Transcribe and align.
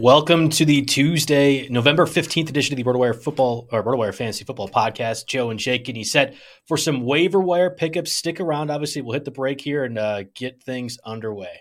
Welcome 0.00 0.48
to 0.50 0.64
the 0.64 0.80
Tuesday, 0.80 1.68
November 1.68 2.06
15th 2.06 2.48
edition 2.48 2.72
of 2.72 2.78
the 2.78 2.90
RotoWire 2.90 3.22
Football 3.22 3.68
or 3.70 3.84
RotoWire 3.84 4.14
Fantasy 4.14 4.46
Football 4.46 4.70
Podcast. 4.70 5.26
Joe 5.26 5.50
and 5.50 5.60
Jake 5.60 5.84
getting 5.84 6.04
set 6.04 6.36
for 6.66 6.78
some 6.78 7.04
waiver 7.04 7.38
wire 7.38 7.68
pickups. 7.68 8.10
Stick 8.10 8.40
around. 8.40 8.70
Obviously, 8.70 9.02
we'll 9.02 9.12
hit 9.12 9.26
the 9.26 9.30
break 9.30 9.60
here 9.60 9.84
and 9.84 9.98
uh, 9.98 10.22
get 10.34 10.62
things 10.62 10.96
underway. 11.04 11.60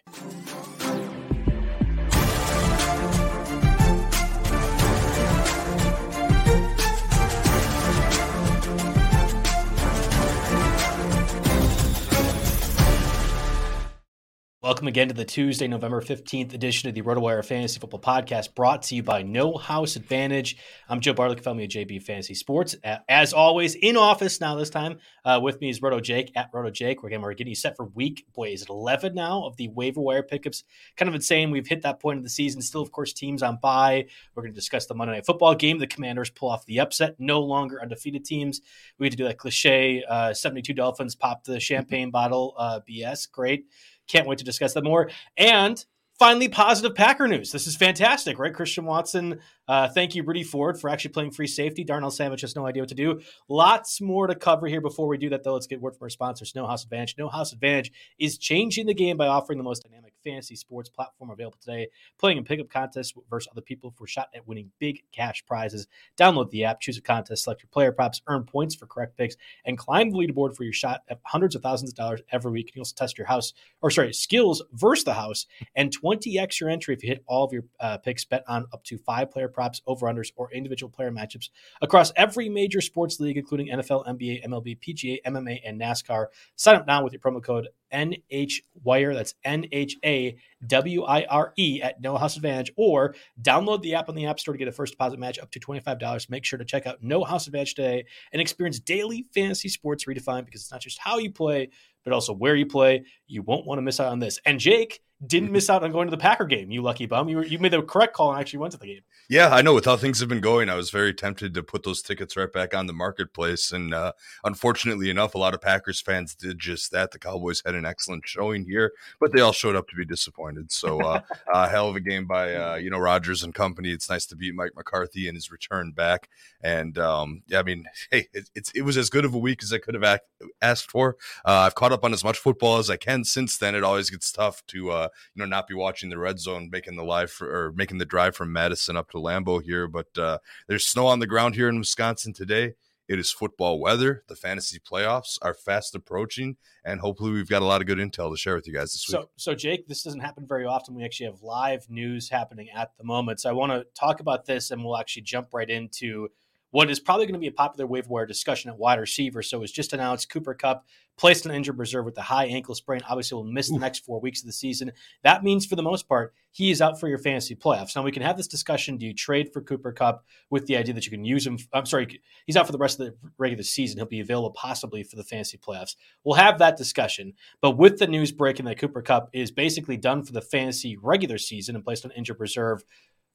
Welcome 14.61 14.87
again 14.89 15.07
to 15.07 15.13
the 15.13 15.23
Tuesday, 15.23 15.69
November 15.69 16.01
15th 16.01 16.53
edition 16.53 16.89
of 16.89 16.93
the 16.93 17.01
RotoWire 17.01 17.45
Fantasy 17.45 17.79
Football 17.79 18.01
Podcast 18.01 18.55
brought 18.55 18.81
to 18.83 18.95
you 18.95 19.01
by 19.01 19.21
No 19.21 19.55
House 19.55 19.95
Advantage. 19.95 20.57
I'm 20.89 20.99
Joe 20.99 21.13
Bartlett, 21.13 21.41
family 21.41 21.63
of 21.63 21.69
JB 21.69 22.03
Fantasy 22.03 22.33
Sports. 22.33 22.75
As 23.07 23.31
always, 23.31 23.75
in 23.75 23.95
office 23.95 24.41
now 24.41 24.55
this 24.55 24.69
time. 24.69 24.97
Uh, 25.23 25.39
with 25.41 25.61
me 25.61 25.69
is 25.69 25.81
Roto 25.81 26.01
Jake 26.01 26.33
at 26.35 26.49
Roto 26.51 26.69
Jake. 26.71 27.01
We're, 27.01 27.07
again, 27.07 27.21
we're 27.21 27.33
getting 27.35 27.51
you 27.51 27.55
set 27.55 27.77
for 27.77 27.85
week, 27.85 28.25
boy, 28.33 28.49
is 28.49 28.63
it 28.63 28.69
11 28.69 29.15
now 29.15 29.45
of 29.45 29.55
the 29.55 29.69
waiver 29.69 30.01
wire 30.01 30.23
pickups? 30.23 30.65
Kind 30.97 31.07
of 31.07 31.15
insane. 31.15 31.51
We've 31.51 31.65
hit 31.65 31.83
that 31.83 32.01
point 32.01 32.17
of 32.17 32.23
the 32.25 32.29
season. 32.29 32.61
Still, 32.61 32.81
of 32.81 32.91
course, 32.91 33.13
teams 33.13 33.41
on 33.41 33.59
bye. 33.61 34.07
We're 34.35 34.43
going 34.43 34.51
to 34.51 34.59
discuss 34.59 34.87
the 34.87 34.93
Monday 34.93 35.13
Night 35.13 35.25
Football 35.25 35.55
game. 35.55 35.77
The 35.77 35.87
Commanders 35.87 36.31
pull 36.31 36.49
off 36.49 36.65
the 36.65 36.81
upset. 36.81 37.15
No 37.17 37.39
longer 37.39 37.81
undefeated 37.81 38.25
teams. 38.25 38.59
We 38.97 39.05
had 39.05 39.11
to 39.11 39.17
do 39.17 39.23
that 39.23 39.37
cliche 39.37 40.03
uh, 40.03 40.33
72 40.33 40.73
Dolphins 40.73 41.15
pop 41.15 41.45
the 41.45 41.61
champagne 41.61 42.11
bottle 42.11 42.55
uh, 42.57 42.81
BS. 42.85 43.31
Great. 43.31 43.67
Can't 44.09 44.27
wait 44.27 44.39
to 44.39 44.43
discuss 44.43 44.73
that 44.73 44.83
more. 44.83 45.09
And 45.37 45.83
finally, 46.17 46.49
positive 46.49 46.95
Packer 46.95 47.27
news. 47.27 47.51
This 47.51 47.67
is 47.67 47.75
fantastic, 47.77 48.37
right? 48.37 48.53
Christian 48.53 48.85
Watson 48.85 49.39
uh, 49.69 49.87
thank 49.87 50.15
you, 50.15 50.23
Rudy 50.23 50.43
Ford, 50.43 50.81
for 50.81 50.89
actually 50.89 51.11
playing 51.11 51.29
free 51.29 51.45
safety. 51.45 51.83
Darnell 51.83 52.09
Savage 52.09 52.41
has 52.41 52.55
no 52.55 52.65
idea 52.65 52.81
what 52.81 52.89
to 52.89 52.95
do. 52.95 53.21
Lots 53.47 54.01
more 54.01 54.25
to 54.25 54.33
cover 54.33 54.65
here. 54.65 54.81
Before 54.81 55.07
we 55.07 55.15
do 55.15 55.29
that, 55.29 55.43
though, 55.43 55.53
let's 55.53 55.67
get 55.67 55.79
word 55.79 55.95
from 55.95 56.05
our 56.05 56.09
sponsors, 56.09 56.55
No 56.55 56.65
House 56.65 56.83
Advantage. 56.83 57.13
No 57.19 57.29
House 57.29 57.53
Advantage 57.53 57.91
is 58.17 58.39
changing 58.39 58.87
the 58.87 58.95
game 58.95 59.15
by 59.15 59.27
offering 59.27 59.59
the 59.59 59.63
most 59.63 59.83
dynamic 59.83 60.13
fantasy 60.23 60.55
sports 60.55 60.89
platform 60.89 61.29
available 61.29 61.57
today, 61.61 61.87
playing 62.17 62.39
in 62.39 62.43
pickup 62.43 62.69
contests 62.69 63.13
versus 63.29 63.47
other 63.51 63.61
people 63.61 63.93
for 63.95 64.05
a 64.05 64.07
shot 64.07 64.29
at 64.33 64.47
winning 64.47 64.71
big 64.79 65.03
cash 65.11 65.45
prizes. 65.45 65.87
Download 66.17 66.49
the 66.49 66.63
app, 66.63 66.81
choose 66.81 66.97
a 66.97 67.01
contest, 67.01 67.43
select 67.43 67.61
your 67.61 67.69
player 67.69 67.91
props, 67.91 68.21
earn 68.27 68.43
points 68.43 68.75
for 68.75 68.87
correct 68.87 69.17
picks, 69.17 69.35
and 69.65 69.77
climb 69.77 70.09
the 70.09 70.17
leaderboard 70.17 70.55
for 70.55 70.63
your 70.63 70.73
shot 70.73 71.01
at 71.09 71.19
hundreds 71.25 71.55
of 71.55 71.61
thousands 71.61 71.91
of 71.91 71.95
dollars 71.95 72.21
every 72.31 72.51
week. 72.51 72.67
You 72.67 72.73
can 72.73 72.79
also 72.81 72.95
test 72.95 73.17
your 73.17 73.27
house, 73.27 73.53
or 73.83 73.91
sorry, 73.91 74.13
skills 74.13 74.63
versus 74.73 75.05
the 75.05 75.13
house, 75.13 75.45
and 75.75 75.95
20x 75.95 76.59
your 76.59 76.69
entry 76.69 76.95
if 76.95 77.03
you 77.03 77.09
hit 77.09 77.23
all 77.27 77.45
of 77.45 77.53
your 77.53 77.65
uh, 77.79 77.97
picks. 77.97 78.25
Bet 78.25 78.43
on 78.47 78.65
up 78.73 78.83
to 78.83 78.97
five 78.97 79.31
player 79.31 79.47
props, 79.47 79.58
over 79.87 80.07
unders, 80.07 80.31
or 80.35 80.51
individual 80.51 80.89
player 80.89 81.11
matchups 81.11 81.49
across 81.81 82.11
every 82.15 82.49
major 82.49 82.81
sports 82.81 83.19
league, 83.19 83.37
including 83.37 83.67
NFL, 83.67 84.07
NBA, 84.07 84.45
MLB, 84.45 84.79
PGA, 84.79 85.17
MMA, 85.25 85.59
and 85.65 85.79
NASCAR. 85.79 86.27
Sign 86.55 86.75
up 86.75 86.87
now 86.87 87.03
with 87.03 87.13
your 87.13 87.19
promo 87.19 87.43
code 87.43 87.67
NHWire. 87.93 89.13
That's 89.13 89.35
N 89.43 89.65
H 89.71 89.97
A 90.05 90.37
W 90.67 91.03
I 91.03 91.25
R 91.25 91.53
E 91.57 91.81
at 91.81 92.01
No 92.01 92.17
House 92.17 92.35
Advantage, 92.35 92.71
or 92.75 93.15
download 93.41 93.81
the 93.81 93.95
app 93.95 94.09
on 94.09 94.15
the 94.15 94.25
App 94.25 94.39
Store 94.39 94.53
to 94.53 94.57
get 94.57 94.67
a 94.67 94.71
first 94.71 94.93
deposit 94.93 95.19
match 95.19 95.39
up 95.39 95.51
to 95.51 95.59
$25. 95.59 96.29
Make 96.29 96.45
sure 96.45 96.59
to 96.59 96.65
check 96.65 96.87
out 96.87 97.01
No 97.01 97.23
House 97.23 97.47
Advantage 97.47 97.75
today 97.75 98.05
and 98.31 98.41
experience 98.41 98.79
daily 98.79 99.25
fantasy 99.33 99.69
sports 99.69 100.05
redefined 100.05 100.45
because 100.45 100.61
it's 100.61 100.71
not 100.71 100.81
just 100.81 100.99
how 100.99 101.17
you 101.17 101.31
play, 101.31 101.69
but 102.03 102.13
also 102.13 102.33
where 102.33 102.55
you 102.55 102.65
play. 102.65 103.03
You 103.27 103.41
won't 103.41 103.65
want 103.65 103.79
to 103.79 103.83
miss 103.83 103.99
out 103.99 104.11
on 104.11 104.19
this. 104.19 104.39
And 104.45 104.59
Jake, 104.59 105.01
didn't 105.25 105.51
miss 105.51 105.69
out 105.69 105.83
on 105.83 105.91
going 105.91 106.07
to 106.07 106.11
the 106.11 106.17
Packer 106.17 106.45
game. 106.45 106.71
You 106.71 106.81
lucky 106.81 107.05
bum. 107.05 107.27
You 107.27 107.37
were, 107.37 107.45
you 107.45 107.59
made 107.59 107.73
the 107.73 107.81
correct 107.81 108.13
call 108.13 108.31
and 108.31 108.39
actually 108.39 108.59
went 108.59 108.71
to 108.71 108.79
the 108.79 108.87
game. 108.87 109.01
Yeah, 109.27 109.49
I 109.49 109.61
know. 109.61 109.73
With 109.73 109.85
how 109.85 109.97
things 109.97 110.21
have 110.21 110.29
been 110.29 110.39
going, 110.39 110.69
I 110.69 110.75
was 110.75 110.89
very 110.89 111.13
tempted 111.13 111.53
to 111.53 111.61
put 111.61 111.83
those 111.83 112.01
tickets 112.01 112.37
right 112.37 112.51
back 112.51 112.73
on 112.73 112.87
the 112.87 112.93
marketplace. 112.93 113.71
And 113.71 113.93
uh, 113.93 114.13
unfortunately 114.43 115.09
enough, 115.09 115.35
a 115.35 115.37
lot 115.37 115.53
of 115.53 115.61
Packers 115.61 115.99
fans 115.99 116.33
did 116.35 116.57
just 116.57 116.91
that. 116.91 117.11
The 117.11 117.19
Cowboys 117.19 117.61
had 117.65 117.75
an 117.75 117.85
excellent 117.85 118.27
showing 118.27 118.65
here, 118.65 118.93
but 119.19 119.33
they 119.33 119.41
all 119.41 119.51
showed 119.51 119.75
up 119.75 119.87
to 119.89 119.95
be 119.95 120.05
disappointed. 120.05 120.71
So, 120.71 121.01
uh, 121.01 121.21
uh, 121.53 121.69
hell 121.69 121.89
of 121.89 121.95
a 121.95 121.99
game 121.99 122.25
by 122.25 122.55
uh, 122.55 122.75
you 122.75 122.89
know 122.89 122.97
Rodgers 122.97 123.43
and 123.43 123.53
company. 123.53 123.91
It's 123.91 124.09
nice 124.09 124.25
to 124.27 124.35
beat 124.35 124.55
Mike 124.55 124.71
McCarthy 124.75 125.27
and 125.27 125.35
his 125.35 125.51
return 125.51 125.91
back. 125.91 126.29
And 126.61 126.97
um, 126.97 127.43
yeah, 127.45 127.59
I 127.59 127.63
mean, 127.63 127.85
hey, 128.11 128.27
it, 128.33 128.49
it's 128.55 128.71
it 128.71 128.81
was 128.81 128.97
as 128.97 129.09
good 129.09 129.25
of 129.25 129.33
a 129.33 129.39
week 129.39 129.61
as 129.63 129.73
I 129.73 129.79
could 129.79 129.95
have 129.95 130.21
asked 130.61 130.89
for. 130.89 131.17
Uh, 131.45 131.65
I've 131.67 131.75
caught 131.75 131.91
up 131.91 132.03
on 132.03 132.13
as 132.13 132.23
much 132.23 132.37
football 132.37 132.77
as 132.77 132.89
I 132.89 132.95
can 132.95 133.25
since 133.25 133.57
then. 133.57 133.75
It 133.75 133.83
always 133.83 134.09
gets 134.09 134.31
tough 134.31 134.65
to 134.67 135.08
uh, 135.09 135.15
you 135.33 135.39
know 135.41 135.45
not 135.45 135.67
be 135.67 135.73
watching 135.73 136.09
the 136.09 136.17
red 136.17 136.39
zone, 136.39 136.69
making 136.71 136.95
the 136.95 137.03
live 137.03 137.31
for, 137.31 137.47
or 137.47 137.71
making 137.73 137.97
the 137.97 138.05
drive 138.05 138.35
from 138.35 138.51
Madison 138.51 138.97
up 138.97 139.09
to 139.11 139.17
Lambeau 139.17 139.61
here. 139.61 139.87
But 139.87 140.17
uh, 140.17 140.39
there's 140.67 140.85
snow 140.85 141.07
on 141.07 141.19
the 141.19 141.27
ground 141.27 141.55
here 141.55 141.69
in 141.69 141.79
Wisconsin 141.79 142.33
today. 142.33 142.73
It 143.07 143.17
is 143.17 143.31
football 143.31 143.79
weather. 143.79 144.23
The 144.27 144.35
fantasy 144.35 144.79
playoffs 144.79 145.39
are 145.41 145.55
fast 145.55 145.95
approaching, 145.95 146.57
and 146.85 146.99
hopefully, 146.99 147.31
we've 147.31 147.49
got 147.49 147.63
a 147.63 147.65
lot 147.65 147.81
of 147.81 147.87
good 147.87 147.97
intel 147.97 148.31
to 148.31 148.37
share 148.37 148.53
with 148.53 148.67
you 148.67 148.73
guys 148.73 148.91
this 148.91 149.03
so, 149.03 149.21
week. 149.21 149.29
So, 149.35 149.55
Jake, 149.55 149.87
this 149.87 150.03
doesn't 150.03 150.19
happen 150.19 150.45
very 150.47 150.65
often. 150.65 150.93
We 150.93 151.03
actually 151.03 151.25
have 151.25 151.41
live 151.41 151.89
news 151.89 152.29
happening 152.29 152.69
at 152.69 152.95
the 152.99 153.03
moment. 153.03 153.39
So, 153.39 153.49
I 153.49 153.53
want 153.53 153.71
to 153.71 153.85
talk 153.99 154.19
about 154.19 154.45
this, 154.45 154.69
and 154.69 154.85
we'll 154.85 154.97
actually 154.97 155.23
jump 155.23 155.47
right 155.53 155.69
into 155.69 156.29
what 156.71 156.89
is 156.89 156.99
probably 156.99 157.25
going 157.25 157.33
to 157.33 157.39
be 157.39 157.47
a 157.47 157.51
popular 157.51 157.87
waiver 157.87 158.09
wire 158.09 158.25
discussion 158.25 158.69
at 158.69 158.77
wide 158.77 158.99
receiver. 158.99 159.41
So 159.41 159.63
it's 159.63 159.71
just 159.71 159.93
announced 159.93 160.29
Cooper 160.29 160.53
Kupp 160.53 160.85
placed 161.19 161.45
on 161.45 161.53
injured 161.53 161.77
reserve 161.77 162.05
with 162.05 162.17
a 162.17 162.21
high 162.21 162.45
ankle 162.45 162.73
sprain. 162.73 163.01
Obviously, 163.07 163.35
will 163.35 163.43
miss 163.43 163.69
Oof. 163.69 163.75
the 163.75 163.79
next 163.79 164.05
four 164.05 164.21
weeks 164.21 164.39
of 164.39 164.45
the 164.45 164.53
season. 164.53 164.91
That 165.23 165.43
means, 165.43 165.65
for 165.65 165.75
the 165.75 165.83
most 165.83 166.07
part, 166.07 166.33
he 166.51 166.71
is 166.71 166.81
out 166.81 166.99
for 166.99 167.07
your 167.07 167.17
fantasy 167.17 167.55
playoffs. 167.55 167.95
Now 167.95 168.03
we 168.03 168.11
can 168.11 168.23
have 168.23 168.37
this 168.37 168.47
discussion: 168.47 168.97
Do 168.97 169.05
you 169.05 169.13
trade 169.13 169.51
for 169.51 169.61
Cooper 169.61 169.91
Kupp 169.91 170.23
with 170.49 170.65
the 170.65 170.77
idea 170.77 170.93
that 170.93 171.05
you 171.05 171.11
can 171.11 171.25
use 171.25 171.45
him? 171.45 171.59
I'm 171.73 171.85
sorry, 171.85 172.21
he's 172.45 172.55
out 172.55 172.65
for 172.65 172.71
the 172.71 172.77
rest 172.77 172.99
of 172.99 173.07
the 173.07 173.15
regular 173.37 173.63
season. 173.63 173.97
He'll 173.97 174.05
be 174.05 174.21
available 174.21 174.51
possibly 174.51 175.03
for 175.03 175.17
the 175.17 175.23
fantasy 175.23 175.57
playoffs. 175.57 175.95
We'll 176.23 176.37
have 176.37 176.57
that 176.59 176.77
discussion. 176.77 177.33
But 177.61 177.77
with 177.77 177.99
the 177.99 178.07
news 178.07 178.31
breaking 178.31 178.65
that 178.65 178.79
Cooper 178.79 179.01
Kupp 179.01 179.29
is 179.33 179.51
basically 179.51 179.97
done 179.97 180.23
for 180.23 180.31
the 180.31 180.41
fantasy 180.41 180.97
regular 180.97 181.37
season 181.37 181.75
and 181.75 181.83
placed 181.83 182.05
on 182.05 182.11
injured 182.11 182.39
reserve 182.39 182.83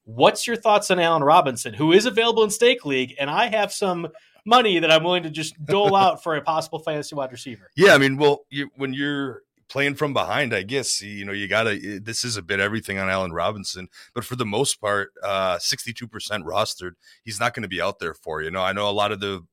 What's 0.07 0.45
your 0.45 0.55
thoughts 0.55 0.91
on 0.91 0.99
Allen 0.99 1.23
Robinson, 1.23 1.73
who 1.73 1.91
is 1.91 2.05
available 2.05 2.43
in 2.43 2.51
Stake 2.51 2.85
League? 2.85 3.15
And 3.19 3.27
I 3.27 3.47
have 3.47 3.73
some 3.73 4.07
money 4.45 4.79
that 4.79 4.91
I'm 4.91 5.03
willing 5.03 5.23
to 5.23 5.29
just 5.29 5.63
dole 5.65 5.95
out 5.95 6.23
for 6.23 6.35
a 6.35 6.41
possible 6.41 6.79
fantasy 6.79 7.15
wide 7.15 7.31
receiver. 7.31 7.69
Yeah, 7.75 7.93
I 7.93 7.97
mean, 7.97 8.17
well, 8.17 8.45
you, 8.49 8.69
when 8.75 8.93
you're 8.93 9.41
playing 9.67 9.95
from 9.95 10.13
behind, 10.13 10.53
I 10.53 10.61
guess 10.63 11.01
you 11.01 11.25
know 11.25 11.33
you 11.33 11.47
gotta. 11.47 11.99
This 12.01 12.23
is 12.23 12.37
a 12.37 12.41
bit 12.41 12.59
everything 12.59 12.97
on 12.97 13.09
Allen 13.09 13.33
Robinson, 13.33 13.89
but 14.13 14.23
for 14.23 14.35
the 14.35 14.45
most 14.45 14.79
part, 14.79 15.11
uh, 15.23 15.57
62% 15.57 16.09
rostered. 16.43 16.91
He's 17.23 17.39
not 17.39 17.53
going 17.53 17.63
to 17.63 17.69
be 17.69 17.81
out 17.81 17.99
there 17.99 18.13
for 18.13 18.41
you. 18.41 18.45
you 18.45 18.51
know, 18.51 18.61
I 18.61 18.73
know 18.73 18.89
a 18.89 18.91
lot 18.91 19.11
of 19.11 19.19
the 19.19 19.45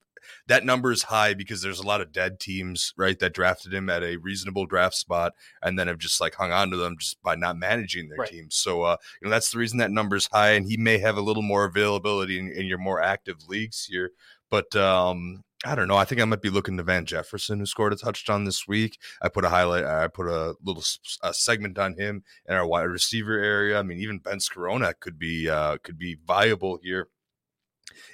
that 0.47 0.65
number 0.65 0.93
is 0.93 1.05
high 1.05 1.35
because 1.35 1.63
there's 1.63 1.79
a 1.79 1.87
lot 1.87 2.01
of 2.01 2.13
dead 2.13 2.41
teams, 2.41 2.93
right, 2.97 3.19
that 3.19 3.35
drafted 3.35 3.73
him 3.73 3.89
at 3.89 4.03
a 4.03 4.17
reasonable 4.17 4.67
draft 4.67 4.95
spot 4.95 5.33
and 5.63 5.79
then 5.79 5.89
have 5.89 5.99
just 5.99 6.21
like 6.21 6.35
hung 6.35 6.53
on 6.53 6.71
to 6.71 6.77
them 6.77 6.97
just 6.99 7.23
by 7.23 7.35
not 7.35 7.57
managing 7.57 8.09
their 8.09 8.19
right. 8.19 8.31
teams. 8.31 8.55
So, 8.55 8.83
uh, 8.83 8.97
you 9.21 9.27
know, 9.27 9.31
that's 9.31 9.51
the 9.51 9.59
reason 9.59 9.79
that 9.79 9.91
number 9.91 10.17
is 10.17 10.29
high, 10.33 10.53
and 10.53 10.67
he 10.67 10.77
may 10.77 10.99
have 10.99 11.17
a 11.17 11.23
little 11.23 11.43
more 11.43 11.65
availability 11.65 12.39
in, 12.39 12.51
in 12.51 12.67
your 12.67 12.79
more 12.79 13.01
active 13.01 13.49
leagues 13.49 13.87
here. 13.87 14.13
But 14.53 14.77
um, 14.77 15.45
I 15.65 15.75
don't 15.75 15.89
know. 15.89 15.97
I 15.97 16.05
think 16.05 16.21
I 16.21 16.27
might 16.27 16.43
be 16.43 16.51
looking 16.51 16.77
to 16.77 16.83
Van 16.83 17.07
Jefferson, 17.07 17.59
who 17.59 17.65
scored 17.65 17.95
a 17.95 17.97
touchdown 17.97 18.45
this 18.45 18.69
week. 18.69 18.99
I 19.23 19.31
put 19.31 19.47
a 19.47 19.49
highlight. 19.49 19.85
I 19.85 20.09
put 20.09 20.27
a 20.27 20.57
little 20.63 20.85
a 21.23 21.33
segment 21.33 21.79
on 21.79 21.95
him 21.95 22.23
in 22.47 22.55
our 22.55 22.67
wide 22.67 22.83
receiver 22.83 23.39
area. 23.43 23.79
I 23.79 23.83
mean, 23.83 23.99
even 23.99 24.19
Ben 24.19 24.41
Skowronek 24.41 25.01
could 25.01 25.19
be 25.19 25.49
uh, 25.49 25.79
could 25.83 25.99
be 25.99 26.19
viable 26.27 26.79
here 26.83 27.09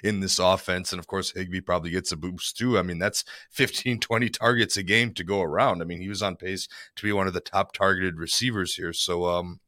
in 0.01 0.21
this 0.21 0.39
offense. 0.39 0.93
And 0.93 0.99
of 1.01 1.07
course, 1.07 1.31
Higbee 1.31 1.59
probably 1.59 1.89
gets 1.89 2.13
a 2.13 2.15
boost 2.15 2.55
too. 2.55 2.79
I 2.79 2.83
mean, 2.83 2.99
that's 2.99 3.25
15, 3.51 3.99
20 3.99 4.29
targets 4.29 4.77
a 4.77 4.83
game 4.83 5.13
to 5.15 5.25
go 5.25 5.41
around. 5.41 5.81
I 5.81 5.85
mean, 5.85 5.99
he 5.99 6.07
was 6.07 6.23
on 6.23 6.37
pace 6.37 6.69
to 6.95 7.03
be 7.03 7.11
one 7.11 7.27
of 7.27 7.33
the 7.33 7.41
top 7.41 7.73
targeted 7.73 8.15
receivers 8.15 8.75
here. 8.75 8.93
So, 8.93 9.25
um, 9.25 9.59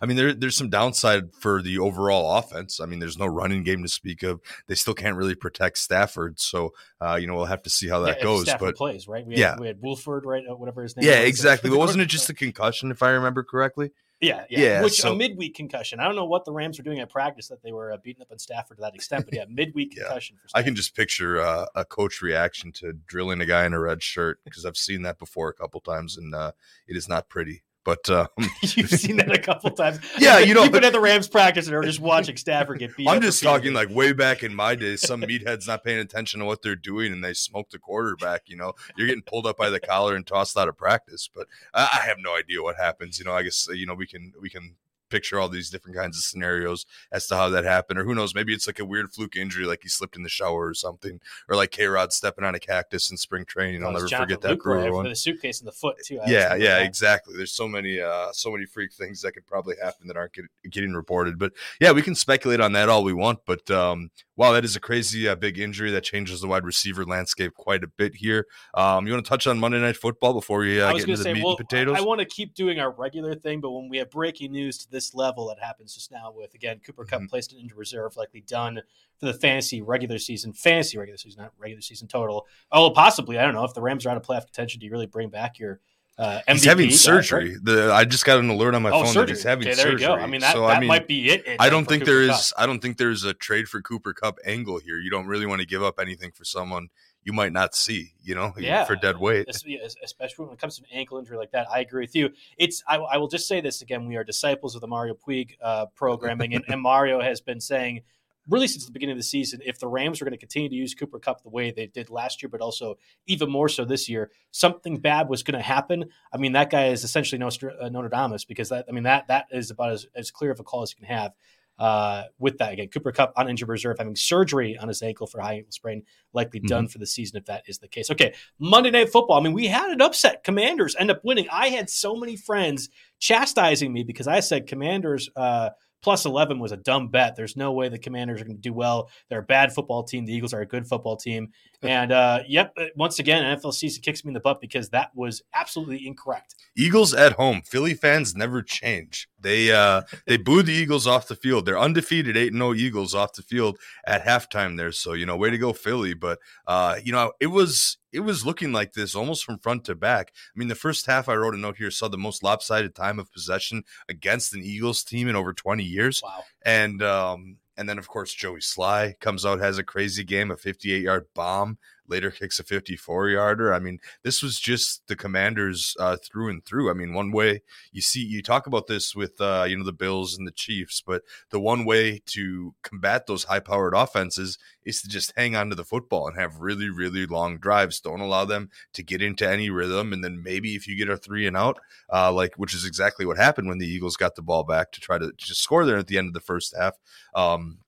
I 0.00 0.06
mean, 0.06 0.16
there, 0.16 0.34
there's 0.34 0.56
some 0.56 0.70
downside 0.70 1.34
for 1.34 1.62
the 1.62 1.78
overall 1.78 2.38
offense. 2.38 2.80
I 2.80 2.86
mean, 2.86 2.98
there's 2.98 3.18
no 3.18 3.26
running 3.26 3.62
game 3.62 3.82
to 3.82 3.88
speak 3.88 4.22
of. 4.22 4.40
They 4.66 4.74
still 4.74 4.94
can't 4.94 5.16
really 5.16 5.34
protect 5.34 5.78
Stafford, 5.78 6.40
so 6.40 6.72
uh, 7.00 7.16
you 7.20 7.26
know 7.26 7.34
we'll 7.34 7.46
have 7.46 7.62
to 7.62 7.70
see 7.70 7.88
how 7.88 8.00
that 8.00 8.18
yeah, 8.18 8.24
goes. 8.24 8.42
Stafford 8.42 8.68
but 8.68 8.76
plays 8.76 9.08
right. 9.08 9.26
We 9.26 9.34
had, 9.34 9.40
yeah, 9.40 9.56
we 9.58 9.66
had 9.66 9.80
Wolford, 9.80 10.24
right? 10.24 10.44
Uh, 10.48 10.56
whatever 10.56 10.82
his 10.82 10.96
name. 10.96 11.06
Yeah, 11.06 11.20
was. 11.20 11.28
exactly. 11.28 11.70
But 11.70 11.78
wasn't 11.78 12.02
it 12.02 12.06
just 12.06 12.28
a 12.30 12.34
concussion, 12.34 12.90
if 12.90 13.02
I 13.02 13.10
remember 13.10 13.42
correctly? 13.42 13.90
Yeah, 14.20 14.44
yeah. 14.50 14.60
yeah 14.60 14.82
Which 14.82 15.00
so, 15.00 15.12
a 15.12 15.16
midweek 15.16 15.54
concussion. 15.54 15.98
I 15.98 16.04
don't 16.04 16.14
know 16.14 16.26
what 16.26 16.44
the 16.44 16.52
Rams 16.52 16.78
were 16.78 16.84
doing 16.84 17.00
at 17.00 17.08
practice 17.08 17.48
that 17.48 17.62
they 17.62 17.72
were 17.72 17.92
uh, 17.92 17.96
beating 17.96 18.20
up 18.20 18.30
on 18.30 18.38
Stafford 18.38 18.76
to 18.76 18.82
that 18.82 18.94
extent, 18.94 19.24
but 19.24 19.34
yeah, 19.34 19.44
midweek 19.48 19.96
yeah. 19.96 20.04
concussion. 20.04 20.36
I 20.54 20.62
can 20.62 20.74
just 20.74 20.94
picture 20.94 21.40
uh, 21.40 21.66
a 21.74 21.84
coach 21.84 22.20
reaction 22.20 22.70
to 22.72 22.92
drilling 22.92 23.40
a 23.40 23.46
guy 23.46 23.64
in 23.64 23.72
a 23.72 23.80
red 23.80 24.02
shirt 24.02 24.38
because 24.44 24.66
I've 24.66 24.76
seen 24.76 25.02
that 25.02 25.18
before 25.18 25.48
a 25.48 25.54
couple 25.54 25.80
times, 25.80 26.18
and 26.18 26.34
uh, 26.34 26.52
it 26.86 26.96
is 26.96 27.08
not 27.08 27.28
pretty. 27.28 27.62
But 27.84 28.10
um, 28.10 28.28
you've 28.62 28.90
seen 28.90 29.16
that 29.16 29.32
a 29.32 29.38
couple 29.38 29.70
times. 29.70 30.00
yeah, 30.18 30.38
you 30.38 30.54
know, 30.54 30.62
you've 30.64 30.72
been 30.72 30.84
at 30.84 30.92
the 30.92 31.00
Rams 31.00 31.28
practice 31.28 31.66
and 31.66 31.74
are 31.74 31.82
just 31.82 32.00
watching 32.00 32.36
Stafford 32.36 32.78
get 32.78 32.96
beat. 32.96 33.08
I'm 33.08 33.22
just 33.22 33.42
talking 33.42 33.72
like 33.72 33.88
way 33.88 34.12
back 34.12 34.42
in 34.42 34.54
my 34.54 34.74
day, 34.74 34.96
Some 35.10 35.22
meatheads 35.22 35.66
not 35.66 35.82
paying 35.82 35.98
attention 35.98 36.40
to 36.40 36.46
what 36.46 36.62
they're 36.62 36.76
doing 36.76 37.12
and 37.12 37.24
they 37.24 37.32
smoke 37.32 37.70
the 37.70 37.78
quarterback. 37.78 38.42
You 38.46 38.56
know, 38.56 38.74
you're 38.96 39.06
getting 39.06 39.22
pulled 39.22 39.46
up 39.46 39.56
by 39.56 39.70
the 39.70 39.80
collar 39.80 40.14
and 40.14 40.26
tossed 40.26 40.56
out 40.58 40.68
of 40.68 40.76
practice. 40.76 41.28
But 41.34 41.46
I 41.72 42.00
have 42.04 42.18
no 42.18 42.36
idea 42.36 42.62
what 42.62 42.76
happens. 42.76 43.18
You 43.18 43.24
know, 43.24 43.32
I 43.32 43.42
guess 43.42 43.66
you 43.72 43.86
know 43.86 43.94
we 43.94 44.06
can 44.06 44.32
we 44.40 44.50
can 44.50 44.76
picture 45.10 45.38
all 45.38 45.48
these 45.48 45.70
different 45.70 45.96
kinds 45.96 46.16
of 46.16 46.22
scenarios 46.22 46.86
as 47.12 47.26
to 47.26 47.36
how 47.36 47.48
that 47.50 47.64
happened, 47.64 47.98
or 47.98 48.04
who 48.04 48.14
knows, 48.14 48.34
maybe 48.34 48.54
it's 48.54 48.66
like 48.66 48.78
a 48.78 48.84
weird 48.84 49.12
fluke 49.12 49.36
injury, 49.36 49.66
like 49.66 49.80
he 49.82 49.88
slipped 49.88 50.16
in 50.16 50.22
the 50.22 50.28
shower 50.28 50.66
or 50.66 50.74
something, 50.74 51.20
or 51.48 51.56
like 51.56 51.70
K 51.70 51.86
Rod 51.86 52.12
stepping 52.12 52.44
on 52.44 52.54
a 52.54 52.60
cactus 52.60 53.10
in 53.10 53.16
spring 53.16 53.44
training. 53.44 53.84
I'll 53.84 53.92
never 53.92 54.06
Jonathan 54.06 54.36
forget 54.36 54.48
that 54.48 54.62
Brewer 54.62 54.92
one. 54.92 55.08
The 55.08 55.16
suitcase 55.16 55.60
in 55.60 55.66
the 55.66 55.72
foot 55.72 55.96
too. 56.04 56.20
I 56.20 56.30
yeah, 56.30 56.54
yeah, 56.54 56.78
exactly. 56.78 57.36
There's 57.36 57.52
so 57.52 57.68
many, 57.68 58.00
uh, 58.00 58.32
so 58.32 58.50
many 58.50 58.64
freak 58.64 58.92
things 58.92 59.20
that 59.22 59.32
could 59.32 59.46
probably 59.46 59.76
happen 59.82 60.06
that 60.06 60.16
aren't 60.16 60.32
get, 60.32 60.44
getting 60.70 60.94
reported. 60.94 61.38
But 61.38 61.52
yeah, 61.80 61.92
we 61.92 62.02
can 62.02 62.14
speculate 62.14 62.60
on 62.60 62.72
that 62.72 62.88
all 62.88 63.04
we 63.04 63.12
want. 63.12 63.40
But 63.44 63.70
um, 63.70 64.10
wow, 64.40 64.52
that 64.52 64.64
is 64.64 64.76
a 64.76 64.80
crazy 64.80 65.28
uh, 65.28 65.34
big 65.34 65.58
injury 65.58 65.90
that 65.90 66.04
changes 66.04 66.40
the 66.40 66.48
wide 66.48 66.64
receiver 66.64 67.04
landscape 67.04 67.54
quite 67.54 67.84
a 67.84 67.88
bit 67.88 68.14
here. 68.14 68.46
Um, 68.74 69.06
you 69.06 69.12
want 69.12 69.24
to 69.24 69.28
touch 69.28 69.46
on 69.46 69.58
Monday 69.58 69.80
Night 69.80 69.96
Football 69.96 70.32
before 70.32 70.60
we 70.60 70.80
uh, 70.80 70.92
get 70.92 71.08
into 71.08 71.16
say, 71.16 71.24
the 71.24 71.34
meat 71.34 71.44
well, 71.44 71.56
and 71.56 71.68
potatoes? 71.68 71.96
I 71.98 72.00
want 72.00 72.20
to 72.20 72.26
keep 72.26 72.54
doing 72.54 72.78
our 72.78 72.90
regular 72.90 73.34
thing, 73.34 73.60
but 73.60 73.70
when 73.72 73.88
we 73.88 73.98
have 73.98 74.10
breaking 74.10 74.52
news 74.52 74.78
to 74.78 74.90
this 74.90 75.14
level 75.14 75.48
that 75.48 75.58
happens 75.58 75.80
happens 75.80 75.94
just 75.94 76.10
now 76.10 76.32
with 76.34 76.54
again 76.54 76.80
Cooper 76.84 77.04
Kupp 77.04 77.20
mm-hmm. 77.20 77.26
placed 77.26 77.52
into 77.52 77.74
reserve, 77.74 78.16
likely 78.16 78.40
done 78.40 78.82
for 79.18 79.26
the 79.26 79.34
fantasy 79.34 79.80
regular 79.80 80.18
season, 80.18 80.52
fantasy 80.52 80.98
regular 80.98 81.16
season, 81.16 81.42
not 81.42 81.52
regular 81.58 81.80
season 81.80 82.08
total. 82.08 82.46
Oh, 82.72 82.90
possibly. 82.90 83.38
I 83.38 83.42
don't 83.42 83.54
know 83.54 83.64
if 83.64 83.74
the 83.74 83.82
Rams 83.82 84.06
are 84.06 84.10
out 84.10 84.16
of 84.16 84.22
playoff 84.22 84.44
contention. 84.44 84.80
Do 84.80 84.86
you 84.86 84.92
really 84.92 85.06
bring 85.06 85.30
back 85.30 85.58
your 85.58 85.80
uh, 86.20 86.40
MVP, 86.46 86.52
he's 86.52 86.64
having 86.64 86.90
surgery. 86.90 87.52
Right? 87.52 87.64
The 87.64 87.92
I 87.92 88.04
just 88.04 88.24
got 88.24 88.38
an 88.38 88.50
alert 88.50 88.74
on 88.74 88.82
my 88.82 88.90
oh, 88.90 89.04
phone 89.04 89.06
surgery. 89.06 89.26
that 89.26 89.30
he's 89.30 89.42
having 89.42 89.68
okay, 89.68 89.74
there 89.74 89.84
surgery. 89.86 90.02
You 90.02 90.06
go. 90.08 90.14
I 90.14 90.26
mean, 90.26 90.42
that, 90.42 90.52
so, 90.52 90.66
that 90.66 90.76
I 90.76 90.80
mean, 90.80 90.88
might 90.88 91.08
be 91.08 91.30
it. 91.30 91.56
I 91.58 91.70
don't 91.70 91.86
think 91.86 92.02
Cooper 92.02 92.12
there 92.12 92.22
is. 92.22 92.52
Kupp. 92.52 92.62
I 92.62 92.66
don't 92.66 92.80
think 92.80 92.98
there's 92.98 93.24
a 93.24 93.32
trade 93.32 93.68
for 93.68 93.80
Cooper 93.80 94.12
Kupp 94.12 94.38
angle 94.44 94.78
here. 94.78 94.98
You 94.98 95.10
don't 95.10 95.26
really 95.26 95.46
want 95.46 95.60
to 95.60 95.66
give 95.66 95.82
up 95.82 95.98
anything 95.98 96.30
for 96.32 96.44
someone 96.44 96.88
you 97.22 97.32
might 97.32 97.52
not 97.52 97.74
see, 97.74 98.14
you 98.22 98.34
know, 98.34 98.52
yeah. 98.56 98.84
for 98.84 98.96
dead 98.96 99.18
weight. 99.18 99.46
Especially 99.48 100.44
when 100.44 100.54
it 100.54 100.58
comes 100.58 100.78
to 100.78 100.82
an 100.82 100.88
ankle 100.92 101.18
injury 101.18 101.36
like 101.36 101.50
that. 101.52 101.66
I 101.70 101.80
agree 101.80 102.02
with 102.02 102.14
you. 102.14 102.30
It's 102.58 102.82
I, 102.86 102.96
I 102.96 103.16
will 103.16 103.28
just 103.28 103.46
say 103.46 103.60
this 103.60 103.82
again: 103.82 104.06
we 104.06 104.16
are 104.16 104.24
disciples 104.24 104.74
of 104.74 104.80
the 104.80 104.88
Mario 104.88 105.14
Puig 105.14 105.56
uh, 105.62 105.86
programming, 105.94 106.54
and, 106.54 106.64
and 106.68 106.80
Mario 106.80 107.20
has 107.20 107.40
been 107.40 107.60
saying 107.60 108.02
really 108.50 108.68
since 108.68 108.84
the 108.84 108.92
beginning 108.92 109.12
of 109.12 109.18
the 109.18 109.24
season, 109.24 109.60
if 109.64 109.78
the 109.78 109.86
Rams 109.86 110.20
are 110.20 110.24
going 110.24 110.32
to 110.32 110.38
continue 110.38 110.68
to 110.68 110.74
use 110.74 110.94
Cooper 110.94 111.18
Kupp 111.18 111.42
the 111.42 111.48
way 111.48 111.70
they 111.70 111.86
did 111.86 112.10
last 112.10 112.42
year, 112.42 112.50
but 112.50 112.60
also 112.60 112.98
even 113.26 113.50
more 113.50 113.68
so 113.68 113.84
this 113.84 114.08
year, 114.08 114.30
something 114.50 114.98
bad 114.98 115.28
was 115.28 115.42
going 115.42 115.58
to 115.58 115.64
happen. 115.64 116.06
I 116.32 116.36
mean, 116.36 116.52
that 116.52 116.70
guy 116.70 116.88
is 116.88 117.04
essentially 117.04 117.40
uh, 117.42 117.88
Notre 117.88 118.08
Dame 118.08 118.36
because 118.46 118.68
that 118.68 118.86
I 118.88 118.92
mean 118.92 119.04
that 119.04 119.28
that 119.28 119.46
is 119.50 119.70
about 119.70 119.92
as, 119.92 120.06
as 120.14 120.30
clear 120.30 120.50
of 120.50 120.60
a 120.60 120.64
call 120.64 120.82
as 120.82 120.92
you 120.92 120.96
can 120.96 121.14
have 121.14 121.32
uh, 121.80 122.24
with 122.38 122.58
that. 122.58 122.74
Again, 122.74 122.88
Cooper 122.88 123.10
Kupp 123.10 123.32
on 123.36 123.48
injured 123.48 123.68
reserve, 123.68 123.96
having 123.98 124.14
surgery 124.14 124.76
on 124.76 124.86
his 124.86 125.02
ankle 125.02 125.26
for 125.26 125.40
high 125.40 125.54
ankle 125.54 125.72
sprain, 125.72 126.02
likely 126.34 126.60
mm-hmm. 126.60 126.66
done 126.66 126.88
for 126.88 126.98
the 126.98 127.06
season 127.06 127.38
if 127.38 127.46
that 127.46 127.64
is 127.66 127.78
the 127.78 127.88
case. 127.88 128.10
Okay, 128.10 128.34
Monday 128.58 128.90
Night 128.90 129.10
Football. 129.10 129.38
I 129.38 129.42
mean, 129.42 129.54
we 129.54 129.66
had 129.66 129.90
an 129.90 130.02
upset. 130.02 130.44
Commanders 130.44 130.94
end 130.98 131.10
up 131.10 131.24
winning. 131.24 131.48
I 131.50 131.68
had 131.68 131.88
so 131.88 132.14
many 132.14 132.36
friends 132.36 132.90
chastising 133.18 133.92
me 133.92 134.04
because 134.04 134.28
I 134.28 134.40
said 134.40 134.66
Commanders. 134.66 135.30
Uh, 135.34 135.70
plus 136.02 136.24
11 136.24 136.58
was 136.58 136.72
a 136.72 136.76
dumb 136.76 137.08
bet. 137.08 137.36
There's 137.36 137.56
no 137.56 137.72
way 137.72 137.88
the 137.88 137.98
Commanders 137.98 138.40
are 138.40 138.44
going 138.44 138.56
to 138.56 138.62
do 138.62 138.72
well. 138.72 139.10
They're 139.28 139.40
a 139.40 139.42
bad 139.42 139.72
football 139.72 140.02
team. 140.02 140.24
The 140.24 140.34
Eagles 140.34 140.54
are 140.54 140.60
a 140.60 140.66
good 140.66 140.86
football 140.86 141.16
team. 141.16 141.52
And 141.82 142.12
uh, 142.12 142.40
yep, 142.46 142.74
uh, 142.76 142.86
once 142.94 143.18
again, 143.18 143.42
NFL 143.42 143.72
season 143.72 144.02
kicks 144.02 144.24
me 144.24 144.30
in 144.30 144.34
the 144.34 144.40
butt 144.40 144.60
because 144.60 144.90
that 144.90 145.10
was 145.14 145.42
absolutely 145.54 146.06
incorrect. 146.06 146.54
Eagles 146.76 147.14
at 147.14 147.32
home. 147.32 147.62
Philly 147.64 147.94
fans 147.94 148.34
never 148.34 148.62
change. 148.62 149.28
They 149.40 149.72
uh, 149.72 150.02
they 150.26 150.36
booed 150.36 150.66
the 150.66 150.72
Eagles 150.72 151.06
off 151.06 151.28
the 151.28 151.36
field. 151.36 151.64
They're 151.64 151.78
undefeated, 151.78 152.36
eight 152.36 152.52
no 152.52 152.74
Eagles 152.74 153.14
off 153.14 153.32
the 153.32 153.42
field 153.42 153.78
at 154.04 154.24
halftime 154.24 154.76
there. 154.76 154.92
So 154.92 155.14
you 155.14 155.24
know, 155.24 155.36
way 155.36 155.50
to 155.50 155.58
go 155.58 155.72
Philly. 155.72 156.12
But 156.12 156.38
uh, 156.66 156.96
you 157.02 157.12
know, 157.12 157.32
it 157.40 157.46
was 157.46 157.96
it 158.12 158.20
was 158.20 158.44
looking 158.44 158.72
like 158.72 158.92
this 158.92 159.14
almost 159.14 159.44
from 159.44 159.58
front 159.58 159.84
to 159.84 159.94
back. 159.94 160.32
I 160.34 160.58
mean, 160.58 160.68
the 160.68 160.74
first 160.74 161.06
half 161.06 161.28
I 161.28 161.34
wrote 161.34 161.54
a 161.54 161.58
note 161.58 161.76
here 161.78 161.90
saw 161.90 162.08
the 162.08 162.18
most 162.18 162.42
lopsided 162.42 162.94
time 162.94 163.18
of 163.18 163.32
possession 163.32 163.84
against 164.08 164.54
an 164.54 164.62
Eagles 164.62 165.02
team 165.04 165.28
in 165.28 165.36
over 165.36 165.52
20 165.52 165.82
years. 165.82 166.20
Wow. 166.22 166.44
And 166.62 167.02
um, 167.02 167.56
and 167.76 167.88
then 167.88 167.98
of 167.98 168.08
course 168.08 168.32
Joey 168.32 168.60
Slye 168.60 169.18
comes 169.20 169.46
out 169.46 169.60
has 169.60 169.78
a 169.78 169.84
crazy 169.84 170.24
game, 170.24 170.50
a 170.50 170.56
58 170.56 171.02
yard 171.02 171.26
bomb 171.34 171.78
later 172.10 172.30
kicks 172.30 172.58
a 172.58 172.64
54 172.64 173.28
yarder. 173.28 173.72
I 173.72 173.78
mean, 173.78 173.98
this 174.22 174.42
was 174.42 174.58
just 174.58 175.06
the 175.06 175.16
commanders 175.16 175.96
uh, 175.98 176.16
through 176.16 176.50
and 176.50 176.64
through. 176.64 176.90
I 176.90 176.94
mean, 176.94 177.14
one 177.14 177.30
way 177.30 177.62
you 177.92 178.02
see, 178.02 178.24
you 178.24 178.42
talk 178.42 178.66
about 178.66 178.86
this 178.86 179.14
with, 179.14 179.40
uh, 179.40 179.66
you 179.68 179.76
know, 179.76 179.84
the 179.84 179.92
Bills 179.92 180.36
and 180.36 180.46
the 180.46 180.52
Chiefs, 180.52 181.02
but 181.06 181.22
the 181.50 181.60
one 181.60 181.84
way 181.84 182.20
to 182.26 182.74
combat 182.82 183.26
those 183.26 183.44
high 183.44 183.60
powered 183.60 183.94
offenses 183.94 184.58
is 184.84 185.02
to 185.02 185.08
just 185.08 185.32
hang 185.36 185.54
on 185.54 185.68
to 185.68 185.74
the 185.74 185.84
football 185.84 186.26
and 186.26 186.38
have 186.38 186.60
really, 186.60 186.88
really 186.88 187.26
long 187.26 187.58
drives. 187.58 188.00
Don't 188.00 188.20
allow 188.20 188.44
them 188.44 188.70
to 188.94 189.02
get 189.02 189.22
into 189.22 189.48
any 189.48 189.70
rhythm. 189.70 190.12
And 190.12 190.24
then 190.24 190.42
maybe 190.42 190.74
if 190.74 190.86
you 190.86 190.96
get 190.96 191.08
a 191.08 191.16
three 191.16 191.46
and 191.46 191.56
out, 191.56 191.78
uh, 192.12 192.32
like, 192.32 192.54
which 192.56 192.74
is 192.74 192.84
exactly 192.84 193.26
what 193.26 193.36
happened 193.36 193.68
when 193.68 193.78
the 193.78 193.88
Eagles 193.88 194.16
got 194.16 194.34
the 194.34 194.42
ball 194.42 194.64
back 194.64 194.92
to 194.92 195.00
try 195.00 195.18
to 195.18 195.32
just 195.36 195.62
score 195.62 195.84
there 195.84 195.98
at 195.98 196.06
the 196.06 196.18
end 196.18 196.28
of 196.28 196.34
the 196.34 196.40
first 196.40 196.74
half. 196.76 196.94
Um, 197.34 197.78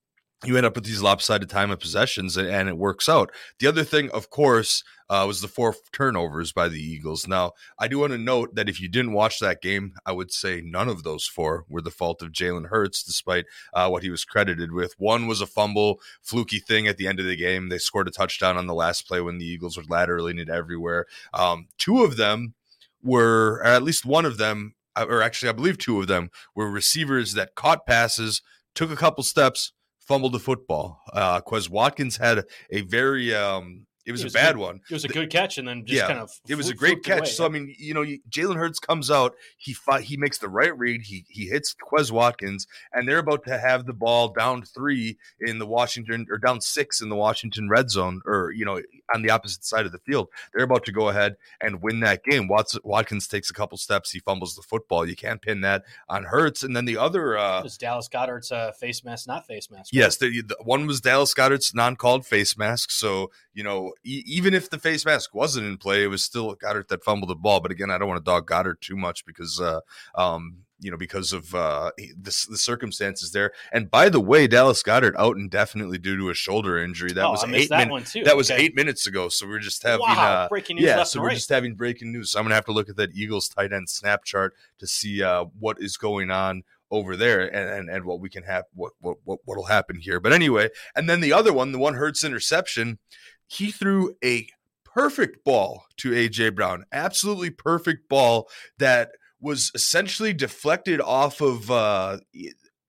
you 0.45 0.57
end 0.57 0.67
up 0.67 0.75
with 0.75 0.85
these 0.85 1.03
lopsided 1.03 1.49
time 1.49 1.71
of 1.71 1.79
possessions 1.79 2.37
and, 2.37 2.49
and 2.49 2.69
it 2.69 2.77
works 2.77 3.09
out. 3.09 3.31
The 3.59 3.67
other 3.67 3.85
thing, 3.85 4.11
of 4.11 4.31
course, 4.31 4.83
uh, 5.09 5.25
was 5.27 5.41
the 5.41 5.49
four 5.49 5.75
turnovers 5.93 6.53
by 6.53 6.69
the 6.69 6.83
Eagles. 6.83 7.29
Now, 7.29 7.53
I 7.79 7.87
do 7.87 7.99
want 7.99 8.13
to 8.13 8.19
note 8.19 8.55
that 8.55 8.69
if 8.69 8.81
you 8.81 8.89
didn't 8.89 9.13
watch 9.13 9.41
that 9.41 9.61
game, 9.61 9.93
I 10.07 10.13
would 10.13 10.33
say 10.33 10.63
none 10.65 10.89
of 10.89 11.03
those 11.03 11.27
four 11.27 11.67
were 11.69 11.83
the 11.83 11.91
fault 11.91 12.23
of 12.23 12.33
Jalen 12.33 12.69
Hurts, 12.69 13.03
despite 13.03 13.45
uh, 13.75 13.89
what 13.89 14.03
he 14.03 14.11
was 14.11 14.25
credited 14.25 14.73
with. 14.73 14.95
One 14.97 15.27
was 15.27 15.43
a 15.43 15.47
fumble, 15.47 16.01
fluky 16.23 16.59
thing 16.59 16.89
at 16.89 16.97
the 16.97 17.07
end 17.07 17.21
of 17.21 17.27
the 17.27 17.37
game. 17.37 17.69
They 17.69 17.79
scored 17.79 18.09
a 18.09 18.11
touchdown 18.11 18.57
on 18.57 18.67
the 18.67 18.75
last 18.75 19.07
play 19.07 19.21
when 19.21 19.39
the 19.39 19.47
Eagles 19.47 19.77
were 19.77 19.83
lateraling 19.83 20.41
it 20.41 20.49
everywhere. 20.49 21.07
Um, 21.35 21.69
two 21.77 22.03
of 22.03 22.17
them 22.17 22.55
were, 23.03 23.61
or 23.63 23.65
at 23.65 23.83
least 23.83 24.07
one 24.07 24.25
of 24.25 24.39
them, 24.39 24.75
uh, 24.97 25.07
or 25.09 25.23
actually, 25.23 25.51
I 25.51 25.53
believe 25.53 25.79
two 25.79 26.01
of 26.01 26.07
them 26.07 26.31
were 26.55 26.71
receivers 26.71 27.35
that 27.35 27.55
caught 27.55 27.87
passes, 27.87 28.41
took 28.75 28.91
a 28.91 28.97
couple 28.97 29.25
steps, 29.25 29.73
fumbled 30.07 30.33
the 30.33 30.39
football. 30.39 31.01
Uh, 31.13 31.41
Quez 31.41 31.69
Watkins 31.69 32.17
had 32.17 32.45
a 32.71 32.83
very 32.83 33.35
um, 33.35 33.87
it 34.05 34.11
was, 34.11 34.23
it 34.23 34.25
was, 34.25 34.35
a 34.35 34.39
bad 34.39 34.55
good, 34.55 34.61
one. 34.61 34.81
It 34.91 34.93
was 34.93 35.05
a 35.05 35.09
good 35.09 35.31
catch, 35.31 35.59
and 35.59 35.69
then 35.69 35.87
just 35.87 35.97
yeah, 35.97 36.09
kind 36.09 36.19
of. 36.19 36.31
It 36.49 36.57
was 36.57 36.69
a 36.69 36.75
great 36.75 37.05
catch. 37.05 37.19
Away. 37.21 37.29
So 37.29 37.47
I 37.47 37.49
mean, 37.49 37.73
you 37.79 37.95
know, 37.95 38.05
Jalen 38.29 38.57
Hurts 38.57 38.81
comes 38.81 39.13
out, 39.13 39.35
he 39.59 39.75
fi- 39.75 40.01
he 40.01 40.17
makes 40.17 40.39
the 40.39 40.49
right 40.49 40.77
read, 40.77 41.03
he 41.03 41.25
he 41.29 41.47
hits 41.47 41.75
Quez 41.75 42.11
Watkins, 42.11 42.67
and 42.93 43.09
they're 43.09 43.19
about 43.19 43.45
to 43.45 43.59
have 43.59 43.87
the 43.87 43.93
ball 43.93 44.29
down 44.29 44.63
three 44.63 45.19
in 45.41 45.61
the 45.61 45.67
Washington 45.67 46.27
or 46.31 46.39
down 46.39 46.61
six 46.61 47.01
in 47.01 47.11
the 47.11 47.17
Washington 47.17 47.69
red 47.69 47.91
zone, 47.91 48.23
or 48.27 48.51
you 48.51 48.65
know, 48.65 48.81
on 49.15 49.23
the 49.23 49.31
opposite 49.31 49.65
side 49.65 49.87
of 49.87 49.93
the 49.93 49.99
field. 49.99 50.29
They're 50.53 50.65
about 50.65 50.85
to 50.87 50.93
go 50.93 51.09
ahead 51.09 51.37
and 51.61 51.83
win 51.83 52.01
that 52.01 52.25
game. 52.25 52.49
Watts, 52.49 52.79
Watkins 52.85 53.29
takes 53.29 53.51
a 53.51 53.55
couple 53.55 53.79
steps, 53.79 54.11
he 54.11 54.21
fumbles 54.21 54.55
the 54.55 54.63
football. 54.63 55.07
You 55.07 55.17
can't 55.17 55.41
pin 55.41 55.61
that 55.63 55.85
on 56.09 56.25
Hurts. 56.25 56.63
And 56.63 56.77
then 56.77 56.85
the 56.85 56.97
other 56.97 57.37
uh, 57.37 57.63
was 57.63 57.77
Dallas 57.77 58.09
Goedert's 58.09 58.53
uh, 58.53 58.73
face 58.73 59.05
mask, 59.05 59.27
not 59.27 59.47
face 59.47 59.71
mask. 59.71 59.93
Right? 59.93 60.01
Yes, 60.01 60.17
the, 60.17 60.43
the, 60.43 60.57
one 60.63 60.87
was 60.87 61.01
Dallas 61.01 61.35
Goedert's 61.35 61.75
non-called 61.75 62.27
face 62.27 62.57
mask. 62.57 62.91
So 62.91 63.31
you 63.55 63.63
know, 63.63 63.93
e- 64.05 64.23
even 64.27 64.55
if 64.55 64.71
the 64.71 64.79
face 64.79 65.05
mask 65.05 65.35
wasn't 65.35 65.67
in 65.67 65.77
play, 65.77 66.05
it 66.05 66.09
was 66.09 66.23
still 66.23 66.55
Goedert 66.57 66.89
that 66.89 67.05
fumbled 67.05 67.31
the 67.31 67.35
ball. 67.35 67.61
But 67.61 67.71
again, 67.71 67.91
I 67.91 67.99
don't 67.99 68.09
want 68.09 68.25
to 68.25 68.31
dog 68.31 68.49
Goedert 68.49 68.81
too 68.81 68.97
much 68.97 69.25
because 69.25 69.61
uh, 69.61 69.81
um, 70.15 70.59
you 70.83 70.91
know, 70.91 70.97
because 70.97 71.33
of 71.33 71.55
uh, 71.55 71.93
the, 71.97 72.47
the, 72.51 72.59
circumstances 72.59 73.31
there. 73.31 73.53
And 73.73 73.91
by 73.91 74.09
the 74.09 74.21
way, 74.21 74.49
Dallas 74.49 74.83
Goedert 74.83 75.15
out 75.17 75.37
indefinitely 75.37 75.97
due 75.97 76.17
to 76.17 76.29
a 76.29 76.35
shoulder 76.35 76.77
injury. 76.77 77.13
That 77.13 77.25
oh, 77.27 77.31
was 77.31 77.45
eight 77.45 77.69
that, 77.69 77.89
min- 77.89 78.25
that 78.25 78.37
was 78.37 78.51
eight 78.51 78.75
minutes 78.75 79.07
ago. 79.07 79.29
So 79.29 79.47
we're 79.47 79.61
just 79.61 79.83
having 79.85 80.01
wow, 80.01 80.33
uh, 80.33 80.49
breaking 80.49 80.77
news. 80.77 80.85
Yeah, 80.85 81.05
so 81.05 81.21
we're 81.21 81.29
right. 81.29 81.35
just 81.35 81.49
having 81.49 81.75
breaking 81.75 82.13
news. 82.13 82.33
So 82.33 82.41
I'm 82.41 82.45
gonna 82.45 82.57
have 82.57 82.65
to 82.67 82.73
look 82.73 82.89
at 82.89 82.97
that 82.97 83.15
Eagles 83.15 83.49
tight 83.49 83.73
end 83.73 83.89
snap 83.89 84.25
chart 84.25 84.55
to 84.79 84.87
see 84.87 85.23
uh, 85.23 85.45
what 85.59 85.81
is 85.81 85.97
going 85.97 86.31
on 86.31 86.65
over 86.91 87.17
there 87.17 87.41
and, 87.41 87.71
and, 87.71 87.89
and 87.89 88.05
what 88.05 88.21
we 88.21 88.29
can 88.29 88.43
have 88.43 88.65
what 88.75 88.93
what 89.01 89.19
what 89.25 89.39
what'll 89.45 89.67
happen 89.67 90.01
here. 90.01 90.19
But 90.19 90.33
anyway, 90.33 90.69
and 90.97 91.09
then 91.09 91.21
the 91.21 91.33
other 91.33 91.53
one, 91.53 91.73
the 91.73 91.79
one 91.79 91.95
Hurts 91.95 92.25
interception, 92.25 92.99
he 93.47 93.71
threw 93.71 94.17
a 94.25 94.49
perfect 94.85 95.45
ball 95.45 95.87
to 95.99 96.11
AJ 96.11 96.55
Brown. 96.55 96.85
Absolutely 96.93 97.51
perfect 97.51 98.09
ball 98.09 98.49
that 98.79 99.13
was 99.43 99.71
essentially 99.75 100.33
deflected 100.33 101.01
off 101.01 101.41
of 101.41 101.71
uh, 101.71 102.19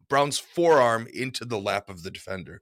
Brown's 0.08 0.38
forearm 0.38 1.08
into 1.14 1.44
the 1.44 1.60
lap 1.60 1.90
of 1.90 2.04
the 2.04 2.12
defender. 2.12 2.62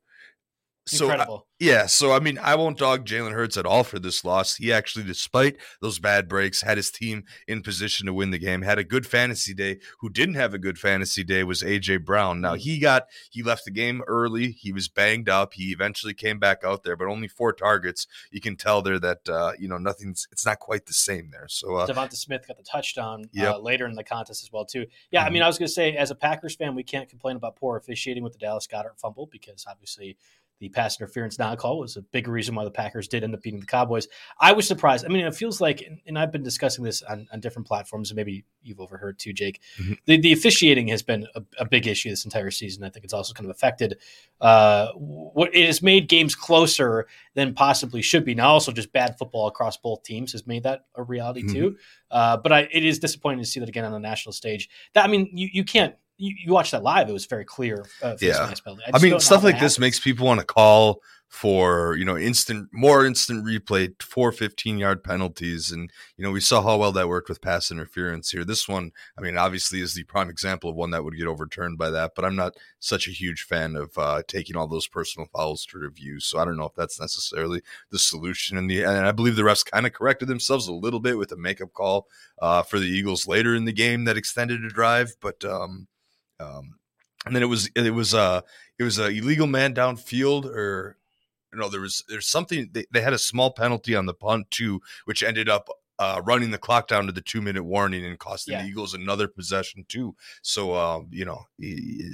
So 0.88 1.06
Incredible. 1.06 1.48
Yeah, 1.60 1.86
so 1.86 2.12
I 2.12 2.20
mean, 2.20 2.40
I 2.40 2.56
won't 2.56 2.80
dog 2.80 3.06
Jalen 3.06 3.34
Hurts 3.34 3.56
at 3.56 3.68
all 3.68 3.84
for 3.84 4.00
this 4.00 4.26
loss. 4.26 4.56
He 4.56 4.74
actually, 4.74 5.06
despite 5.06 5.58
those 5.80 6.00
bad 6.00 6.28
breaks, 6.28 6.64
had 6.64 6.78
his 6.78 6.90
team 6.90 7.26
in 7.48 7.62
position 7.62 8.08
to 8.08 8.16
win 8.16 8.32
the 8.32 8.40
game. 8.40 8.64
Had 8.64 8.80
a 8.80 8.84
good 8.84 9.06
fantasy 9.06 9.54
day. 9.54 9.78
Who 10.00 10.10
didn't 10.10 10.34
have 10.36 10.56
a 10.56 10.58
good 10.58 10.80
fantasy 10.80 11.24
day 11.24 11.44
was 11.44 11.62
AJ 11.62 12.04
Brown. 12.04 12.42
Now 12.42 12.56
he 12.56 12.80
got 12.80 13.04
he 13.30 13.44
left 13.44 13.66
the 13.66 13.70
game 13.72 14.02
early. 14.08 14.54
He 14.54 14.74
was 14.74 14.88
banged 14.88 15.30
up. 15.30 15.54
He 15.54 15.66
eventually 15.72 16.16
came 16.16 16.40
back 16.40 16.64
out 16.64 16.82
there, 16.82 16.96
but 16.96 17.08
only 17.08 17.28
four 17.28 17.54
targets. 17.54 18.08
You 18.32 18.42
can 18.42 18.56
tell 18.56 18.82
there 18.82 18.98
that 19.00 19.30
uh, 19.30 19.52
you 19.60 19.68
know 19.68 19.78
nothing's. 19.78 20.28
It's 20.32 20.48
not 20.48 20.58
quite 20.58 20.88
the 20.88 20.94
same 20.94 21.30
there. 21.30 21.48
So 21.48 21.76
uh, 21.76 21.86
DeVonta 21.86 22.16
Smith 22.16 22.48
got 22.48 22.58
the 22.58 22.64
touchdown 22.64 23.26
Yep. 23.34 23.54
uh, 23.54 23.60
later 23.60 23.86
in 23.86 23.94
the 23.94 24.04
contest 24.04 24.44
as 24.44 24.52
well 24.52 24.66
too. 24.66 24.88
Yeah, 25.12 25.24
I 25.24 25.30
mean, 25.30 25.44
I 25.44 25.48
was 25.48 25.60
going 25.60 25.68
to 25.68 25.74
say 25.74 25.96
as 25.96 26.10
a 26.10 26.16
Packers 26.16 26.56
fan, 26.56 26.74
we 26.74 26.82
can't 26.84 27.08
complain 27.08 27.36
about 27.36 27.56
poor 27.56 27.78
officiating 27.78 28.24
with 28.24 28.34
the 28.34 28.40
Dallas 28.40 28.66
Goedert 28.66 29.00
fumble 29.00 29.28
because 29.28 29.66
obviously 29.70 30.18
the 30.62 30.70
pass 30.70 31.00
interference 31.00 31.40
non 31.40 31.58
call 31.58 31.80
was 31.80 31.98
a 31.98 32.04
big 32.04 32.28
reason 32.28 32.54
why 32.54 32.64
the 32.64 32.70
Packers 32.72 33.08
did 33.08 33.24
end 33.24 33.34
up 33.34 33.42
beating 33.42 33.60
the 33.60 33.66
Cowboys. 33.66 34.08
I 34.40 34.52
was 34.52 34.68
surprised. 34.68 35.04
I 35.04 35.08
mean, 35.08 35.26
it 35.26 35.36
feels 35.36 35.60
like, 35.60 35.84
and 36.06 36.20
I've 36.20 36.32
been 36.32 36.44
discussing 36.44 36.84
this 36.84 37.02
on, 37.02 37.28
on 37.34 37.40
different 37.40 37.68
platforms, 37.68 38.12
and 38.12 38.16
maybe 38.16 38.46
you've 38.62 38.80
overheard 38.80 39.18
too, 39.18 39.34
Jake. 39.34 39.60
Mhm. 39.80 39.98
The, 40.06 40.22
the 40.22 40.32
officiating 40.32 40.88
has 40.90 41.02
been 41.02 41.26
a, 41.34 41.42
a 41.58 41.66
big 41.66 41.88
issue 41.88 42.12
this 42.12 42.26
entire 42.26 42.52
season. 42.52 42.84
I 42.84 42.90
think 42.90 43.04
it's 43.04 43.14
also 43.14 43.34
kind 43.34 43.50
of 43.50 43.56
affected 43.56 43.98
uh, 44.40 44.92
what 44.94 45.54
it 45.56 45.66
has 45.66 45.82
made 45.82 46.08
games 46.08 46.36
closer 46.36 47.08
than 47.34 47.56
possibly 47.56 48.04
should 48.04 48.24
be. 48.24 48.36
Now, 48.36 48.50
also 48.50 48.72
just 48.72 48.94
bad 48.94 49.18
football 49.18 49.48
across 49.48 49.78
both 49.78 50.04
teams 50.04 50.32
has 50.34 50.46
made 50.46 50.62
that 50.64 50.86
a 50.94 51.02
reality 51.02 51.42
too. 51.52 51.78
Uh, 52.12 52.38
but 52.38 52.52
I, 52.52 52.68
it 52.72 52.86
is 52.86 53.00
disappointing 53.00 53.40
to 53.40 53.50
see 53.50 53.60
that 53.62 53.70
again 53.70 53.86
on 53.86 53.94
the 53.94 54.00
national 54.00 54.34
stage. 54.34 54.70
That 54.94 55.06
I 55.06 55.08
mean, 55.08 55.28
you, 55.34 55.50
you 55.52 55.64
can't. 55.64 55.96
You, 56.22 56.36
you 56.46 56.54
watch 56.54 56.72
that 56.72 56.84
live; 56.84 57.10
it 57.10 57.14
was 57.14 57.26
very 57.26 57.46
clear. 57.46 57.86
Uh, 58.02 58.16
Yeah. 58.22 58.46
I 58.46 58.52
just 58.52 59.04
mean, 59.04 59.20
stuff 59.20 59.44
like 59.44 59.56
this 59.56 59.74
happens. 59.74 59.80
makes 59.80 60.00
people 60.00 60.28
want 60.28 60.40
to 60.40 60.46
call 60.46 61.02
for 61.32 61.96
you 61.96 62.04
know 62.04 62.18
instant, 62.18 62.68
more 62.74 63.06
instant 63.06 63.46
replay, 63.46 63.90
four 64.04 64.34
15 64.34 64.78
yard 64.78 65.02
penalties, 65.02 65.72
and 65.72 65.90
you 66.18 66.26
know 66.26 66.32
we 66.32 66.42
saw 66.42 66.62
how 66.62 66.78
well 66.78 66.92
that 66.92 67.08
worked 67.08 67.30
with 67.30 67.42
pass 67.42 67.72
interference 67.72 68.32
here. 68.32 68.44
This 68.44 68.68
one, 68.68 68.92
I 69.18 69.22
mean, 69.22 69.38
obviously 69.38 69.80
is 69.80 69.94
the 69.94 70.04
prime 70.04 70.30
example 70.30 70.70
of 70.70 70.76
one 70.76 70.92
that 70.92 71.06
would 71.06 71.18
get 71.18 71.28
overturned 71.28 71.78
by 71.78 71.90
that, 71.90 72.12
but 72.18 72.26
I'm 72.26 72.36
not 72.36 72.56
such 72.80 73.08
a 73.08 73.12
huge 73.12 73.44
fan 73.44 73.78
of 73.78 73.98
uh, 73.98 74.24
taking 74.28 74.58
all 74.58 74.68
those 74.68 74.88
personal 74.88 75.30
fouls 75.34 75.66
to 75.68 75.80
review, 75.80 76.20
so 76.20 76.38
I 76.38 76.44
don't 76.44 76.58
know 76.58 76.66
if 76.66 76.76
that's 76.76 77.00
necessarily 77.00 77.62
the 77.92 78.00
solution. 78.00 78.58
And 78.58 78.70
the 78.70 78.84
and 78.84 79.08
I 79.08 79.14
believe 79.14 79.38
the 79.38 79.44
refs 79.44 79.66
kind 79.66 79.86
of 79.86 79.94
corrected 79.94 80.28
themselves 80.28 80.68
a 80.68 80.74
little 80.74 81.00
bit 81.00 81.18
with 81.18 81.32
a 81.32 81.38
makeup 81.38 81.72
call 81.74 82.08
uh, 82.42 82.62
for 82.62 82.78
the 82.78 82.88
Eagles 82.88 83.26
later 83.26 83.56
in 83.56 83.64
the 83.64 83.72
game 83.72 84.04
that 84.04 84.18
extended 84.18 84.66
a 84.66 84.70
drive, 84.70 85.16
but 85.22 85.46
um, 85.46 85.88
um, 86.42 86.76
and 87.26 87.36
then 87.36 87.44
it 87.44 87.48
was 87.48 87.70
it 87.76 87.94
was 87.94 88.14
uh 88.14 88.42
it 88.80 88.84
was 88.84 88.98
a 89.00 89.08
illegal 89.10 89.48
man 89.48 89.74
downfield 89.74 90.46
or 90.46 90.98
you 91.54 91.60
know 91.60 91.70
there 91.70 91.82
was 91.82 92.04
there's 92.10 92.28
something 92.28 92.70
they, 92.72 92.86
they 92.92 93.02
had 93.02 93.14
a 93.14 93.18
small 93.18 93.52
penalty 93.52 93.96
on 93.96 94.06
the 94.06 94.14
punt 94.14 94.50
too 94.50 94.82
which 95.06 95.22
ended 95.24 95.48
up 95.50 95.70
uh, 96.00 96.20
running 96.26 96.50
the 96.50 96.58
clock 96.58 96.88
down 96.88 97.06
to 97.06 97.12
the 97.12 97.22
two 97.22 97.42
minute 97.44 97.64
warning 97.64 98.04
and 98.04 98.18
costing 98.18 98.54
Yeah. 98.54 98.64
the 98.64 98.68
Eagles 98.70 98.96
another 98.96 99.28
possession 99.28 99.86
too. 99.88 100.16
So 100.42 100.76
um, 100.76 101.08
you 101.12 101.26
know 101.26 101.46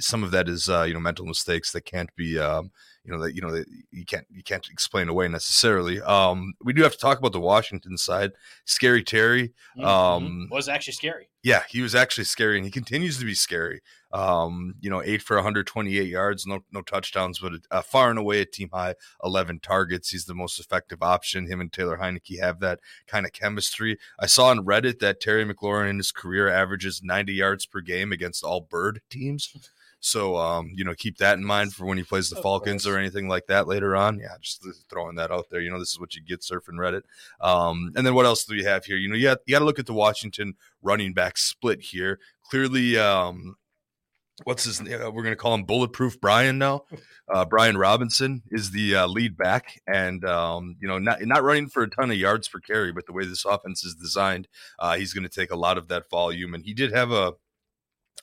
some 0.00 0.22
of 0.22 0.30
that 0.32 0.46
is 0.46 0.68
uh, 0.68 0.82
you 0.82 0.92
know 0.92 1.00
mental 1.00 1.24
mistakes 1.24 1.72
that 1.72 1.86
can't 1.86 2.14
be 2.14 2.38
um, 2.38 2.70
you 3.04 3.12
know 3.12 3.22
that 3.22 3.34
you 3.34 3.40
know 3.40 3.50
that 3.52 3.66
you 3.90 4.04
can't 4.04 4.26
you 4.30 4.42
can't 4.42 4.68
explain 4.70 5.08
away 5.08 5.28
necessarily. 5.28 6.00
Um, 6.02 6.54
we 6.62 6.72
do 6.72 6.82
have 6.82 6.92
to 6.92 6.98
talk 6.98 7.18
about 7.18 7.32
the 7.32 7.40
Washington 7.40 7.96
side. 7.96 8.32
Scary 8.64 9.02
Terry, 9.02 9.52
Mhm. 9.76 9.84
um, 9.84 10.48
was 10.50 10.68
actually 10.68 10.92
scary. 10.94 11.28
yeah, 11.42 11.62
he 11.70 11.80
was 11.80 11.94
actually 11.94 12.24
scary, 12.24 12.56
and 12.56 12.64
he 12.64 12.70
continues 12.70 13.18
to 13.18 13.24
be 13.24 13.34
scary. 13.34 13.80
Um, 14.12 14.74
you 14.80 14.88
know, 14.88 15.02
eight 15.02 15.20
for 15.22 15.36
128 15.36 16.08
yards, 16.08 16.46
no 16.46 16.60
no 16.72 16.80
touchdowns, 16.82 17.38
but 17.40 17.52
uh, 17.70 17.82
far 17.82 18.08
and 18.10 18.18
away 18.18 18.40
a 18.40 18.46
team 18.46 18.70
high 18.72 18.94
11 19.22 19.60
targets. 19.60 20.10
He's 20.10 20.24
the 20.24 20.34
most 20.34 20.58
effective 20.58 21.02
option. 21.02 21.46
Him 21.46 21.60
and 21.60 21.72
Taylor 21.72 21.98
Heinicke 21.98 22.40
have 22.40 22.60
that 22.60 22.80
kind 23.06 23.26
of 23.26 23.32
chemistry. 23.32 23.98
I 24.18 24.26
saw 24.26 24.46
on 24.48 24.64
Reddit 24.64 24.98
that 25.00 25.20
Terry 25.20 25.44
McLaurin 25.44 25.90
in 25.90 25.98
his 25.98 26.10
career 26.12 26.48
averages 26.48 27.02
90 27.02 27.32
yards 27.34 27.66
per 27.66 27.80
game 27.82 28.10
against 28.12 28.42
all 28.44 28.60
bird 28.62 29.00
teams. 29.10 29.52
So, 30.00 30.36
um, 30.36 30.70
you 30.74 30.84
know, 30.84 30.94
keep 30.94 31.18
that 31.18 31.38
in 31.38 31.44
mind 31.44 31.74
for 31.74 31.84
when 31.84 31.98
he 31.98 32.04
plays 32.04 32.30
the 32.30 32.36
Of 32.36 32.42
Falcons 32.42 32.84
course. 32.84 32.94
or 32.94 32.98
anything 32.98 33.28
like 33.28 33.46
that 33.46 33.66
later 33.66 33.96
on. 33.96 34.18
Yeah, 34.18 34.36
just 34.40 34.64
throwing 34.88 35.16
that 35.16 35.30
out 35.32 35.46
there. 35.50 35.60
You 35.60 35.70
know, 35.70 35.78
this 35.78 35.90
is 35.90 36.00
what 36.00 36.14
you 36.14 36.22
get 36.22 36.40
surfing 36.40 36.74
Reddit. 36.78 37.02
Um, 37.40 37.92
and 37.96 38.06
then 38.06 38.14
what 38.14 38.26
else 38.26 38.44
do 38.44 38.54
we 38.54 38.64
have 38.64 38.84
here? 38.84 38.96
You 38.96 39.08
know, 39.08 39.16
you 39.16 39.24
got, 39.24 39.38
you 39.46 39.52
got 39.52 39.58
to 39.60 39.64
look 39.64 39.78
at 39.80 39.86
the 39.86 39.92
Washington 39.92 40.54
running 40.82 41.14
back 41.14 41.36
split 41.36 41.80
here. 41.80 42.20
Clearly, 42.48 42.96
um, 42.96 43.56
what's 44.44 44.64
his 44.64 44.80
name? 44.80 45.00
We're 45.00 45.22
going 45.24 45.32
to 45.32 45.36
call 45.36 45.54
him 45.54 45.64
Bulletproof 45.64 46.20
Brian 46.20 46.58
now. 46.58 46.84
Uh, 47.30 47.44
Brian 47.44 47.76
Robinson 47.76 48.42
is 48.50 48.70
the 48.70 48.94
uh, 48.96 49.06
lead 49.06 49.36
back, 49.36 49.82
and 49.86 50.24
um, 50.24 50.76
you 50.80 50.88
know, 50.88 50.98
not 50.98 51.20
not 51.26 51.42
running 51.42 51.68
for 51.68 51.82
a 51.82 51.90
ton 51.90 52.10
of 52.10 52.16
yards 52.16 52.48
per 52.48 52.58
carry, 52.58 52.90
but 52.90 53.04
the 53.04 53.12
way 53.12 53.26
this 53.26 53.44
offense 53.44 53.84
is 53.84 53.94
designed, 53.94 54.48
uh, 54.78 54.96
he's 54.96 55.12
going 55.12 55.24
to 55.24 55.28
take 55.28 55.50
a 55.50 55.54
lot 55.54 55.76
of 55.76 55.88
that 55.88 56.08
volume. 56.08 56.54
And 56.54 56.64
he 56.64 56.72
did 56.72 56.90
have 56.94 57.10
a 57.12 57.34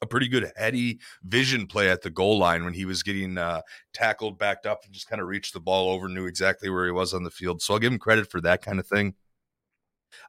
a 0.06 0.08
pretty 0.08 0.28
good 0.28 0.52
heady 0.56 1.00
vision 1.24 1.68
play 1.68 1.90
at 1.90 2.02
the 2.02 2.10
goal 2.10 2.38
line 2.38 2.64
when 2.64 2.74
he 2.74 2.86
was 2.86 3.04
getting 3.04 3.38
uh, 3.38 3.62
tackled, 3.94 4.38
backed 4.38 4.66
up, 4.66 4.84
and 4.86 4.94
just 4.94 5.10
kind 5.10 5.22
of 5.22 5.28
reached 5.28 5.54
the 5.54 5.60
ball 5.60 5.90
over, 5.90 6.08
knew 6.08 6.26
exactly 6.26 6.70
where 6.70 6.86
he 6.86 6.92
was 6.92 7.14
on 7.14 7.24
the 7.24 7.32
field. 7.32 7.62
So 7.62 7.74
I'll 7.74 7.80
give 7.80 7.92
him 7.92 8.00
credit 8.00 8.30
for 8.30 8.40
that 8.42 8.62
kind 8.62 8.80
of 8.80 8.88
thing. 8.88 9.16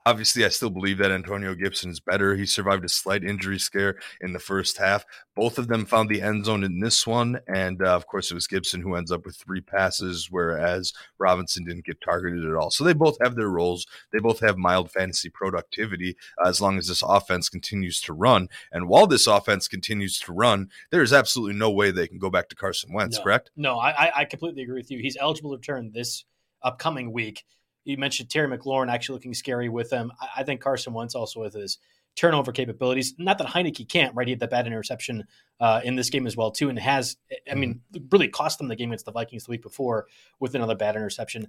Obviously, 0.05 0.45
I 0.45 0.49
still 0.49 0.71
believe 0.71 0.99
that 0.99 1.11
Antonio 1.11 1.55
Gibson 1.55 1.91
is 1.91 2.01
better. 2.01 2.37
He 2.37 2.47
survived 2.47 2.85
a 2.85 2.89
slight 2.89 3.25
injury 3.25 3.59
scare 3.59 3.97
in 4.21 4.33
the 4.33 4.39
first 4.39 4.79
half. 4.79 5.05
Both 5.35 5.59
of 5.59 5.69
them 5.69 5.85
found 5.85 6.09
the 6.09 6.23
end 6.23 6.45
zone 6.45 6.63
in 6.65 6.81
this 6.81 7.07
one. 7.07 7.39
And 7.49 7.83
uh, 7.83 7.95
of 7.95 8.07
course, 8.07 8.31
it 8.31 8.35
was 8.35 8.47
Gibson 8.47 8.81
who 8.81 8.95
ends 8.95 9.11
up 9.11 9.27
with 9.27 9.37
three 9.37 9.61
passes, 9.61 10.29
whereas 10.31 10.93
Robinson 11.19 11.65
didn't 11.65 11.85
get 11.85 12.01
targeted 12.01 12.45
at 12.45 12.55
all. 12.55 12.71
So 12.71 12.85
they 12.85 12.93
both 12.93 13.17
have 13.23 13.35
their 13.35 13.49
roles. 13.51 13.87
They 14.13 14.21
both 14.21 14.41
have 14.41 14.57
mild 14.57 14.91
fantasy 14.93 15.29
productivity 15.29 16.17
uh, 16.45 16.49
as 16.49 16.61
long 16.61 16.79
as 16.79 16.87
this 16.89 17.03
offense 17.03 17.49
continues 17.49 18.01
to 18.03 18.13
run. 18.13 18.49
And 18.73 18.89
while 18.89 19.07
this 19.07 19.27
offense 19.27 19.67
continues 19.69 20.19
to 20.21 20.33
run, 20.33 20.71
there 20.91 21.03
is 21.03 21.13
absolutely 21.13 21.57
no 21.59 21.71
way 21.71 21.91
they 21.91 22.07
can 22.09 22.19
go 22.19 22.31
back 22.31 22.49
to 22.51 22.57
Carson 22.57 22.93
Wentz, 22.93 23.19
No. 23.19 23.25
correct? 23.25 23.51
No, 23.57 23.79
I, 23.79 23.91
I- 24.07 24.13
I 24.21 24.25
completely 24.25 24.63
agree 24.63 24.81
with 24.81 24.91
you. 24.91 24.99
He's 25.01 25.17
eligible 25.21 25.51
to 25.51 25.57
return 25.57 25.91
this 25.93 26.25
upcoming 26.63 27.13
week. 27.13 27.45
You 27.87 27.97
mentioned 27.97 28.29
Terry 28.29 28.49
McLaurin 28.49 28.91
actually 28.91 29.15
looking 29.15 29.35
scary 29.35 29.69
with 29.69 29.91
him. 29.91 30.13
I, 30.21 30.41
I 30.41 30.43
think 30.43 30.61
Carson 30.61 30.93
Wentz 30.93 31.15
also 31.15 31.41
with 31.41 31.55
his 31.55 31.79
turnover 32.17 32.51
capabilities. 32.51 33.15
Not 33.19 33.39
that 33.39 33.47
Heinicke 33.47 33.89
can't, 33.89 34.15
right? 34.15 34.27
He 34.27 34.33
had 34.33 34.41
that 34.41 34.51
bad 34.51 34.67
interception 34.67 35.25
uh, 35.61 35.83
in 35.85 35.95
this 35.95 36.11
game 36.11 36.27
as 36.27 36.37
well 36.37 36.51
too, 36.51 36.69
and 36.69 36.79
has 36.79 37.17
I 37.51 37.55
mean 37.55 37.81
really 38.11 38.29
cost 38.29 38.59
them 38.59 38.69
the 38.69 38.77
game 38.77 38.91
against 38.91 39.05
the 39.05 39.13
Vikings 39.13 39.45
the 39.45 39.51
week 39.53 39.63
before 39.63 40.07
with 40.41 40.55
another 40.55 40.75
bad 40.75 40.97
interception. 40.97 41.49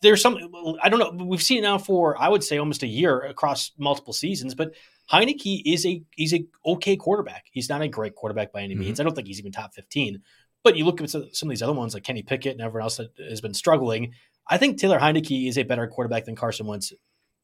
There's 0.00 0.22
some 0.22 0.38
I 0.82 0.88
don't 0.88 0.98
know. 0.98 1.24
We've 1.24 1.42
seen 1.42 1.58
it 1.58 1.62
now 1.62 1.78
for 1.78 2.20
I 2.20 2.28
would 2.28 2.44
say 2.44 2.58
almost 2.58 2.82
a 2.82 2.86
year 2.86 3.20
across 3.20 3.72
multiple 3.78 4.12
seasons, 4.12 4.54
but 4.54 4.74
Heinicke 5.10 5.62
is 5.66 5.84
a 5.84 6.02
he's 6.16 6.32
a 6.32 6.46
okay 6.64 6.96
quarterback. 6.96 7.46
He's 7.50 7.68
not 7.68 7.82
a 7.82 7.88
great 7.88 8.14
quarterback 8.14 8.52
by 8.52 8.62
any 8.62 8.74
means. 8.74 9.00
I 9.00 9.02
don't 9.02 9.14
think 9.14 9.26
he's 9.26 9.40
even 9.40 9.52
top 9.52 9.74
fifteen. 9.74 10.22
But 10.62 10.76
you 10.76 10.84
look 10.84 11.00
at 11.00 11.10
some 11.10 11.28
some 11.32 11.48
of 11.48 11.50
these 11.50 11.62
other 11.62 11.72
ones 11.72 11.94
like 11.94 12.04
Kenny 12.04 12.22
Pickett 12.22 12.52
and 12.52 12.60
everyone 12.60 12.84
else 12.84 12.98
that 12.98 13.10
has 13.18 13.40
been 13.40 13.54
struggling. 13.54 14.12
I 14.48 14.58
think 14.58 14.78
Taylor 14.78 14.98
Heinicke 14.98 15.48
is 15.48 15.58
a 15.58 15.62
better 15.62 15.86
quarterback 15.86 16.24
than 16.24 16.36
Carson 16.36 16.66
Wentz 16.66 16.92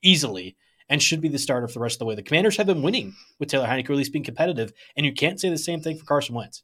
easily 0.03 0.57
and 0.89 1.03
should 1.03 1.21
be 1.21 1.29
the 1.29 1.39
starter 1.39 1.69
for 1.69 1.75
the 1.75 1.81
rest 1.81 1.97
of 1.97 2.01
the 2.01 2.05
way. 2.07 2.15
The 2.15 2.23
Commanders 2.23 2.57
have 2.57 2.67
been 2.67 2.83
winning 2.83 3.15
with 3.39 3.49
Taylor 3.49 3.67
Heinicke, 3.67 3.91
or 3.91 3.93
at 3.93 3.99
least 3.99 4.13
being 4.13 4.25
competitive, 4.25 4.73
and 4.97 5.05
you 5.05 5.13
can't 5.13 5.41
say 5.41 5.51
the 5.51 5.59
same 5.59 5.81
thing 5.81 5.97
for 5.97 6.05
Carson 6.05 6.35
Wentz. 6.35 6.63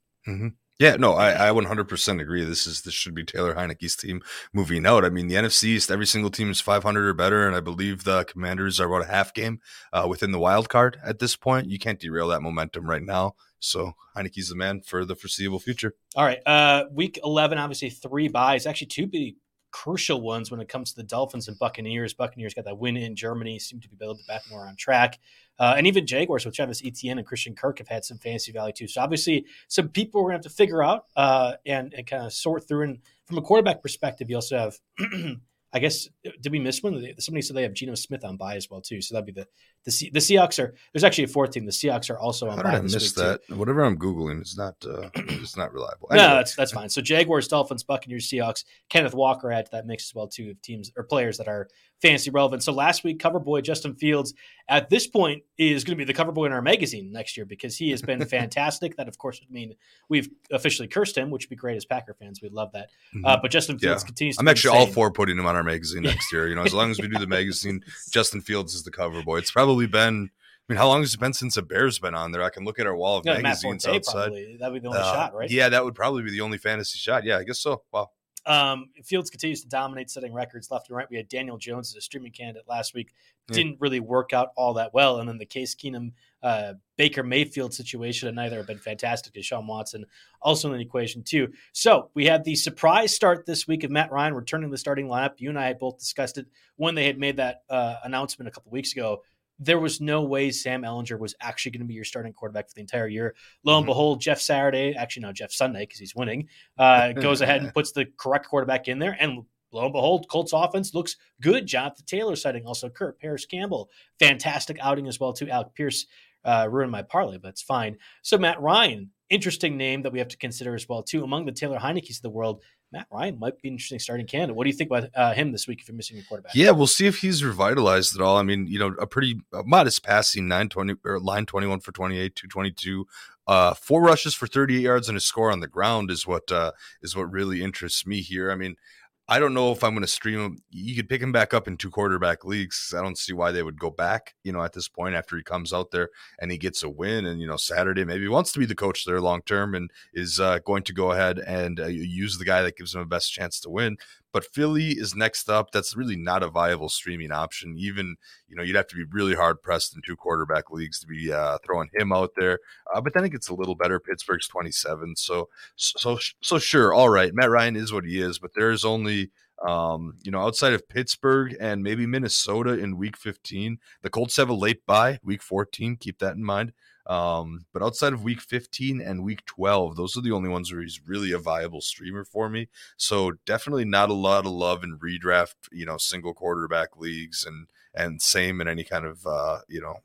Yeah, 0.80 0.96
no, 0.96 1.12
I, 1.12 1.48
I 1.48 1.52
100% 1.52 2.20
agree. 2.20 2.42
This 2.44 2.66
is 2.66 2.82
this 2.82 2.94
should 2.94 3.14
be 3.14 3.22
Taylor 3.22 3.54
Heinicke's 3.54 3.94
team 3.94 4.22
moving 4.52 4.84
out. 4.86 5.04
I 5.04 5.08
mean, 5.08 5.28
the 5.28 5.36
NFC 5.36 5.64
East, 5.64 5.90
every 5.90 6.06
single 6.06 6.30
team 6.30 6.50
is 6.50 6.60
500 6.60 7.06
or 7.06 7.14
better, 7.14 7.46
and 7.46 7.54
I 7.54 7.60
believe 7.60 8.02
the 8.02 8.24
Commanders 8.24 8.80
are 8.80 8.88
about 8.88 9.08
a 9.08 9.12
half 9.12 9.32
game 9.32 9.60
uh, 9.92 10.06
within 10.08 10.32
the 10.32 10.38
wild 10.40 10.68
card 10.68 10.98
at 11.04 11.20
this 11.20 11.36
point. 11.36 11.70
You 11.70 11.78
can't 11.78 12.00
derail 12.00 12.28
that 12.28 12.42
momentum 12.42 12.90
right 12.90 13.02
now. 13.02 13.34
So 13.60 13.92
Heinicke's 14.16 14.48
the 14.48 14.56
man 14.56 14.80
for 14.80 15.04
the 15.04 15.14
foreseeable 15.14 15.60
future. 15.60 15.94
All 16.16 16.24
right, 16.24 16.40
uh, 16.44 16.84
week 16.92 17.20
11, 17.22 17.56
obviously 17.56 17.90
three 17.90 18.28
byes, 18.28 18.66
actually 18.66 18.88
two 18.88 19.06
big 19.06 19.36
crucial 19.74 20.20
ones 20.20 20.52
when 20.52 20.60
it 20.60 20.68
comes 20.68 20.90
to 20.90 20.96
the 20.96 21.02
Dolphins 21.02 21.48
and 21.48 21.58
Buccaneers. 21.58 22.14
Buccaneers 22.14 22.54
got 22.54 22.64
that 22.64 22.78
win 22.78 22.96
in 22.96 23.16
Germany, 23.16 23.58
seem 23.58 23.80
to 23.80 23.88
be 23.88 23.96
able 24.00 24.14
to 24.14 24.22
back 24.28 24.42
more 24.48 24.68
on 24.68 24.76
track. 24.76 25.18
Uh, 25.58 25.74
and 25.76 25.84
even 25.84 26.06
Jaguars 26.06 26.46
with 26.46 26.54
Travis 26.54 26.80
Etienne 26.84 27.18
and 27.18 27.26
Christian 27.26 27.56
Kirk 27.56 27.78
have 27.78 27.88
had 27.88 28.04
some 28.04 28.18
fantasy 28.18 28.52
value 28.52 28.72
too. 28.72 28.86
So 28.86 29.00
obviously, 29.00 29.46
some 29.66 29.88
people 29.88 30.22
we're 30.22 30.30
going 30.30 30.40
to 30.40 30.46
have 30.46 30.52
to 30.52 30.56
figure 30.56 30.80
out 30.80 31.06
uh, 31.16 31.54
and, 31.66 31.92
and 31.92 32.06
kind 32.06 32.24
of 32.24 32.32
sort 32.32 32.68
through. 32.68 32.82
And 32.82 32.98
from 33.26 33.38
a 33.38 33.42
quarterback 33.42 33.82
perspective, 33.82 34.30
you 34.30 34.36
also 34.36 34.58
have 34.58 34.78
I 35.74 35.80
guess 35.80 36.08
did 36.40 36.52
we 36.52 36.60
miss 36.60 36.82
one? 36.84 36.94
Somebody 37.18 37.42
said 37.42 37.56
they 37.56 37.62
have 37.62 37.72
Geno 37.72 37.96
Smith 37.96 38.24
on 38.24 38.36
bye 38.36 38.54
as 38.54 38.70
well 38.70 38.80
too. 38.80 39.00
So 39.00 39.14
that'd 39.14 39.26
be 39.26 39.32
the 39.32 39.46
the 39.84 39.90
C, 39.90 40.08
the 40.08 40.20
Seahawks 40.20 40.62
are. 40.62 40.72
There's 40.92 41.02
actually 41.02 41.24
a 41.24 41.28
fourth 41.28 41.50
team. 41.50 41.66
The 41.66 41.72
Seahawks 41.72 42.10
are 42.10 42.18
also 42.18 42.48
on. 42.48 42.58
How 42.58 42.62
did 42.62 42.74
I 42.74 42.80
miss 42.80 43.12
that? 43.14 43.40
Too. 43.48 43.56
Whatever 43.56 43.84
I'm 43.84 43.98
googling 43.98 44.40
is 44.40 44.56
not 44.56 44.76
uh, 44.88 45.10
it's 45.14 45.56
not 45.56 45.72
reliable. 45.72 46.08
Anyway. 46.12 46.28
No, 46.28 46.36
that's 46.36 46.54
that's 46.54 46.70
fine. 46.70 46.88
So 46.88 47.02
Jaguars, 47.02 47.48
Dolphins, 47.48 47.82
Buccaneers, 47.82 48.28
Seahawks. 48.28 48.64
Kenneth 48.88 49.14
Walker 49.14 49.50
add 49.50 49.66
to 49.66 49.72
that 49.72 49.84
mix 49.84 50.08
as 50.08 50.14
well 50.14 50.28
too 50.28 50.50
of 50.50 50.62
teams 50.62 50.92
or 50.96 51.02
players 51.02 51.38
that 51.38 51.48
are 51.48 51.68
fantasy 52.04 52.30
relevant. 52.30 52.62
So 52.62 52.72
last 52.72 53.02
week, 53.02 53.18
cover 53.18 53.40
boy 53.40 53.60
Justin 53.62 53.94
Fields 53.94 54.34
at 54.68 54.90
this 54.90 55.06
point 55.06 55.42
is 55.58 55.84
going 55.84 55.96
to 55.96 56.04
be 56.04 56.04
the 56.04 56.12
cover 56.16 56.32
boy 56.32 56.44
in 56.46 56.52
our 56.52 56.60
magazine 56.62 57.10
next 57.10 57.36
year 57.36 57.46
because 57.46 57.76
he 57.76 57.90
has 57.90 58.02
been 58.02 58.24
fantastic. 58.38 58.96
that 58.96 59.08
of 59.08 59.16
course 59.18 59.40
would 59.40 59.50
mean 59.50 59.74
we've 60.08 60.28
officially 60.52 60.86
cursed 60.86 61.16
him, 61.16 61.30
which 61.30 61.44
would 61.46 61.50
be 61.50 61.56
great 61.56 61.76
as 61.76 61.84
Packer 61.84 62.14
fans. 62.14 62.42
We'd 62.42 62.52
love 62.52 62.72
that. 62.72 62.90
Mm-hmm. 63.14 63.24
Uh, 63.24 63.36
but 63.40 63.50
Justin 63.50 63.78
Fields 63.78 64.02
Yeah. 64.02 64.06
continues. 64.06 64.36
To 64.36 64.40
I'm 64.42 64.48
actually 64.48 64.76
insane. 64.76 64.88
all 64.88 64.92
for 64.94 65.10
putting 65.10 65.38
him 65.38 65.46
on 65.46 65.56
our 65.56 65.62
magazine 65.64 66.02
next 66.02 66.30
year. 66.32 66.46
You 66.48 66.54
know, 66.54 66.62
as 66.62 66.74
long 66.74 66.90
as 66.90 67.00
we 67.00 67.08
do 67.08 67.18
the 67.18 67.26
magazine, 67.26 67.82
Justin 68.10 68.40
Fields 68.42 68.74
is 68.74 68.82
the 68.82 68.90
cover 68.90 69.22
boy. 69.22 69.38
It's 69.38 69.50
probably 69.50 69.86
been. 69.86 70.30
I 70.68 70.72
mean, 70.72 70.78
how 70.78 70.88
long 70.88 71.02
has 71.02 71.12
it 71.12 71.20
been 71.20 71.34
since 71.34 71.58
a 71.58 71.62
Bear's 71.62 71.98
been 71.98 72.14
on 72.14 72.32
there? 72.32 72.42
I 72.42 72.48
can 72.48 72.64
look 72.64 72.78
at 72.78 72.86
our 72.86 72.96
wall 72.96 73.18
of 73.18 73.24
magazines 73.26 73.86
outside. 73.86 74.28
probably 74.28 74.56
that'd 74.58 74.72
be 74.72 74.80
the 74.80 74.88
only 74.88 74.98
Uh, 75.00 75.12
shot, 75.12 75.34
right? 75.34 75.50
Yeah, 75.50 75.68
that 75.68 75.84
would 75.84 75.94
probably 75.94 76.22
be 76.22 76.30
the 76.30 76.40
only 76.40 76.56
fantasy 76.56 76.98
shot. 76.98 77.24
Yeah, 77.24 77.36
I 77.38 77.44
guess 77.44 77.60
so. 77.60 77.82
Wow. 77.92 78.10
Um, 78.46 78.90
Fields 79.02 79.30
continues 79.30 79.62
to 79.62 79.68
dominate, 79.68 80.10
setting 80.10 80.32
records 80.32 80.70
left 80.70 80.88
and 80.88 80.96
right. 80.96 81.08
We 81.10 81.16
had 81.16 81.28
Daniel 81.28 81.56
Jones 81.56 81.90
as 81.90 81.96
a 81.96 82.00
streaming 82.00 82.32
candidate 82.32 82.64
last 82.68 82.94
week. 82.94 83.12
Yeah. 83.48 83.56
Didn't 83.56 83.80
really 83.80 84.00
work 84.00 84.32
out 84.32 84.50
all 84.56 84.74
that 84.74 84.92
well. 84.94 85.18
And 85.18 85.28
then 85.28 85.38
the 85.38 85.46
Case 85.46 85.74
Keenum, 85.74 86.12
uh, 86.42 86.74
Baker 86.96 87.22
Mayfield 87.22 87.74
situation, 87.74 88.28
and 88.28 88.36
neither 88.36 88.56
have 88.58 88.66
been 88.66 88.78
fantastic. 88.78 89.34
Deshaun 89.34 89.66
Watson 89.66 90.04
also 90.40 90.70
in 90.72 90.78
the 90.78 90.84
equation 90.84 91.22
too. 91.22 91.48
So 91.72 92.10
we 92.14 92.26
had 92.26 92.44
the 92.44 92.54
surprise 92.54 93.14
start 93.14 93.46
this 93.46 93.66
week 93.66 93.84
of 93.84 93.90
Matt 93.90 94.12
Ryan 94.12 94.34
returning 94.34 94.68
to 94.68 94.72
the 94.72 94.78
starting 94.78 95.08
lineup. 95.08 95.34
You 95.38 95.50
and 95.50 95.58
I 95.58 95.66
had 95.66 95.78
both 95.78 95.98
discussed 95.98 96.38
it 96.38 96.46
when 96.76 96.94
they 96.94 97.06
had 97.06 97.18
made 97.18 97.36
that 97.36 97.62
uh, 97.70 97.96
announcement 98.04 98.48
a 98.48 98.52
couple 98.52 98.72
weeks 98.72 98.92
ago. 98.92 99.22
There 99.58 99.78
was 99.78 100.00
no 100.00 100.22
way 100.22 100.50
Sam 100.50 100.82
Ehlinger 100.82 101.18
was 101.18 101.34
actually 101.40 101.72
going 101.72 101.80
to 101.82 101.86
be 101.86 101.94
your 101.94 102.04
starting 102.04 102.32
quarterback 102.32 102.68
for 102.68 102.74
the 102.74 102.80
entire 102.80 103.06
year. 103.08 103.34
Lo 103.64 103.76
and 103.76 103.84
Mhm. 103.84 103.88
behold, 103.88 104.20
Jeff 104.20 104.40
Saturday, 104.40 104.94
actually 104.94 105.22
no, 105.22 105.32
Jeff 105.32 105.52
Sunday 105.52 105.80
because 105.80 105.98
he's 106.00 106.14
winning, 106.14 106.48
uh, 106.78 107.12
goes 107.12 107.40
ahead 107.40 107.62
and 107.62 107.72
puts 107.72 107.92
the 107.92 108.06
correct 108.16 108.48
quarterback 108.48 108.88
in 108.88 108.98
there, 108.98 109.16
and 109.20 109.44
lo 109.72 109.84
and 109.84 109.92
behold, 109.92 110.28
Colts 110.28 110.52
offense 110.52 110.92
looks 110.94 111.16
good. 111.40 111.66
Jonathan 111.66 112.04
Taylor 112.06 112.36
sighting 112.36 112.66
also 112.66 112.88
Kurt 112.88 113.20
Parris 113.20 113.46
Campbell, 113.46 113.90
fantastic 114.18 114.76
outing 114.80 115.06
as 115.08 115.20
well 115.20 115.32
too. 115.32 115.48
Alec 115.48 115.74
Pierce 115.74 116.06
uh, 116.44 116.68
ruined 116.70 116.92
my 116.92 117.00
parlay, 117.02 117.38
but 117.38 117.48
it's 117.48 117.62
fine. 117.62 117.96
So 118.22 118.36
Matt 118.36 118.60
Ryan, 118.60 119.10
interesting 119.30 119.76
name 119.78 120.02
that 120.02 120.12
we 120.12 120.18
have 120.18 120.28
to 120.28 120.36
consider 120.36 120.74
as 120.74 120.86
well 120.88 121.02
too. 121.02 121.24
Among 121.24 121.46
the 121.46 121.52
Taylor 121.52 121.78
Heinicke's 121.78 122.18
of 122.18 122.22
the 122.22 122.28
world, 122.30 122.62
Matt 122.94 123.08
Ryan 123.10 123.40
might 123.40 123.60
be 123.60 123.68
interesting 123.68 123.98
starting 123.98 124.24
candidate. 124.24 124.54
What 124.54 124.64
do 124.64 124.70
you 124.70 124.76
think 124.76 124.88
about 124.88 125.10
uh, 125.16 125.34
him 125.34 125.50
this 125.50 125.66
week 125.66 125.80
if 125.80 125.88
you're 125.88 125.96
missing 125.96 126.16
your 126.16 126.24
quarterback? 126.26 126.54
Yeah, 126.54 126.70
we'll 126.70 126.86
see 126.86 127.06
if 127.06 127.18
he's 127.18 127.42
revitalized 127.42 128.14
at 128.14 128.22
all. 128.22 128.36
I 128.36 128.44
mean, 128.44 128.68
you 128.68 128.78
know, 128.78 128.94
a 129.00 129.06
pretty 129.06 129.40
modest 129.52 130.04
passing, 130.04 130.46
920 130.46 130.94
or 131.04 131.18
line 131.18 131.44
21 131.44 131.80
for 131.80 131.90
28, 131.90 132.36
222. 132.36 133.06
Uh, 133.48 133.74
four 133.74 134.00
rushes 134.00 134.32
for 134.32 134.46
38 134.46 134.80
yards 134.80 135.08
and 135.08 135.18
a 135.18 135.20
score 135.20 135.50
on 135.50 135.58
the 135.58 135.66
ground 135.66 136.08
is 136.08 136.24
what 136.24 136.50
uh, 136.52 136.70
is 137.02 137.16
what 137.16 137.30
really 137.32 137.62
interests 137.62 138.06
me 138.06 138.20
here. 138.20 138.52
I 138.52 138.54
mean, 138.54 138.76
I 139.26 139.38
don't 139.38 139.54
know 139.54 139.72
if 139.72 139.82
I'm 139.82 139.92
going 139.92 140.02
to 140.02 140.06
stream 140.06 140.38
him. 140.38 140.58
You 140.70 140.94
could 140.94 141.08
pick 141.08 141.22
him 141.22 141.32
back 141.32 141.54
up 141.54 141.66
in 141.66 141.78
two 141.78 141.90
quarterback 141.90 142.44
leagues. 142.44 142.92
I 142.96 143.00
don't 143.00 143.16
see 143.16 143.32
why 143.32 143.52
they 143.52 143.62
would 143.62 143.80
go 143.80 143.88
back, 143.88 144.34
you 144.44 144.52
know, 144.52 144.62
at 144.62 144.74
this 144.74 144.86
point 144.86 145.14
after 145.14 145.34
he 145.36 145.42
comes 145.42 145.72
out 145.72 145.90
there 145.90 146.10
and 146.40 146.52
he 146.52 146.58
gets 146.58 146.82
a 146.82 146.90
win. 146.90 147.24
And, 147.24 147.40
you 147.40 147.46
know, 147.46 147.56
Saturday 147.56 148.04
maybe 148.04 148.28
wants 148.28 148.52
to 148.52 148.58
be 148.58 148.66
the 148.66 148.74
coach 148.74 149.06
there 149.06 149.22
long 149.22 149.40
term 149.42 149.74
and 149.74 149.90
is 150.12 150.40
uh, 150.40 150.58
going 150.58 150.82
to 150.82 150.92
go 150.92 151.12
ahead 151.12 151.38
and 151.38 151.80
uh, 151.80 151.86
use 151.86 152.36
the 152.36 152.44
guy 152.44 152.60
that 152.62 152.76
gives 152.76 152.94
him 152.94 153.00
a 153.00 153.06
best 153.06 153.32
chance 153.32 153.60
to 153.60 153.70
win. 153.70 153.96
But 154.34 154.44
Philly 154.44 154.90
is 154.90 155.14
next 155.14 155.48
up. 155.48 155.70
That's 155.70 155.96
really 155.96 156.16
not 156.16 156.42
a 156.42 156.48
viable 156.48 156.88
streaming 156.88 157.30
option. 157.30 157.76
Even, 157.78 158.16
you 158.48 158.56
know, 158.56 158.64
you'd 158.64 158.74
have 158.74 158.88
to 158.88 158.96
be 158.96 159.04
really 159.12 159.36
hard 159.36 159.62
pressed 159.62 159.94
in 159.94 160.02
two 160.04 160.16
quarterback 160.16 160.72
leagues 160.72 160.98
to 160.98 161.06
be 161.06 161.32
uh, 161.32 161.58
throwing 161.64 161.88
him 161.94 162.12
out 162.12 162.32
there. 162.36 162.58
Uh, 162.92 163.00
but 163.00 163.14
then 163.14 163.24
it 163.24 163.28
gets 163.28 163.48
a 163.48 163.54
little 163.54 163.76
better. 163.76 164.00
Pittsburgh's 164.00 164.48
27. 164.48 165.14
So, 165.14 165.48
so, 165.76 166.18
so 166.42 166.58
sure. 166.58 166.92
All 166.92 167.10
right. 167.10 167.32
Matt 167.32 167.48
Ryan 167.48 167.76
is 167.76 167.92
what 167.92 168.04
he 168.04 168.20
is, 168.20 168.40
but 168.40 168.50
there's 168.56 168.84
only, 168.84 169.30
um, 169.64 170.16
you 170.24 170.32
know, 170.32 170.40
outside 170.40 170.72
of 170.72 170.88
Pittsburgh 170.88 171.56
and 171.60 171.84
maybe 171.84 172.04
Minnesota 172.04 172.76
in 172.76 172.98
week 172.98 173.16
15, 173.16 173.78
the 174.02 174.10
Colts 174.10 174.36
have 174.36 174.48
a 174.48 174.54
late 174.54 174.84
bye, 174.84 175.20
week 175.22 175.44
14. 175.44 175.94
Keep 175.94 176.18
that 176.18 176.34
in 176.34 176.42
mind. 176.42 176.72
Um, 177.06 177.66
but 177.72 177.82
outside 177.82 178.12
of 178.12 178.24
week 178.24 178.40
15 178.40 179.00
and 179.00 179.24
week 179.24 179.44
12, 179.46 179.96
those 179.96 180.16
are 180.16 180.22
the 180.22 180.32
only 180.32 180.48
ones 180.48 180.72
where 180.72 180.82
he's 180.82 181.00
really 181.06 181.32
a 181.32 181.38
viable 181.38 181.80
streamer 181.80 182.24
for 182.24 182.48
me. 182.48 182.68
So 182.96 183.32
definitely 183.44 183.84
not 183.84 184.10
a 184.10 184.14
lot 184.14 184.46
of 184.46 184.52
love 184.52 184.82
in 184.82 184.98
redraft, 184.98 185.54
you 185.70 185.84
know, 185.84 185.98
single 185.98 186.32
quarterback 186.32 186.96
leagues 186.96 187.44
and, 187.44 187.66
and 187.94 188.22
same 188.22 188.60
in 188.60 188.68
any 188.68 188.84
kind 188.84 189.04
of, 189.04 189.26
uh, 189.26 189.60
you 189.68 189.80
know, 189.80 189.98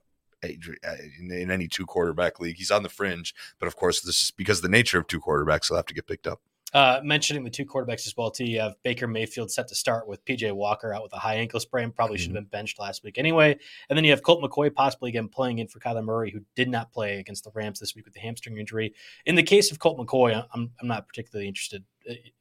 in, 0.43 1.31
in 1.31 1.51
any 1.51 1.67
two 1.67 1.85
quarterback 1.85 2.39
league. 2.39 2.57
He's 2.57 2.71
on 2.71 2.83
the 2.83 2.89
fringe, 2.89 3.33
but 3.59 3.67
of 3.67 3.75
course, 3.75 4.01
this 4.01 4.23
is 4.23 4.31
because 4.31 4.59
of 4.59 4.63
the 4.63 4.69
nature 4.69 4.99
of 4.99 5.07
two 5.07 5.19
quarterbacks, 5.19 5.67
he'll 5.67 5.77
have 5.77 5.85
to 5.87 5.93
get 5.93 6.07
picked 6.07 6.27
up. 6.27 6.41
Uh, 6.73 6.99
mentioning 7.03 7.43
the 7.43 7.49
two 7.49 7.65
quarterbacks 7.65 8.05
as 8.05 8.13
well, 8.15 8.29
too. 8.29 8.45
You 8.45 8.59
have 8.59 8.75
Baker 8.83 9.07
Mayfield 9.07 9.51
set 9.51 9.67
to 9.69 9.75
start 9.75 10.07
with 10.07 10.23
PJ 10.25 10.51
Walker 10.53 10.93
out 10.93 11.01
with 11.01 11.13
a 11.13 11.17
high 11.17 11.35
ankle 11.35 11.59
sprain. 11.59 11.91
Probably 11.91 12.17
should 12.17 12.27
have 12.27 12.35
been 12.35 12.45
benched 12.45 12.79
last 12.79 13.03
week 13.03 13.17
anyway. 13.17 13.57
And 13.89 13.97
then 13.97 14.03
you 14.03 14.11
have 14.11 14.21
Colt 14.21 14.43
McCoy 14.43 14.73
possibly 14.73 15.09
again 15.09 15.29
playing 15.29 15.59
in 15.59 15.67
for 15.67 15.79
Kyler 15.79 16.03
Murray, 16.03 16.31
who 16.31 16.41
did 16.55 16.69
not 16.69 16.91
play 16.91 17.19
against 17.19 17.43
the 17.43 17.51
Rams 17.55 17.79
this 17.79 17.95
week 17.95 18.05
with 18.05 18.13
the 18.13 18.19
hamstring 18.19 18.57
injury. 18.57 18.93
In 19.25 19.35
the 19.35 19.43
case 19.43 19.71
of 19.71 19.79
Colt 19.79 19.97
McCoy, 19.97 20.45
I'm, 20.53 20.71
I'm 20.79 20.87
not 20.87 21.07
particularly 21.07 21.47
interested, 21.47 21.83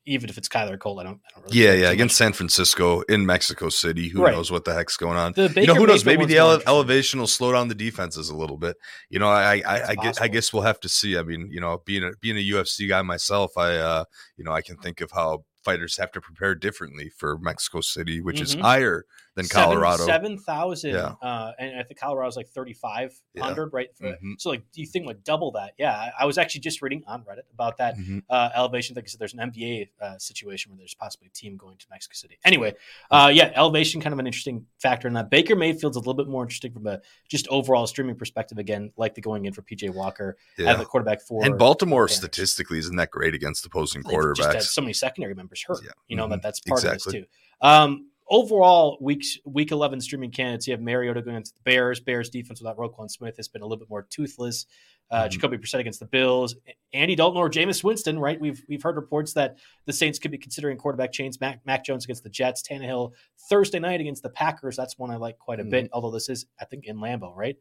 even 0.07 0.31
if 0.31 0.39
it's 0.39 0.49
Kyler 0.49 0.73
or 0.73 0.79
Colt. 0.79 1.01
I 1.01 1.03
don't, 1.05 1.21
I 1.27 1.41
don't 1.41 1.45
really 1.53 1.59
Yeah, 1.65 1.73
yeah, 1.73 1.91
against 1.91 2.15
much. 2.15 2.19
San 2.19 2.33
Francisco 2.33 3.03
in 3.03 3.27
Mexico 3.27 3.69
City. 3.69 4.09
Who 4.09 4.23
Right. 4.23 4.35
knows 4.35 4.51
what 4.51 4.65
the 4.65 4.75
heck's 4.75 4.97
going 4.97 5.17
on? 5.19 5.33
The 5.33 5.53
you 5.61 5.67
know, 5.67 5.75
who 5.75 5.87
knows? 5.87 6.05
Maybe 6.05 6.25
the 6.25 6.39
ele- 6.39 6.63
elevation 6.67 7.21
will 7.21 7.27
slow 7.27 7.53
down 7.53 7.69
the 7.69 7.75
defenses 7.75 8.31
a 8.31 8.37
little 8.37 8.57
bit. 8.57 8.77
You 9.11 9.19
know, 9.19 9.29
I, 9.29 9.57
I, 9.57 9.63
I, 9.67 9.89
I, 9.91 9.95
guess, 9.95 10.21
I 10.21 10.29
guess 10.29 10.53
we'll 10.53 10.63
have 10.63 10.81
to 10.81 10.89
see. 10.89 11.17
I 11.19 11.23
mean, 11.23 11.49
you 11.51 11.61
know, 11.61 11.83
being 11.85 12.05
a 12.05 12.11
being 12.21 12.37
a 12.37 12.51
UFC 12.51 12.89
guy 12.89 13.03
myself, 13.03 13.57
I, 13.59 13.77
uh, 13.77 14.05
you 14.37 14.45
know, 14.45 14.53
I 14.53 14.63
can 14.63 14.77
think 14.79 15.01
of 15.01 15.11
how 15.11 15.45
fighters 15.65 15.99
have 15.99 16.13
to 16.13 16.21
prepare 16.21 16.55
differently 16.55 17.11
for 17.11 17.37
Mexico 17.39 17.81
City, 17.81 18.21
which 18.23 18.41
is 18.41 18.57
Mhm. 18.57 18.61
higher 18.63 19.05
than 19.39 19.49
Colorado. 19.49 20.05
Seven 20.05 20.37
thousand, 20.39 20.91
Yeah. 20.95 21.15
uh, 21.23 21.53
and 21.59 21.79
I 21.79 21.83
think 21.83 21.99
Colorado's 21.99 22.37
like 22.37 22.49
thirty 22.49 22.73
five 22.75 23.13
hundred, 23.39 23.73
right? 23.73 23.89
For- 23.97 24.05
Mhm. 24.23 24.39
So, 24.39 24.51
like, 24.51 24.63
do 24.73 24.81
you 24.81 24.87
think 24.87 25.07
like 25.07 25.23
double 25.25 25.53
that? 25.53 25.73
Yeah, 25.79 26.11
I, 26.19 26.27
was 26.27 26.37
actually 26.39 26.61
just 26.63 26.83
reading 26.83 27.03
on 27.07 27.23
Reddit 27.23 27.43
about 27.53 27.77
that 27.79 27.97
Mhm. 27.97 28.23
uh, 28.29 28.51
elevation. 28.55 28.95
Like 28.97 29.05
I 29.05 29.09
said, 29.09 29.21
there's 29.21 29.33
an 29.35 29.41
NBA 29.41 29.89
uh, 30.01 30.19
situation 30.19 30.71
where 30.73 30.79
there's 30.79 30.95
possibly 30.95 31.29
a 31.29 31.31
team 31.31 31.57
going 31.57 31.77
to 31.79 31.87
Mexico 31.91 32.15
City. 32.15 32.39
Anyway, 32.45 32.75
uh, 33.11 33.31
yeah, 33.33 33.53
elevation 33.55 34.01
kind 34.01 34.13
of 34.13 34.19
an 34.19 34.27
interesting 34.27 34.67
factor 34.79 35.09
in 35.09 35.15
that. 35.15 35.31
Baker 35.31 35.57
Mayfield's 35.57 35.97
a 35.97 36.01
little 36.01 36.15
bit 36.15 36.29
more 36.29 36.43
interesting 36.43 36.73
from 36.73 36.87
a 36.87 37.01
just 37.29 37.49
overall 37.49 37.87
streaming 37.87 38.17
perspective. 38.17 38.59
Again, 38.59 38.93
like 38.97 39.15
the 39.15 39.21
going 39.21 39.47
in 39.47 39.53
for 39.53 39.63
PJ 39.63 39.89
Walker 39.95 40.37
Yeah. 40.59 40.73
at 40.73 40.79
the 40.79 40.85
quarterback 40.85 41.23
for 41.23 41.45
And 41.45 41.57
Baltimore 41.59 42.09
statistically 42.09 42.79
isn't 42.79 42.97
that 42.97 43.11
great 43.11 43.35
against 43.35 43.65
opposing 43.65 44.03
They've 44.03 44.13
just 44.35 44.41
had 44.53 44.57
quarterbacks. 44.57 44.63
so 44.65 44.81
many 44.83 44.93
secondary 44.93 45.35
members 45.35 45.63
hurt. 45.63 45.79
Yeah. 45.85 45.91
You 46.09 46.17
know 46.17 46.27
Mhm. 46.27 46.31
that 46.31 46.43
that's 46.43 46.61
part 46.61 46.85
of 46.85 46.93
Exactly. 46.93 47.21
this 47.21 47.29
too. 47.29 47.29
Um, 47.61 48.08
overall, 48.31 48.99
weeks 49.01 49.39
week 49.45 49.71
eleven 49.73 50.01
streaming 50.01 50.31
candidates. 50.31 50.67
You 50.67 50.73
have 50.73 50.81
Mariota 50.81 51.23
going 51.23 51.37
against 51.37 51.55
the 51.57 51.63
Bears. 51.65 52.01
Bears 52.01 52.31
defense 52.31 52.61
without 52.61 52.77
Roquan 52.77 53.11
Smith 53.11 53.37
has 53.37 53.49
been 53.49 53.63
a 53.63 53.65
little 53.67 53.79
bit 53.79 53.89
more 53.91 54.07
toothless. 54.11 54.67
Uh, 55.11 55.25
Mhm. 55.25 55.31
Jacoby 55.31 55.57
Brissett 55.57 55.79
against 55.81 56.01
the 56.01 56.07
Bills. 56.07 56.55
Andy 56.93 57.15
Dalton 57.15 57.39
or 57.39 57.49
Jameis 57.49 57.83
Winston. 57.83 58.19
Right. 58.19 58.39
We've 58.39 58.63
we've 58.69 58.83
heard 58.83 58.97
reports 58.97 59.33
that 59.35 59.57
the 59.87 59.93
Saints 59.93 60.19
could 60.19 60.31
be 60.31 60.37
considering 60.39 60.77
quarterback 60.77 61.13
chains. 61.13 61.41
Mac, 61.41 61.65
Mac 61.65 61.83
Jones 61.85 62.05
against 62.05 62.25
the 62.25 62.29
Jets. 62.31 62.63
Tannehill 62.63 63.13
Thursday 63.49 63.79
night 63.79 64.01
against 64.03 64.23
the 64.23 64.29
Packers. 64.29 64.77
That's 64.77 64.99
one 64.99 65.11
I 65.11 65.17
like 65.17 65.39
quite 65.39 65.61
a 65.61 65.65
bit. 65.65 65.89
Although 65.95 66.11
this 66.11 66.29
is 66.29 66.45
I 66.61 66.67
think 66.67 66.85
in 66.85 66.99
Lambeau. 66.99 67.35
Right. 67.35 67.57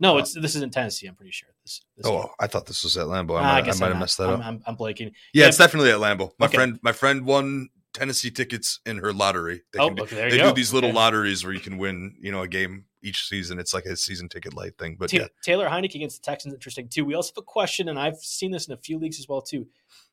No, 0.00 0.16
Uh, 0.16 0.20
it's 0.20 0.32
this 0.32 0.54
is 0.56 0.62
in 0.62 0.70
Tennessee. 0.70 1.06
I'm 1.06 1.14
pretty 1.14 1.32
sure. 1.32 1.50
This, 1.64 1.82
this 1.98 2.06
Oh, 2.06 2.30
I 2.40 2.46
thought 2.46 2.64
this 2.66 2.82
was 2.82 2.96
at 2.96 3.06
Lambeau. 3.06 3.38
I 3.38 3.42
might, 3.42 3.58
I 3.58 3.60
guess 3.62 3.78
might 3.80 3.88
have 3.88 3.96
not. 3.96 4.00
messed 4.00 4.16
that 4.18 4.28
I'm, 4.30 4.40
up. 4.40 4.46
I'm, 4.46 4.62
I'm 4.66 4.76
blanking. 4.76 5.12
yeah, 5.34 5.42
yeah, 5.42 5.48
it's 5.48 5.56
definitely 5.58 5.90
at 5.90 5.98
Lambeau. 5.98 6.32
My 6.38 6.46
Okay. 6.46 6.56
friend, 6.56 6.78
my 6.82 6.92
friend 6.92 7.24
won 7.26 7.68
Tennessee 7.96 8.30
tickets 8.30 8.80
in 8.86 8.98
her 8.98 9.12
lottery. 9.12 9.62
They, 9.72 9.78
Oh, 9.78 9.86
can 9.88 9.96
do, 9.96 10.02
okay, 10.04 10.16
there 10.16 10.24
you 10.26 10.30
they 10.32 10.36
go. 10.38 10.48
do 10.50 10.54
these 10.54 10.72
little 10.72 10.92
lotteries 10.92 11.44
where 11.44 11.52
you 11.54 11.60
can 11.60 11.78
win, 11.78 12.14
you 12.20 12.30
know, 12.30 12.42
a 12.42 12.48
game 12.48 12.84
each 13.02 13.26
season. 13.28 13.58
It's 13.58 13.72
like 13.72 13.84
a 13.86 13.96
season 13.96 14.28
ticket 14.28 14.52
light 14.54 14.76
thing. 14.78 14.96
But 14.98 15.10
Ta- 15.10 15.16
yeah, 15.18 15.26
Taylor 15.42 15.68
Heinicke 15.68 15.94
against 15.94 16.22
the 16.22 16.30
Texans, 16.30 16.52
interesting 16.54 16.88
too. 16.88 17.04
We 17.04 17.14
also 17.14 17.32
have 17.34 17.42
a 17.42 17.44
question, 17.44 17.88
and 17.88 17.98
I've 17.98 18.16
seen 18.18 18.50
this 18.50 18.66
in 18.66 18.74
a 18.74 18.76
few 18.76 18.98
leagues 18.98 19.18
as 19.18 19.28
well 19.28 19.40
too. 19.40 19.66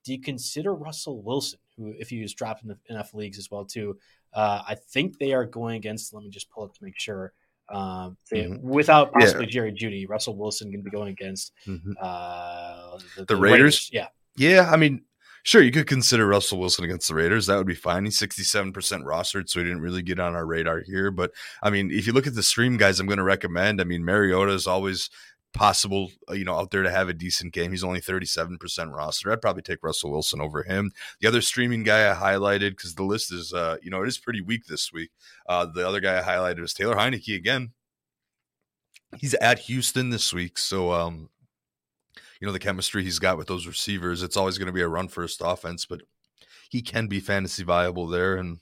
Do 0.05 0.11
you 0.13 0.21
consider 0.21 0.73
Russell 0.73 1.21
Wilson, 1.21 1.59
who 1.77 1.93
if 1.99 2.11
you 2.11 2.21
just 2.23 2.37
dropped 2.37 2.63
in 2.63 2.75
enough 2.89 3.13
leagues 3.13 3.37
as 3.37 3.49
well 3.51 3.65
too? 3.65 3.97
Uh, 4.33 4.61
I 4.67 4.75
think 4.75 5.19
they 5.19 5.33
are 5.33 5.45
going 5.45 5.75
against. 5.75 6.13
Let 6.13 6.23
me 6.23 6.29
just 6.29 6.49
pull 6.49 6.63
up 6.63 6.73
to 6.75 6.83
make 6.83 6.99
sure. 6.99 7.33
Um, 7.69 8.17
Mhm. 8.31 8.59
Without 8.61 9.11
Yeah. 9.13 9.19
possibly 9.25 9.45
Jerry 9.47 9.71
Jeudy, 9.71 10.07
Russell 10.07 10.35
Wilson 10.35 10.71
can 10.71 10.81
be 10.81 10.89
going 10.91 11.09
against 11.09 11.53
Mhm. 11.65 11.93
uh, 12.01 12.97
the, 13.15 13.25
The 13.25 13.35
Raiders? 13.35 13.89
Yeah, 13.91 14.07
yeah. 14.35 14.69
I 14.71 14.75
mean, 14.77 15.03
sure, 15.43 15.62
you 15.62 15.71
could 15.71 15.88
consider 15.88 16.25
Russell 16.25 16.60
Wilson 16.60 16.86
against 16.86 17.08
the 17.08 17.15
Raiders. 17.15 17.45
That 17.45 17.58
would 17.58 17.67
be 17.67 17.75
fine. 17.75 18.06
He's 18.06 18.17
sixty-seven 18.17 18.73
percent 18.73 19.06
rostered, 19.06 19.49
so 19.49 19.60
he 19.60 19.65
didn't 19.65 19.82
really 19.82 20.01
get 20.01 20.19
on 20.19 20.36
our 20.36 20.45
radar 20.45 20.82
here. 20.82 21.12
But 21.12 21.32
I 21.62 21.69
mean, 21.69 21.91
if 21.91 22.08
you 22.08 22.13
look 22.13 22.27
at 22.27 22.36
the 22.36 22.43
stream 22.43 22.77
guys, 22.77 22.99
I'm 22.99 23.08
going 23.08 23.17
to 23.17 23.23
recommend. 23.23 23.79
I 23.79 23.84
mean, 23.84 24.03
Mariota 24.03 24.51
is 24.53 24.67
always 24.67 25.10
possible, 25.53 26.12
uh, 26.29 26.34
you 26.34 26.43
know, 26.43 26.56
out 26.56 26.71
there 26.71 26.84
to 26.84 26.91
have 26.91 27.10
a 27.10 27.13
decent 27.13 27.53
game. 27.53 27.71
He's 27.71 27.84
only 27.84 28.01
37% 28.01 28.91
roster. 28.93 29.32
I'd 29.32 29.41
probably 29.41 29.62
take 29.62 29.84
Russell 29.84 30.12
Wilson 30.12 30.41
over 30.41 30.63
him. 30.63 30.91
The 31.21 31.27
other 31.27 31.41
streaming 31.41 31.84
guy 31.84 32.12
I 32.12 32.15
highlighted 32.15 32.71
because 32.71 32.95
the 32.95 33.03
list 33.03 33.32
is, 33.32 33.53
uh, 33.53 33.77
you 33.82 33.89
know, 33.89 34.01
it 34.01 34.08
is 34.08 34.17
pretty 34.17 34.41
weak 34.41 34.65
this 34.65 34.91
week. 34.91 35.12
Uh, 35.47 35.65
the 35.65 35.88
other 35.88 35.99
guy 35.99 36.19
I 36.19 36.23
highlighted 36.23 36.62
was 36.62 36.73
Taylor 36.73 36.95
Heinicke 36.95 37.36
again. 37.36 37.71
He's 39.17 39.36
at 39.36 39.60
Houston 39.60 40.10
this 40.10 40.34
week, 40.34 40.58
so 40.58 40.91
um, 40.91 41.29
you 42.43 42.47
know 42.47 42.51
the 42.51 42.60
chemistry 42.60 43.06
he's 43.06 43.19
got 43.19 43.38
with 43.38 43.47
those 43.47 43.67
receivers. 43.67 44.21
It's 44.21 44.36
always 44.36 44.58
going 44.58 44.65
to 44.65 44.73
be 44.73 44.82
a 44.82 44.88
run 44.89 45.08
first 45.08 45.41
offense, 45.41 45.86
but 45.86 46.01
he 46.69 46.82
can 46.82 47.08
be 47.08 47.21
fantasy 47.21 47.63
viable 47.63 48.06
there. 48.06 48.36
And 48.36 48.58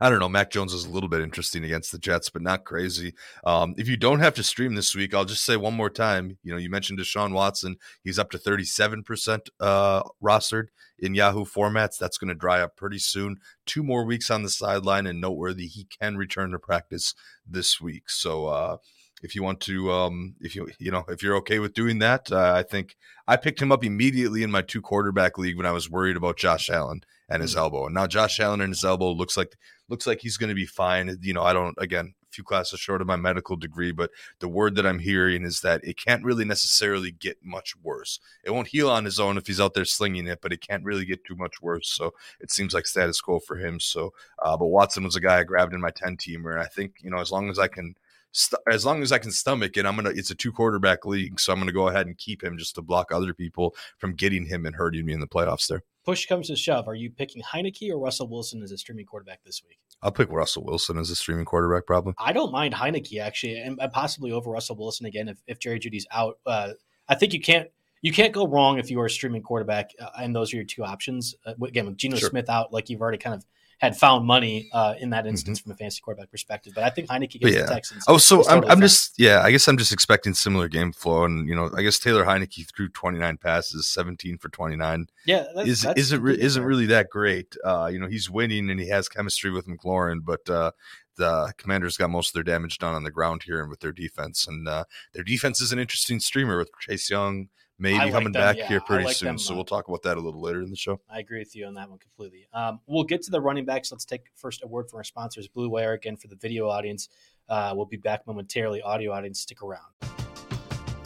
I 0.00 0.08
don't 0.08 0.20
know, 0.20 0.28
Mac 0.28 0.52
Jones 0.52 0.72
is 0.72 0.84
a 0.84 0.88
little 0.88 1.08
bit 1.08 1.20
interesting 1.20 1.64
against 1.64 1.90
the 1.90 1.98
Jets, 1.98 2.30
but 2.30 2.42
not 2.42 2.64
crazy. 2.64 3.14
Um, 3.42 3.74
if 3.76 3.88
you 3.88 3.96
don't 3.96 4.20
have 4.20 4.34
to 4.34 4.44
stream 4.44 4.76
this 4.76 4.94
week, 4.94 5.14
I'll 5.14 5.24
just 5.24 5.44
say 5.44 5.56
one 5.56 5.74
more 5.74 5.90
time. 5.90 6.38
You 6.44 6.52
know, 6.52 6.58
you 6.58 6.70
mentioned 6.70 7.00
Deshaun 7.00 7.32
Watson. 7.32 7.74
He's 8.04 8.20
up 8.20 8.30
to 8.30 8.38
37% 8.38 9.48
uh, 9.58 10.04
rostered 10.22 10.66
in 11.00 11.16
Yahoo 11.16 11.44
formats. 11.44 11.98
That's 11.98 12.18
going 12.18 12.28
to 12.28 12.36
dry 12.36 12.60
up 12.60 12.76
pretty 12.76 13.00
soon. 13.00 13.38
Two 13.66 13.82
more 13.82 14.04
weeks 14.04 14.30
on 14.30 14.44
the 14.44 14.48
sideline, 14.48 15.08
and 15.08 15.20
noteworthy, 15.20 15.66
he 15.66 15.88
can 16.00 16.16
return 16.16 16.52
to 16.52 16.60
practice 16.60 17.16
this 17.44 17.80
week. 17.80 18.08
So, 18.10 18.46
uh, 18.46 18.76
if 19.22 19.34
you 19.34 19.42
want 19.42 19.60
to, 19.60 19.92
um, 19.92 20.34
if 20.40 20.54
you 20.54 20.68
you 20.78 20.90
know, 20.90 21.04
if 21.08 21.22
you're 21.22 21.36
okay 21.36 21.58
with 21.58 21.74
doing 21.74 21.98
that, 21.98 22.30
uh, 22.32 22.54
I 22.56 22.62
think 22.62 22.96
I 23.28 23.36
picked 23.36 23.60
him 23.60 23.72
up 23.72 23.84
immediately 23.84 24.42
in 24.42 24.50
my 24.50 24.62
two 24.62 24.80
quarterback 24.80 25.38
league 25.38 25.56
when 25.56 25.66
I 25.66 25.72
was 25.72 25.90
worried 25.90 26.16
about 26.16 26.36
Josh 26.36 26.70
Allen 26.70 27.02
and 27.28 27.42
his 27.42 27.56
elbow. 27.56 27.86
And 27.86 27.94
now 27.94 28.06
Josh 28.06 28.40
Allen 28.40 28.60
and 28.60 28.72
his 28.72 28.84
elbow 28.84 29.12
looks 29.12 29.36
like 29.36 29.56
looks 29.88 30.06
like 30.06 30.20
he's 30.20 30.36
going 30.36 30.48
to 30.48 30.54
be 30.54 30.66
fine. 30.66 31.16
You 31.20 31.34
know, 31.34 31.42
I 31.42 31.52
don't 31.52 31.76
again 31.78 32.14
a 32.30 32.32
few 32.32 32.44
classes 32.44 32.80
short 32.80 33.00
of 33.00 33.06
my 33.06 33.16
medical 33.16 33.56
degree, 33.56 33.92
but 33.92 34.10
the 34.38 34.48
word 34.48 34.74
that 34.76 34.86
I'm 34.86 35.00
hearing 35.00 35.44
is 35.44 35.60
that 35.60 35.84
it 35.84 35.96
can't 35.96 36.24
really 36.24 36.44
necessarily 36.44 37.10
get 37.10 37.38
much 37.44 37.74
worse. 37.82 38.20
It 38.44 38.50
won't 38.50 38.68
heal 38.68 38.88
on 38.88 39.04
his 39.04 39.20
own 39.20 39.36
if 39.36 39.46
he's 39.46 39.60
out 39.60 39.74
there 39.74 39.84
slinging 39.84 40.26
it, 40.26 40.40
but 40.40 40.52
it 40.52 40.66
can't 40.66 40.84
really 40.84 41.04
get 41.04 41.24
too 41.24 41.36
much 41.36 41.60
worse. 41.60 41.88
So 41.88 42.12
it 42.40 42.50
seems 42.50 42.72
like 42.72 42.86
status 42.86 43.20
quo 43.20 43.38
for 43.38 43.56
him. 43.56 43.80
So, 43.80 44.12
uh, 44.42 44.56
but 44.56 44.66
Watson 44.66 45.04
was 45.04 45.16
a 45.16 45.20
guy 45.20 45.40
I 45.40 45.44
grabbed 45.44 45.74
in 45.74 45.80
my 45.80 45.90
ten 45.90 46.16
teamer, 46.16 46.52
and 46.52 46.60
I 46.60 46.66
think 46.66 46.94
you 47.00 47.10
know 47.10 47.18
as 47.18 47.30
long 47.30 47.50
as 47.50 47.58
I 47.58 47.68
can 47.68 47.94
st- 48.32 48.60
as 48.70 48.84
long 48.84 49.02
as 49.02 49.12
I 49.12 49.18
can 49.18 49.30
stomach 49.30 49.76
it, 49.76 49.86
I'm 49.86 49.96
gonna. 49.96 50.10
It's 50.10 50.30
a 50.30 50.34
two 50.34 50.52
quarterback 50.52 51.04
league, 51.06 51.40
so 51.40 51.52
I'm 51.52 51.58
gonna 51.58 51.72
go 51.72 51.88
ahead 51.88 52.06
and 52.06 52.16
keep 52.16 52.42
him 52.42 52.58
just 52.58 52.74
to 52.76 52.82
block 52.82 53.12
other 53.12 53.34
people 53.34 53.74
from 53.98 54.14
getting 54.14 54.46
him 54.46 54.66
and 54.66 54.74
hurting 54.74 55.04
me 55.04 55.12
in 55.12 55.20
the 55.20 55.26
playoffs. 55.26 55.66
There, 55.68 55.82
push 56.04 56.26
comes 56.26 56.48
to 56.48 56.56
shove. 56.56 56.88
Are 56.88 56.94
you 56.94 57.10
picking 57.10 57.42
Heinicke 57.42 57.90
or 57.90 57.98
Russell 57.98 58.28
Wilson 58.28 58.62
as 58.62 58.72
a 58.72 58.78
streaming 58.78 59.06
quarterback 59.06 59.42
this 59.44 59.62
week? 59.66 59.78
I'll 60.02 60.12
pick 60.12 60.30
Russell 60.30 60.64
Wilson 60.64 60.96
as 60.98 61.10
a 61.10 61.16
streaming 61.16 61.44
quarterback. 61.44 61.86
Probably. 61.86 62.14
I 62.18 62.32
don't 62.32 62.52
mind 62.52 62.74
Heinicke 62.74 63.20
actually, 63.20 63.58
and 63.58 63.78
and 63.80 63.92
possibly 63.92 64.32
over 64.32 64.50
Russell 64.50 64.76
Wilson 64.76 65.06
again 65.06 65.28
if, 65.28 65.38
if 65.46 65.58
Jerry 65.58 65.78
Jeudy's 65.78 66.06
out. 66.10 66.38
Uh, 66.46 66.72
I 67.08 67.14
think 67.14 67.32
you 67.32 67.40
can't 67.40 67.68
you 68.02 68.12
can't 68.12 68.32
go 68.32 68.46
wrong 68.46 68.78
if 68.78 68.90
you 68.90 69.00
are 69.00 69.06
a 69.06 69.10
streaming 69.10 69.42
quarterback, 69.42 69.90
uh, 70.00 70.08
and 70.18 70.34
those 70.34 70.52
are 70.52 70.56
your 70.56 70.64
two 70.64 70.84
options. 70.84 71.34
Uh, 71.44 71.52
again, 71.62 71.86
with 71.86 71.96
Geno 71.96 72.16
Sure. 72.16 72.30
Smith 72.30 72.48
out, 72.48 72.72
like 72.72 72.88
you've 72.88 73.02
already 73.02 73.18
kind 73.18 73.34
of 73.34 73.44
had 73.80 73.96
found 73.96 74.26
money 74.26 74.68
uh, 74.72 74.94
in 74.98 75.10
Mm-hmm. 75.10 75.10
that 75.10 75.26
instance 75.26 75.58
from 75.58 75.72
a 75.72 75.74
fantasy 75.74 76.00
quarterback 76.02 76.30
perspective. 76.30 76.72
But 76.74 76.84
I 76.84 76.90
think 76.90 77.08
Heinicke 77.08 77.34
against 77.36 77.56
yeah. 77.56 77.62
the 77.62 77.74
Texans. 77.74 78.04
Oh, 78.06 78.18
so 78.18 78.48
I'm, 78.48 78.64
I'm 78.64 78.80
just 78.80 79.18
yeah. 79.18 79.40
I 79.42 79.50
guess 79.50 79.66
I'm 79.66 79.76
just 79.76 79.92
expecting 79.92 80.34
similar 80.34 80.68
game 80.68 80.92
flow, 80.92 81.24
and 81.24 81.48
you 81.48 81.54
know, 81.56 81.70
I 81.76 81.82
guess 81.82 81.98
Taylor 81.98 82.24
Heinicke 82.24 82.66
threw 82.74 82.88
29 82.88 83.38
passes, 83.38 83.88
17 83.88 84.38
for 84.38 84.48
29. 84.50 85.06
yeah. 85.26 85.46
That's, 85.54 85.68
is 85.68 85.82
that's 85.82 85.98
isn't 85.98 86.22
re- 86.22 86.40
isn't 86.40 86.62
really 86.62 86.86
that 86.86 87.10
great. 87.10 87.56
Uh, 87.64 87.90
you 87.92 87.98
know, 87.98 88.06
he's 88.06 88.30
winning 88.30 88.70
and 88.70 88.78
he 88.78 88.88
has 88.88 89.08
chemistry 89.08 89.50
with 89.50 89.66
McLaurin, 89.66 90.20
but 90.24 90.48
uh, 90.48 90.70
the 91.16 91.52
Commanders 91.58 91.96
got 91.96 92.10
most 92.10 92.28
of 92.28 92.34
their 92.34 92.42
damage 92.42 92.78
done 92.78 92.94
on 92.94 93.04
the 93.04 93.10
ground 93.10 93.42
here 93.44 93.60
and 93.60 93.70
with 93.70 93.80
their 93.80 93.92
defense. 93.92 94.46
And 94.46 94.68
uh, 94.68 94.84
their 95.12 95.24
defense 95.24 95.60
is 95.60 95.72
an 95.72 95.78
interesting 95.78 96.20
streamer 96.20 96.58
with 96.58 96.70
Chase 96.80 97.10
Young 97.10 97.48
maybe 97.80 97.98
like 97.98 98.12
coming 98.12 98.32
them, 98.32 98.40
back 98.40 98.56
yeah, 98.56 98.68
here 98.68 98.80
pretty 98.80 99.06
like 99.06 99.16
soon. 99.16 99.28
them, 99.28 99.38
so 99.38 99.54
we'll 99.54 99.64
talk 99.64 99.88
about 99.88 100.02
that 100.02 100.16
a 100.16 100.20
little 100.20 100.40
later 100.40 100.62
in 100.62 100.70
the 100.70 100.76
show. 100.76 101.00
I 101.10 101.18
agree 101.18 101.38
with 101.38 101.56
you 101.56 101.66
on 101.66 101.74
that 101.74 101.88
one 101.88 101.98
completely. 101.98 102.46
Um, 102.52 102.80
we'll 102.86 103.04
get 103.04 103.22
to 103.22 103.30
the 103.30 103.40
running 103.40 103.64
backs. 103.64 103.90
Let's 103.90 104.04
take 104.04 104.26
first 104.36 104.62
a 104.62 104.68
word 104.68 104.88
from 104.88 104.98
our 104.98 105.04
sponsors, 105.04 105.48
Blue 105.48 105.68
Wire. 105.68 105.94
Again, 105.94 106.16
for 106.16 106.28
the 106.28 106.36
video 106.36 106.68
audience, 106.68 107.08
uh, 107.48 107.72
we'll 107.74 107.86
be 107.86 107.96
back 107.96 108.26
momentarily. 108.26 108.82
Audio 108.82 109.12
audience, 109.12 109.40
stick 109.40 109.62
around. 109.62 109.86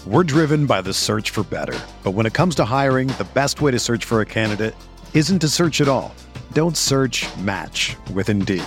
We're 0.07 0.25
driven 0.25 0.67
by 0.67 0.83
the 0.83 0.93
search 0.93 1.31
for 1.31 1.45
better. 1.45 1.79
But 2.03 2.11
when 2.11 2.27
it 2.27 2.35
comes 2.35 2.55
to 2.57 2.65
hiring, 2.67 3.09
the 3.09 3.27
best 3.33 3.63
way 3.63 3.71
to 3.71 3.79
search 3.79 4.05
for 4.05 4.21
a 4.21 4.27
candidate 4.27 4.75
isn't 5.15 5.39
to 5.39 5.49
search 5.49 5.81
at 5.81 5.89
all. 5.89 6.15
Don't 6.53 6.77
search 6.77 7.25
match 7.39 7.97
with 8.13 8.29
Indeed. 8.29 8.65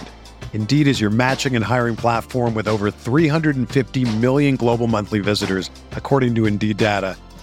Indeed 0.54 0.88
is 0.88 1.00
your 1.00 1.12
matching 1.12 1.56
and 1.56 1.64
hiring 1.64 1.96
platform 1.96 2.56
with 2.56 2.68
over 2.68 2.90
350 2.90 4.18
million 4.18 4.56
global 4.56 4.88
monthly 4.88 5.20
visitors, 5.20 5.70
according 5.92 6.34
to 6.36 6.48
Indeed 6.48 6.78
data, 6.78 7.16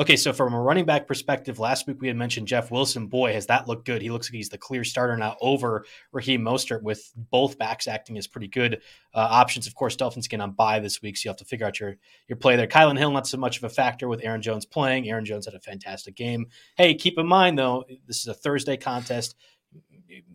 Okay, 0.00 0.14
so 0.14 0.32
from 0.32 0.54
a 0.54 0.60
running 0.60 0.84
back 0.84 1.08
perspective, 1.08 1.58
last 1.58 1.88
week 1.88 2.00
we 2.00 2.06
had 2.06 2.16
mentioned 2.16 2.46
Jeff 2.46 2.70
Wilson. 2.70 3.08
Boy, 3.08 3.32
has 3.32 3.46
that 3.46 3.66
looked 3.66 3.84
good. 3.84 4.00
He 4.00 4.10
looks 4.10 4.28
like 4.28 4.36
he's 4.36 4.48
the 4.48 4.56
clear 4.56 4.84
starter 4.84 5.16
now 5.16 5.36
over 5.40 5.84
Raheem 6.12 6.40
Mostert, 6.40 6.82
with 6.82 7.12
both 7.16 7.58
backs 7.58 7.88
acting 7.88 8.16
as 8.16 8.28
pretty 8.28 8.46
good 8.46 8.80
uh, 9.12 9.26
options. 9.28 9.66
Of 9.66 9.74
course, 9.74 9.96
Dolphins 9.96 10.28
get 10.28 10.40
on 10.40 10.52
bye 10.52 10.78
this 10.78 11.02
week, 11.02 11.16
so 11.16 11.26
you 11.26 11.30
have 11.30 11.38
to 11.38 11.44
figure 11.44 11.66
out 11.66 11.80
your 11.80 11.96
your 12.28 12.36
play 12.36 12.54
there. 12.54 12.68
Kylin 12.68 12.96
Hill, 12.96 13.10
not 13.10 13.26
so 13.26 13.38
much 13.38 13.58
of 13.58 13.64
a 13.64 13.68
factor 13.68 14.06
with 14.06 14.20
Aaron 14.22 14.40
Jones 14.40 14.64
playing. 14.64 15.08
Aaron 15.08 15.24
Jones 15.24 15.46
had 15.46 15.54
a 15.54 15.60
fantastic 15.60 16.14
game. 16.14 16.46
Hey, 16.76 16.94
keep 16.94 17.18
in 17.18 17.26
mind 17.26 17.58
though, 17.58 17.84
this 18.06 18.20
is 18.20 18.28
a 18.28 18.34
Thursday 18.34 18.76
contest 18.76 19.34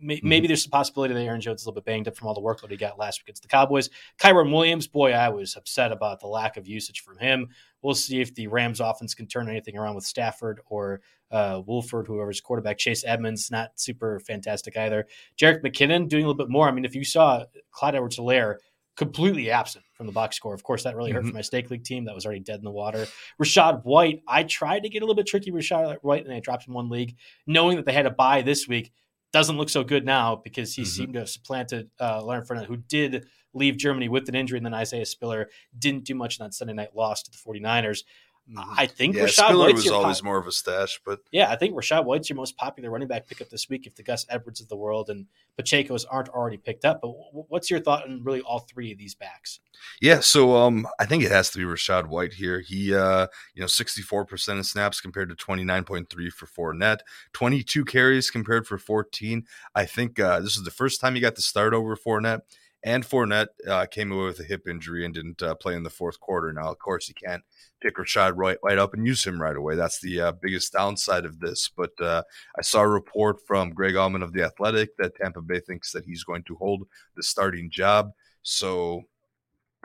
maybe 0.00 0.20
mm-hmm. 0.26 0.46
there's 0.46 0.66
a 0.66 0.70
possibility 0.70 1.14
that 1.14 1.20
Aaron 1.20 1.40
Jones 1.40 1.60
is 1.60 1.66
a 1.66 1.68
little 1.68 1.80
bit 1.80 1.86
banged 1.86 2.08
up 2.08 2.16
from 2.16 2.28
all 2.28 2.34
the 2.34 2.40
workload 2.40 2.70
he 2.70 2.76
got 2.76 2.98
last 2.98 3.20
week 3.20 3.26
against 3.28 3.42
the 3.42 3.48
Cowboys. 3.48 3.90
Kyren 4.18 4.52
Williams, 4.52 4.86
boy, 4.86 5.12
I 5.12 5.28
was 5.28 5.56
upset 5.56 5.92
about 5.92 6.20
the 6.20 6.26
lack 6.26 6.56
of 6.56 6.66
usage 6.66 7.00
from 7.00 7.18
him. 7.18 7.48
We'll 7.84 7.94
see 7.94 8.20
if 8.20 8.34
the 8.34 8.46
Rams 8.46 8.80
offense 8.80 9.14
can 9.14 9.26
turn 9.26 9.48
anything 9.48 9.76
around 9.76 9.94
with 9.94 10.04
Stafford 10.04 10.60
or 10.66 11.02
uh, 11.30 11.60
Wolford, 11.64 12.06
whoever's 12.06 12.40
quarterback. 12.40 12.78
Chase 12.78 13.04
Edmonds, 13.06 13.50
not 13.50 13.78
super 13.78 14.18
fantastic 14.20 14.76
either. 14.76 15.06
Jerick 15.38 15.62
McKinnon 15.62 16.08
doing 16.08 16.24
a 16.24 16.26
little 16.26 16.34
bit 16.34 16.50
more. 16.50 16.66
I 16.66 16.72
mean, 16.72 16.86
if 16.86 16.94
you 16.94 17.04
saw 17.04 17.44
Clyde 17.72 17.94
Edwards 17.94 18.16
Helaire 18.16 18.56
completely 18.96 19.50
absent 19.50 19.84
from 19.92 20.06
the 20.06 20.12
box 20.12 20.36
score. 20.36 20.54
Of 20.54 20.62
course, 20.62 20.84
that 20.84 20.96
really 20.96 21.10
hurt 21.10 21.20
mm-hmm. 21.20 21.30
for 21.30 21.34
my 21.34 21.40
stake 21.40 21.70
league 21.70 21.84
team. 21.84 22.04
That 22.04 22.14
was 22.14 22.24
already 22.24 22.40
dead 22.40 22.58
in 22.58 22.64
the 22.64 22.70
water. 22.70 23.06
Rachaad 23.42 23.84
White, 23.84 24.22
I 24.28 24.44
tried 24.44 24.84
to 24.84 24.88
get 24.88 25.02
a 25.02 25.04
little 25.04 25.16
bit 25.16 25.26
tricky 25.26 25.50
with 25.50 25.64
Rachaad 25.64 25.98
White, 26.02 26.24
and 26.24 26.32
I 26.32 26.40
dropped 26.40 26.66
in 26.68 26.74
one 26.74 26.88
league, 26.88 27.16
knowing 27.46 27.76
that 27.76 27.86
they 27.86 27.92
had 27.92 28.06
a 28.06 28.10
bye 28.10 28.42
this 28.42 28.68
week 28.68 28.92
doesn't 29.34 29.56
look 29.56 29.68
so 29.68 29.82
good 29.82 30.06
now 30.06 30.36
because 30.36 30.76
he 30.76 30.82
mm-hmm. 30.82 30.88
seemed 30.88 31.12
to 31.14 31.18
have 31.18 31.28
supplanted 31.28 31.90
uh, 32.00 32.22
Leonard 32.22 32.46
Fournette, 32.46 32.66
who 32.66 32.76
did 32.76 33.26
leave 33.52 33.76
Germany 33.76 34.08
with 34.08 34.28
an 34.28 34.36
injury, 34.36 34.58
and 34.58 34.64
then 34.64 34.72
Isaiah 34.72 35.04
Spiller 35.04 35.50
didn't 35.76 36.04
do 36.04 36.14
much 36.14 36.38
in 36.38 36.44
that 36.44 36.54
Sunday 36.54 36.72
night 36.72 36.94
loss 36.94 37.24
to 37.24 37.32
the 37.32 37.36
49ers. 37.36 38.04
Mm-hmm. 38.50 38.74
I 38.76 38.86
think 38.86 39.16
yeah, 39.16 39.24
Rachaad 39.24 39.30
Spiller 39.30 39.66
White's 39.66 39.84
was 39.84 39.90
always 39.90 40.16
pop- 40.18 40.24
more 40.24 40.36
of 40.36 40.46
a 40.46 40.52
stash, 40.52 41.00
but 41.06 41.20
yeah, 41.32 41.50
I 41.50 41.56
think 41.56 41.74
Rachaad 41.74 42.04
White's 42.04 42.28
your 42.28 42.36
most 42.36 42.58
popular 42.58 42.90
running 42.90 43.08
back 43.08 43.26
pickup 43.26 43.48
this 43.48 43.70
week 43.70 43.86
if 43.86 43.94
the 43.94 44.02
Gus 44.02 44.26
Edwards 44.28 44.60
of 44.60 44.68
the 44.68 44.76
world 44.76 45.08
and 45.08 45.24
Pacheco's 45.56 46.04
aren't 46.04 46.28
already 46.28 46.58
picked 46.58 46.84
up. 46.84 47.00
But 47.00 47.08
what's 47.48 47.70
your 47.70 47.80
thought 47.80 48.04
on 48.04 48.22
really 48.22 48.42
all 48.42 48.58
three 48.58 48.92
of 48.92 48.98
these 48.98 49.14
backs? 49.14 49.60
Yeah, 50.02 50.20
so 50.20 50.56
um, 50.56 50.86
I 51.00 51.06
think 51.06 51.24
it 51.24 51.32
has 51.32 51.48
to 51.50 51.58
be 51.58 51.64
Rachaad 51.64 52.08
White 52.08 52.34
here. 52.34 52.60
He, 52.60 52.94
uh, 52.94 53.28
you 53.54 53.62
know, 53.62 53.66
sixty 53.66 54.02
four 54.02 54.26
percent 54.26 54.58
of 54.58 54.66
snaps 54.66 55.00
compared 55.00 55.30
to 55.30 55.34
twenty 55.34 55.64
nine 55.64 55.84
point 55.84 56.10
three 56.10 56.28
for 56.28 56.44
Fournette, 56.44 57.00
twenty 57.32 57.62
two 57.62 57.86
carries 57.86 58.30
compared 58.30 58.66
for 58.66 58.76
fourteen. 58.76 59.46
I 59.74 59.86
think 59.86 60.20
uh, 60.20 60.40
this 60.40 60.58
is 60.58 60.64
the 60.64 60.70
first 60.70 61.00
time 61.00 61.14
he 61.14 61.22
got 61.22 61.36
to 61.36 61.42
start 61.42 61.72
over 61.72 61.96
Fournette 61.96 62.42
and 62.84 63.02
Fournette 63.02 63.48
uh, 63.66 63.86
came 63.86 64.12
away 64.12 64.26
with 64.26 64.40
a 64.40 64.44
hip 64.44 64.68
injury 64.68 65.04
and 65.04 65.14
didn't 65.14 65.42
uh, 65.42 65.54
play 65.54 65.74
in 65.74 65.82
the 65.82 65.90
fourth 65.90 66.20
quarter. 66.20 66.52
Now, 66.52 66.70
of 66.70 66.78
course, 66.78 67.06
he 67.06 67.14
can't 67.14 67.42
pick 67.84 67.96
Rachaad 67.96 68.32
right, 68.36 68.56
right 68.62 68.78
up 68.78 68.94
and 68.94 69.06
use 69.06 69.24
him 69.24 69.40
right 69.40 69.56
away. 69.56 69.76
That's 69.76 70.00
the 70.00 70.20
uh, 70.20 70.32
biggest 70.40 70.72
downside 70.72 71.24
of 71.26 71.38
this. 71.38 71.70
But 71.76 71.90
uh, 72.00 72.22
I 72.58 72.62
saw 72.62 72.80
a 72.80 72.88
report 72.88 73.46
from 73.46 73.74
Greg 73.74 73.94
Auman 73.94 74.22
of 74.22 74.32
The 74.32 74.42
Athletic 74.42 74.96
that 74.96 75.16
Tampa 75.16 75.42
Bay 75.42 75.60
thinks 75.60 75.92
that 75.92 76.04
he's 76.04 76.24
going 76.24 76.44
to 76.44 76.56
hold 76.56 76.86
the 77.14 77.22
starting 77.22 77.70
job. 77.70 78.12
So, 78.42 79.02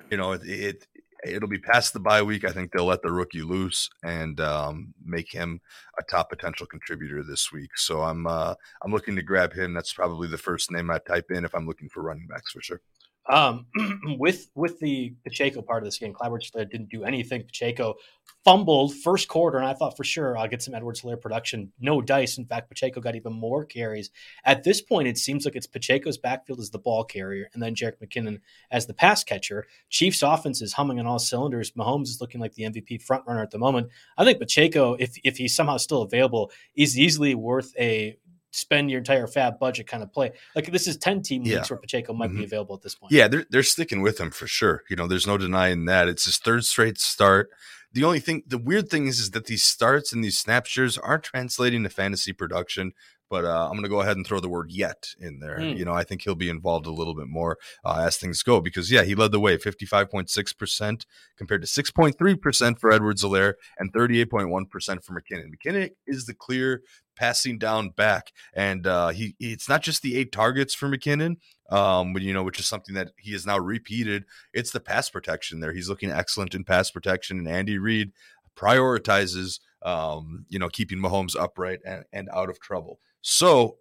you 0.09 0.17
know, 0.17 0.31
it, 0.31 0.41
it 0.45 0.87
it'll 1.25 1.49
be 1.49 1.59
past 1.59 1.91
the 1.91 1.99
bye 1.99 2.21
week. 2.21 2.45
I 2.45 2.51
think 2.51 2.71
they'll 2.71 2.85
let 2.85 3.01
the 3.01 3.11
rookie 3.11 3.41
loose 3.41 3.89
and 4.03 4.39
um, 4.39 4.93
make 5.03 5.31
him 5.31 5.59
a 5.99 6.03
top 6.03 6.29
potential 6.29 6.65
contributor 6.65 7.23
this 7.23 7.51
week. 7.51 7.77
So 7.77 8.01
I'm 8.01 8.25
uh, 8.25 8.55
I'm 8.83 8.93
looking 8.93 9.17
to 9.17 9.21
grab 9.21 9.53
him. 9.53 9.73
That's 9.73 9.93
probably 9.93 10.29
the 10.29 10.37
first 10.37 10.71
name 10.71 10.89
I 10.89 10.99
type 10.99 11.31
in 11.31 11.43
if 11.43 11.53
I'm 11.53 11.67
looking 11.67 11.89
for 11.89 12.01
running 12.01 12.27
backs 12.27 12.51
for 12.51 12.61
sure. 12.61 12.81
Um, 13.29 13.67
with 14.19 14.49
with 14.55 14.79
the 14.79 15.13
Pacheco 15.23 15.61
part 15.61 15.83
of 15.83 15.87
this 15.87 15.99
game, 15.99 16.13
Clyde 16.13 16.31
didn't 16.71 16.89
do 16.89 17.03
anything. 17.03 17.43
Pacheco 17.43 17.95
fumbled 18.43 18.95
first 18.95 19.27
quarter, 19.27 19.59
and 19.59 19.67
I 19.67 19.73
thought 19.73 19.95
for 19.95 20.03
sure 20.03 20.37
I'll 20.37 20.47
get 20.47 20.63
some 20.63 20.73
Edwards 20.73 21.01
Helaire 21.01 21.21
production. 21.21 21.71
No 21.79 22.01
dice. 22.01 22.37
In 22.37 22.45
fact, 22.45 22.69
Pacheco 22.69 23.01
got 23.01 23.15
even 23.15 23.33
more 23.33 23.65
carries. 23.65 24.09
At 24.45 24.63
this 24.63 24.81
point, 24.81 25.07
it 25.07 25.17
seems 25.17 25.45
like 25.45 25.55
it's 25.55 25.67
Pacheco's 25.67 26.17
backfield 26.17 26.59
as 26.59 26.71
the 26.71 26.79
ball 26.79 27.03
carrier, 27.03 27.49
and 27.53 27.61
then 27.61 27.75
Jerick 27.75 27.99
McKinnon 28.03 28.39
as 28.71 28.87
the 28.87 28.93
pass 28.95 29.23
catcher. 29.23 29.67
Chiefs 29.89 30.23
offense 30.23 30.61
is 30.61 30.73
humming 30.73 30.99
on 30.99 31.05
all 31.05 31.19
cylinders. 31.19 31.71
Mahomes 31.71 32.07
is 32.07 32.21
looking 32.21 32.41
like 32.41 32.53
the 32.55 32.63
MVP 32.63 33.01
front 33.03 33.25
runner 33.27 33.43
at 33.43 33.51
the 33.51 33.59
moment. 33.59 33.89
I 34.17 34.25
think 34.25 34.39
Pacheco, 34.39 34.95
if 34.95 35.15
if 35.23 35.37
he's 35.37 35.55
somehow 35.55 35.77
still 35.77 36.01
available, 36.01 36.51
is 36.75 36.97
easily 36.97 37.35
worth 37.35 37.73
a 37.79 38.17
spend 38.51 38.89
your 38.89 38.99
entire 38.99 39.27
FAAB 39.27 39.59
budget 39.59 39.87
kind 39.87 40.03
of 40.03 40.11
play. 40.11 40.31
Like 40.55 40.71
this 40.71 40.87
is 40.87 40.97
10 40.97 41.21
team 41.21 41.43
leagues 41.43 41.69
where 41.69 41.77
Pacheco 41.77 42.13
might 42.13 42.29
mm-hmm. 42.29 42.39
be 42.39 42.43
available 42.45 42.75
at 42.75 42.81
this 42.81 42.95
point. 42.95 43.11
Yeah, 43.11 43.27
they're, 43.27 43.45
they're 43.49 43.63
sticking 43.63 44.01
with 44.01 44.19
him 44.19 44.31
for 44.31 44.47
sure. 44.47 44.83
You 44.89 44.95
know, 44.95 45.07
there's 45.07 45.27
no 45.27 45.37
denying 45.37 45.85
that. 45.85 46.07
It's 46.07 46.25
his 46.25 46.37
third 46.37 46.65
straight 46.65 46.97
start. 46.97 47.49
The 47.91 48.03
only 48.03 48.19
thing, 48.19 48.43
the 48.45 48.59
weird 48.59 48.89
thing 48.89 49.07
is, 49.07 49.19
is 49.19 49.31
that 49.31 49.45
these 49.45 49.63
starts 49.63 50.13
and 50.13 50.23
these 50.23 50.37
snap 50.37 50.67
shares 50.67 50.97
aren't 50.97 51.23
translating 51.23 51.83
to 51.83 51.89
fantasy 51.89 52.33
production 52.33 52.93
but 53.29 53.45
uh, 53.45 53.65
I'm 53.65 53.73
going 53.73 53.83
to 53.83 53.89
go 53.89 54.01
ahead 54.01 54.17
and 54.17 54.25
throw 54.25 54.39
the 54.39 54.49
word 54.49 54.71
yet 54.71 55.09
in 55.19 55.39
there. 55.39 55.59
Mm. 55.59 55.77
You 55.77 55.85
know, 55.85 55.93
I 55.93 56.03
think 56.03 56.23
he'll 56.23 56.35
be 56.35 56.49
involved 56.49 56.87
a 56.87 56.91
little 56.91 57.13
bit 57.13 57.27
more 57.27 57.57
uh, 57.85 58.03
as 58.05 58.17
things 58.17 58.41
go 58.41 58.59
because, 58.59 58.91
yeah, 58.91 59.03
he 59.03 59.15
led 59.15 59.31
the 59.31 59.39
way 59.39 59.57
55.6% 59.57 61.05
compared 61.37 61.61
to 61.61 61.67
6.3% 61.67 62.79
for 62.79 62.91
Edwards 62.91 63.23
Helaire 63.23 63.53
and 63.77 63.93
38.1% 63.93 65.03
for 65.03 65.13
McKinnon. 65.13 65.51
McKinnon 65.53 65.91
is 66.07 66.25
the 66.25 66.33
clear 66.33 66.81
passing 67.19 67.57
down 67.59 67.89
back. 67.89 68.31
And 68.53 68.87
uh, 68.87 69.09
he, 69.09 69.35
it's 69.39 69.67
not 69.67 69.83
just 69.83 70.01
the 70.01 70.15
eight 70.15 70.31
targets 70.31 70.73
for 70.73 70.87
McKinnon, 70.87 71.35
um, 71.69 72.17
you 72.17 72.33
know, 72.33 72.43
which 72.43 72.59
is 72.59 72.67
something 72.67 72.95
that 72.95 73.11
he 73.17 73.33
has 73.33 73.45
now 73.45 73.59
repeated. 73.59 74.23
It's 74.53 74.71
the 74.71 74.79
pass 74.79 75.09
protection 75.09 75.59
there. 75.59 75.73
He's 75.73 75.89
looking 75.89 76.11
excellent 76.11 76.55
in 76.55 76.63
pass 76.63 76.89
protection, 76.89 77.37
and 77.37 77.47
Andy 77.47 77.77
Reid 77.77 78.13
prioritizes, 78.55 79.59
um, 79.83 80.45
you 80.47 80.59
know, 80.59 80.69
keeping 80.69 80.99
Mahomes 80.99 81.35
upright 81.37 81.79
and, 81.85 82.05
and 82.13 82.29
out 82.33 82.49
of 82.49 82.59
trouble. 82.59 82.99
So 83.21 83.77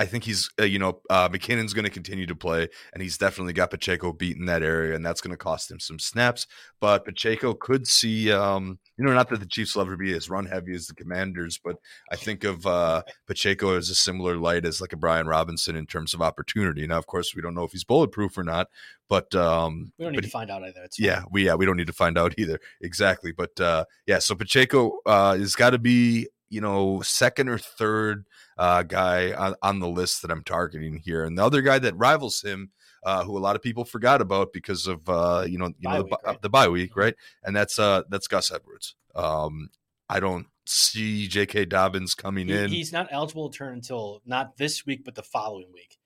I 0.00 0.06
think 0.06 0.24
he's, 0.24 0.48
uh, 0.58 0.64
you 0.64 0.78
know, 0.78 1.02
uh, 1.10 1.28
McKinnon's 1.28 1.74
going 1.74 1.84
to 1.84 1.90
continue 1.90 2.24
to 2.24 2.34
play, 2.34 2.66
and 2.94 3.02
he's 3.02 3.18
definitely 3.18 3.52
got 3.52 3.70
Pacheco 3.70 4.14
beat 4.14 4.38
in 4.38 4.46
that 4.46 4.62
area, 4.62 4.96
and 4.96 5.04
that's 5.04 5.20
going 5.20 5.32
to 5.32 5.36
cost 5.36 5.70
him 5.70 5.78
some 5.78 5.98
snaps. 5.98 6.46
But 6.80 7.04
Pacheco 7.04 7.52
could 7.52 7.86
see, 7.86 8.32
um, 8.32 8.78
you 8.96 9.04
know, 9.04 9.12
not 9.12 9.28
that 9.28 9.40
the 9.40 9.46
Chiefs 9.46 9.74
will 9.74 9.82
ever 9.82 9.98
be 9.98 10.14
as 10.14 10.30
run 10.30 10.46
heavy 10.46 10.74
as 10.74 10.86
the 10.86 10.94
Commanders, 10.94 11.60
but 11.62 11.76
I 12.10 12.16
think 12.16 12.44
of 12.44 12.66
uh, 12.66 13.02
Pacheco 13.26 13.76
as 13.76 13.90
a 13.90 13.94
similar 13.94 14.38
light 14.38 14.64
as 14.64 14.80
like 14.80 14.94
a 14.94 14.96
Brian 14.96 15.26
Robinson 15.26 15.76
in 15.76 15.84
terms 15.84 16.14
of 16.14 16.22
opportunity. 16.22 16.86
Now, 16.86 16.96
of 16.96 17.06
course, 17.06 17.34
we 17.34 17.42
don't 17.42 17.54
know 17.54 17.64
if 17.64 17.72
he's 17.72 17.84
bulletproof 17.84 18.38
or 18.38 18.44
not, 18.44 18.68
but 19.06 19.34
um, 19.34 19.92
we 19.98 20.06
don't 20.06 20.14
need 20.14 20.22
to 20.22 20.30
find 20.30 20.50
out 20.50 20.62
either. 20.62 20.88
yeah, 20.98 21.24
we 21.30 21.44
yeah 21.44 21.56
we 21.56 21.66
don't 21.66 21.76
need 21.76 21.88
to 21.88 21.92
find 21.92 22.16
out 22.16 22.32
either 22.38 22.58
exactly. 22.80 23.32
But 23.32 23.60
uh, 23.60 23.84
yeah, 24.06 24.18
so 24.18 24.34
Pacheco 24.34 25.00
uh, 25.04 25.36
has 25.36 25.54
got 25.54 25.70
to 25.70 25.78
be 25.78 26.28
you 26.48 26.62
know 26.62 27.02
second 27.02 27.50
or 27.50 27.58
third 27.58 28.24
uh, 28.60 28.82
guy 28.82 29.32
on, 29.32 29.54
on, 29.62 29.80
the 29.80 29.88
list 29.88 30.20
that 30.20 30.30
I'm 30.30 30.44
targeting 30.44 30.98
here, 30.98 31.24
and 31.24 31.36
the 31.36 31.42
other 31.42 31.62
guy 31.62 31.78
that 31.78 31.96
rivals 31.96 32.42
him, 32.42 32.70
uh, 33.04 33.24
who 33.24 33.38
a 33.38 33.40
lot 33.40 33.56
of 33.56 33.62
people 33.62 33.86
forgot 33.86 34.20
about 34.20 34.52
because 34.52 34.86
of 34.86 35.08
uh, 35.08 35.46
you 35.48 35.56
know 35.56 35.68
you 35.78 35.88
bye 35.88 35.96
know 35.96 36.02
week, 36.02 36.10
the, 36.10 36.28
right? 36.28 36.42
the 36.42 36.50
bye 36.50 36.68
week, 36.68 36.94
right? 36.94 37.14
And 37.42 37.56
that's 37.56 37.78
uh 37.78 38.02
that's 38.10 38.28
Gus 38.28 38.52
Edwards. 38.52 38.96
Um, 39.14 39.70
I 40.10 40.20
don't 40.20 40.46
see 40.66 41.26
J.K. 41.26 41.64
Dobbins 41.64 42.14
coming 42.14 42.48
he, 42.48 42.54
in. 42.54 42.68
He's 42.70 42.92
not 42.92 43.08
eligible 43.10 43.48
to 43.48 43.56
turn 43.56 43.72
until 43.72 44.20
not 44.26 44.58
this 44.58 44.84
week, 44.84 45.04
but 45.04 45.14
the 45.14 45.22
following 45.22 45.72
week. 45.72 45.96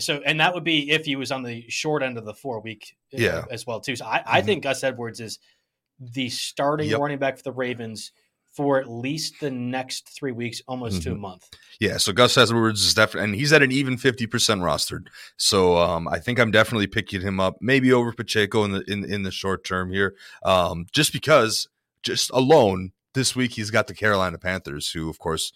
So, 0.00 0.20
and 0.26 0.40
that 0.40 0.52
would 0.52 0.64
be 0.64 0.90
if 0.90 1.06
he 1.06 1.16
was 1.16 1.32
on 1.32 1.42
the 1.42 1.64
short 1.70 2.02
end 2.02 2.18
of 2.18 2.26
the 2.26 2.34
four 2.34 2.60
week, 2.60 2.94
uh, 3.14 3.16
yeah, 3.18 3.44
as 3.50 3.66
well 3.66 3.80
too. 3.80 3.96
So, 3.96 4.04
I, 4.04 4.18
mm-hmm. 4.18 4.46
Think 4.46 4.62
Gus 4.64 4.84
Edwards 4.84 5.20
is 5.20 5.38
the 5.98 6.28
starting 6.28 6.90
yep. 6.90 7.00
running 7.00 7.18
back 7.18 7.38
for 7.38 7.42
the 7.44 7.52
Ravens 7.52 8.12
for 8.52 8.80
at 8.80 8.90
least 8.90 9.40
the 9.40 9.50
next 9.50 10.08
three 10.08 10.32
weeks, 10.32 10.60
almost 10.66 10.96
mm-hmm. 10.96 11.02
to 11.02 11.10
a 11.10 11.12
mm-hmm. 11.12 11.22
month. 11.22 11.48
Yeah, 11.80 11.96
so 11.96 12.12
Gus 12.12 12.36
Edwards 12.36 12.84
is 12.84 12.94
definitely, 12.94 13.24
and 13.30 13.34
he's 13.34 13.52
at 13.52 13.62
an 13.62 13.72
even 13.72 13.96
fifty 13.96 14.26
percent 14.26 14.60
rostered. 14.62 15.06
So 15.36 15.76
um, 15.76 16.08
I 16.08 16.18
think 16.18 16.38
I'm 16.38 16.50
definitely 16.50 16.88
picking 16.88 17.20
him 17.20 17.40
up, 17.40 17.56
maybe 17.60 17.92
over 17.92 18.12
Pacheco 18.12 18.64
in 18.64 18.72
the 18.72 18.84
in 18.90 19.04
in 19.04 19.22
the 19.22 19.30
short 19.30 19.64
term 19.64 19.92
here, 19.92 20.14
um, 20.44 20.86
just 20.92 21.12
because, 21.12 21.68
just 22.02 22.30
alone 22.30 22.92
this 23.14 23.36
week 23.36 23.52
he's 23.52 23.70
got 23.70 23.86
the 23.86 23.94
Carolina 23.94 24.38
Panthers, 24.38 24.90
who 24.90 25.08
of 25.08 25.18
course 25.18 25.52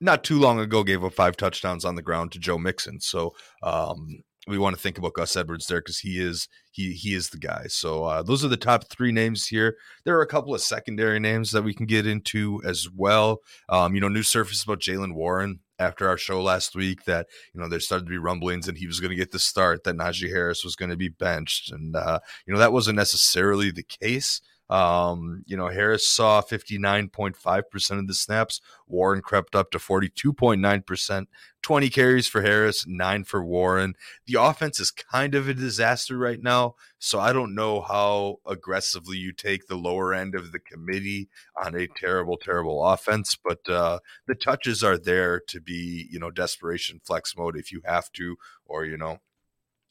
not 0.00 0.24
too 0.24 0.38
long 0.38 0.58
ago 0.58 0.82
gave 0.82 1.04
up 1.04 1.12
five 1.12 1.36
touchdowns 1.36 1.84
on 1.84 1.94
the 1.94 2.02
ground 2.02 2.32
to 2.32 2.38
Joe 2.38 2.58
Mixon. 2.58 3.00
So 3.00 3.34
um, 3.62 4.22
we 4.50 4.58
want 4.58 4.76
to 4.76 4.82
think 4.82 4.98
about 4.98 5.14
Gus 5.14 5.36
Edwards 5.36 5.66
there 5.66 5.80
because 5.80 6.00
he 6.00 6.20
is 6.20 6.48
he 6.70 6.92
he 6.92 7.14
is 7.14 7.30
the 7.30 7.38
guy. 7.38 7.66
So 7.68 8.04
uh, 8.04 8.22
those 8.22 8.44
are 8.44 8.48
the 8.48 8.56
top 8.56 8.88
three 8.88 9.12
names 9.12 9.46
here. 9.46 9.76
There 10.04 10.16
are 10.18 10.22
a 10.22 10.26
couple 10.26 10.54
of 10.54 10.60
secondary 10.60 11.20
names 11.20 11.52
that 11.52 11.62
we 11.62 11.72
can 11.72 11.86
get 11.86 12.06
into 12.06 12.60
as 12.64 12.88
well. 12.94 13.38
Um, 13.68 13.94
you 13.94 14.00
know, 14.00 14.08
new 14.08 14.22
surface 14.22 14.62
about 14.62 14.80
Jaylen 14.80 15.14
Warren 15.14 15.60
after 15.78 16.08
our 16.08 16.18
show 16.18 16.42
last 16.42 16.74
week 16.74 17.04
that 17.04 17.26
you 17.54 17.60
know 17.60 17.68
there 17.68 17.80
started 17.80 18.04
to 18.04 18.10
be 18.10 18.18
rumblings 18.18 18.68
and 18.68 18.76
he 18.76 18.86
was 18.86 19.00
going 19.00 19.10
to 19.10 19.16
get 19.16 19.32
the 19.32 19.38
start 19.38 19.84
that 19.84 19.96
Najee 19.96 20.28
Harris 20.28 20.64
was 20.64 20.76
going 20.76 20.90
to 20.90 20.96
be 20.96 21.08
benched 21.08 21.72
and 21.72 21.96
uh, 21.96 22.20
you 22.46 22.52
know 22.52 22.60
that 22.60 22.72
wasn't 22.72 22.96
necessarily 22.96 23.70
the 23.70 23.84
case. 23.84 24.40
Um, 24.70 25.42
you 25.46 25.56
know, 25.56 25.68
Harris 25.68 26.06
saw 26.06 26.40
59.5% 26.40 27.98
of 27.98 28.06
the 28.06 28.14
snaps. 28.14 28.60
Warren 28.86 29.20
crept 29.20 29.56
up 29.56 29.72
to 29.72 29.78
42.9%. 29.78 31.26
20 31.62 31.90
carries 31.90 32.28
for 32.28 32.42
Harris, 32.42 32.86
nine 32.86 33.24
for 33.24 33.44
Warren. 33.44 33.94
The 34.26 34.40
offense 34.40 34.78
is 34.78 34.92
kind 34.92 35.34
of 35.34 35.48
a 35.48 35.54
disaster 35.54 36.16
right 36.16 36.40
now. 36.40 36.76
So 37.00 37.18
I 37.18 37.32
don't 37.32 37.54
know 37.54 37.80
how 37.80 38.36
aggressively 38.46 39.16
you 39.16 39.32
take 39.32 39.66
the 39.66 39.74
lower 39.74 40.14
end 40.14 40.36
of 40.36 40.52
the 40.52 40.60
committee 40.60 41.28
on 41.62 41.74
a 41.74 41.88
terrible, 41.88 42.36
terrible 42.36 42.86
offense, 42.86 43.36
but 43.42 43.68
uh, 43.68 43.98
the 44.28 44.36
touches 44.36 44.84
are 44.84 44.96
there 44.96 45.40
to 45.48 45.60
be, 45.60 46.08
you 46.12 46.20
know, 46.20 46.30
desperation 46.30 47.00
flex 47.04 47.36
mode 47.36 47.56
if 47.56 47.72
you 47.72 47.82
have 47.84 48.12
to, 48.12 48.36
or, 48.64 48.84
you 48.84 48.96
know, 48.96 49.18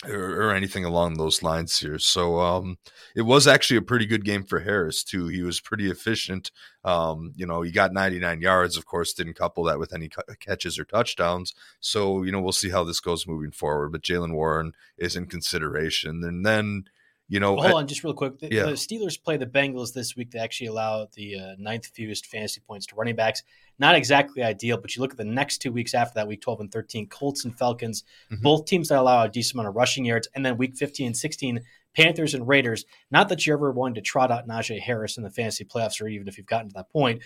or, 0.08 0.44
or, 0.44 0.56
anything 0.56 0.86
along 0.86 1.16
those 1.16 1.44
lines 1.44 1.78
here. 1.80 2.00
So 2.00 2.40
um, 2.40 2.78
it 3.16 3.24
was 3.24 3.48
actually 3.48 3.78
a 3.78 3.82
pretty 3.82 4.06
good 4.06 4.24
game 4.24 4.44
for 4.44 4.62
Harris 4.62 5.04
too. 5.04 5.28
He 5.28 5.42
was 5.42 5.60
pretty 5.60 5.90
efficient. 5.90 6.52
Um, 6.86 7.34
you 7.36 7.46
know, 7.46 7.62
he 7.62 7.72
got 7.72 7.92
99 7.92 8.40
yards. 8.40 8.78
Of 8.78 8.86
course, 8.86 9.14
didn't 9.14 9.34
couple 9.34 9.66
that 9.66 9.80
with 9.80 9.94
any 9.94 10.10
catches 10.40 10.80
or 10.80 10.86
touchdowns. 10.86 11.54
So 11.82 12.24
you 12.24 12.32
know, 12.32 12.42
we'll 12.42 12.54
see 12.54 12.70
how 12.70 12.86
this 12.86 13.02
goes 13.02 13.28
moving 13.28 13.52
forward. 13.52 13.92
But 13.92 14.04
Jaylen 14.04 14.34
Warren 14.34 14.74
is 14.98 15.18
in 15.18 15.26
consideration, 15.26 16.24
and 16.24 16.46
then 16.46 16.86
you 17.30 17.40
know, 17.40 17.54
well, 17.54 17.70
hold 17.70 17.76
on, 17.76 17.88
just 17.88 18.04
real 18.04 18.14
quick. 18.14 18.40
The, 18.40 18.52
yeah. 18.52 18.64
the, 18.64 18.72
Steelers 18.72 19.22
play 19.22 19.38
the 19.38 19.46
Bengals 19.46 19.94
this 19.94 20.16
week. 20.16 20.32
They 20.32 20.40
actually 20.40 20.68
allow 20.68 21.08
the 21.14 21.40
uh, 21.40 21.56
ninth 21.60 21.86
fewest 21.86 22.26
fantasy 22.26 22.60
points 22.60 22.88
to 22.88 22.96
running 22.96 23.16
backs. 23.16 23.44
Not 23.78 23.96
exactly 23.96 24.42
ideal, 24.42 24.78
but 24.78 24.96
you 24.96 25.02
look 25.02 25.12
at 25.12 25.18
the 25.18 25.24
next 25.24 25.60
two 25.60 25.72
weeks 25.72 25.94
after 25.94 26.16
that, 26.16 26.28
week 26.28 26.42
12 26.42 26.62
and 26.62 26.72
13, 26.72 27.08
Colts 27.08 27.46
and 27.46 27.58
Falcons, 27.58 28.04
mm-hmm. 28.32 28.42
both 28.42 28.66
teams 28.66 28.90
that 28.90 28.98
allow 28.98 29.24
a 29.24 29.30
decent 29.30 29.56
amount 29.56 29.70
of 29.70 29.76
rushing 29.76 30.06
yards. 30.06 30.28
And 30.34 30.44
then 30.44 30.58
week 30.58 30.76
15 30.76 31.08
and 31.08 31.16
16, 31.16 31.62
Panthers 31.96 32.34
and 32.34 32.48
Raiders. 32.48 32.86
Not 33.12 33.30
that 33.30 33.46
you're 33.46 33.58
ever 33.58 33.72
wanting 33.72 33.96
to 33.96 34.02
trot 34.02 34.32
out 34.32 34.48
Najee 34.48 34.80
Harris 34.80 35.18
in 35.18 35.24
the 35.24 35.30
fantasy 35.30 35.66
playoffs, 35.66 36.02
or 36.02 36.08
even 36.08 36.28
if 36.28 36.38
you've 36.38 36.48
gotten 36.48 36.70
to 36.70 36.74
that 36.74 36.90
point, 36.90 37.22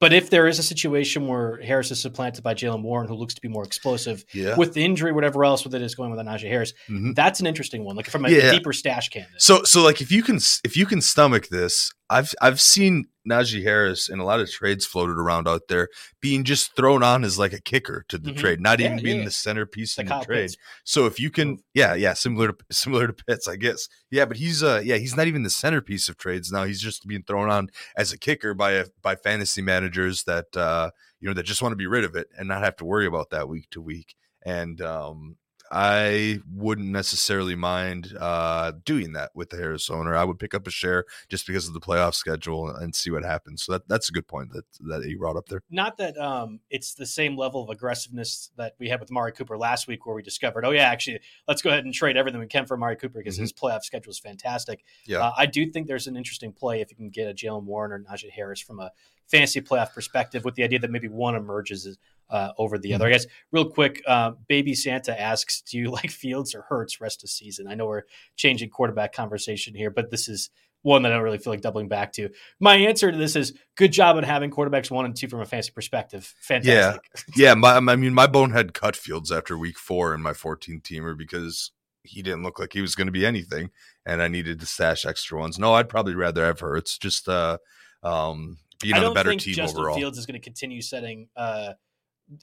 but 0.00 0.12
if 0.12 0.30
there 0.30 0.46
is 0.46 0.58
a 0.58 0.62
situation 0.62 1.26
where 1.26 1.60
Harris 1.62 1.90
is 1.90 2.00
supplanted 2.00 2.44
by 2.44 2.54
Jaylen 2.54 2.82
Warren, 2.82 3.08
who 3.08 3.14
looks 3.14 3.34
to 3.34 3.40
be 3.40 3.48
more 3.48 3.64
explosive 3.64 4.24
yeah. 4.32 4.56
with 4.56 4.74
the 4.74 4.84
injury, 4.84 5.12
whatever 5.12 5.44
else 5.44 5.64
with 5.64 5.74
it 5.74 5.82
is 5.82 5.94
going 5.94 6.10
with 6.10 6.20
Najee 6.20 6.48
Harris, 6.48 6.72
mm-hmm. 6.88 7.12
that's 7.12 7.40
an 7.40 7.46
interesting 7.46 7.84
one. 7.84 7.96
Like 7.96 8.08
from 8.08 8.24
a 8.24 8.30
yeah. 8.30 8.52
deeper 8.52 8.72
stash 8.72 9.08
candidate. 9.08 9.42
So, 9.42 9.62
so 9.64 9.82
like 9.82 10.00
if 10.00 10.12
you 10.12 10.22
can 10.22 10.38
if 10.64 10.76
you 10.76 10.86
can 10.86 11.00
stomach 11.00 11.48
this, 11.48 11.92
I've 12.10 12.34
I've 12.40 12.60
seen 12.60 13.06
Najee 13.28 13.62
Harris 13.62 14.08
in 14.08 14.18
a 14.18 14.24
lot 14.24 14.40
of 14.40 14.50
trades 14.50 14.86
floated 14.86 15.18
around 15.18 15.46
out 15.46 15.68
there 15.68 15.88
being 16.20 16.44
just 16.44 16.74
thrown 16.74 17.02
on 17.02 17.24
as 17.24 17.38
like 17.38 17.52
a 17.52 17.60
kicker 17.60 18.04
to 18.08 18.18
the 18.18 18.30
mm-hmm. 18.30 18.38
trade, 18.38 18.60
not 18.60 18.80
yeah, 18.80 18.86
even 18.86 19.02
being 19.02 19.18
yeah. 19.18 19.24
the 19.26 19.30
centerpiece 19.30 19.96
the 19.96 20.02
in 20.02 20.08
the 20.08 20.20
trade. 20.20 20.42
Pitts. 20.42 20.56
So 20.84 21.06
if 21.06 21.20
you 21.20 21.30
can, 21.30 21.58
yeah, 21.74 21.94
yeah, 21.94 22.14
similar 22.14 22.52
to 22.52 22.56
similar 22.72 23.06
to 23.06 23.12
Pitts, 23.12 23.46
I 23.46 23.56
guess. 23.56 23.88
Yeah, 24.10 24.24
but 24.24 24.38
he's 24.38 24.62
uh 24.62 24.80
yeah, 24.82 24.96
he's 24.96 25.16
not 25.16 25.26
even 25.26 25.42
the 25.42 25.50
centerpiece 25.50 26.08
of 26.08 26.16
trades 26.16 26.50
now. 26.50 26.64
He's 26.64 26.80
just 26.80 27.06
being 27.06 27.22
thrown 27.22 27.50
on 27.50 27.68
as 27.96 28.12
a 28.12 28.18
kicker 28.18 28.54
by 28.54 28.72
a, 28.72 28.86
by 29.02 29.16
fantasy 29.16 29.62
managers 29.62 30.24
that 30.24 30.56
uh 30.56 30.90
you 31.20 31.28
know 31.28 31.34
that 31.34 31.44
just 31.44 31.62
want 31.62 31.72
to 31.72 31.76
be 31.76 31.86
rid 31.86 32.04
of 32.04 32.16
it 32.16 32.28
and 32.38 32.48
not 32.48 32.62
have 32.62 32.76
to 32.76 32.84
worry 32.84 33.06
about 33.06 33.30
that 33.30 33.48
week 33.48 33.68
to 33.70 33.80
week. 33.80 34.14
And 34.44 34.80
um 34.80 35.36
I 35.70 36.40
wouldn't 36.52 36.88
necessarily 36.88 37.54
mind 37.54 38.16
uh, 38.18 38.72
doing 38.84 39.12
that 39.12 39.30
with 39.34 39.50
the 39.50 39.56
Harris 39.56 39.90
owner. 39.90 40.16
I 40.16 40.24
would 40.24 40.38
pick 40.38 40.54
up 40.54 40.66
a 40.66 40.70
share 40.70 41.04
just 41.28 41.46
because 41.46 41.68
of 41.68 41.74
the 41.74 41.80
playoff 41.80 42.14
schedule 42.14 42.68
and 42.68 42.94
see 42.94 43.10
what 43.10 43.24
happens. 43.24 43.62
So 43.62 43.72
that, 43.72 43.88
that's 43.88 44.08
a 44.08 44.12
good 44.12 44.26
point 44.26 44.52
that 44.52 44.64
that 44.88 45.08
you 45.08 45.18
brought 45.18 45.36
up 45.36 45.48
there. 45.48 45.62
Not 45.70 45.98
that 45.98 46.16
um, 46.16 46.60
it's 46.70 46.94
the 46.94 47.06
same 47.06 47.36
level 47.36 47.62
of 47.62 47.70
aggressiveness 47.70 48.50
that 48.56 48.74
we 48.78 48.88
had 48.88 49.00
with 49.00 49.10
Amari 49.10 49.32
Cooper 49.32 49.58
last 49.58 49.88
week, 49.88 50.06
where 50.06 50.14
we 50.14 50.22
discovered, 50.22 50.64
oh 50.64 50.70
yeah, 50.70 50.88
actually, 50.88 51.20
let's 51.46 51.62
go 51.62 51.70
ahead 51.70 51.84
and 51.84 51.92
trade 51.92 52.16
everything 52.16 52.40
we 52.40 52.46
can 52.46 52.66
for 52.66 52.74
Amari 52.74 52.96
Cooper 52.96 53.18
because 53.18 53.34
mm-hmm. 53.34 53.42
his 53.42 53.52
playoff 53.52 53.82
schedule 53.82 54.10
is 54.10 54.18
fantastic. 54.18 54.84
Yeah, 55.06 55.18
uh, 55.18 55.32
I 55.36 55.46
do 55.46 55.70
think 55.70 55.86
there's 55.86 56.06
an 56.06 56.16
interesting 56.16 56.52
play 56.52 56.80
if 56.80 56.90
you 56.90 56.96
can 56.96 57.10
get 57.10 57.28
a 57.28 57.34
Jaylen 57.34 57.64
Warren 57.64 57.92
or 57.92 58.00
Najee 58.00 58.30
Harris 58.30 58.60
from 58.60 58.80
a 58.80 58.90
fantasy 59.26 59.60
playoff 59.60 59.92
perspective, 59.92 60.44
with 60.44 60.54
the 60.54 60.62
idea 60.62 60.78
that 60.78 60.90
maybe 60.90 61.08
one 61.08 61.34
emerges 61.34 61.98
uh, 62.30 62.52
over 62.58 62.78
the 62.78 62.94
other. 62.94 63.06
I 63.06 63.08
mm-hmm. 63.08 63.14
guess 63.14 63.26
real 63.52 63.70
quick, 63.70 64.02
uh, 64.06 64.32
Baby 64.48 64.74
Santa 64.74 65.18
asks, 65.18 65.62
"Do 65.62 65.78
you 65.78 65.90
like 65.90 66.10
Fields 66.10 66.54
or 66.54 66.62
Hurts 66.62 67.00
rest 67.00 67.22
of 67.24 67.30
season?" 67.30 67.66
I 67.68 67.74
know 67.74 67.86
we're 67.86 68.02
changing 68.36 68.70
quarterback 68.70 69.12
conversation 69.12 69.74
here, 69.74 69.90
but 69.90 70.10
this 70.10 70.28
is 70.28 70.50
one 70.82 71.02
that 71.02 71.12
I 71.12 71.16
don't 71.16 71.24
really 71.24 71.38
feel 71.38 71.52
like 71.52 71.60
doubling 71.60 71.88
back 71.88 72.12
to. 72.14 72.30
My 72.60 72.76
answer 72.76 73.10
to 73.10 73.16
this 73.16 73.36
is 73.36 73.54
good 73.76 73.92
job 73.92 74.16
at 74.16 74.24
having 74.24 74.50
quarterbacks 74.50 74.90
one 74.90 75.04
and 75.04 75.14
two 75.14 75.28
from 75.28 75.40
a 75.40 75.46
fantasy 75.46 75.72
perspective. 75.72 76.32
Fantastic. 76.40 77.02
Yeah, 77.36 77.48
yeah. 77.48 77.54
My, 77.54 77.76
I 77.76 77.96
mean, 77.96 78.14
my 78.14 78.26
bonehead 78.26 78.74
cut 78.74 78.96
Fields 78.96 79.32
after 79.32 79.58
week 79.58 79.78
four 79.78 80.14
in 80.14 80.22
my 80.22 80.32
14 80.32 80.80
teamer 80.80 81.16
because 81.16 81.72
he 82.04 82.22
didn't 82.22 82.42
look 82.42 82.58
like 82.58 82.72
he 82.72 82.80
was 82.80 82.94
going 82.94 83.06
to 83.06 83.12
be 83.12 83.26
anything, 83.26 83.70
and 84.06 84.22
I 84.22 84.28
needed 84.28 84.60
to 84.60 84.66
stash 84.66 85.04
extra 85.04 85.38
ones. 85.38 85.58
No, 85.58 85.74
I'd 85.74 85.88
probably 85.88 86.14
rather 86.14 86.44
have 86.44 86.60
Hurts. 86.60 86.96
Just 86.96 87.28
uh, 87.28 87.58
um, 88.02 88.58
being 88.80 88.94
on 88.94 89.04
a 89.04 89.14
better 89.14 89.34
team 89.34 89.54
Justin 89.54 89.80
overall. 89.80 89.96
Fields 89.96 90.18
is 90.18 90.26
going 90.26 90.40
to 90.40 90.44
continue 90.44 90.80
setting 90.80 91.28
uh, 91.36 91.72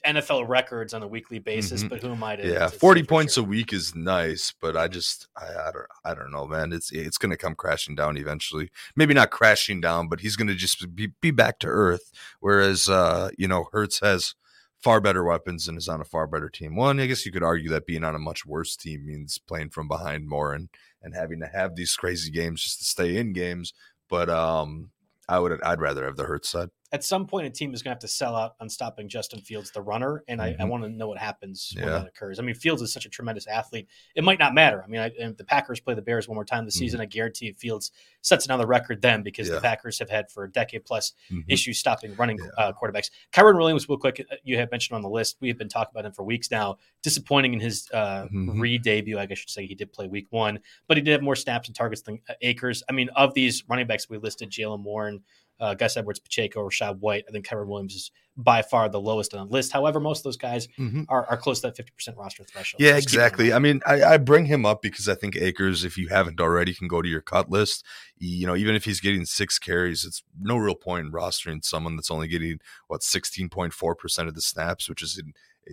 NFL 0.06 0.48
records 0.48 0.94
on 0.94 1.04
a 1.04 1.08
weekly 1.08 1.40
basis, 1.40 1.82
mm-hmm. 1.82 1.90
but 1.90 2.02
who 2.02 2.12
am 2.12 2.24
I 2.24 2.36
to? 2.36 2.48
Yeah, 2.48 2.68
to 2.68 2.70
forty 2.70 3.04
points 3.04 3.36
sure. 3.36 3.44
a 3.44 3.48
week 3.48 3.72
is 3.72 3.94
nice, 3.96 4.54
but 4.60 4.76
I 4.76 4.88
just 4.88 5.28
I, 5.38 5.46
I 5.46 5.72
don't 5.72 5.86
I 6.04 6.14
don't 6.14 6.32
know, 6.32 6.48
man. 6.48 6.74
It's 6.74 6.92
it's 6.92 7.18
going 7.18 7.32
to 7.32 7.38
come 7.38 7.56
crashing 7.56 7.96
down 7.96 8.18
eventually. 8.18 8.72
Maybe 8.96 9.14
not 9.14 9.32
crashing 9.32 9.82
down, 9.82 10.08
but 10.08 10.22
he's 10.22 10.36
going 10.36 10.48
to 10.48 10.56
just 10.56 10.96
be 10.96 11.12
be 11.22 11.32
back 11.32 11.60
to 11.60 11.68
earth. 11.68 12.12
Whereas 12.40 12.90
uh, 12.90 13.30
you 13.38 13.48
know, 13.48 13.68
Hurts 13.72 14.00
has 14.00 14.36
far 14.82 15.02
better 15.02 15.24
weapons 15.24 15.68
and 15.68 15.78
is 15.78 15.88
on 15.88 16.02
a 16.02 16.06
far 16.06 16.28
better 16.28 16.50
team. 16.50 16.76
One, 16.76 17.00
I 17.00 17.08
guess 17.08 17.26
you 17.26 17.32
could 17.32 17.44
argue 17.44 17.70
that 17.70 17.88
being 17.88 18.04
on 18.04 18.16
a 18.16 18.20
much 18.20 18.46
worse 18.46 18.76
team 18.76 19.06
means 19.06 19.38
playing 19.38 19.70
from 19.70 19.88
behind 19.88 20.28
more 20.28 20.54
and 20.54 20.70
and 21.02 21.14
having 21.14 21.40
to 21.40 21.48
have 21.48 21.76
these 21.76 21.96
crazy 21.96 22.32
games 22.32 22.64
just 22.64 22.80
to 22.80 22.86
stay 22.86 23.18
in 23.18 23.34
games. 23.34 23.74
But 24.10 24.30
um, 24.30 24.90
I 25.30 25.40
would 25.40 25.62
I'd 25.62 25.82
rather 25.82 26.06
have 26.06 26.18
the 26.18 26.26
Hurts 26.26 26.50
side 26.50 26.70
at 26.92 27.04
some 27.04 27.26
point 27.26 27.48
a 27.48 27.50
team 27.50 27.74
is 27.74 27.82
going 27.82 27.90
to 27.90 27.96
have 27.96 28.00
to 28.00 28.08
sell 28.08 28.36
out 28.36 28.56
on 28.60 28.70
stopping 28.70 29.10
Justin 29.10 29.42
Fields, 29.42 29.72
the 29.72 29.82
runner, 29.82 30.24
and 30.28 30.40
mm-hmm. 30.40 30.48
I, 30.48 30.50
I 30.50 30.54
mm-hmm. 30.54 30.70
want 30.70 30.84
to 30.84 30.90
know 30.90 31.08
what 31.08 31.18
happens 31.18 31.74
yeah. 31.76 31.84
when 31.84 31.94
that 31.94 32.08
occurs. 32.08 32.40
I 32.40 32.44
mean, 32.44 32.56
Fields 32.56 32.82
is 32.82 32.94
such 32.94 33.06
a 33.06 33.10
tremendous 33.10 33.48
athlete; 33.48 33.88
it 34.16 34.24
might 34.24 34.40
not 34.40 34.54
matter. 34.54 34.84
I 34.84 34.88
mean, 34.88 35.02
I, 35.02 35.12
if 35.18 35.38
the 35.38 35.44
Packers 35.44 35.80
play 35.80 35.96
the 35.96 36.02
Bears 36.02 36.28
one 36.28 36.36
more 36.36 36.46
time 36.46 36.66
this 36.66 36.76
mm-hmm. 36.76 36.86
season, 36.86 37.02
I 37.02 37.06
guarantee 37.06 37.52
Fields 37.54 37.92
sets 38.22 38.46
another 38.46 38.66
record 38.66 39.02
then 39.02 39.24
because 39.24 39.48
yeah. 39.48 39.56
the 39.56 39.62
Packers 39.62 40.00
have 40.00 40.10
had 40.10 40.30
for 40.30 40.44
a 40.44 40.52
decade 40.52 40.86
plus 40.86 41.14
mm-hmm. 41.32 41.42
issues 41.48 41.80
stopping 41.80 42.16
running 42.16 42.38
yeah. 42.38 42.64
uh, 42.64 42.72
quarterbacks. 42.72 43.10
Kyren 43.32 43.58
Williams, 43.58 43.88
real 43.90 43.98
quick, 43.98 44.26
uh, 44.32 44.36
you 44.44 44.58
have 44.58 44.72
mentioned 44.72 44.96
on 44.96 45.02
the 45.02 45.10
list. 45.10 45.38
We 45.42 45.48
have 45.48 45.58
been 45.58 45.70
talking 45.70 45.92
about 45.92 46.06
him 46.06 46.12
for 46.12 46.24
weeks 46.24 46.52
now. 46.52 46.78
Disappointing 47.02 47.54
in 47.54 47.60
his 47.60 47.90
uh, 47.94 48.26
mm-hmm. 48.26 48.60
re 48.60 48.78
debut, 48.78 49.18
I 49.18 49.26
guess 49.26 49.36
I 49.36 49.40
should 49.40 49.50
say. 49.50 49.66
He 49.66 49.76
did 49.76 49.92
play 49.92 50.08
week 50.08 50.28
one, 50.30 50.60
but 50.88 50.98
he 50.98 51.04
did 51.04 51.12
have 51.12 51.22
more 51.22 51.36
snaps 51.36 51.68
and 51.68 51.76
targets 51.76 52.02
than 52.04 52.20
Akers. 52.42 52.84
I 52.90 52.94
mean, 52.94 53.10
of 53.16 53.34
these 53.34 53.64
running 53.68 53.88
backs 53.88 54.10
we 54.10 54.18
listed, 54.18 54.50
Jaylen 54.50 54.82
Warren 54.84 55.22
uh, 55.60 55.74
Gus 55.74 55.98
Edwards, 55.98 56.20
Pacheco, 56.20 56.68
Rachaad 56.68 57.00
White. 57.00 57.26
I 57.28 57.32
think 57.32 57.48
Kyren 57.48 57.68
Williams 57.68 57.96
is 57.96 58.12
by 58.38 58.62
far 58.62 58.90
the 58.90 59.00
lowest 59.00 59.34
on 59.34 59.48
the 59.48 59.54
list. 59.54 59.72
However, 59.72 60.00
most 60.00 60.20
of 60.20 60.24
those 60.24 60.38
guys 60.38 60.68
mm-hmm. 60.78 61.04
are, 61.08 61.26
are 61.28 61.38
close 61.38 61.62
to 61.62 61.68
that 61.68 61.78
50% 61.78 62.18
roster 62.18 62.44
threshold. 62.44 62.82
Yeah, 62.82 62.98
exactly. 62.98 63.54
I 63.54 63.60
mean, 63.60 63.82
I, 63.86 64.04
I, 64.04 64.18
bring 64.18 64.46
him 64.46 64.66
up 64.66 64.82
because 64.82 65.08
I 65.08 65.16
think 65.16 65.38
Akers, 65.38 65.86
if 65.86 65.98
you 65.98 66.10
haven't 66.10 66.42
already, 66.42 66.74
can 66.74 66.90
go 66.90 67.02
to 67.02 67.08
your 67.08 67.22
cut 67.22 67.50
list. 67.50 67.86
You 68.18 68.46
know, 68.46 68.56
even 68.56 68.76
if 68.76 68.84
he's 68.84 69.00
getting 69.00 69.26
six 69.26 69.58
carries, 69.58 70.04
it's 70.04 70.22
no 70.38 70.58
real 70.58 70.76
point 70.76 71.06
in 71.06 71.12
rostering 71.14 71.64
someone 71.64 71.96
that's 71.96 72.12
only 72.12 72.28
getting, 72.28 72.60
what, 72.88 73.02
16.4% 73.02 74.28
of 74.28 74.36
the 74.36 74.42
snaps, 74.42 74.90
which 74.90 75.02
is 75.02 75.22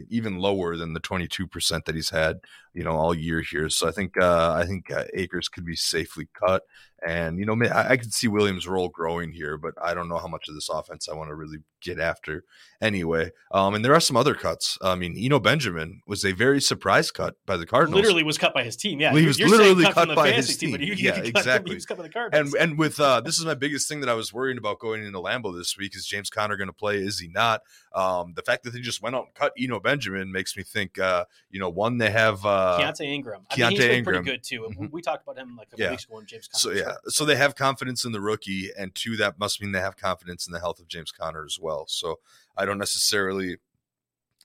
even 0.08 0.38
lower 0.38 0.76
than 0.76 0.92
the 0.92 1.00
22% 1.00 1.84
that 1.84 1.94
he's 1.94 2.10
had, 2.10 2.40
you 2.72 2.84
know, 2.84 2.92
all 2.92 3.14
year 3.14 3.40
here. 3.40 3.68
So 3.68 3.88
I 3.88 3.90
think 3.90 4.16
uh, 4.18 4.52
I 4.52 4.64
think 4.64 4.90
uh, 4.90 5.04
Akers 5.14 5.48
could 5.48 5.64
be 5.64 5.76
safely 5.76 6.28
cut, 6.32 6.62
and 7.06 7.38
you 7.38 7.46
know, 7.46 7.56
I, 7.66 7.90
I 7.90 7.96
could 7.96 8.12
see 8.12 8.28
Williams' 8.28 8.66
role 8.66 8.88
growing 8.88 9.32
here, 9.32 9.56
but 9.56 9.74
I 9.82 9.94
don't 9.94 10.08
know 10.08 10.18
how 10.18 10.28
much 10.28 10.48
of 10.48 10.54
this 10.54 10.68
offense 10.68 11.08
I 11.08 11.14
want 11.14 11.30
to 11.30 11.34
really 11.34 11.58
get 11.80 11.98
after 11.98 12.44
anyway. 12.80 13.30
Um, 13.50 13.74
and 13.74 13.84
there 13.84 13.94
are 13.94 14.00
some 14.00 14.16
other 14.16 14.34
cuts. 14.34 14.78
I 14.80 14.94
mean, 14.94 15.16
Eno 15.18 15.40
Benjamin 15.40 16.00
was 16.06 16.24
a 16.24 16.32
very 16.32 16.60
surprise 16.60 17.10
cut 17.10 17.34
by 17.44 17.56
the 17.56 17.66
Cardinals. 17.66 17.96
Literally 18.02 18.22
was 18.22 18.38
cut 18.38 18.54
by 18.54 18.62
his 18.62 18.76
team. 18.76 19.00
Yeah, 19.00 19.12
he 19.12 19.26
was 19.26 19.40
literally 19.40 19.84
cut, 19.84 19.94
cut 19.94 20.14
by 20.14 20.32
his 20.32 20.56
team. 20.56 20.78
team 20.78 20.94
yeah, 20.98 21.16
exactly. 21.16 21.70
he 21.70 21.74
was 21.74 21.86
cut 21.86 21.96
by 21.96 22.04
the 22.04 22.08
Cardinals. 22.08 22.54
And 22.54 22.62
and 22.62 22.78
with 22.78 23.00
uh, 23.00 23.20
this 23.20 23.38
is 23.38 23.44
my 23.44 23.54
biggest 23.54 23.88
thing 23.88 24.00
that 24.00 24.08
I 24.08 24.14
was 24.14 24.32
worrying 24.32 24.58
about 24.58 24.78
going 24.78 25.04
into 25.04 25.18
Lambeau 25.18 25.56
this 25.56 25.76
week 25.76 25.96
is 25.96 26.06
James 26.06 26.30
Conner 26.30 26.56
going 26.56 26.68
to 26.68 26.72
play? 26.72 26.98
Is 26.98 27.18
he 27.18 27.28
not? 27.28 27.62
Um, 27.94 28.32
the 28.34 28.42
fact 28.42 28.64
that 28.64 28.70
they 28.70 28.80
just 28.80 29.02
went 29.02 29.16
out 29.16 29.26
and 29.26 29.34
cut 29.34 29.52
Eno 29.58 29.80
Benjamin 29.80 30.32
makes 30.32 30.56
me 30.56 30.62
think. 30.62 30.98
Uh, 30.98 31.24
you 31.50 31.60
know, 31.60 31.68
one 31.68 31.98
they 31.98 32.10
have 32.10 32.44
uh, 32.46 32.78
Keaontay 32.80 33.06
Ingram. 33.06 33.46
I 33.50 33.54
Keaontay 33.54 33.70
mean, 33.70 33.70
he's 33.70 33.90
Ingram. 33.90 34.24
pretty 34.24 34.30
good 34.30 34.42
too. 34.42 34.62
Mm-hmm. 34.62 34.86
We 34.90 35.02
talked 35.02 35.22
about 35.24 35.38
him 35.38 35.56
like 35.56 35.68
a 35.74 35.76
yeah. 35.76 35.90
weeks 35.90 36.04
ago. 36.04 36.20
James 36.26 36.48
Conner. 36.48 36.60
So 36.60 36.70
yeah, 36.70 36.91
so 37.06 37.24
they 37.24 37.36
have 37.36 37.54
confidence 37.54 38.04
in 38.04 38.12
the 38.12 38.20
rookie, 38.20 38.70
and 38.78 38.94
two, 38.94 39.16
that 39.16 39.38
must 39.38 39.60
mean 39.60 39.72
they 39.72 39.80
have 39.80 39.96
confidence 39.96 40.46
in 40.46 40.52
the 40.52 40.60
health 40.60 40.78
of 40.78 40.88
James 40.88 41.12
Conner 41.12 41.44
as 41.44 41.58
well. 41.60 41.86
So 41.88 42.20
I 42.56 42.64
don't 42.64 42.78
necessarily 42.78 43.56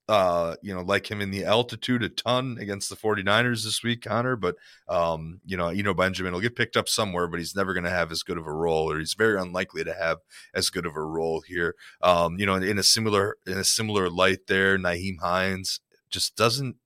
uh, 0.09 0.55
you 0.61 0.73
know, 0.73 0.81
like 0.81 1.11
him 1.11 1.19
in 1.19 1.31
the 1.31 1.43
altitude 1.43 2.01
a 2.01 2.07
ton 2.07 2.57
against 2.61 2.89
the 2.89 2.95
49ers 2.95 3.65
this 3.65 3.83
week, 3.83 4.03
Conner. 4.03 4.37
But, 4.37 4.55
um, 4.87 5.41
you 5.45 5.57
know, 5.57 5.69
you 5.69 5.83
know, 5.83 5.93
Benjamin 5.93 6.31
will 6.31 6.39
get 6.39 6.55
picked 6.55 6.77
up 6.77 6.87
somewhere, 6.87 7.27
but 7.27 7.39
he's 7.39 7.55
never 7.55 7.73
going 7.73 7.83
to 7.83 7.89
have 7.89 8.11
as 8.11 8.23
good 8.23 8.37
of 8.37 8.47
a 8.47 8.53
role, 8.53 8.89
or 8.89 8.99
he's 8.99 9.15
very 9.15 9.39
unlikely 9.39 9.83
to 9.83 9.93
have 9.93 10.19
as 10.53 10.69
good 10.69 10.85
of 10.85 10.95
a 10.95 11.03
role 11.03 11.41
here. 11.41 11.75
Um, 12.01 12.37
you 12.39 12.45
know, 12.45 12.55
in, 12.55 12.63
in 12.63 12.79
a 12.79 12.83
similar 12.83 13.35
in 13.45 13.57
a 13.57 13.65
similar 13.65 14.09
light, 14.09 14.47
there, 14.47 14.77
Nyheim 14.77 15.19
Hines 15.19 15.81
just 16.09 16.37
doesn't. 16.37 16.77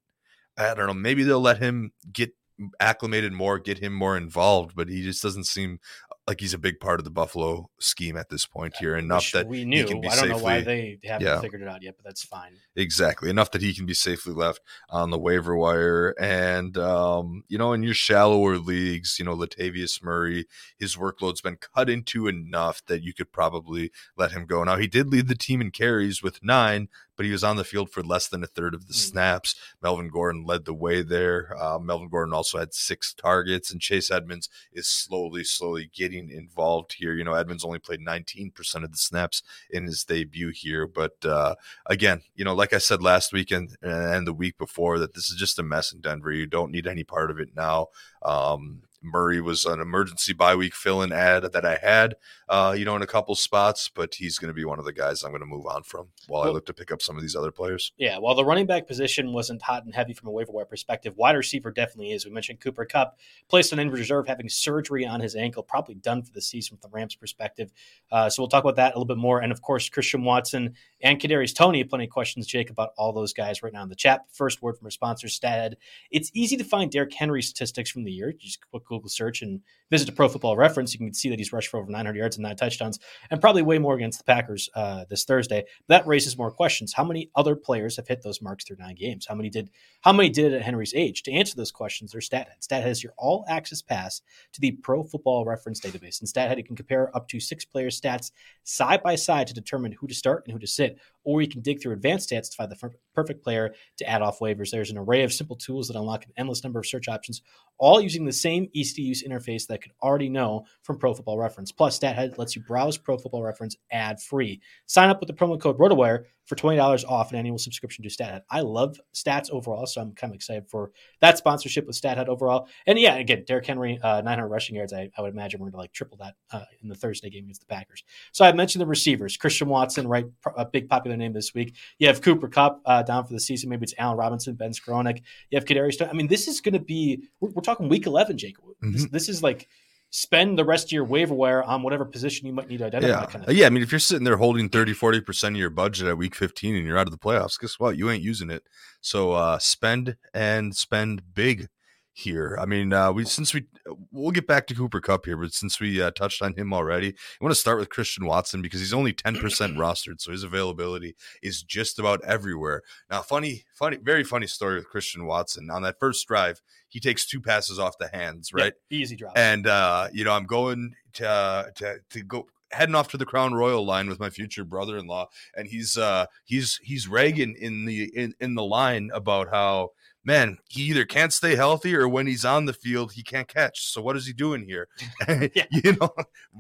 I 0.58 0.74
don't 0.74 0.88
know. 0.88 0.93
Maybe 0.93 1.24
they'll 1.24 1.39
let 1.39 1.60
him 1.60 1.91
get 2.12 2.34
acclimated 2.79 3.33
more, 3.33 3.59
get 3.59 3.79
him 3.79 3.93
more 3.93 4.17
involved, 4.17 4.75
but 4.75 4.89
he 4.89 5.03
just 5.03 5.23
doesn't 5.23 5.45
seem 5.45 5.79
like 6.27 6.39
he's 6.39 6.53
a 6.53 6.59
big 6.59 6.79
part 6.79 6.99
of 6.99 7.03
the 7.03 7.11
Buffalo 7.11 7.69
scheme 7.79 8.15
at 8.15 8.29
this 8.29 8.45
point 8.45 8.75
here. 8.77 8.95
Enough 8.95 9.31
that 9.31 9.47
we 9.47 9.65
knew. 9.65 9.79
He 9.79 9.83
can 9.85 10.01
be 10.01 10.07
I 10.07 10.11
don't 10.11 10.19
safely, 10.19 10.37
know 10.37 10.43
why 10.43 10.61
they 10.61 10.99
haven't 11.03 11.25
yeah. 11.25 11.41
figured 11.41 11.61
it 11.61 11.67
out 11.67 11.81
yet, 11.81 11.95
but 11.97 12.05
that's 12.05 12.23
fine. 12.23 12.53
Exactly. 12.75 13.29
Enough 13.29 13.51
that 13.51 13.61
he 13.61 13.73
can 13.73 13.85
be 13.85 13.93
safely 13.93 14.33
left 14.33 14.61
on 14.89 15.09
the 15.09 15.17
waiver 15.17 15.57
wire. 15.57 16.13
And, 16.19 16.78
um, 16.78 17.43
you 17.47 17.57
know, 17.57 17.73
in 17.73 17.82
your 17.84 17.95
shallower 17.95 18.57
leagues, 18.57 19.17
you 19.17 19.26
know, 19.26 19.36
Latavius 19.36 20.03
Murray, 20.03 20.45
his 20.78 20.95
workload's 20.95 21.41
been 21.41 21.57
cut 21.57 21.89
into 21.89 22.28
enough 22.28 22.84
that 22.86 23.03
you 23.03 23.13
could 23.13 23.32
probably 23.32 23.91
let 24.15 24.32
him 24.32 24.45
go. 24.45 24.63
Now, 24.63 24.78
he 24.78 24.88
did 24.88 25.07
lead 25.07 25.28
the 25.28 25.36
team 25.36 25.59
in 25.59 25.71
carries 25.71 26.21
with 26.21 26.43
nine, 26.43 26.88
but 27.22 27.26
he 27.28 27.32
was 27.32 27.43
on 27.43 27.55
the 27.55 27.63
field 27.63 27.91
for 27.91 28.01
less 28.01 28.28
than 28.28 28.43
a 28.43 28.47
third 28.47 28.74
of 28.74 28.88
the 28.88 28.95
Mm. 28.95 29.09
snaps. 29.11 29.53
Melvin 29.80 30.07
Gordon 30.09 30.43
led 30.43 30.65
the 30.65 30.74
way 30.74 31.03
there. 31.03 31.55
Uh, 31.55 31.78
Melvin 31.78 32.09
Gordon 32.09 32.34
also 32.34 32.57
had 32.57 32.74
six 32.74 33.13
targets, 33.13 33.69
and 33.69 33.80
Chase 33.80 34.09
Edmonds 34.09 34.49
is 34.74 34.88
slowly, 34.89 35.43
slowly 35.43 35.91
getting 35.93 36.32
involved 36.32 36.93
here. 36.93 37.13
You 37.13 37.24
know, 37.24 37.36
Edmonds 37.36 37.63
only 37.63 37.78
played 37.78 37.99
19% 37.99 38.84
of 38.84 38.91
the 38.91 38.97
snaps 38.97 39.43
in 39.69 39.84
his 39.86 40.03
debut 40.03 40.49
here, 40.49 40.88
but 40.88 41.24
uh, 41.24 41.53
again, 41.86 42.24
you 42.34 42.43
know, 42.43 42.55
like 42.55 42.74
I 42.74 42.80
said 42.80 43.03
last 43.03 43.32
weekend 43.32 43.78
and 43.84 44.26
the 44.26 44.34
week 44.34 44.57
before, 44.57 44.97
that 44.97 45.13
this 45.13 45.30
is 45.30 45.36
just 45.38 45.59
a 45.59 45.63
mess 45.63 45.93
in 45.93 46.01
Denver. 46.01 46.32
You 46.32 46.47
don't 46.47 46.72
need 46.72 46.88
any 46.88 47.03
part 47.03 47.30
of 47.30 47.39
it 47.39 47.49
now. 47.55 47.89
Um, 48.24 48.82
Murray 49.02 49.41
was 49.41 49.66
an 49.66 49.80
emergency 49.80 50.34
bye 50.34 50.56
week 50.56 50.76
fill 50.76 51.02
in 51.02 51.12
ad 51.12 51.43
that 51.43 51.66
I 51.66 51.78
had, 51.82 52.16
uh, 52.49 52.76
you 52.78 52.86
know, 52.86 52.95
in 52.95 53.02
a 53.02 53.08
couple 53.08 53.36
spots, 53.36 53.89
but 53.93 54.16
he's 54.16 54.38
going 54.38 54.49
to 54.49 54.54
be 54.54 54.66
one 54.66 54.80
of 54.80 54.86
the 54.86 54.93
guys 54.93 55.24
I'm 55.24 55.32
going 55.32 55.41
to 55.41 55.47
move 55.47 55.66
on 55.66 55.84
from 55.84 56.08
while 56.28 56.43
I 56.43 56.49
look 56.49 56.66
to 56.68 56.74
pick 56.74 56.91
up 56.91 57.02
some 57.02 57.16
of 57.16 57.22
these 57.22 57.36
other 57.36 57.52
players. 57.52 57.91
Yeah, 57.97 58.18
while 58.20 58.36
the 58.36 58.45
running 58.45 58.66
back 58.66 58.88
position 58.88 59.34
wasn't 59.34 59.62
hot 59.62 59.86
and 59.86 59.93
heavy 59.93 60.14
from 60.14 60.30
a 60.30 60.32
waiver 60.32 60.52
wire 60.52 60.66
perspective, 60.66 61.18
wide 61.18 61.36
receiver 61.36 61.72
definitely 61.72 62.12
is. 62.12 62.26
We 62.26 62.32
mentioned 62.32 62.60
Cooper 62.60 62.86
Kupp 62.86 63.18
placed 63.49 63.74
on 63.74 63.80
injured 63.80 63.99
reserve, 63.99 64.28
having 64.28 64.49
surgery 64.49 65.06
on 65.06 65.20
his 65.20 65.36
ankle, 65.36 65.64
probably 65.64 65.95
done 65.95 66.22
for 66.22 66.32
the 66.32 66.41
season 66.41 66.78
from 66.78 66.91
the 66.91 66.95
Rams' 66.95 67.16
perspective. 67.16 67.72
Uh, 68.12 68.30
so 68.30 68.41
we'll 68.41 68.49
talk 68.49 68.64
about 68.64 68.76
that 68.76 68.93
a 68.93 68.97
little 68.97 69.06
bit 69.06 69.18
more. 69.18 69.41
And 69.41 69.52
of 69.52 69.62
course, 69.62 69.89
Christian 69.89 70.24
Watson 70.24 70.76
and 71.04 71.20
Kadarius 71.20 71.56
Toney. 71.56 71.84
Plenty 71.84 72.06
of 72.06 72.10
questions, 72.10 72.47
Jake, 72.47 72.70
about 72.70 72.91
all 72.97 73.14
those 73.14 73.34
guys 73.34 73.64
right 73.64 73.74
now 73.74 73.84
in 73.84 73.89
the 73.89 73.95
chat. 73.95 74.22
First 74.32 74.62
word 74.62 74.78
from 74.78 74.88
our 74.88 74.91
sponsor, 74.91 75.28
StatHead. 75.28 75.74
It's 76.12 76.32
easy 76.34 76.58
to 76.58 76.64
find 76.64 76.91
Derrick 76.91 77.14
Henry 77.14 77.41
statistics 77.41 77.89
from 77.89 78.04
the 78.04 78.12
year. 78.12 78.34
Just 78.34 78.60
quick 78.70 78.86
Google 78.86 79.10
search 79.10 79.41
and 79.41 79.62
visit 79.89 80.10
a 80.10 80.12
Pro 80.12 80.30
Football 80.30 80.58
Reference. 80.58 80.93
You 80.93 80.99
can 80.99 81.14
see 81.14 81.30
that 81.30 81.39
he's 81.39 81.54
rushed 81.54 81.70
for 81.70 81.80
over 81.80 81.91
900 81.91 82.18
yards 82.18 82.38
and 82.38 82.43
nine 82.43 82.56
touchdowns, 82.56 82.99
and 83.30 83.41
probably 83.41 83.62
way 83.62 83.78
more 83.78 83.95
against 83.95 84.20
the 84.20 84.24
Packers 84.24 84.70
uh, 84.76 85.06
this 85.10 85.26
Thursday. 85.26 85.66
That 85.88 86.08
raises 86.08 86.38
more 86.38 86.52
questions. 86.52 86.93
How 86.93 87.04
many 87.04 87.30
other 87.36 87.56
players 87.56 87.97
have 87.97 88.08
hit 88.08 88.22
those 88.24 88.41
marks 88.41 88.64
through 88.64 88.78
nine 88.78 88.95
games? 88.95 89.26
How 89.28 89.36
many 89.36 89.49
did? 89.49 89.70
How 90.02 90.14
many 90.14 90.30
did 90.30 90.54
it 90.54 90.56
at 90.56 90.62
Henry's 90.64 90.93
age? 90.95 91.24
To 91.24 91.32
answer 91.32 91.56
those 91.56 91.72
questions, 91.72 92.12
there's 92.12 92.30
StatHead. 92.30 92.68
StatHead 92.68 92.88
is 92.88 93.04
your 93.04 93.14
all-access 93.18 93.82
pass 93.82 94.22
to 94.54 94.62
the 94.62 94.72
Pro 94.72 95.04
Football 95.04 95.45
Reference 95.45 95.80
database. 95.80 96.22
In 96.22 96.28
StatHead, 96.28 96.58
you 96.58 96.64
can 96.64 96.76
compare 96.76 97.16
up 97.16 97.28
to 97.30 97.39
six 97.39 97.66
players' 97.66 97.99
stats 97.99 98.32
side 98.64 99.04
by 99.04 99.16
side 99.16 99.47
to 99.47 99.54
determine 99.54 99.91
who 99.91 100.08
to 100.08 100.16
start 100.16 100.43
and 100.45 100.54
who 100.54 100.60
to 100.60 100.68
sit, 100.68 100.90
it 100.91 100.99
or 101.24 101.41
you 101.41 101.47
can 101.47 101.61
dig 101.61 101.82
through 101.82 101.93
advanced 101.93 102.30
stats 102.30 102.49
to 102.49 102.55
find 102.55 102.72
the 102.72 102.91
perfect 103.13 103.43
player 103.43 103.74
to 103.97 104.09
add 104.09 104.22
off 104.22 104.39
waivers. 104.39 104.72
There's 104.72 104.91
an 104.91 104.97
array 104.97 105.24
of 105.24 105.34
simple 105.34 105.55
tools 105.55 105.88
that 105.88 105.97
unlock 105.97 106.26
an 106.26 106.32
endless 106.38 106.63
number 106.63 106.80
of 106.80 106.86
search 106.86 107.07
options, 107.07 107.41
all 107.78 108.01
using 108.01 108.26
the 108.26 108.32
same 108.32 108.69
easy 108.74 108.95
to 108.95 109.01
use 109.01 109.24
interface 109.24 109.67
that 109.67 109.82
could 109.82 109.91
already 110.01 110.30
know 110.30 110.65
from 110.84 110.97
Pro 110.97 111.13
Football 111.13 111.38
Reference. 111.38 111.72
Plus, 111.72 111.99
StatHead 111.99 112.38
lets 112.38 112.55
you 112.55 112.61
browse 112.63 112.97
Pro 112.97 113.17
Football 113.17 113.43
Reference 113.43 113.76
ad 113.91 114.22
free. 114.22 114.61
Sign 114.86 115.09
up 115.09 115.19
with 115.19 115.28
the 115.28 115.34
promo 115.34 115.59
code 115.59 115.78
ROTOWIRE 115.78 116.26
for 116.45 116.55
$20 116.55 117.05
off 117.07 117.32
an 117.32 117.38
annual 117.38 117.57
subscription 117.57 118.03
to 118.03 118.09
StatHead. 118.09 118.41
I 118.49 118.61
love 118.61 118.99
stats 119.15 119.49
overall, 119.51 119.86
so 119.86 120.01
I'm 120.01 120.13
kind 120.13 120.32
of 120.32 120.36
excited 120.36 120.67
for 120.69 120.91
that 121.22 121.38
sponsorship 121.38 121.88
with 121.88 121.99
StatHead 121.99 122.28
overall. 122.28 122.67
And 122.86 122.99
yeah, 122.99 123.15
again, 123.15 123.43
Derrick 123.47 123.65
Henry, 123.65 123.99
uh, 124.01 124.22
900 124.22 124.47
rushing 124.47 124.76
yards. 124.76 124.91
I, 124.91 125.09
I 125.17 125.22
would 125.22 125.32
imagine 125.32 125.59
we're 125.59 125.65
going 125.65 125.74
to 125.74 125.78
like 125.78 125.93
triple 125.93 126.17
that 126.17 126.36
uh, 126.51 126.65
in 126.82 126.89
the 126.89 126.95
Thursday 126.95 127.30
game 127.30 127.45
against 127.45 127.61
the 127.61 127.67
Packers. 127.67 128.03
So 128.32 128.43
I 128.43 128.51
mentioned 128.51 128.82
the 128.82 128.88
receivers. 128.88 129.38
Christian 129.38 129.69
Watson, 129.69 130.07
right? 130.07 130.26
A 130.57 130.65
big 130.65 130.89
popular 130.89 131.11
name 131.18 131.34
this 131.34 131.53
week. 131.53 131.76
You 131.99 132.07
have 132.07 132.22
Cooper 132.22 132.47
Kupp 132.47 132.82
uh, 132.86 133.03
down 133.03 133.26
for 133.26 133.34
the 133.34 133.39
season. 133.39 133.70
Maybe 133.70 133.84
it's 133.84 133.93
Allen 133.97 134.18
Robinson, 134.18 134.55
Ben 134.55 134.72
Skowronek. 134.72 135.22
You 135.49 135.57
have 135.57 135.66
Kadarius. 135.66 136.07
I 136.07 136.14
mean, 136.14 136.28
this 136.28 136.47
is 136.47 136.62
going 136.62 136.74
to 136.74 136.80
be. 136.80 137.24
We're, 137.39 137.49
we're 137.51 137.62
talking 137.62 137.89
week 137.89 138.05
11, 138.05 138.38
Jake. 138.38 138.57
This, 138.82 139.07
this 139.09 139.30
is 139.30 139.43
like 139.43 139.68
spend 140.12 140.59
the 140.59 140.66
rest 140.66 140.88
of 140.88 140.91
your 140.91 141.05
waiver 141.05 141.34
wire 141.34 141.64
on 141.64 141.84
whatever 141.84 142.03
position 142.05 142.45
you 142.45 142.53
might 142.53 142.68
need 142.68 142.80
to 142.80 142.86
identify. 142.86 143.22
Yeah. 143.22 143.26
Kind 143.26 143.45
of 143.45 143.55
yeah. 143.55 143.66
I 143.66 143.70
mean, 143.70 143.82
if 143.82 143.91
you're 143.91 143.99
sitting 143.99 144.26
there 144.26 144.38
holding 144.38 144.70
30, 144.70 144.93
40% 144.93 145.49
of 145.49 145.55
your 145.55 145.70
budget 145.70 146.07
at 146.07 146.18
week 146.18 146.36
15 146.36 146.76
and 146.76 146.86
you're 146.86 146.97
out 146.97 147.07
of 147.07 147.12
the 147.12 147.18
playoffs, 147.18 147.59
guess 147.59 147.80
what? 147.80 147.97
You 147.97 148.09
ain't 148.09 148.24
using 148.24 148.49
it. 148.49 148.64
So 148.99 149.32
uh, 149.32 149.57
spend 149.59 150.18
and 150.34 150.76
spend 150.76 151.34
big 151.34 151.70
here. 152.14 152.57
I 152.59 152.66
mean, 152.66 152.93
uh, 152.93 153.12
we 153.12 153.26
since 153.26 153.53
we 153.53 153.66
we'll 154.12 154.32
get 154.32 154.47
back 154.47 154.68
to 154.68 154.76
Cooper 154.76 154.99
Kupp 154.99 155.26
here, 155.26 155.38
but 155.38 155.53
since 155.53 155.80
we 155.80 156.01
uh, 156.01 156.12
touched 156.12 156.41
on 156.41 156.53
him 156.53 156.74
already, 156.74 157.09
I 157.09 157.43
want 157.43 157.51
to 157.51 157.59
start 157.59 157.80
with 157.80 157.89
Christian 157.89 158.26
Watson 158.26 158.62
because 158.62 158.80
he's 158.80 158.93
only 158.93 159.14
10% 159.14 159.39
rostered, 159.76 160.20
so 160.20 160.32
his 160.32 160.43
availability 160.43 161.16
is 161.41 161.64
just 161.64 161.99
about 161.99 162.24
everywhere. 162.24 162.82
Now, 163.09 163.22
funny, 163.22 163.64
funny, 163.74 163.97
very 163.97 164.24
funny 164.24 164.47
story 164.47 164.76
with 164.76 164.89
Christian 164.89 165.26
Watson. 165.26 165.70
On 165.70 165.82
that 165.84 165.99
first 165.99 166.28
drive, 166.28 166.62
he 166.89 166.99
takes 166.99 167.26
two 167.26 167.41
passes 167.41 167.80
off 167.80 167.97
the 167.97 168.09
hands, 168.09 168.51
right? 168.53 168.74
Yeah, 168.89 168.97
easy 168.97 169.16
drop. 169.16 169.34
And 169.38 169.68
uh, 169.68 170.09
you 170.12 170.24
know, 170.24 170.34
I'm 170.34 170.45
going 170.45 170.95
to 171.14 171.28
uh, 171.28 171.64
to 171.76 171.99
to 172.09 172.24
go 172.24 172.47
heading 172.72 172.95
off 172.95 173.09
to 173.09 173.18
the 173.18 173.26
Crown 173.26 173.53
Royal 173.53 173.86
line 173.86 174.07
with 174.07 174.20
my 174.20 174.30
future 174.30 174.64
brother-in-law, 174.64 175.28
and 175.55 175.68
he's 175.68 175.97
uh 175.97 176.26
he's 176.43 176.80
he's 176.84 177.07
ragging 177.07 177.55
in 177.59 177.86
the 177.86 178.12
in, 178.16 178.34
in 178.39 178.55
the 178.55 178.64
line 178.64 179.09
about 179.14 179.49
how 179.49 179.91
man 180.24 180.57
he 180.69 180.84
either 180.84 181.03
can't 181.05 181.34
stay 181.34 181.55
healthy 181.55 181.95
or 181.95 182.07
when 182.07 182.28
he's 182.28 182.45
on 182.45 182.65
the 182.65 182.74
field 182.74 183.11
he 183.13 183.24
can't 183.24 183.47
catch. 183.47 183.88
So 183.88 184.01
what 184.01 184.15
is 184.15 184.26
he 184.28 184.34
doing 184.34 184.63
here? 184.63 184.88
Yeah. 185.55 185.65
you 185.72 185.95
know, 185.99 186.13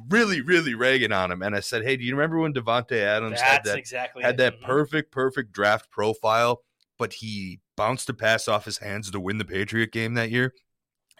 really 0.09 0.41
really 0.41 0.73
ragging 0.73 1.11
on 1.11 1.31
him. 1.31 1.41
And 1.41 1.55
I 1.55 1.59
said, 1.59 1.83
hey, 1.83 1.95
do 1.97 2.03
you 2.03 2.15
remember 2.15 2.39
when 2.39 2.53
Davante 2.53 2.93
Adams 2.99 3.39
had 3.41 3.63
that 3.65 3.77
exactly 3.77 4.23
had 4.23 4.35
it. 4.35 4.37
that 4.37 4.59
Mhm. 4.61 4.65
perfect 4.65 5.11
perfect 5.11 5.51
draft 5.51 5.89
profile, 5.91 6.63
but 6.97 7.13
he 7.13 7.59
bounced 7.77 8.09
a 8.09 8.13
pass 8.13 8.47
off 8.47 8.65
his 8.65 8.79
hands 8.79 9.09
to 9.11 9.19
win 9.19 9.37
the 9.37 9.45
Patriot 9.45 9.91
game 9.91 10.13
that 10.15 10.31
year? 10.31 10.53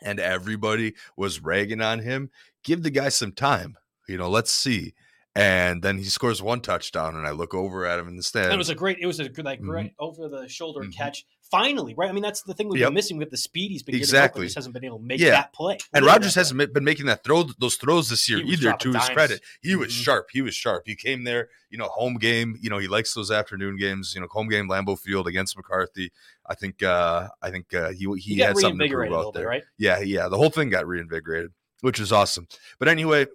and 0.03 0.19
everybody 0.19 0.95
was 1.15 1.41
ragging 1.41 1.79
on 1.79 1.99
him. 1.99 2.31
Give 2.63 2.81
the 2.81 2.89
guy 2.89 3.09
some 3.09 3.33
time. 3.33 3.77
You 4.07 4.17
know, 4.17 4.31
let's 4.31 4.51
see. 4.51 4.95
And 5.35 5.83
then 5.83 5.99
he 5.99 6.05
scores 6.05 6.41
one 6.41 6.59
touchdown, 6.61 7.15
and 7.15 7.27
I 7.27 7.31
look 7.31 7.53
over 7.53 7.85
at 7.85 7.99
him 7.99 8.07
in 8.07 8.15
the 8.17 8.23
stands. 8.23 8.47
And 8.47 8.55
it 8.55 8.57
was 8.57 8.69
a 8.71 8.75
great, 8.75 8.97
it 8.99 9.05
was 9.05 9.19
a 9.19 9.29
good, 9.29 9.45
like 9.45 9.61
Mhm. 9.61 9.67
great 9.67 9.93
over 9.99 10.27
the 10.27 10.47
shoulder 10.49 10.81
Mhm. 10.81 10.95
catch. 10.95 11.23
Finally, 11.51 11.93
right? 11.95 12.09
I 12.09 12.13
mean, 12.13 12.23
that's 12.23 12.41
the 12.43 12.53
thing 12.53 12.69
we've 12.69 12.79
Yep. 12.79 12.87
been 12.87 12.93
missing 12.93 13.17
with 13.17 13.29
the 13.29 13.35
speed 13.37 13.71
he's 13.71 13.83
been. 13.83 13.93
Exactly. 13.95 14.45
Just 14.45 14.55
hasn't 14.55 14.73
been 14.73 14.85
able 14.85 14.99
to 14.99 15.03
make 15.03 15.19
Yeah. 15.19 15.31
that 15.31 15.51
play. 15.53 15.77
and 15.93 16.03
Really 16.05 16.13
Rodgers 16.13 16.33
hasn't 16.35 16.57
been- 16.57 16.71
been 16.71 16.85
making 16.85 17.07
that 17.07 17.23
throw 17.25 17.43
those 17.59 17.75
throws 17.75 18.09
this 18.09 18.29
year 18.29 18.39
either. 18.39 18.71
To 18.79 18.93
his 18.93 19.09
credit, 19.09 19.41
he 19.61 19.75
was 19.75 19.89
Mhm. 19.91 20.03
sharp. 20.03 20.29
He 20.31 20.41
was 20.41 20.55
sharp. 20.55 20.83
He 20.85 20.95
came 20.95 21.25
there, 21.25 21.49
you 21.69 21.77
know, 21.77 21.89
home 21.89 22.15
game. 22.17 22.57
You 22.61 22.69
know, 22.69 22.77
he 22.77 22.87
likes 22.87 23.13
those 23.13 23.29
afternoon 23.31 23.75
games. 23.77 24.13
You 24.15 24.21
know, 24.21 24.27
home 24.31 24.47
game, 24.47 24.69
Lambeau 24.69 24.97
Field 24.97 25.27
against 25.27 25.57
McCarthy. 25.57 26.11
I 26.45 26.55
think. 26.55 26.81
uh 26.81 27.27
I 27.41 27.51
think 27.51 27.73
uh, 27.73 27.89
he 27.89 28.05
he, 28.17 28.35
He 28.35 28.39
had 28.39 28.57
something 28.57 28.79
to 28.79 28.87
prove 28.95 29.07
out 29.11 29.17
little 29.17 29.31
bit, 29.33 29.39
there. 29.39 29.47
right? 29.49 29.63
Yeah, 29.77 29.99
yeah. 29.99 30.29
The 30.29 30.37
whole 30.37 30.49
thing 30.49 30.69
got 30.69 30.87
reinvigorated, 30.87 31.51
which 31.81 31.99
is 31.99 32.11
awesome. 32.13 32.47
But 32.79 32.87
anyway, 32.87 33.27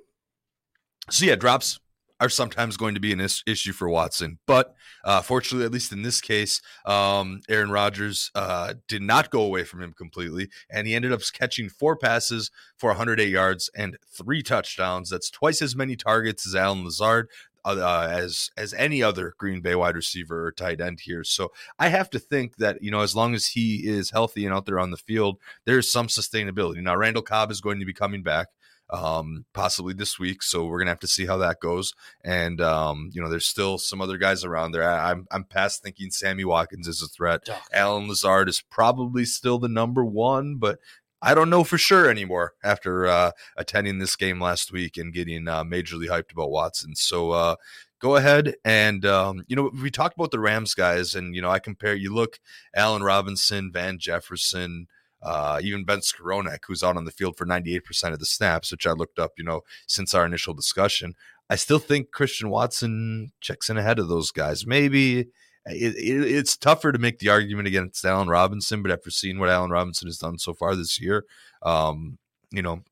so 1.10 1.24
yeah, 1.26 1.34
drops 1.36 1.78
are 2.20 2.28
sometimes 2.28 2.76
going 2.76 2.94
to 2.94 3.00
be 3.00 3.12
an 3.12 3.20
is- 3.20 3.42
issue 3.46 3.72
for 3.72 3.88
Watson. 3.88 4.38
But 4.46 4.74
uh, 5.04 5.20
fortunately, 5.22 5.66
at 5.66 5.72
least 5.72 5.92
in 5.92 6.02
this 6.02 6.20
case, 6.20 6.60
um, 6.84 7.40
Aaron 7.48 7.70
Rodgers 7.70 8.30
uh, 8.34 8.74
did 8.88 9.02
not 9.02 9.30
go 9.30 9.42
away 9.42 9.64
from 9.64 9.82
him 9.82 9.92
completely, 9.92 10.48
and 10.70 10.86
he 10.86 10.94
ended 10.94 11.12
up 11.12 11.20
catching 11.32 11.68
four 11.68 11.96
passes 11.96 12.50
for 12.76 12.90
108 12.90 13.28
yards 13.28 13.70
and 13.76 13.98
three 14.08 14.42
touchdowns. 14.42 15.10
That's 15.10 15.30
twice 15.30 15.60
as 15.60 15.76
many 15.76 15.96
targets 15.96 16.46
as 16.46 16.54
Allen 16.54 16.84
Lazard. 16.84 17.28
Uh, 17.64 18.06
as 18.08 18.52
as 18.56 18.72
any 18.74 19.02
other 19.02 19.34
Green 19.38 19.60
Bay 19.60 19.74
wide 19.74 19.96
receiver 19.96 20.46
or 20.46 20.52
tight 20.52 20.80
end 20.80 21.00
here, 21.00 21.24
so 21.24 21.50
I 21.80 21.88
have 21.88 22.08
to 22.10 22.20
think 22.20 22.58
that 22.58 22.80
you 22.80 22.92
know 22.92 23.00
as 23.00 23.16
long 23.16 23.34
as 23.34 23.48
he 23.48 23.78
is 23.78 24.10
healthy 24.10 24.46
and 24.46 24.54
out 24.54 24.66
there 24.66 24.78
on 24.78 24.92
the 24.92 24.96
field, 24.96 25.38
there's 25.64 25.90
some 25.90 26.06
sustainability. 26.06 26.80
Now 26.80 26.94
Randall 26.94 27.24
Cobb 27.24 27.50
is 27.50 27.60
going 27.60 27.80
to 27.80 27.84
be 27.84 27.92
coming 27.92 28.22
back 28.22 28.50
um 28.91 29.45
possibly 29.53 29.93
this 29.93 30.18
week 30.18 30.43
so 30.43 30.64
we're 30.66 30.78
gonna 30.78 30.91
have 30.91 30.99
to 31.01 31.09
see 31.09 31.26
how 31.26 31.37
that 31.37 31.61
goes 31.61 31.93
and 32.24 32.61
um 32.61 33.11
you 33.12 33.20
know 33.20 33.28
there's 33.28 33.49
still 33.49 33.78
some 33.78 34.01
other 34.01 34.16
guys 34.16 34.45
around 34.45 34.72
there 34.72 34.89
I, 34.89 35.11
i'm 35.11 35.26
i'm 35.30 35.45
past 35.45 35.82
thinking 35.82 36.11
sammy 36.11 36.45
watkins 36.45 36.87
is 36.87 37.03
a 37.03 37.09
threat 37.09 37.45
Duh. 37.45 37.59
allen 37.72 38.09
lazard 38.09 38.49
is 38.49 38.62
probably 38.70 39.24
still 39.24 39.59
the 39.59 39.68
number 39.68 40.05
one 40.05 40.57
but 40.57 40.78
I 41.22 41.34
don't 41.34 41.51
know 41.51 41.64
for 41.64 41.78
sure 41.78 42.11
anymore 42.11 42.53
after 42.62 43.07
uh, 43.07 43.30
attending 43.57 43.99
this 43.99 44.16
game 44.16 44.41
last 44.41 44.70
week 44.70 44.97
and 44.99 45.14
getting 45.14 45.49
uh, 45.49 45.64
majorly 45.64 46.09
hyped 46.09 46.30
about 46.30 46.51
Watson. 46.51 46.95
So 46.95 47.30
uh, 47.30 47.57
go 47.99 48.16
ahead 48.16 48.55
and 48.64 49.05
um, 49.05 49.43
you 49.49 49.57
know 49.57 49.70
we 49.82 49.91
talked 49.91 50.16
about 50.16 50.30
the 50.30 50.41
Rams 50.41 50.74
guys, 50.74 51.14
and 51.14 51.34
you 51.34 51.43
know 51.43 51.51
I 51.51 51.59
compare. 51.59 51.95
You 51.95 52.14
look 52.14 52.39
Allen 52.74 53.03
Robinson, 53.03 53.72
Van 53.72 53.99
Jefferson, 53.99 54.87
uh, 55.26 55.58
even 55.60 55.84
Ben 55.84 55.98
Skowronek, 55.98 56.60
who's 56.66 56.84
out 56.84 56.96
on 56.96 57.04
the 57.04 57.10
field 57.10 57.36
for 57.36 57.44
98% 57.44 58.12
of 58.12 58.20
the 58.20 58.26
snaps, 58.26 58.70
which 58.70 58.86
I 58.86 58.92
looked 58.92 59.18
up, 59.18 59.32
you 59.36 59.44
know, 59.44 59.62
since 59.88 60.14
our 60.14 60.24
initial 60.24 60.54
discussion. 60.54 61.14
I 61.50 61.56
still 61.56 61.80
think 61.80 62.12
Christian 62.12 62.48
Watson 62.48 63.32
checks 63.40 63.68
in 63.68 63.76
ahead 63.76 63.98
of 63.98 64.06
those 64.06 64.30
guys. 64.30 64.66
Maybe 64.66 65.20
it, 65.66 65.96
it, 65.96 66.30
it's 66.30 66.56
tougher 66.56 66.92
to 66.92 66.98
make 67.00 67.18
the 67.18 67.28
argument 67.28 67.66
against 67.66 68.04
Allen 68.04 68.28
Robinson, 68.28 68.82
but 68.82 68.92
after 68.92 69.10
seeing 69.10 69.40
what 69.40 69.48
Allen 69.48 69.70
Robinson 69.70 70.06
has 70.06 70.18
done 70.18 70.38
so 70.38 70.54
far 70.54 70.76
this 70.76 71.00
year, 71.00 71.24
um, 71.62 72.18
you 72.52 72.62
know, 72.62 72.82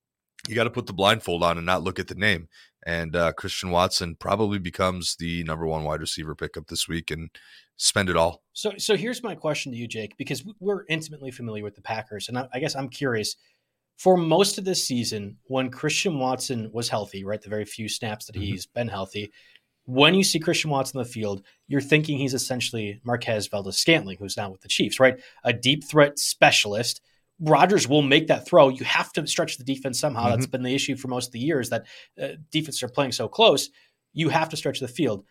you 0.48 0.56
got 0.56 0.64
to 0.64 0.70
put 0.70 0.86
the 0.86 0.92
blindfold 0.92 1.44
on 1.44 1.56
and 1.56 1.64
not 1.64 1.84
look 1.84 2.00
at 2.00 2.08
the 2.08 2.16
name. 2.16 2.48
And 2.84 3.14
uh, 3.14 3.32
Christian 3.32 3.70
Watson 3.70 4.16
probably 4.18 4.58
becomes 4.58 5.16
the 5.16 5.44
number 5.44 5.66
one 5.66 5.84
wide 5.84 6.00
receiver 6.00 6.34
pickup 6.34 6.66
this 6.66 6.88
week 6.88 7.12
and 7.12 7.30
spend 7.76 8.08
it 8.08 8.16
all. 8.16 8.42
So, 8.52 8.72
so 8.78 8.96
here's 8.96 9.22
my 9.22 9.34
question 9.34 9.72
to 9.72 9.78
you, 9.78 9.88
Jake, 9.88 10.16
because 10.16 10.44
we're 10.60 10.84
intimately 10.88 11.30
familiar 11.30 11.64
with 11.64 11.74
the 11.74 11.82
Packers, 11.82 12.28
and 12.28 12.38
I, 12.38 12.48
I 12.52 12.58
guess 12.60 12.76
I'm 12.76 12.88
curious. 12.88 13.36
For 13.96 14.16
most 14.16 14.58
of 14.58 14.64
this 14.64 14.84
season, 14.84 15.36
when 15.44 15.70
Christian 15.70 16.18
Watson 16.18 16.68
was 16.72 16.88
healthy, 16.88 17.24
right, 17.24 17.40
the 17.40 17.48
very 17.48 17.64
few 17.64 17.88
snaps 17.88 18.26
that 18.26 18.34
mm-hmm. 18.34 18.42
he's 18.42 18.66
been 18.66 18.88
healthy, 18.88 19.30
when 19.86 20.14
you 20.14 20.24
see 20.24 20.38
Christian 20.38 20.70
Watson 20.70 20.98
in 20.98 21.04
the 21.04 21.10
field, 21.10 21.44
you're 21.68 21.80
thinking 21.80 22.18
he's 22.18 22.34
essentially 22.34 23.00
Marquez 23.04 23.46
Valdes 23.46 23.76
Scantling, 23.76 24.16
who's 24.18 24.36
now 24.36 24.50
with 24.50 24.62
the 24.62 24.68
Chiefs, 24.68 24.98
right? 24.98 25.20
A 25.44 25.52
deep 25.52 25.84
threat 25.84 26.18
specialist. 26.18 27.02
Rodgers 27.40 27.86
will 27.86 28.02
make 28.02 28.28
that 28.28 28.46
throw. 28.46 28.68
You 28.68 28.84
have 28.84 29.12
to 29.12 29.26
stretch 29.26 29.58
the 29.58 29.64
defense 29.64 29.98
somehow. 29.98 30.22
Mm-hmm. 30.22 30.30
That's 30.30 30.46
been 30.46 30.62
the 30.62 30.74
issue 30.74 30.96
for 30.96 31.08
most 31.08 31.26
of 31.26 31.32
the 31.32 31.40
years 31.40 31.70
that 31.70 31.86
uh, 32.20 32.28
defenses 32.50 32.82
are 32.82 32.88
playing 32.88 33.12
so 33.12 33.28
close. 33.28 33.70
You 34.12 34.28
have 34.30 34.48
to 34.50 34.56
stretch 34.56 34.80
the 34.80 34.88
field. 34.88 35.24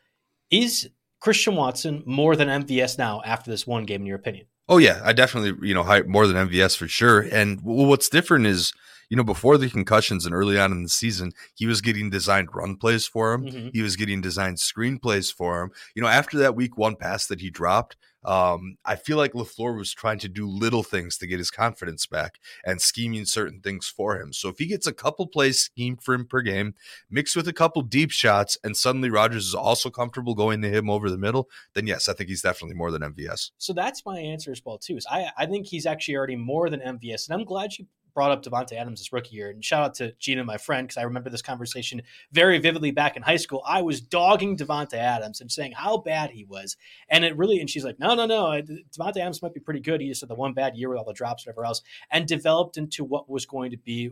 Is 0.52 0.90
Christian 1.24 1.56
Watson 1.56 2.04
more 2.06 2.36
than 2.36 2.50
MVS 2.50 2.98
now 2.98 3.22
after 3.24 3.50
this 3.50 3.66
one 3.66 3.86
game, 3.86 4.02
in 4.02 4.08
your 4.08 4.18
opinion? 4.18 4.46
Oh 4.68 4.78
yeah, 4.78 5.00
I 5.06 5.14
definitely 5.14 5.68
you 5.68 5.74
know 5.74 5.84
more 6.06 6.28
than 6.28 6.50
MVS 6.50 6.76
for 6.76 6.88
sure. 6.90 7.22
And 7.22 7.62
what's 7.64 8.10
different 8.10 8.46
is 8.46 8.74
you 9.10 9.18
know, 9.18 9.24
before 9.24 9.58
the 9.58 9.70
concussions 9.70 10.26
and 10.26 10.34
early 10.34 10.58
on 10.58 10.72
in 10.72 10.84
the 10.84 10.90
season, 10.90 11.34
he 11.54 11.66
was 11.66 11.82
getting 11.82 12.10
designed 12.10 12.50
run 12.54 12.76
plays 12.76 13.06
for 13.06 13.34
him. 13.34 13.46
Mm-hmm. 13.46 13.68
He 13.72 13.82
was 13.82 13.96
getting 13.96 14.22
designed 14.22 14.60
screen 14.60 14.98
plays 14.98 15.30
for 15.30 15.62
him. 15.62 15.72
You 15.96 16.02
know, 16.02 16.08
after 16.08 16.38
that 16.40 16.56
week 16.56 16.78
one 16.78 16.96
pass 16.96 17.28
that 17.28 17.40
he 17.40 17.50
dropped, 17.50 17.96
um, 18.26 18.78
I 18.86 18.96
feel 18.96 19.18
like 19.18 19.34
LaFleur 19.34 19.78
was 19.78 19.94
trying 19.94 20.20
to 20.20 20.30
do 20.30 20.48
little 20.48 20.84
things 20.84 21.18
to 21.18 21.28
get 21.28 21.40
his 21.40 21.52
confidence 21.52 22.06
back 22.06 22.40
and 22.66 22.82
scheming 22.82 23.26
certain 23.26 23.60
things 23.62 23.88
for 23.88 24.20
him. 24.20 24.34
So 24.34 24.50
if 24.50 24.58
he 24.58 24.66
gets 24.66 24.88
a 24.88 24.94
couple 24.94 25.28
plays 25.28 25.60
schemed 25.60 26.04
for 26.04 26.14
him 26.14 26.26
per 26.26 26.42
game, 26.42 26.76
mixed 27.10 27.36
with 27.36 27.48
a 27.48 27.54
couple 27.54 27.82
deep 27.82 28.12
shots, 28.12 28.58
and 28.64 28.76
suddenly 28.76 29.10
Rodgers 29.10 29.48
is 29.48 29.56
also 29.56 29.90
comfortable 29.90 30.36
going 30.36 30.62
to 30.62 30.70
him 30.70 30.90
over 30.90 31.10
the 31.10 31.18
middle, 31.18 31.50
then 31.74 31.88
yes, 31.88 32.08
I 32.08 32.14
think 32.14 32.30
he's 32.30 32.42
definitely 32.42 32.76
more 32.76 32.92
than 32.92 33.02
MVS. 33.02 33.52
So 33.58 33.74
that's 33.74 34.06
my 34.06 34.20
answer 34.20 34.52
as 34.52 34.62
well 34.66 34.78
too. 34.78 34.98
Is 34.98 35.06
I 35.10 35.32
I 35.38 35.46
think 35.46 35.68
he's 35.68 35.86
actually 35.86 36.16
already 36.16 36.36
more 36.36 36.70
than 36.70 36.80
MVS, 36.80 37.30
and 37.30 37.40
I'm 37.40 37.46
glad 37.46 37.78
you 37.78 37.88
brought 38.14 38.32
up 38.32 38.44
Davante 38.44 38.74
Adams' 38.74 39.00
this 39.00 39.14
rookie 39.14 39.36
year. 39.36 39.50
And 39.50 39.64
shout 39.64 39.84
out 39.84 39.94
to 39.96 40.14
Gina, 40.20 40.44
my 40.44 40.58
friend, 40.58 40.88
because 40.88 40.98
I 40.98 41.04
remember 41.04 41.30
this 41.30 41.42
conversation 41.42 42.02
very 42.32 42.60
vividly 42.60 42.92
back 42.92 43.16
in 43.16 43.24
high 43.24 43.38
school. 43.38 43.64
I 43.66 43.82
was 43.82 44.02
dogging 44.02 44.58
Davante 44.58 44.94
Adams 44.94 45.42
and 45.42 45.52
saying 45.52 45.74
how 45.74 45.98
bad 45.98 46.32
he 46.32 46.46
was. 46.46 46.78
And 47.10 47.26
it 47.26 47.38
really, 47.38 47.60
and 47.60 47.70
she's 47.70 47.86
like, 47.86 48.00
no, 48.00 48.16
no, 48.16 48.26
no. 48.26 48.62
Davante 48.98 49.18
Adams 49.18 49.42
might 49.42 49.54
be 49.54 49.60
pretty 49.60 49.80
good. 49.80 50.02
He 50.02 50.10
just 50.10 50.22
had 50.22 50.30
the 50.30 50.36
one 50.36 50.54
bad 50.54 50.76
year 50.76 50.90
with 50.90 50.98
all 50.98 51.06
the 51.06 51.14
drops, 51.14 51.46
whatever 51.46 51.66
else, 51.66 51.82
and 52.12 52.28
developed 52.28 52.78
into 52.78 53.04
what 53.04 53.30
was 53.30 53.46
going 53.46 53.72
to 53.72 53.78
be 53.78 54.10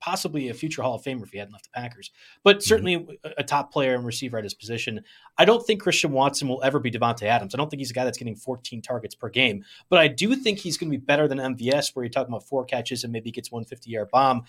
possibly 0.00 0.48
a 0.48 0.54
future 0.54 0.82
Hall 0.82 0.94
of 0.94 1.02
Famer 1.02 1.22
if 1.22 1.30
he 1.30 1.38
hadn't 1.38 1.52
left 1.52 1.64
the 1.64 1.80
Packers, 1.80 2.10
but 2.42 2.56
mm-hmm. 2.56 2.62
certainly 2.62 2.96
mm-hmm. 2.96 3.28
a 3.36 3.44
top 3.44 3.72
player 3.72 3.94
and 3.94 4.04
receiver 4.04 4.38
at 4.38 4.44
his 4.44 4.54
position. 4.54 5.00
I 5.38 5.44
don't 5.44 5.64
think 5.66 5.82
Christian 5.82 6.12
Watson 6.12 6.48
will 6.48 6.62
ever 6.62 6.78
be 6.78 6.90
Davante 6.90 7.24
Adams. 7.24 7.54
I 7.54 7.58
don't 7.58 7.70
think 7.70 7.80
he's 7.80 7.90
a 7.90 7.94
guy 7.94 8.04
that's 8.04 8.18
getting 8.18 8.36
14 8.36 8.82
targets 8.82 9.14
per 9.14 9.28
game, 9.28 9.64
but 9.88 9.98
I 9.98 10.08
do 10.08 10.34
think 10.36 10.58
he's 10.58 10.76
going 10.76 10.90
to 10.90 10.98
be 10.98 11.04
better 11.04 11.28
than 11.28 11.38
MVS, 11.38 11.94
where 11.94 12.04
you're 12.04 12.10
talking 12.10 12.32
about 12.32 12.46
four 12.46 12.64
catches 12.64 13.04
and 13.04 13.12
maybe 13.12 13.30
gets 13.30 13.50
150 13.50 13.90
yard 13.90 14.08
bomb. 14.10 14.44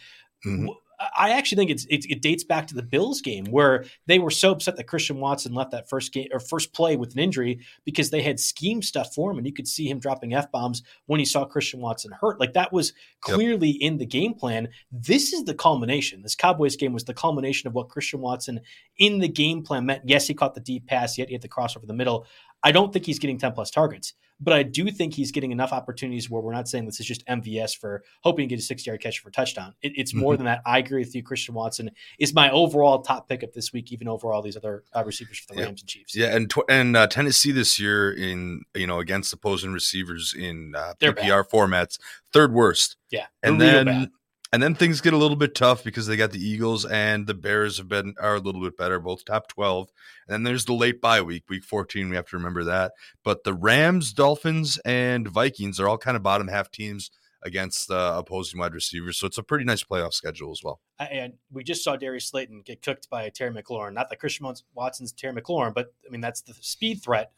Mm-hmm. 0.45 0.67
I 1.15 1.31
actually 1.31 1.57
think 1.57 1.71
it's, 1.71 1.85
it, 1.85 2.05
it, 2.09 2.21
dates 2.21 2.43
back 2.43 2.67
to 2.67 2.75
the 2.75 2.83
Bills 2.83 3.21
game 3.21 3.45
where 3.45 3.85
they 4.07 4.19
were 4.19 4.29
so 4.31 4.51
upset 4.51 4.77
that 4.77 4.87
Christian 4.87 5.19
Watson 5.19 5.53
left 5.53 5.71
that 5.71 5.89
first 5.89 6.13
game 6.13 6.27
or 6.31 6.39
first 6.39 6.73
play 6.73 6.95
with 6.95 7.13
an 7.13 7.19
injury 7.19 7.59
because 7.83 8.09
they 8.09 8.21
had 8.21 8.39
scheme 8.39 8.81
stuff 8.81 9.13
for 9.13 9.31
him, 9.31 9.37
and 9.37 9.45
you 9.45 9.53
could 9.53 9.67
see 9.67 9.89
him 9.89 9.99
dropping 9.99 10.33
f 10.33 10.51
bombs 10.51 10.83
when 11.05 11.19
he 11.19 11.25
saw 11.25 11.45
Christian 11.45 11.79
Watson 11.81 12.11
hurt. 12.19 12.39
Like 12.39 12.53
that 12.53 12.71
was 12.71 12.93
clearly 13.21 13.69
yep. 13.69 13.81
in 13.81 13.97
the 13.97 14.05
game 14.05 14.33
plan. 14.33 14.69
This 14.91 15.33
is 15.33 15.43
the 15.43 15.53
culmination. 15.53 16.21
This 16.21 16.35
Cowboys 16.35 16.75
game 16.75 16.93
was 16.93 17.05
the 17.05 17.13
culmination 17.13 17.67
of 17.67 17.73
what 17.73 17.89
Christian 17.89 18.21
Watson 18.21 18.61
in 18.97 19.19
the 19.19 19.27
game 19.29 19.63
plan 19.63 19.85
meant. 19.85 20.03
Yes, 20.05 20.27
he 20.27 20.33
caught 20.33 20.55
the 20.55 20.61
deep 20.61 20.87
pass, 20.87 21.17
yet 21.17 21.27
he 21.27 21.33
had 21.33 21.41
the 21.41 21.47
cross 21.47 21.75
over 21.75 21.85
the 21.85 21.93
middle. 21.93 22.25
I 22.65 22.71
don't 22.71 22.91
think 22.91 23.05
he's 23.05 23.19
getting 23.19 23.37
10 23.37 23.51
plus 23.51 23.69
targets, 23.69 24.15
but 24.39 24.51
I 24.51 24.63
do 24.63 24.89
think 24.89 25.13
he's 25.13 25.31
getting 25.31 25.51
enough 25.51 25.71
opportunities 25.71 26.31
where 26.31 26.41
we're 26.41 26.51
not 26.51 26.67
saying 26.67 26.85
this 26.85 26.99
is 26.99 27.05
just 27.05 27.23
MVS 27.27 27.77
for 27.77 28.03
hoping 28.23 28.49
to 28.49 28.55
get 28.55 28.59
a 28.59 28.65
60 28.65 28.89
yard 28.89 29.01
catch 29.01 29.19
for 29.19 29.29
a 29.29 29.31
touchdown. 29.31 29.75
It, 29.83 29.93
it's 29.95 30.15
more 30.15 30.33
mm-hmm. 30.33 30.39
than 30.39 30.45
that. 30.45 30.61
I 30.65 30.79
agree 30.79 30.99
with 30.99 31.13
you. 31.13 31.21
Christian 31.21 31.53
Watson 31.53 31.91
is 32.17 32.33
my 32.33 32.49
overall 32.49 33.03
top 33.03 33.29
pickup 33.29 33.53
this 33.53 33.71
week, 33.71 33.93
even 33.93 34.07
over 34.07 34.33
all 34.33 34.41
these 34.41 34.57
other 34.57 34.83
uh, 34.95 35.03
receivers 35.05 35.37
for 35.37 35.53
the 35.53 35.61
Rams 35.61 35.81
and 35.81 35.87
Chiefs. 35.87 36.15
Yeah. 36.15 36.35
And, 36.35 36.49
tw- 36.49 36.67
and 36.67 36.97
uh, 36.97 37.05
Tennessee 37.05 37.51
this 37.51 37.79
year 37.79 38.11
in, 38.11 38.63
you 38.73 38.87
know, 38.87 38.99
against 38.99 39.31
opposing 39.31 39.71
receivers 39.71 40.33
in 40.33 40.73
uh, 40.75 40.95
PPR 40.99 41.47
formats, 41.47 41.99
third 42.33 42.51
worst. 42.51 42.97
Yeah. 43.11 43.27
And 43.43 43.61
then 43.61 44.11
and 44.53 44.61
then 44.61 44.75
things 44.75 45.01
get 45.01 45.13
a 45.13 45.17
little 45.17 45.35
bit 45.35 45.55
tough 45.55 45.83
because 45.83 46.07
they 46.07 46.15
got 46.15 46.31
the 46.31 46.39
Eagles 46.39 46.85
and 46.85 47.27
the 47.27 47.33
Bears 47.33 47.77
have 47.77 47.87
been 47.87 48.13
are 48.19 48.35
a 48.35 48.39
little 48.39 48.61
bit 48.61 48.77
better, 48.77 48.99
both 48.99 49.25
top 49.25 49.47
twelve. 49.47 49.89
And 50.27 50.33
then 50.33 50.43
there's 50.43 50.65
the 50.65 50.73
late 50.73 51.01
bye 51.01 51.21
week, 51.21 51.43
week 51.49 51.63
fourteen. 51.63 52.09
We 52.09 52.15
have 52.15 52.27
to 52.27 52.37
remember 52.37 52.63
that. 52.65 52.93
But 53.23 53.43
the 53.43 53.53
Rams, 53.53 54.13
Dolphins, 54.13 54.79
and 54.85 55.27
Vikings 55.27 55.79
are 55.79 55.87
all 55.87 55.97
kind 55.97 56.15
of 56.15 56.23
bottom 56.23 56.47
half 56.47 56.71
teams 56.71 57.11
against 57.43 57.91
uh, 57.91 58.15
opposing 58.17 58.59
wide 58.59 58.73
receivers. 58.73 59.17
So 59.17 59.27
it's 59.27 59.37
a 59.37 59.43
pretty 59.43 59.65
nice 59.65 59.83
playoff 59.83 60.13
schedule 60.13 60.51
as 60.51 60.61
well. 60.63 60.81
And 60.99 61.33
we 61.51 61.63
just 61.63 61.83
saw 61.83 61.95
Darius 61.95 62.25
Slayton 62.25 62.63
get 62.65 62.81
cooked 62.81 63.07
by 63.09 63.29
Terry 63.29 63.53
McLaurin. 63.53 63.93
Not 63.93 64.09
that 64.09 64.19
Christian 64.19 64.51
Watson's 64.73 65.11
Terry 65.11 65.39
McLaurin, 65.39 65.73
but 65.73 65.93
I 66.07 66.11
mean 66.11 66.21
that's 66.21 66.41
the 66.41 66.55
speed 66.59 67.03
threat. 67.03 67.31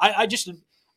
I, 0.00 0.12
I 0.18 0.26
just 0.26 0.50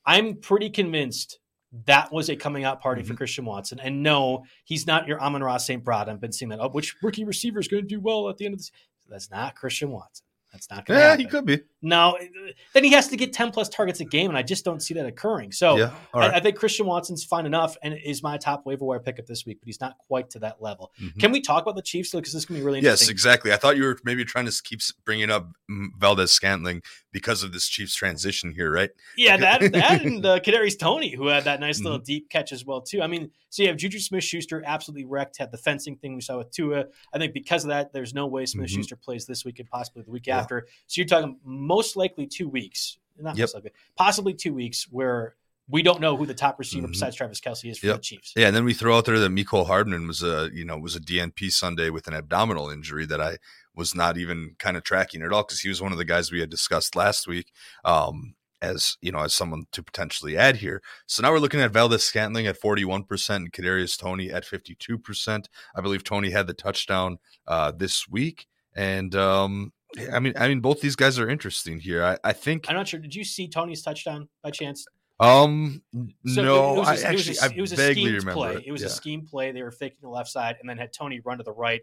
I'm 0.06 0.36
pretty 0.36 0.70
convinced 0.70 1.40
that 1.86 2.12
was 2.12 2.30
a 2.30 2.36
coming 2.36 2.64
out 2.64 2.82
party 2.82 3.02
mm-hmm. 3.02 3.12
for 3.12 3.18
Christian 3.18 3.46
Watson. 3.46 3.80
And 3.80 4.04
no, 4.04 4.46
he's 4.64 4.88
not 4.88 5.08
your 5.08 5.22
Amon-Ra 5.22 5.58
St. 5.58 5.84
Brown. 5.84 6.10
I've 6.10 6.22
been 6.22 6.32
seeing 6.32 6.50
that. 6.50 6.60
Oh, 6.60 6.70
which 6.70 6.96
rookie 7.02 7.26
receiver 7.26 7.60
is 7.60 7.68
going 7.68 7.84
to 7.84 7.88
do 7.88 8.00
well 8.00 8.30
at 8.30 8.38
the 8.38 8.46
end 8.46 8.54
of 8.54 8.60
this? 8.60 8.72
That's 9.10 9.32
not 9.32 9.56
Christian 9.56 9.92
Watson. 9.92 10.26
That's 10.52 10.70
not 10.70 10.86
going 10.86 10.98
to 10.98 11.04
Yeah, 11.04 11.10
happen. 11.10 11.26
he 11.26 11.30
could 11.30 11.46
be. 11.46 11.62
No, 11.82 12.18
then 12.74 12.84
he 12.84 12.92
has 12.94 13.10
to 13.10 13.18
get 13.18 13.34
10 13.34 13.52
plus 13.52 13.68
targets 13.68 14.00
a 14.00 14.06
game, 14.06 14.30
and 14.30 14.38
I 14.38 14.44
just 14.44 14.64
don't 14.64 14.82
see 14.82 14.94
that 14.94 15.06
occurring. 15.06 15.52
So 15.52 15.78
yeah, 15.78 15.92
right. 16.14 16.32
I, 16.34 16.38
I, 16.38 16.40
think 16.40 16.56
Christian 16.56 16.86
Watson's 16.86 17.24
fine 17.24 17.46
enough 17.46 17.76
and 17.84 17.98
is 18.04 18.24
my 18.24 18.38
top 18.38 18.66
waiver 18.66 18.86
wire 18.86 19.00
pickup 19.00 19.26
this 19.26 19.46
week, 19.46 19.60
but 19.60 19.68
he's 19.68 19.82
not 19.82 19.98
quite 19.98 20.30
to 20.32 20.40
that 20.40 20.62
level. 20.62 20.92
Mm-hmm. 21.02 21.20
Can 21.20 21.32
we 21.32 21.42
talk 21.42 21.64
about 21.64 21.76
the 21.76 21.82
Chiefs, 21.82 22.12
though? 22.12 22.20
Because 22.20 22.34
this 22.34 22.44
is 22.44 22.46
going 22.46 22.58
to 22.58 22.62
be 22.62 22.66
really 22.66 22.80
interesting. 22.80 23.06
Yes, 23.06 23.12
exactly. 23.12 23.52
I 23.52 23.58
thought 23.58 23.78
you 23.78 23.84
were 23.84 23.98
maybe 24.04 24.24
trying 24.24 24.46
to 24.46 24.62
keep 24.64 24.80
bringing 25.06 25.30
up 25.30 25.50
Valdes 26.00 26.32
Scantling 26.32 26.82
because 27.18 27.42
of 27.42 27.52
this 27.52 27.68
Chiefs 27.68 27.96
transition 27.96 28.54
here, 28.54 28.72
right? 28.72 28.92
Yeah, 29.18 29.38
that, 29.38 29.72
that 29.72 30.06
and 30.06 30.24
uh, 30.26 30.40
Kadarius 30.40 30.78
Tony, 30.78 31.10
who 31.10 31.26
had 31.26 31.46
that 31.46 31.60
nice 31.60 31.82
little 31.82 31.98
mm-hmm. 31.98 32.04
deep 32.06 32.30
catch 32.30 32.52
as 32.52 32.64
well, 32.64 32.80
too. 32.80 33.02
I 33.02 33.08
mean, 33.08 33.32
so 33.50 33.64
you 33.64 33.70
have 33.70 33.78
Juju 33.78 33.98
Smith 33.98 34.24
Schuster 34.24 34.62
absolutely 34.64 35.06
wrecked, 35.06 35.40
had 35.40 35.52
the 35.52 35.58
fencing 35.58 35.96
thing 35.96 36.14
we 36.14 36.22
saw 36.22 36.38
with 36.38 36.52
Tua. 36.52 36.86
I 37.12 37.18
think 37.18 37.34
because 37.34 37.64
of 37.64 37.70
that, 37.70 37.92
there's 37.92 38.14
no 38.14 38.28
way 38.28 38.46
Smith 38.46 38.70
Schuster 38.70 38.96
mm-hmm. 38.96 39.04
plays 39.04 39.26
this 39.26 39.44
week 39.44 39.58
and 39.58 39.68
possibly 39.68 40.04
the 40.04 40.12
week 40.12 40.28
yeah. 40.28 40.38
after. 40.38 40.68
So 40.86 41.02
you're 41.02 41.08
talking 41.08 41.38
most 41.44 41.96
likely 41.96 42.28
two 42.28 42.48
weeks, 42.48 43.00
not 43.20 43.36
yep. 43.36 43.46
most 43.46 43.56
likely, 43.56 43.72
possibly 43.96 44.36
two 44.36 44.54
weeks 44.54 44.88
where 44.92 45.34
we 45.68 45.82
don't 45.82 46.00
know 46.00 46.16
who 46.16 46.28
the 46.28 46.36
top 46.36 46.60
receiver 46.60 46.84
mm-hmm. 46.84 46.92
besides 46.92 47.16
Travis 47.16 47.42
Kelce 47.42 47.72
is 47.72 47.80
for 47.80 47.88
yep. 47.88 47.96
the 47.96 48.02
Chiefs. 48.02 48.34
Yeah, 48.36 48.48
and 48.48 48.56
then 48.56 48.64
we 48.64 48.76
throw 48.76 48.96
out 48.96 49.06
there 49.06 49.18
that 49.18 49.32
Mecole 49.32 49.66
Hardman 49.66 50.06
was 50.06 50.22
a 50.22 50.50
you 50.54 50.66
know 50.66 50.78
was 50.78 50.96
a 50.96 51.00
DNP 51.00 51.52
Sunday 51.52 51.90
with 51.90 52.08
an 52.08 52.14
abdominal 52.14 52.70
injury 52.70 53.08
that 53.08 53.20
I 53.20 53.38
was 53.78 53.96
not 53.96 54.18
even 54.18 54.56
kind 54.60 54.76
of 54.76 54.84
tracking 54.84 55.22
at 55.22 55.32
all 55.32 55.44
because 55.44 55.62
he 55.62 55.70
was 55.70 55.82
one 55.82 55.92
of 55.92 55.98
the 55.98 56.06
guys 56.06 56.32
we 56.32 56.42
had 56.42 56.50
discussed 56.50 56.96
last 56.96 57.28
week. 57.28 57.52
Um, 57.86 58.34
as 58.60 58.98
you 59.02 59.12
know, 59.12 59.20
as 59.20 59.36
someone 59.36 59.66
to 59.72 59.84
potentially 59.84 60.36
add 60.36 60.56
here. 60.56 60.82
So 61.06 61.22
now 61.22 61.32
we're 61.32 61.38
looking 61.38 61.62
at 61.62 61.72
Valdes 61.72 62.04
Scantling 62.04 62.48
at 62.48 62.60
41% 62.60 63.36
and 63.36 63.52
Kadarius 63.52 63.96
Toney 63.96 64.32
at 64.32 64.46
52%. 64.46 65.46
I 65.76 65.82
believe 65.82 66.04
Toney 66.04 66.32
had 66.32 66.48
the 66.48 66.56
touchdown 66.56 67.20
uh, 67.46 67.72
this 67.72 68.08
week. 68.08 68.48
And 68.76 69.14
um, 69.14 69.74
I 70.12 70.20
mean, 70.20 70.34
I 70.38 70.48
mean, 70.48 70.60
both 70.60 70.82
these 70.82 70.96
guys 70.96 71.20
are 71.20 71.30
interesting 71.30 71.80
here. 71.80 72.04
I, 72.04 72.18
I 72.24 72.34
think 72.34 72.66
I'm 72.68 72.76
not 72.76 72.88
sure. 72.88 73.00
Did 73.00 73.16
you 73.16 73.24
see 73.24 73.48
Toney's 73.48 73.82
touchdown 73.82 74.28
by 74.44 74.52
chance? 74.52 74.86
Um, 75.20 75.82
so 76.28 76.44
no, 76.44 76.82
I 76.82 76.94
actually, 76.94 77.08
it 77.08 77.16
was 77.16 77.42
a, 77.42 77.56
it 77.56 77.62
was 77.62 77.72
a 77.74 77.76
vaguely 77.76 78.14
remember 78.14 78.34
play. 78.34 78.56
It, 78.56 78.68
it 78.68 78.72
was 78.72 78.82
yeah. 78.82 78.88
a 78.88 78.92
scheme 78.92 79.26
play. 79.26 79.52
They 79.52 79.64
were 79.64 79.72
faking 79.72 79.98
the 80.02 80.10
left 80.10 80.30
side 80.30 80.58
and 80.60 80.70
then 80.70 80.78
had 80.78 80.94
Toney 80.94 81.22
run 81.26 81.40
to 81.40 81.44
the 81.44 81.54
right. 81.54 81.82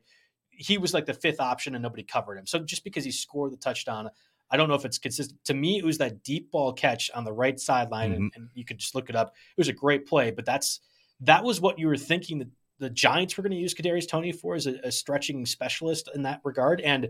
He 0.57 0.79
was 0.79 0.95
like 0.95 1.07
the 1.07 1.15
fifth 1.15 1.41
option 1.41 1.75
and 1.75 1.83
nobody 1.83 2.03
covered 2.03 2.39
him. 2.39 2.47
So 2.47 2.59
just 2.61 2.85
because 2.85 3.05
he 3.05 3.11
scored 3.11 3.53
the 3.53 3.57
touchdown, 3.57 4.11
I 4.51 4.57
don't 4.57 4.69
know 4.69 4.75
if 4.75 4.85
it's 4.85 4.99
consistent. 4.99 5.43
To 5.45 5.55
me, 5.55 5.79
it 5.79 5.85
was 5.85 5.99
that 5.99 6.23
deep 6.23 6.51
ball 6.51 6.73
catch 6.73 7.11
on 7.13 7.25
the 7.25 7.33
right 7.33 7.59
sideline, 7.59 8.13
mm-hmm. 8.13 8.23
and, 8.23 8.33
and, 8.37 8.49
you 8.55 8.65
could 8.65 8.79
just 8.79 8.95
look 8.95 9.09
it 9.09 9.17
up. 9.17 9.29
It 9.29 9.61
was 9.61 9.69
a 9.69 9.73
great 9.73 10.07
play, 10.07 10.31
but 10.31 10.45
that's 10.45 10.81
that 11.21 11.43
was 11.43 11.61
what 11.61 11.79
you 11.79 11.87
were 11.87 11.97
thinking 11.97 12.39
that 12.39 12.49
the 12.79 12.91
Giants 12.91 13.37
were 13.37 13.43
going 13.43 13.53
to 13.53 13.57
use 13.57 13.75
Kadarius 13.75 14.09
Toney 14.09 14.33
for 14.33 14.55
as 14.55 14.67
a, 14.67 14.75
a 14.85 14.93
stretching 14.93 15.47
specialist 15.47 16.11
in 16.15 16.23
that 16.23 16.41
regard, 16.45 16.81
and 16.83 17.09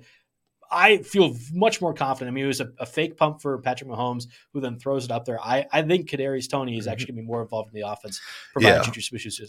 I 0.70 0.98
feel 0.98 1.36
much 1.52 1.80
more 1.80 1.94
confident. 1.94 2.32
I 2.32 2.34
mean, 2.34 2.44
it 2.44 2.48
was 2.48 2.60
a, 2.60 2.70
a, 2.78 2.86
fake 2.86 3.16
pump 3.16 3.40
for 3.40 3.58
Patrick 3.58 3.90
Mahomes, 3.90 4.26
who 4.52 4.60
then 4.60 4.78
throws 4.78 5.04
it 5.04 5.10
up 5.10 5.24
there. 5.24 5.40
I, 5.40 5.66
I 5.72 5.82
think 5.82 6.08
Kadarius 6.08 6.48
Toney 6.48 6.76
is 6.78 6.86
actually 6.86 7.06
going 7.06 7.16
to 7.16 7.22
be 7.22 7.26
more 7.26 7.42
involved 7.42 7.74
in 7.74 7.80
the 7.80 7.88
offense. 7.88 8.20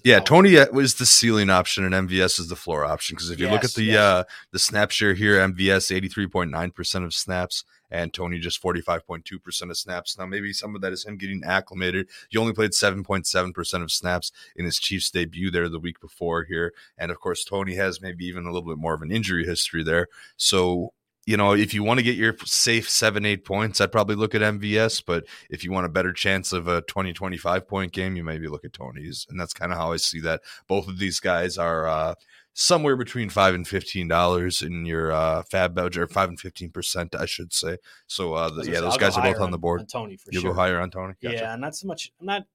Yeah, 0.06 0.18
yeah. 0.18 0.20
Toney 0.20 0.58
uh, 0.58 0.68
was 0.72 0.96
the 0.96 1.06
ceiling 1.06 1.50
option, 1.50 1.84
and 1.84 2.10
MVS 2.10 2.40
is 2.40 2.48
the 2.50 2.56
floor 2.56 2.86
option. 2.86 3.16
Because 3.16 3.30
if 3.30 3.40
you 3.40 3.46
yes, 3.46 3.54
look 3.54 3.64
at 3.64 3.74
the 3.74 3.84
yes. 3.84 3.98
uh, 3.98 4.24
the 4.52 4.60
snap 4.60 4.92
share 4.92 5.14
here, 5.14 5.38
MVS 5.38 5.96
eighty 5.96 6.08
three 6.08 6.28
point 6.28 6.52
nine 6.52 6.72
percent 6.72 7.06
of 7.06 7.14
snaps, 7.14 7.64
and 7.92 8.14
Toney 8.14 8.40
just 8.40 8.62
45.2% 8.62 9.70
of 9.70 9.78
snaps. 9.78 10.18
Now, 10.18 10.26
maybe 10.26 10.54
some 10.54 10.76
of 10.76 10.82
that 10.82 10.94
is 10.94 11.06
him 11.06 11.18
getting 11.18 11.44
acclimated. 11.44 12.10
He 12.30 12.38
only 12.38 12.54
played 12.54 12.72
7.7% 12.72 13.84
of 13.84 13.92
snaps 13.92 14.32
in 14.56 14.66
his 14.66 14.80
Chiefs 14.80 15.10
debut 15.12 15.52
there 15.52 15.70
the 15.70 15.80
week 15.80 16.00
before 16.00 16.44
here. 16.44 16.74
And 16.98 17.12
of 17.12 17.20
course, 17.20 17.44
Toney 17.44 17.76
has 17.76 18.02
maybe 18.02 18.26
even 18.26 18.46
a 18.46 18.52
little 18.52 18.68
bit 18.68 18.78
more 18.78 18.94
of 18.94 19.02
an 19.02 19.12
injury 19.12 19.46
history 19.46 19.84
there. 19.84 20.08
So 20.36 20.94
you 21.26 21.38
know, 21.38 21.54
if 21.54 21.74
you 21.74 21.84
want 21.84 21.98
to 22.00 22.04
get 22.04 22.16
your 22.16 22.36
safe 22.46 22.90
seven, 22.90 23.26
eight 23.26 23.46
points, 23.46 23.82
I'd 23.82 23.92
probably 23.92 24.16
look 24.16 24.36
at 24.36 24.42
MVS. 24.42 25.04
But 25.06 25.26
if 25.50 25.64
you 25.64 25.72
want 25.72 25.88
a 25.88 25.90
better 25.90 26.14
chance 26.14 26.54
of 26.54 26.68
a 26.68 26.82
20, 26.82 27.14
25 27.14 27.68
point 27.68 27.92
game, 27.92 28.16
you 28.16 28.24
maybe 28.24 28.48
look 28.48 28.64
at 28.64 28.74
Toney's. 28.74 29.26
And 29.30 29.40
that's 29.40 29.54
kind 29.54 29.72
of 29.72 29.78
how 29.78 29.92
I 29.92 29.98
see 29.98 30.20
that. 30.22 30.42
Both 30.68 30.88
of 30.88 31.00
these 31.00 31.20
guys 31.20 31.58
are 31.58 31.88
uh, 31.88 32.16
somewhere 32.54 32.96
between 32.96 33.30
five 33.30 33.56
and 33.56 33.68
fifteen 33.68 34.08
dollars 34.08 34.62
in 34.62 34.86
your 34.86 35.12
uh, 35.12 35.44
FAAB 35.44 35.74
budget, 35.74 36.04
or 36.04 36.08
five 36.08 36.30
and 36.30 36.40
fifteen 36.40 36.70
percent, 36.70 37.16
I 37.16 37.26
should 37.26 37.52
say. 37.54 37.78
So, 38.08 38.34
uh, 38.34 38.50
the, 38.50 38.70
yeah, 38.70 38.82
those 38.82 38.98
guys 38.98 39.18
are 39.18 39.24
both 39.24 39.42
on, 39.42 39.52
the 39.52 39.58
board. 39.58 39.82
On 39.82 39.88
Toney 39.88 40.18
for 40.18 40.30
You'll 40.32 40.44
sure. 40.44 40.52
go 40.54 40.60
higher 40.60 40.80
on 40.80 40.92
Toney. 40.92 41.14
Gotcha. 41.22 41.36
Yeah, 41.36 41.56
not 41.56 41.76
so 41.76 41.88
much. 41.88 42.12
I'm 42.20 42.28
not 42.28 42.46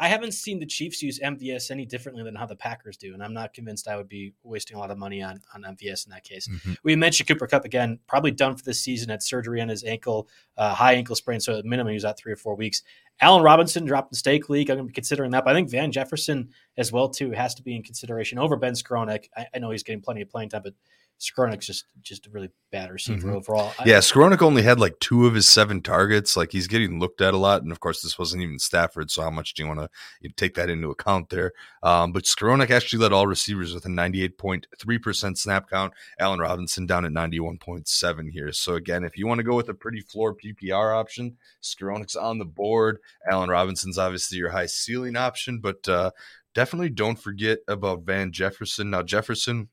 I 0.00 0.08
haven't 0.08 0.32
seen 0.32 0.58
the 0.58 0.66
Chiefs 0.66 1.02
use 1.02 1.20
MVS 1.20 1.70
any 1.70 1.84
differently 1.84 2.24
than 2.24 2.34
how 2.34 2.46
the 2.46 2.56
Packers 2.56 2.96
do, 2.96 3.12
and 3.12 3.22
I'm 3.22 3.34
not 3.34 3.52
convinced 3.52 3.86
I 3.86 3.96
would 3.96 4.08
be 4.08 4.32
wasting 4.42 4.78
a 4.78 4.80
lot 4.80 4.90
of 4.90 4.96
money 4.96 5.22
on 5.22 5.42
on 5.54 5.62
MVS 5.62 6.06
in 6.06 6.10
that 6.10 6.24
case. 6.24 6.48
Mm-hmm. 6.48 6.72
We 6.82 6.96
mentioned 6.96 7.28
Cooper 7.28 7.46
Kupp 7.46 7.66
again, 7.66 7.98
probably 8.06 8.30
done 8.30 8.56
for 8.56 8.64
this 8.64 8.80
season. 8.80 9.10
Had 9.10 9.22
surgery 9.22 9.60
on 9.60 9.68
his 9.68 9.84
ankle, 9.84 10.28
uh, 10.56 10.74
high 10.74 10.94
ankle 10.94 11.14
sprain, 11.14 11.38
so 11.38 11.58
at 11.58 11.66
minimum 11.66 11.92
he's 11.92 12.06
out 12.06 12.18
three 12.18 12.32
or 12.32 12.36
four 12.36 12.56
weeks. 12.56 12.82
Allen 13.20 13.42
Robinson 13.42 13.84
dropped 13.84 14.10
the 14.10 14.16
stake 14.16 14.48
league. 14.48 14.70
I'm 14.70 14.78
going 14.78 14.86
to 14.86 14.90
be 14.90 14.94
considering 14.94 15.30
that, 15.32 15.44
but 15.44 15.50
I 15.50 15.54
think 15.54 15.68
Van 15.68 15.92
Jefferson 15.92 16.48
as 16.78 16.90
well 16.90 17.10
too 17.10 17.32
has 17.32 17.54
to 17.56 17.62
be 17.62 17.76
in 17.76 17.82
consideration 17.82 18.38
over 18.38 18.56
Ben 18.56 18.72
Skowronek. 18.72 19.26
I, 19.36 19.46
I 19.54 19.58
know 19.58 19.70
he's 19.70 19.82
getting 19.82 20.00
plenty 20.00 20.22
of 20.22 20.30
playing 20.30 20.48
time, 20.48 20.62
but 20.64 20.74
Skowronek's 21.20 21.66
just 21.66 21.84
just 22.00 22.26
a 22.26 22.30
really 22.30 22.50
bad 22.72 22.90
receiver 22.90 23.28
mm-hmm. 23.28 23.36
overall. 23.36 23.72
Yeah, 23.84 23.98
Skowronek 23.98 24.40
only 24.40 24.62
had 24.62 24.80
like 24.80 24.98
two 25.00 25.26
of 25.26 25.34
his 25.34 25.46
seven 25.46 25.82
targets. 25.82 26.34
Like 26.34 26.50
he's 26.50 26.66
getting 26.66 26.98
looked 26.98 27.20
at 27.20 27.34
a 27.34 27.36
lot, 27.36 27.62
and 27.62 27.70
of 27.70 27.80
course 27.80 28.00
this 28.00 28.18
wasn't 28.18 28.42
even 28.42 28.58
Stafford. 28.58 29.10
So 29.10 29.22
how 29.22 29.30
much 29.30 29.52
do 29.52 29.62
you 29.62 29.68
want 29.68 29.80
to 29.80 30.28
take 30.36 30.54
that 30.54 30.70
into 30.70 30.90
account 30.90 31.28
there? 31.28 31.52
Um, 31.82 32.12
but 32.12 32.24
Skowronek 32.24 32.70
actually 32.70 33.00
led 33.00 33.12
all 33.12 33.26
receivers 33.26 33.74
with 33.74 33.84
a 33.84 33.90
ninety-eight 33.90 34.38
point 34.38 34.66
three 34.78 34.98
percent 34.98 35.36
snap 35.36 35.68
count. 35.68 35.92
Allen 36.18 36.40
Robinson 36.40 36.86
down 36.86 37.04
at 37.04 37.12
ninety-one 37.12 37.58
point 37.58 37.86
seven 37.86 38.30
here. 38.30 38.50
So 38.52 38.74
again, 38.74 39.04
if 39.04 39.18
you 39.18 39.26
want 39.26 39.40
to 39.40 39.44
go 39.44 39.56
with 39.56 39.68
a 39.68 39.74
pretty 39.74 40.00
floor 40.00 40.34
PPR 40.34 40.96
option, 40.96 41.36
Skowronek's 41.62 42.16
on 42.16 42.38
the 42.38 42.46
board. 42.46 42.98
Allen 43.30 43.50
Robinson's 43.50 43.98
obviously 43.98 44.38
your 44.38 44.50
high 44.50 44.66
ceiling 44.66 45.16
option, 45.16 45.58
but 45.60 45.86
uh, 45.86 46.12
definitely 46.54 46.90
don't 46.90 47.18
forget 47.18 47.58
about 47.68 48.04
Van 48.04 48.32
Jefferson. 48.32 48.88
Now 48.88 49.02
Jefferson 49.02 49.68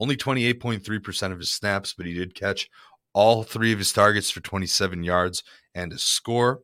only 0.00 0.16
28.3% 0.16 1.32
of 1.32 1.38
his 1.38 1.50
snaps, 1.50 1.94
but 1.94 2.06
he 2.06 2.14
did 2.14 2.34
catch 2.34 2.68
all 3.12 3.42
three 3.42 3.72
of 3.72 3.78
his 3.78 3.92
targets 3.92 4.30
for 4.30 4.40
27 4.40 5.02
yards 5.02 5.42
and 5.74 5.92
a 5.92 5.98
score. 5.98 6.60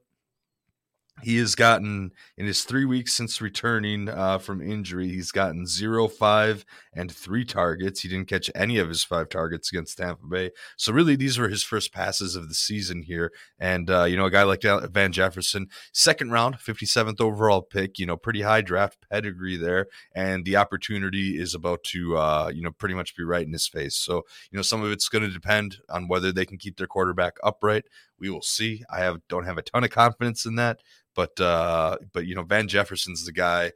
He 1.21 1.37
has 1.37 1.55
gotten 1.55 2.13
in 2.37 2.47
his 2.47 2.65
three 2.65 2.85
weeks 2.85 3.13
since 3.13 3.41
returning 3.41 4.09
uh, 4.09 4.39
from 4.39 4.63
injury, 4.63 5.09
he's 5.09 5.31
gotten 5.31 5.67
zero, 5.67 6.09
five, 6.09 6.65
and 6.95 7.13
three 7.13 7.45
targets. 7.45 8.01
He 8.01 8.09
didn't 8.09 8.29
catch 8.29 8.51
any 8.55 8.79
of 8.79 8.89
his 8.89 9.05
five 9.05 9.29
targets 9.29 9.71
against 9.71 9.99
Tampa 9.99 10.27
Bay. 10.27 10.51
So 10.77 10.93
really, 10.93 11.15
these 11.15 11.39
were 11.39 11.49
his 11.49 11.63
first 11.63 11.93
passes 11.93 12.35
of 12.35 12.49
the 12.49 12.55
season 12.55 13.03
here. 13.03 13.31
And 13.61 13.89
uh, 13.91 14.05
you 14.05 14.17
know, 14.17 14.25
a 14.25 14.31
guy 14.31 14.43
like 14.43 14.63
Van 14.63 15.13
Jefferson, 15.13 15.69
second 15.93 16.33
round, 16.33 16.59
57th 16.59 17.21
overall 17.21 17.63
pick. 17.63 17.99
You 17.99 18.07
know, 18.07 18.17
pretty 18.17 18.43
high 18.43 18.63
draft 18.63 18.99
pedigree 19.11 19.57
there, 19.57 19.87
and 20.15 20.45
the 20.45 20.57
opportunity 20.57 21.39
is 21.39 21.55
about 21.55 21.85
to 21.85 22.17
uh, 22.17 22.51
you 22.53 22.63
know 22.63 22.73
pretty 22.73 22.95
much 22.95 23.17
be 23.17 23.23
right 23.23 23.47
in 23.47 23.53
his 23.53 23.69
face. 23.69 23.97
So 23.97 24.25
you 24.51 24.57
know, 24.57 24.63
some 24.63 24.83
of 24.83 24.91
it's 24.91 25.09
going 25.09 25.23
to 25.23 25.31
depend 25.31 25.77
on 25.89 26.09
whether 26.09 26.33
they 26.33 26.47
can 26.47 26.59
keep 26.59 26.79
their 26.79 26.87
quarterback 26.87 27.37
upright. 27.45 27.85
We 28.19 28.31
will 28.31 28.43
see. 28.43 28.85
I 28.91 29.01
have 29.01 29.21
don't 29.29 29.45
have 29.45 29.59
a 29.59 29.63
ton 29.63 29.85
of 29.85 29.91
confidence 29.91 30.47
in 30.47 30.55
that. 30.57 30.81
But 31.15 31.39
uh, 31.41 31.99
but 32.13 32.27
you 32.27 32.35
know, 32.35 32.43
Van 32.43 32.69
Jefferson's 32.69 33.25
the 33.25 33.33
guy 33.33 33.73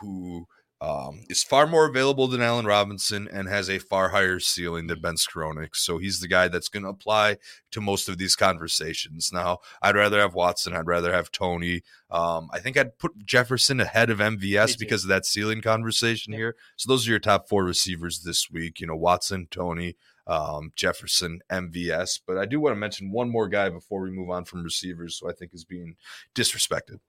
who 0.00 0.46
um, 0.82 1.24
is 1.28 1.42
far 1.42 1.66
more 1.66 1.86
available 1.86 2.26
than 2.26 2.40
Allen 2.40 2.64
Robinson 2.64 3.28
and 3.30 3.46
has 3.48 3.68
a 3.68 3.78
far 3.78 4.08
higher 4.08 4.40
ceiling 4.40 4.86
than 4.86 5.00
Ben 5.00 5.16
Skowronek. 5.16 5.76
So 5.76 5.98
he's 5.98 6.20
the 6.20 6.28
guy 6.28 6.48
that's 6.48 6.68
going 6.68 6.84
to 6.84 6.88
apply 6.88 7.36
to 7.72 7.82
most 7.82 8.08
of 8.08 8.16
these 8.16 8.34
conversations. 8.34 9.30
Now, 9.30 9.58
I'd 9.82 9.94
rather 9.94 10.18
have 10.20 10.34
Watson. 10.34 10.74
I'd 10.74 10.86
rather 10.86 11.12
have 11.12 11.30
Toney. 11.30 11.82
Um, 12.10 12.48
I 12.50 12.60
think 12.60 12.78
I'd 12.78 12.98
put 12.98 13.26
Jefferson 13.26 13.78
ahead 13.78 14.08
of 14.08 14.18
MVS 14.20 14.78
because 14.78 15.04
of 15.04 15.08
that 15.08 15.26
ceiling 15.26 15.60
conversation 15.60 16.32
here. 16.32 16.56
So 16.76 16.90
those 16.90 17.06
are 17.06 17.10
your 17.10 17.20
top 17.20 17.46
four 17.46 17.62
receivers 17.64 18.20
this 18.20 18.50
week. 18.50 18.80
You 18.80 18.86
know, 18.86 18.96
Watson, 18.96 19.48
Toney, 19.50 19.96
um, 20.26 20.72
Jefferson, 20.76 21.40
MVS. 21.50 22.20
But 22.26 22.38
I 22.38 22.46
do 22.46 22.60
want 22.60 22.72
to 22.72 22.78
mention 22.78 23.12
one 23.12 23.30
more 23.30 23.48
guy 23.48 23.68
before 23.68 24.00
we 24.00 24.10
move 24.10 24.30
on 24.30 24.44
from 24.44 24.62
receivers, 24.62 25.18
who 25.20 25.28
I 25.28 25.32
think 25.32 25.54
is 25.54 25.64
being 25.64 25.96
disrespected. 26.34 27.00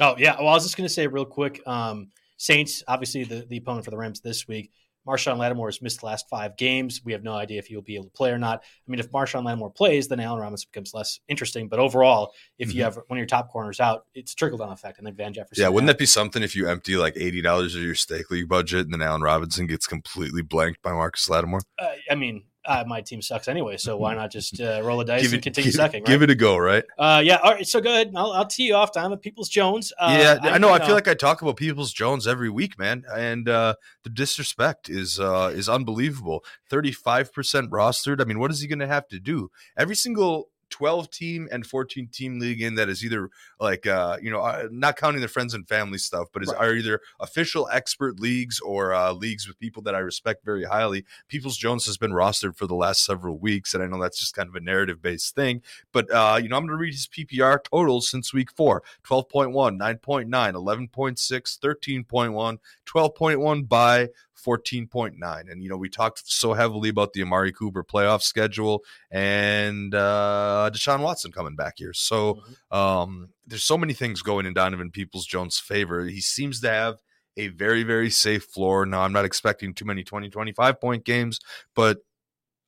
Oh 0.00 0.14
yeah, 0.18 0.36
well 0.38 0.48
I 0.48 0.54
was 0.54 0.64
just 0.64 0.76
going 0.76 0.88
to 0.88 0.92
say 0.92 1.06
real 1.06 1.24
quick. 1.24 1.60
Um, 1.66 2.08
Saints, 2.36 2.82
obviously 2.88 3.24
the, 3.24 3.46
the 3.48 3.58
opponent 3.58 3.84
for 3.84 3.90
the 3.90 3.96
Rams 3.96 4.20
this 4.20 4.48
week. 4.48 4.72
Marshon 5.06 5.38
Lattimore 5.38 5.68
has 5.68 5.82
missed 5.82 6.00
the 6.00 6.06
last 6.06 6.28
five 6.28 6.56
games. 6.56 7.00
We 7.04 7.12
have 7.12 7.22
no 7.22 7.32
idea 7.32 7.58
if 7.58 7.66
he'll 7.66 7.82
be 7.82 7.94
able 7.94 8.04
to 8.04 8.10
play 8.10 8.30
or 8.30 8.38
not. 8.38 8.62
I 8.62 8.90
mean, 8.90 9.00
if 9.00 9.10
Marshon 9.10 9.44
Lattimore 9.44 9.70
plays, 9.70 10.08
then 10.08 10.20
Allen 10.20 10.40
Robinson 10.40 10.68
becomes 10.72 10.94
less 10.94 11.20
interesting. 11.28 11.68
But 11.68 11.80
overall, 11.80 12.32
if 12.58 12.68
mm-hmm. 12.68 12.78
you 12.78 12.84
have 12.84 12.96
one 12.96 13.04
of 13.10 13.18
your 13.18 13.26
top 13.26 13.50
corners 13.50 13.80
out, 13.80 14.06
it's 14.14 14.32
a 14.32 14.36
trickle 14.36 14.58
down 14.58 14.70
effect. 14.70 14.98
And 14.98 15.06
then 15.06 15.14
Van 15.14 15.32
Jefferson. 15.32 15.62
Yeah, 15.62 15.68
wouldn't 15.68 15.90
out. 15.90 15.94
that 15.94 15.98
be 15.98 16.06
something 16.06 16.42
if 16.42 16.54
you 16.54 16.68
empty 16.68 16.96
like 16.96 17.16
eighty 17.16 17.42
dollars 17.42 17.74
of 17.74 17.82
your 17.82 17.94
stake 17.94 18.30
league 18.30 18.48
budget 18.48 18.84
and 18.84 18.94
then 18.94 19.02
Allen 19.02 19.22
Robinson 19.22 19.66
gets 19.66 19.86
completely 19.86 20.42
blanked 20.42 20.82
by 20.82 20.92
Marcus 20.92 21.28
Lattimore? 21.28 21.62
Uh, 21.78 21.88
I 22.10 22.14
mean, 22.14 22.44
uh, 22.64 22.84
my 22.86 23.00
team 23.00 23.20
sucks 23.20 23.48
anyway, 23.48 23.76
so 23.76 23.96
why 23.96 24.14
not 24.14 24.30
just 24.30 24.60
uh, 24.60 24.80
roll 24.82 24.98
the 24.98 25.04
dice 25.06 25.26
it, 25.26 25.32
and 25.34 25.42
continue 25.42 25.70
give, 25.70 25.76
sucking? 25.76 26.02
Right? 26.02 26.06
Give 26.06 26.22
it 26.22 26.30
a 26.30 26.34
go, 26.34 26.56
right? 26.56 26.84
Uh, 26.98 27.22
yeah. 27.24 27.36
All 27.36 27.52
right. 27.52 27.66
So 27.66 27.80
go 27.80 27.90
ahead. 27.90 28.12
I'll, 28.14 28.32
I'll 28.32 28.46
tee 28.46 28.64
you 28.64 28.74
off. 28.74 28.92
Time 28.92 29.10
with 29.10 29.20
Peoples 29.20 29.48
Jones. 29.48 29.92
Uh, 29.98 30.16
yeah, 30.18 30.38
I, 30.42 30.50
I 30.50 30.58
know. 30.58 30.70
I 30.70 30.84
feel 30.84 30.94
like 30.94 31.08
I 31.08 31.14
talk 31.14 31.42
about 31.42 31.56
Peoples 31.56 31.92
Jones 31.92 32.26
every 32.26 32.50
week, 32.50 32.78
man, 32.78 33.04
and 33.12 33.48
uh, 33.48 33.74
the 34.04 34.10
disrespect 34.10 34.88
is 34.88 35.18
uh, 35.18 35.52
is 35.54 35.68
unbelievable. 35.68 36.44
Thirty 36.68 36.92
five 36.92 37.32
percent 37.32 37.70
rostered. 37.70 38.20
I 38.20 38.24
mean, 38.24 38.38
what 38.38 38.50
is 38.50 38.60
he 38.60 38.68
going 38.68 38.78
to 38.78 38.86
have 38.86 39.08
to 39.08 39.18
do? 39.18 39.50
Every 39.76 39.96
single 39.96 40.48
12 40.72 41.10
team 41.10 41.48
and 41.52 41.66
14 41.66 42.08
team 42.08 42.40
league 42.40 42.60
in 42.60 42.74
that 42.74 42.88
is 42.88 43.04
either 43.04 43.28
like 43.60 43.86
uh 43.86 44.16
you 44.20 44.30
know 44.30 44.40
uh, 44.40 44.66
not 44.70 44.96
counting 44.96 45.20
the 45.20 45.28
friends 45.28 45.54
and 45.54 45.68
family 45.68 45.98
stuff 45.98 46.28
but 46.32 46.42
is 46.42 46.48
right. 46.48 46.70
are 46.70 46.74
either 46.74 47.00
official 47.20 47.68
expert 47.70 48.18
leagues 48.18 48.58
or 48.60 48.92
uh 48.92 49.12
leagues 49.12 49.46
with 49.46 49.58
people 49.58 49.82
that 49.82 49.94
I 49.94 49.98
respect 49.98 50.44
very 50.44 50.64
highly 50.64 51.04
Peoples 51.28 51.56
Jones 51.56 51.86
has 51.86 51.96
been 51.96 52.12
rostered 52.12 52.56
for 52.56 52.66
the 52.66 52.74
last 52.74 53.04
several 53.04 53.38
weeks 53.38 53.74
and 53.74 53.82
I 53.82 53.86
know 53.86 54.00
that's 54.00 54.18
just 54.18 54.34
kind 54.34 54.48
of 54.48 54.54
a 54.56 54.60
narrative 54.60 55.00
based 55.00 55.34
thing 55.34 55.62
but 55.92 56.10
uh 56.10 56.40
you 56.42 56.48
know 56.48 56.56
I'm 56.56 56.66
going 56.66 56.76
to 56.76 56.82
read 56.82 56.94
his 56.94 57.06
PPR 57.06 57.62
totals 57.62 58.10
since 58.10 58.32
week 58.32 58.50
4 58.50 58.82
12.1 59.04 59.52
9.9 59.52 60.28
11.6 60.30 61.58
13.1 61.58 62.58
12.1 62.86 63.68
by 63.68 64.08
14.9. 64.44 65.50
And, 65.50 65.62
you 65.62 65.68
know, 65.68 65.76
we 65.76 65.88
talked 65.88 66.22
so 66.24 66.52
heavily 66.52 66.88
about 66.88 67.12
the 67.12 67.22
Amari 67.22 67.52
Cooper 67.52 67.84
playoff 67.84 68.22
schedule 68.22 68.82
and 69.10 69.94
uh, 69.94 70.70
Deshaun 70.72 71.00
Watson 71.00 71.32
coming 71.32 71.56
back 71.56 71.74
here. 71.76 71.92
So 71.92 72.34
mm-hmm. 72.34 72.76
um, 72.76 73.28
there's 73.46 73.64
so 73.64 73.78
many 73.78 73.92
things 73.92 74.22
going 74.22 74.46
in 74.46 74.54
Donovan 74.54 74.90
Peoples 74.90 75.26
Jones' 75.26 75.58
favor. 75.58 76.04
He 76.04 76.20
seems 76.20 76.60
to 76.60 76.70
have 76.70 76.96
a 77.36 77.48
very, 77.48 77.82
very 77.82 78.10
safe 78.10 78.44
floor. 78.44 78.84
Now, 78.86 79.02
I'm 79.02 79.12
not 79.12 79.24
expecting 79.24 79.74
too 79.74 79.84
many 79.84 80.04
20, 80.04 80.28
25 80.28 80.80
point 80.80 81.04
games, 81.04 81.40
but 81.74 81.98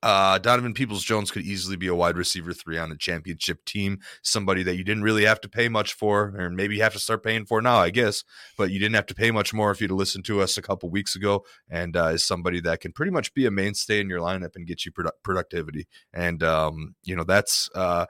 uh, 0.05 0.36
Donovan 0.36 0.74
Peoples 0.74 1.02
Jones 1.02 1.30
could 1.30 1.44
easily 1.44 1.76
be 1.76 1.86
a 1.86 1.94
wide 1.94 2.18
receiver 2.18 2.52
three 2.52 2.76
on 2.76 2.92
a 2.92 2.96
championship 2.96 3.64
team. 3.64 4.00
Somebody 4.20 4.62
that 4.62 4.76
you 4.76 4.84
didn't 4.84 5.02
really 5.02 5.24
have 5.24 5.40
to 5.40 5.48
pay 5.48 5.70
much 5.70 5.94
for, 5.94 6.34
or 6.36 6.50
maybe 6.50 6.76
you 6.76 6.82
have 6.82 6.92
to 6.92 6.98
start 6.98 7.22
paying 7.22 7.46
for 7.46 7.62
now, 7.62 7.78
I 7.78 7.88
guess. 7.88 8.22
But 8.59 8.70
you 8.70 8.78
didn't 8.78 8.96
have 8.96 9.07
to 9.07 9.14
pay 9.14 9.30
much 9.30 9.55
more 9.55 9.70
if 9.70 9.80
you'd 9.80 9.90
listened 9.90 10.26
to 10.26 10.42
us 10.42 10.59
a 10.59 10.62
couple 10.62 10.90
weeks 10.90 11.16
ago. 11.16 11.46
And 11.70 11.96
uh, 11.96 12.09
is 12.09 12.22
somebody 12.22 12.61
that 12.61 12.80
can 12.80 12.92
pretty 12.92 13.12
much 13.12 13.32
be 13.32 13.46
a 13.46 13.50
mainstay 13.50 13.98
in 13.98 14.11
your 14.11 14.20
lineup 14.20 14.57
and 14.57 14.66
get 14.66 14.84
you 14.84 14.92
produ- 14.92 15.12
productivity. 15.22 15.88
And 16.12 16.42
um, 16.42 16.94
you 17.02 17.16
know 17.16 17.24
that's 17.24 17.70
uh, 17.74 18.05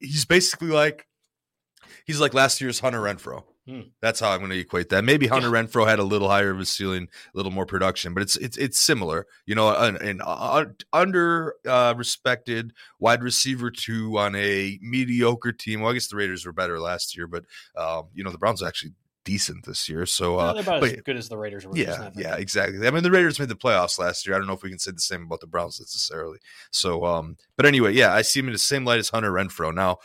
he's 0.00 0.24
basically 0.24 0.68
like 0.68 1.06
he's 2.04 2.20
like 2.20 2.34
last 2.34 2.60
year's 2.60 2.80
Hunter 2.80 3.00
Renfrow. 3.00 3.44
Hmm. 3.68 3.80
That's 4.00 4.20
how 4.20 4.30
I'm 4.30 4.38
going 4.38 4.52
to 4.52 4.58
equate 4.58 4.90
that. 4.90 5.02
Maybe 5.02 5.26
Hunter 5.26 5.48
yeah. 5.48 5.62
Renfrow 5.62 5.88
had 5.88 5.98
a 5.98 6.04
little 6.04 6.28
higher 6.28 6.50
of 6.50 6.60
a 6.60 6.64
ceiling, 6.64 7.08
a 7.34 7.36
little 7.36 7.50
more 7.50 7.66
production, 7.66 8.14
but 8.14 8.22
it's 8.22 8.36
it's 8.36 8.56
it's 8.56 8.78
similar. 8.78 9.26
You 9.44 9.56
know, 9.56 9.74
an, 9.74 9.96
an 9.96 10.20
uh, 10.24 10.66
under 10.92 11.54
uh, 11.66 11.94
respected 11.96 12.72
wide 13.00 13.24
receiver 13.24 13.72
two 13.72 14.18
on 14.18 14.36
a 14.36 14.78
mediocre 14.82 15.52
team. 15.52 15.80
Well, 15.80 15.90
I 15.90 15.94
guess 15.94 16.06
the 16.06 16.16
Raiders 16.16 16.46
were 16.46 16.52
better 16.52 16.78
last 16.78 17.16
year, 17.16 17.26
but 17.26 17.44
um, 17.76 18.04
you 18.14 18.22
know 18.22 18.30
the 18.30 18.38
Browns 18.38 18.62
are 18.62 18.68
actually 18.68 18.92
decent 19.26 19.66
this 19.66 19.88
year. 19.88 20.06
So 20.06 20.38
uh, 20.38 20.52
they're 20.54 20.62
about 20.62 20.80
but, 20.80 20.92
as 20.92 21.00
good 21.02 21.16
as 21.16 21.28
the 21.28 21.36
Raiders 21.36 21.66
were. 21.66 21.76
Yeah, 21.76 22.10
yeah, 22.14 22.36
exactly. 22.36 22.86
I 22.86 22.90
mean, 22.90 23.02
the 23.02 23.10
Raiders 23.10 23.38
made 23.38 23.48
the 23.48 23.56
playoffs 23.56 23.98
last 23.98 24.26
year. 24.26 24.34
I 24.34 24.38
don't 24.38 24.46
know 24.46 24.54
if 24.54 24.62
we 24.62 24.70
can 24.70 24.78
say 24.78 24.92
the 24.92 25.00
same 25.00 25.24
about 25.24 25.40
the 25.40 25.46
Browns 25.46 25.78
necessarily. 25.80 26.38
So, 26.70 27.04
um, 27.04 27.36
but 27.56 27.66
anyway, 27.66 27.92
yeah, 27.92 28.14
I 28.14 28.22
see 28.22 28.40
him 28.40 28.46
in 28.46 28.52
the 28.52 28.58
same 28.58 28.86
light 28.86 29.00
as 29.00 29.10
Hunter 29.10 29.32
Renfrow. 29.32 29.74
Now, 29.74 29.98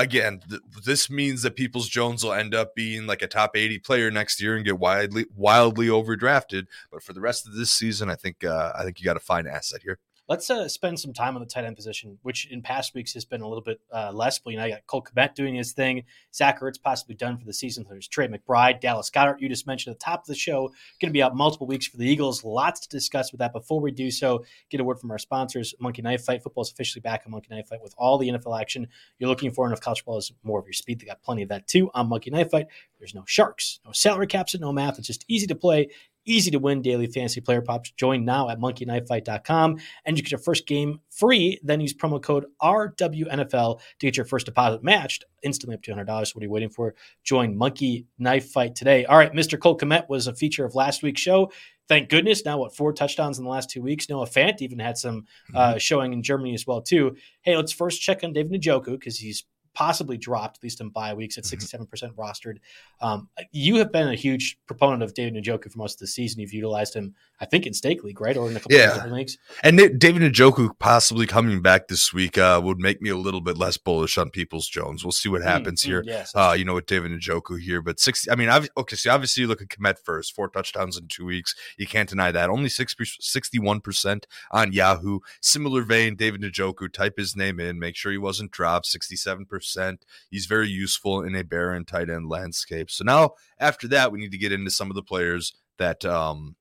again, 0.00 0.40
th- 0.48 0.62
this 0.84 1.10
means 1.10 1.42
that 1.42 1.56
Peoples 1.56 1.88
Jones 1.88 2.24
will 2.24 2.32
end 2.32 2.54
up 2.54 2.74
being 2.74 3.06
like 3.06 3.22
a 3.22 3.26
top 3.26 3.56
80 3.56 3.78
player 3.80 4.10
next 4.10 4.40
year 4.40 4.56
and 4.56 4.64
get 4.64 4.78
wildly 4.78 5.26
wildly 5.34 5.86
overdrafted. 5.86 6.66
But 6.90 7.02
for 7.02 7.12
the 7.12 7.20
rest 7.20 7.46
of 7.46 7.54
this 7.54 7.70
season, 7.70 8.10
I 8.10 8.16
think 8.16 8.44
uh, 8.44 8.72
I 8.76 8.84
think 8.84 9.00
you 9.00 9.04
got 9.04 9.16
a 9.16 9.20
fine 9.20 9.46
asset 9.46 9.82
here. 9.82 9.98
Let's 10.30 10.48
uh, 10.48 10.68
spend 10.68 10.98
some 10.98 11.12
time 11.12 11.34
on 11.34 11.42
the 11.42 11.46
tight 11.46 11.64
end 11.64 11.74
position, 11.74 12.16
which 12.22 12.46
in 12.52 12.62
past 12.62 12.94
weeks 12.94 13.12
has 13.12 13.24
been 13.24 13.40
a 13.40 13.48
little 13.48 13.64
bit 13.64 13.80
uh, 13.92 14.12
less. 14.12 14.38
But 14.38 14.52
you 14.52 14.58
know, 14.58 14.64
I 14.64 14.70
got 14.70 14.86
Cole 14.86 15.02
Kmet 15.02 15.34
doing 15.34 15.56
his 15.56 15.72
thing. 15.72 16.04
Zach 16.32 16.60
Ertz 16.60 16.80
possibly 16.80 17.16
done 17.16 17.36
for 17.36 17.44
the 17.44 17.52
season. 17.52 17.84
There's 17.90 18.06
Trey 18.06 18.28
McBride, 18.28 18.80
Dallas 18.80 19.10
Goedert. 19.10 19.40
You 19.40 19.48
just 19.48 19.66
mentioned 19.66 19.92
at 19.92 19.98
the 19.98 20.04
top 20.04 20.20
of 20.20 20.26
the 20.26 20.36
show, 20.36 20.68
going 21.00 21.10
to 21.10 21.12
be 21.12 21.20
out 21.20 21.34
multiple 21.34 21.66
weeks 21.66 21.88
for 21.88 21.96
the 21.96 22.06
Eagles. 22.06 22.44
Lots 22.44 22.78
to 22.80 22.88
discuss 22.88 23.32
with 23.32 23.40
that. 23.40 23.52
Before 23.52 23.80
we 23.80 23.90
do 23.90 24.08
so, 24.08 24.44
get 24.70 24.80
a 24.80 24.84
word 24.84 25.00
from 25.00 25.10
our 25.10 25.18
sponsors. 25.18 25.74
Monkey 25.80 26.00
Knife 26.00 26.24
Fight 26.24 26.44
football 26.44 26.62
is 26.62 26.70
officially 26.70 27.00
back 27.00 27.24
on 27.26 27.32
Monkey 27.32 27.48
Knife 27.50 27.66
Fight 27.66 27.82
with 27.82 27.94
all 27.98 28.16
the 28.16 28.28
NFL 28.28 28.58
action 28.58 28.86
you're 29.18 29.28
looking 29.28 29.50
for. 29.50 29.66
And 29.66 29.74
if 29.74 29.80
college 29.80 29.98
football 29.98 30.18
is 30.18 30.32
more 30.44 30.60
of 30.60 30.66
your 30.66 30.74
speed, 30.74 31.00
they 31.00 31.06
got 31.06 31.22
plenty 31.22 31.42
of 31.42 31.48
that 31.48 31.66
too 31.66 31.90
on 31.92 32.08
Monkey 32.08 32.30
Knife 32.30 32.52
Fight. 32.52 32.66
There's 33.00 33.16
no 33.16 33.24
sharks, 33.26 33.80
no 33.84 33.90
salary 33.90 34.28
caps, 34.28 34.54
and 34.54 34.60
no 34.60 34.72
math. 34.72 34.98
It's 34.98 35.08
just 35.08 35.24
easy 35.26 35.48
to 35.48 35.56
play 35.56 35.88
Easy 36.30 36.52
to 36.52 36.60
win 36.60 36.80
daily 36.80 37.08
fantasy 37.08 37.40
player 37.40 37.60
props. 37.60 37.90
Join 37.96 38.24
now 38.24 38.48
at 38.50 38.60
monkeyknifefight.com 38.60 39.78
and 40.04 40.16
you 40.16 40.22
get 40.22 40.30
your 40.30 40.38
first 40.38 40.64
game 40.64 41.00
free. 41.10 41.58
Then 41.64 41.80
use 41.80 41.92
promo 41.92 42.22
code 42.22 42.46
RWNFL 42.62 43.80
to 43.80 44.06
get 44.06 44.16
your 44.16 44.26
first 44.26 44.46
deposit 44.46 44.84
matched 44.84 45.24
instantly 45.42 45.74
up 45.74 45.82
to 45.82 45.92
$100. 45.92 46.06
What 46.06 46.36
are 46.36 46.44
you 46.44 46.50
waiting 46.50 46.70
for? 46.70 46.94
Join 47.24 47.56
Monkey 47.56 48.06
Knife 48.16 48.48
Fight 48.48 48.76
today. 48.76 49.04
All 49.06 49.18
right, 49.18 49.32
Mr. 49.32 49.58
Cole 49.58 49.76
Kmet 49.76 50.08
was 50.08 50.28
a 50.28 50.34
feature 50.34 50.64
of 50.64 50.76
last 50.76 51.02
week's 51.02 51.20
show. 51.20 51.50
Thank 51.88 52.08
goodness. 52.08 52.44
Now, 52.44 52.58
what, 52.58 52.76
four 52.76 52.92
touchdowns 52.92 53.38
in 53.38 53.44
the 53.44 53.50
last 53.50 53.68
two 53.68 53.82
weeks? 53.82 54.08
Noah 54.08 54.28
Fant 54.28 54.62
even 54.62 54.78
had 54.78 54.96
some 54.96 55.24
uh, 55.52 55.70
mm-hmm. 55.70 55.78
showing 55.78 56.12
in 56.12 56.22
Germany 56.22 56.54
as 56.54 56.64
well, 56.64 56.80
too. 56.80 57.16
Hey, 57.42 57.56
let's 57.56 57.72
first 57.72 58.00
check 58.00 58.22
on 58.22 58.32
David 58.32 58.62
Njoku 58.62 58.92
because 58.92 59.18
he's 59.18 59.44
possibly 59.74 60.16
dropped, 60.16 60.58
at 60.58 60.62
least 60.62 60.80
in 60.80 60.88
bye 60.90 61.14
weeks 61.14 61.38
at 61.38 61.44
67% 61.44 61.88
mm-hmm. 61.88 62.20
rostered. 62.20 62.58
Um, 63.00 63.28
you 63.52 63.76
have 63.76 63.92
been 63.92 64.08
a 64.08 64.14
huge 64.14 64.58
proponent 64.66 65.02
of 65.02 65.14
David 65.14 65.42
Njoku 65.42 65.70
for 65.70 65.78
most 65.78 65.94
of 65.94 66.00
the 66.00 66.06
season. 66.06 66.40
You've 66.40 66.52
utilized 66.52 66.94
him, 66.94 67.14
I 67.40 67.46
think, 67.46 67.66
in 67.66 67.72
stake 67.72 68.04
league, 68.04 68.20
right? 68.20 68.36
Or 68.36 68.50
in 68.50 68.56
a 68.56 68.60
couple 68.60 68.76
yeah. 68.76 68.88
of 68.88 68.94
different 68.94 69.14
leagues. 69.14 69.38
And 69.62 69.78
David 69.98 70.22
Njoku 70.22 70.70
possibly 70.78 71.26
coming 71.26 71.62
back 71.62 71.88
this 71.88 72.12
week 72.12 72.36
uh, 72.36 72.60
would 72.62 72.78
make 72.78 73.00
me 73.00 73.08
a 73.08 73.16
little 73.16 73.40
bit 73.40 73.56
less 73.56 73.78
bullish 73.78 74.18
on 74.18 74.30
Peoples 74.30 74.68
Jones. 74.68 75.04
We'll 75.04 75.12
see 75.12 75.30
what 75.30 75.40
mm, 75.40 75.46
happens 75.46 75.82
mm, 75.82 75.86
here. 75.86 76.02
Yes. 76.06 76.32
Uh, 76.34 76.54
you 76.56 76.64
know, 76.66 76.74
with 76.74 76.86
David 76.86 77.12
Njoku 77.12 77.58
here. 77.58 77.80
But 77.80 77.98
60, 77.98 78.30
I 78.30 78.34
mean, 78.34 78.50
I've, 78.50 78.68
okay, 78.76 78.96
so 78.96 79.10
obviously 79.10 79.42
you 79.42 79.48
look 79.48 79.62
at 79.62 79.68
Kmet 79.68 79.98
first, 79.98 80.34
four 80.34 80.48
touchdowns 80.48 80.98
in 80.98 81.08
two 81.08 81.24
weeks. 81.24 81.54
You 81.78 81.86
can't 81.86 82.08
deny 82.08 82.30
that. 82.30 82.50
Only 82.50 82.68
61% 82.68 84.24
on 84.50 84.72
Yahoo. 84.72 85.20
Similar 85.40 85.82
vein, 85.82 86.16
David 86.16 86.42
Njoku, 86.42 86.92
type 86.92 87.16
his 87.16 87.34
name 87.34 87.58
in, 87.58 87.78
make 87.78 87.96
sure 87.96 88.12
he 88.12 88.18
wasn't 88.18 88.50
dropped, 88.50 88.86
67%. 88.86 89.98
He's 90.30 90.46
very 90.46 90.68
useful 90.68 91.22
in 91.22 91.34
a 91.34 91.42
barren 91.42 91.86
tight 91.86 92.10
end 92.10 92.28
landscape. 92.28 92.90
So 92.90 93.04
now 93.04 93.30
after 93.58 93.88
that, 93.88 94.12
we 94.12 94.18
need 94.18 94.32
to 94.32 94.38
get 94.38 94.52
into 94.52 94.70
some 94.70 94.90
of 94.90 94.94
the 94.94 95.02
players 95.02 95.54
that 95.78 96.04
um, 96.04 96.56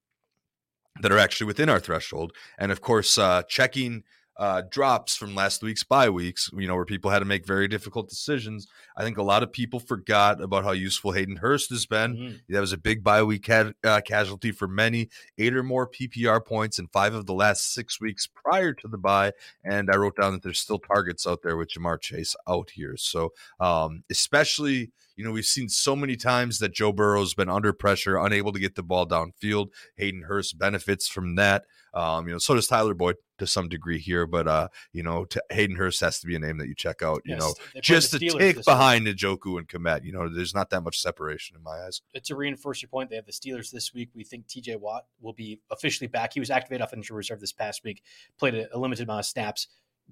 that 1.02 1.12
are 1.12 1.18
actually 1.18 1.48
within 1.48 1.70
our 1.70 1.80
threshold, 1.80 2.34
and 2.58 2.72
of 2.72 2.82
course, 2.82 3.18
uh, 3.18 3.44
checking 3.44 4.04
uh, 4.40 4.62
drops 4.72 5.18
from 5.18 5.36
last 5.36 5.62
week's 5.62 5.84
bye 5.84 6.10
weeks, 6.10 6.50
you 6.58 6.66
know, 6.66 6.74
where 6.74 6.86
people 6.86 7.12
had 7.12 7.20
to 7.20 7.26
make 7.26 7.46
very 7.46 7.68
difficult 7.68 8.08
decisions. 8.08 8.68
I 8.96 9.04
think 9.04 9.18
a 9.18 9.24
lot 9.24 9.44
of 9.44 9.52
people 9.52 9.82
forgot 9.82 10.42
about 10.42 10.64
how 10.64 10.72
useful 10.72 11.12
Hayden 11.12 11.36
Hurst 11.36 11.70
has 11.72 11.86
been. 11.86 12.16
Mm-hmm. 12.16 12.54
That 12.54 12.62
was 12.62 12.72
a 12.72 12.78
big 12.78 13.04
bye 13.04 13.22
week 13.22 13.48
ca- 13.48 13.74
uh, 13.84 14.00
casualty 14.00 14.54
for 14.54 14.66
many, 14.66 15.10
eight 15.38 15.54
or 15.54 15.62
more 15.62 15.90
PPR 15.90 16.44
points 16.44 16.80
in 16.80 16.88
five 16.88 17.14
of 17.14 17.26
the 17.26 17.34
last 17.34 17.74
six 17.74 18.00
weeks 18.00 18.28
prior 18.28 18.72
to 18.76 18.88
the 18.88 18.98
bye. 18.98 19.34
And 19.66 19.90
I 19.92 19.98
wrote 19.98 20.16
down 20.16 20.32
that 20.32 20.42
there's 20.42 20.60
still 20.60 20.80
targets 20.80 21.28
out 21.28 21.42
there 21.44 21.58
with 21.58 21.72
Ja'Marr 21.72 22.00
Chase 22.00 22.34
out 22.48 22.70
here. 22.70 22.96
So, 22.96 23.34
um, 23.60 24.06
especially 24.10 24.92
you 25.20 25.26
know, 25.26 25.32
we've 25.32 25.44
seen 25.44 25.68
so 25.68 25.98
many 25.98 26.16
times 26.16 26.60
that 26.60 26.74
Joe 26.74 26.94
Burrow's 26.94 27.34
been 27.34 27.50
under 27.50 27.74
pressure, 27.74 28.18
unable 28.18 28.54
to 28.54 28.60
get 28.60 28.76
the 28.76 28.84
ball 28.84 29.06
downfield. 29.06 29.68
Hayden 29.98 30.22
Hurst 30.22 30.58
benefits 30.58 31.10
from 31.10 31.36
that. 31.36 31.66
Um, 31.94 32.26
you 32.26 32.32
know, 32.32 32.38
so 32.38 32.56
does 32.56 32.68
Tyler 32.68 32.94
Boyd 32.94 33.18
to 33.40 33.46
some 33.46 33.68
degree 33.68 34.00
here, 34.00 34.26
but 34.26 34.48
uh, 34.48 34.70
you 34.94 35.04
know, 35.04 35.26
t- 35.26 35.42
Hayden 35.52 35.76
Hurst 35.76 36.00
has 36.00 36.22
to 36.22 36.28
be 36.28 36.38
a 36.38 36.40
name 36.40 36.58
that 36.60 36.70
you 36.70 36.74
check 36.76 37.02
out. 37.04 37.22
You 37.26 37.34
yes, 37.34 37.42
know, 37.42 37.54
just 37.82 38.14
a 38.14 38.20
tick 38.20 38.64
behind 38.64 39.08
Njoku 39.08 39.58
and 39.58 39.68
Kmet. 39.68 40.06
You 40.06 40.14
know, 40.14 40.30
there's 40.30 40.56
not 40.56 40.70
that 40.70 40.84
much 40.84 41.02
separation 41.02 41.58
in 41.58 41.64
my 41.64 41.82
eyes. 41.86 42.02
To 42.24 42.36
reinforce 42.38 42.82
your 42.82 42.88
point, 42.88 43.10
they 43.10 43.18
have 43.18 43.26
the 43.26 43.34
Steelers 43.34 43.72
this 43.72 43.94
week. 43.94 44.12
We 44.16 44.24
think 44.24 44.48
T.J. 44.48 44.78
Watt 44.78 45.04
will 45.20 45.34
be 45.34 45.60
officially 45.70 46.08
back. 46.08 46.34
He 46.34 46.40
was 46.40 46.50
activated 46.50 46.82
off 46.82 46.94
injury 46.94 47.18
reserve 47.18 47.42
this 47.42 47.52
past 47.52 47.84
week, 47.84 48.04
played 48.38 48.56
a, 48.56 48.74
a 48.74 48.80
limited 48.80 49.04
amount 49.04 49.20
of 49.20 49.26
snaps 49.26 49.68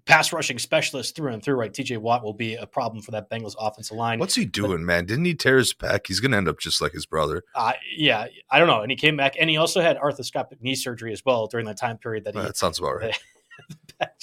pass 0.05 0.31
rushing 0.31 0.59
specialist 0.59 1.15
through 1.15 1.33
and 1.33 1.43
through, 1.43 1.55
right? 1.55 1.73
TJ 1.73 1.97
Watt 1.97 2.23
will 2.23 2.33
be 2.33 2.55
a 2.55 2.65
problem 2.65 3.01
for 3.01 3.11
that 3.11 3.29
Bengals 3.29 3.55
offensive 3.59 3.97
line. 3.97 4.19
What's 4.19 4.35
he 4.35 4.45
doing, 4.45 4.71
but, 4.71 4.81
man? 4.81 5.05
Didn't 5.05 5.25
he 5.25 5.35
tear 5.35 5.57
his 5.57 5.73
back? 5.73 6.07
He's 6.07 6.19
going 6.19 6.31
to 6.31 6.37
end 6.37 6.47
up 6.47 6.59
just 6.59 6.81
like 6.81 6.93
his 6.93 7.05
brother. 7.05 7.43
Uh, 7.55 7.73
yeah, 7.95 8.27
I 8.49 8.59
don't 8.59 8.67
know. 8.67 8.81
And 8.81 8.91
he 8.91 8.97
came 8.97 9.17
back, 9.17 9.35
and 9.39 9.49
he 9.49 9.57
also 9.57 9.81
had 9.81 9.97
arthroscopic 9.97 10.61
knee 10.61 10.75
surgery 10.75 11.11
as 11.13 11.23
well 11.25 11.47
during 11.47 11.65
that 11.65 11.77
time 11.77 11.97
period. 11.97 12.23
That 12.25 12.35
he, 12.35 12.41
that 12.41 12.57
sounds 12.57 12.79
about 12.79 12.95
right. 12.97 13.19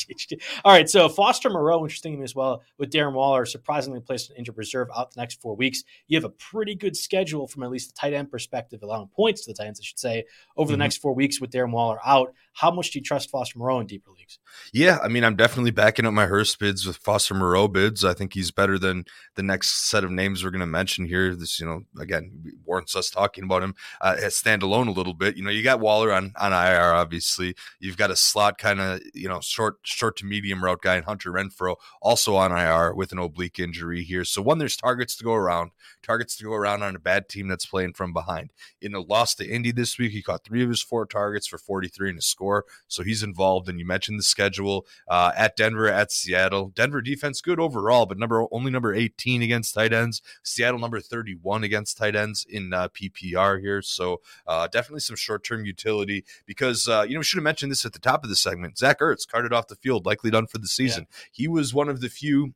All 0.65 0.73
right, 0.73 0.89
so 0.89 1.09
Foster 1.09 1.51
Moreau, 1.51 1.83
interesting 1.83 2.23
as 2.23 2.35
well, 2.35 2.63
with 2.79 2.91
Darren 2.91 3.13
Waller 3.13 3.47
surprisingly 3.47 4.01
placed 4.01 4.31
in 4.31 4.37
injured 4.37 4.57
reserve 4.57 4.89
out 4.97 5.13
the 5.13 5.21
next 5.21 5.41
four 5.41 5.55
weeks. 5.55 5.85
You 6.09 6.17
have 6.17 6.25
a 6.25 6.31
pretty 6.31 6.75
good 6.75 6.97
schedule 6.97 7.47
from 7.47 7.63
at 7.63 7.71
least 7.71 7.95
the 7.95 8.01
tight 8.01 8.13
end 8.13 8.31
perspective, 8.31 8.81
allowing 8.83 9.09
points 9.09 9.45
to 9.45 9.53
the 9.53 9.55
tight 9.57 9.67
ends, 9.67 9.81
I 9.81 9.85
should 9.85 9.99
say, 9.99 10.25
over 10.57 10.67
mm-hmm. 10.67 10.73
the 10.73 10.79
next 10.79 10.99
four 10.99 11.15
weeks 11.15 11.41
with 11.41 11.51
Darren 11.51 11.73
Waller 11.73 11.99
out. 12.05 12.33
How 12.55 12.71
much 12.71 12.93
do 12.93 13.01
you 13.01 13.03
trust 13.03 13.31
Foster 13.31 13.59
Moreau 13.59 13.81
in 13.81 13.87
deeper 13.87 14.11
leagues? 14.11 14.39
Yeah, 14.73 14.99
I 15.03 15.09
mean, 15.09 15.25
I'm 15.25 15.35
definitely 15.35 15.73
backing 15.73 16.07
up 16.07 16.15
my 16.15 16.27
Hurst 16.27 16.59
bids 16.61 16.87
with 16.87 16.97
Foster 16.99 17.35
Moreau 17.35 17.67
bids. 17.67 18.05
I 18.05 18.15
think 18.15 18.33
he's 18.33 18.53
better 18.53 18.79
than 18.79 19.07
the 19.35 19.43
next 19.43 19.91
set 19.91 20.05
of 20.05 20.13
names 20.13 20.45
we're 20.45 20.51
going 20.51 20.61
to 20.61 20.67
mention 20.67 21.05
here. 21.05 21.35
This, 21.35 21.59
you 21.59 21.67
know, 21.67 21.83
again, 22.01 22.45
warrants 22.65 22.95
us 22.95 23.11
talking 23.11 23.43
about 23.43 23.65
him 23.65 23.75
uh, 24.01 24.17
as 24.23 24.41
standalone 24.41 24.87
a 24.87 24.93
little 24.93 25.15
bit. 25.15 25.37
You 25.37 25.43
know, 25.43 25.51
you 25.51 25.65
got 25.65 25.81
Waller 25.81 26.13
on 26.13 26.33
on 26.41 26.53
IR, 26.53 26.95
obviously. 26.95 27.57
You've 27.81 27.97
got 27.97 28.13
a 28.13 28.17
slot 28.17 28.59
kind 28.59 28.81
of, 28.81 29.01
you 29.15 29.29
know, 29.29 29.41
short 29.41 29.83
short 29.87 30.17
to 30.19 30.27
medium 30.27 30.65
route 30.65 30.83
guy, 30.83 30.97
and 30.97 31.05
Hunter 31.05 31.33
Renfrow 31.33 31.77
also 32.01 32.37
on 32.37 32.53
IR 32.53 32.95
with 32.95 33.13
an 33.13 33.19
oblique 33.19 33.59
injury 33.59 34.03
here. 34.03 34.25
So 34.25 34.43
one, 34.43 34.59
there's 34.59 34.77
targets 34.77 35.17
to 35.17 35.25
go 35.25 35.35
around, 35.35 35.73
targets 36.03 36.37
to 36.37 36.45
go 36.45 36.53
around 36.53 36.83
on 36.83 36.97
a 36.97 37.01
bad 37.01 37.29
team 37.29 37.49
that's 37.49 37.67
playing 37.67 37.95
from 37.95 38.13
behind. 38.13 38.53
In 38.81 38.95
a 38.95 39.01
loss 39.01 39.35
to 39.37 39.49
Indy 39.49 39.73
this 39.73 39.99
week, 39.99 40.13
he 40.13 40.23
caught 40.23 40.45
three 40.45 40.63
of 40.63 40.69
his 40.69 40.83
four 40.83 41.07
targets 41.07 41.47
for 41.47 41.59
43 41.59 42.11
and 42.11 42.19
a 42.19 42.23
score 42.23 42.45
score. 42.45 42.65
So 42.89 43.03
he's 43.03 43.23
involved. 43.23 43.69
And 43.69 43.79
you 43.79 43.87
mentioned 43.87 44.19
the 44.19 44.25
schedule 44.25 44.87
uh, 45.09 45.33
at 45.37 45.57
Denver, 45.57 45.89
at 45.89 46.13
Seattle. 46.13 46.73
Denver 46.75 47.01
defense 47.01 47.41
good 47.41 47.59
overall, 47.59 48.07
but 48.07 48.19
number 48.19 48.47
only 48.51 48.71
number 48.71 48.95
18 48.95 49.43
against 49.43 49.75
tight 49.75 49.93
ends. 49.93 50.21
Seattle 50.43 50.79
number 50.79 51.01
31 51.01 51.65
against 51.65 51.97
tight 51.97 52.17
ends 52.17 52.47
in 52.49 52.73
uh, 52.73 52.89
PPR 52.89 53.61
here. 53.61 53.83
So 53.83 54.21
uh, 54.47 54.67
definitely 54.67 55.01
some 55.01 55.17
short 55.17 55.45
term 55.45 55.65
utility 55.65 56.25
because 56.47 56.89
uh, 56.89 57.05
you 57.07 57.15
know 57.15 57.21
we 57.21 57.25
should 57.25 57.39
have 57.39 57.45
mentioned 57.45 57.73
this 57.73 57.87
at 57.87 57.93
the 57.93 57.99
top 57.99 58.25
of 58.25 58.31
the 58.31 58.37
segment. 58.37 58.79
Zach 58.79 59.01
Ertz 59.01 59.27
carted 59.27 59.53
off 59.53 59.69
the 59.69 59.74
field, 59.75 60.07
likely 60.07 60.31
done 60.31 60.47
for 60.47 60.59
the 60.59 60.67
season. 60.67 61.07
Yeah. 61.09 61.17
He 61.33 61.49
was 61.49 61.75
one 61.75 61.89
of 61.89 62.01
the 62.01 62.09
few 62.09 62.55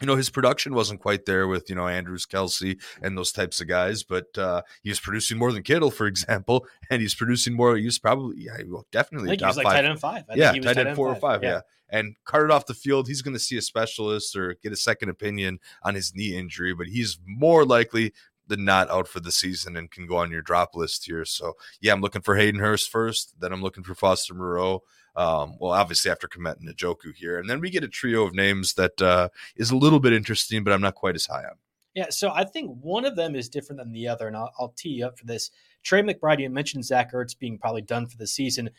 you 0.00 0.06
know 0.06 0.16
his 0.16 0.30
production 0.30 0.74
wasn't 0.74 1.00
quite 1.00 1.26
there 1.26 1.46
with 1.46 1.68
you 1.68 1.76
know 1.76 1.86
Andrews, 1.86 2.26
Kelce, 2.26 2.80
and 3.02 3.16
those 3.16 3.32
types 3.32 3.60
of 3.60 3.68
guys, 3.68 4.02
but 4.02 4.36
uh, 4.36 4.62
he 4.82 4.88
was 4.88 4.98
producing 4.98 5.38
more 5.38 5.52
than 5.52 5.62
Kittle, 5.62 5.90
for 5.90 6.06
example, 6.06 6.66
and 6.88 7.02
he's 7.02 7.14
producing 7.14 7.54
more. 7.54 7.76
He's 7.76 7.98
probably 7.98 8.42
yeah, 8.42 8.56
well, 8.66 8.86
definitely 8.90 9.28
I 9.28 9.32
think 9.32 9.42
he 9.42 9.46
was 9.46 9.56
like 9.56 9.64
five. 9.64 9.74
tight 9.74 9.84
end 9.84 10.00
five. 10.00 10.24
I 10.30 10.34
yeah, 10.34 10.52
tight 10.52 10.78
end 10.78 10.96
four 10.96 11.08
or 11.08 11.16
five. 11.16 11.42
Yeah. 11.42 11.50
yeah. 11.50 11.60
and 11.90 12.16
carted 12.24 12.50
off 12.50 12.66
the 12.66 12.74
field. 12.74 13.08
He's 13.08 13.22
going 13.22 13.34
to 13.34 13.40
see 13.40 13.58
a 13.58 13.62
specialist 13.62 14.34
or 14.36 14.56
get 14.62 14.72
a 14.72 14.76
second 14.76 15.10
opinion 15.10 15.60
on 15.82 15.94
his 15.94 16.14
knee 16.14 16.36
injury, 16.36 16.74
but 16.74 16.86
he's 16.86 17.18
more 17.26 17.64
likely 17.64 18.12
than 18.50 18.66
not 18.66 18.90
out 18.90 19.08
for 19.08 19.20
the 19.20 19.32
season 19.32 19.76
and 19.76 19.90
can 19.90 20.06
go 20.06 20.18
on 20.18 20.30
your 20.30 20.42
drop 20.42 20.76
list 20.76 21.06
here. 21.06 21.24
So 21.24 21.54
yeah, 21.80 21.94
I'm 21.94 22.02
looking 22.02 22.20
for 22.20 22.36
Hayden 22.36 22.60
Hurst 22.60 22.90
first, 22.90 23.34
then 23.40 23.52
I'm 23.52 23.62
looking 23.62 23.84
for 23.84 23.94
Foster 23.94 24.34
Moreau. 24.34 24.82
Um, 25.16 25.56
well, 25.58 25.72
obviously 25.72 26.10
after 26.10 26.28
Kmet 26.28 26.58
and 26.60 26.68
Njoku 26.68 27.14
here, 27.14 27.38
and 27.38 27.48
then 27.48 27.60
we 27.60 27.70
get 27.70 27.82
a 27.82 27.88
trio 27.88 28.22
of 28.24 28.34
names 28.34 28.74
that 28.74 29.00
uh, 29.00 29.28
is 29.56 29.70
a 29.70 29.76
little 29.76 29.98
bit 29.98 30.12
interesting, 30.12 30.62
but 30.62 30.72
I'm 30.72 30.82
not 30.82 30.94
quite 30.94 31.14
as 31.16 31.26
high 31.26 31.44
on. 31.44 31.56
Yeah, 31.94 32.06
so 32.10 32.30
I 32.32 32.44
think 32.44 32.70
one 32.80 33.04
of 33.04 33.16
them 33.16 33.34
is 33.34 33.48
different 33.48 33.80
than 33.80 33.92
the 33.92 34.06
other, 34.06 34.28
and 34.28 34.36
I'll, 34.36 34.52
I'll 34.58 34.74
tee 34.76 34.90
you 34.90 35.06
up 35.06 35.18
for 35.18 35.26
this. 35.26 35.50
Trey 35.82 36.02
McBride, 36.02 36.40
you 36.40 36.48
mentioned 36.48 36.84
Zach 36.84 37.12
Ertz 37.12 37.36
being 37.36 37.58
probably 37.58 37.82
done 37.82 38.06
for 38.06 38.16
the 38.16 38.26
season. 38.26 38.70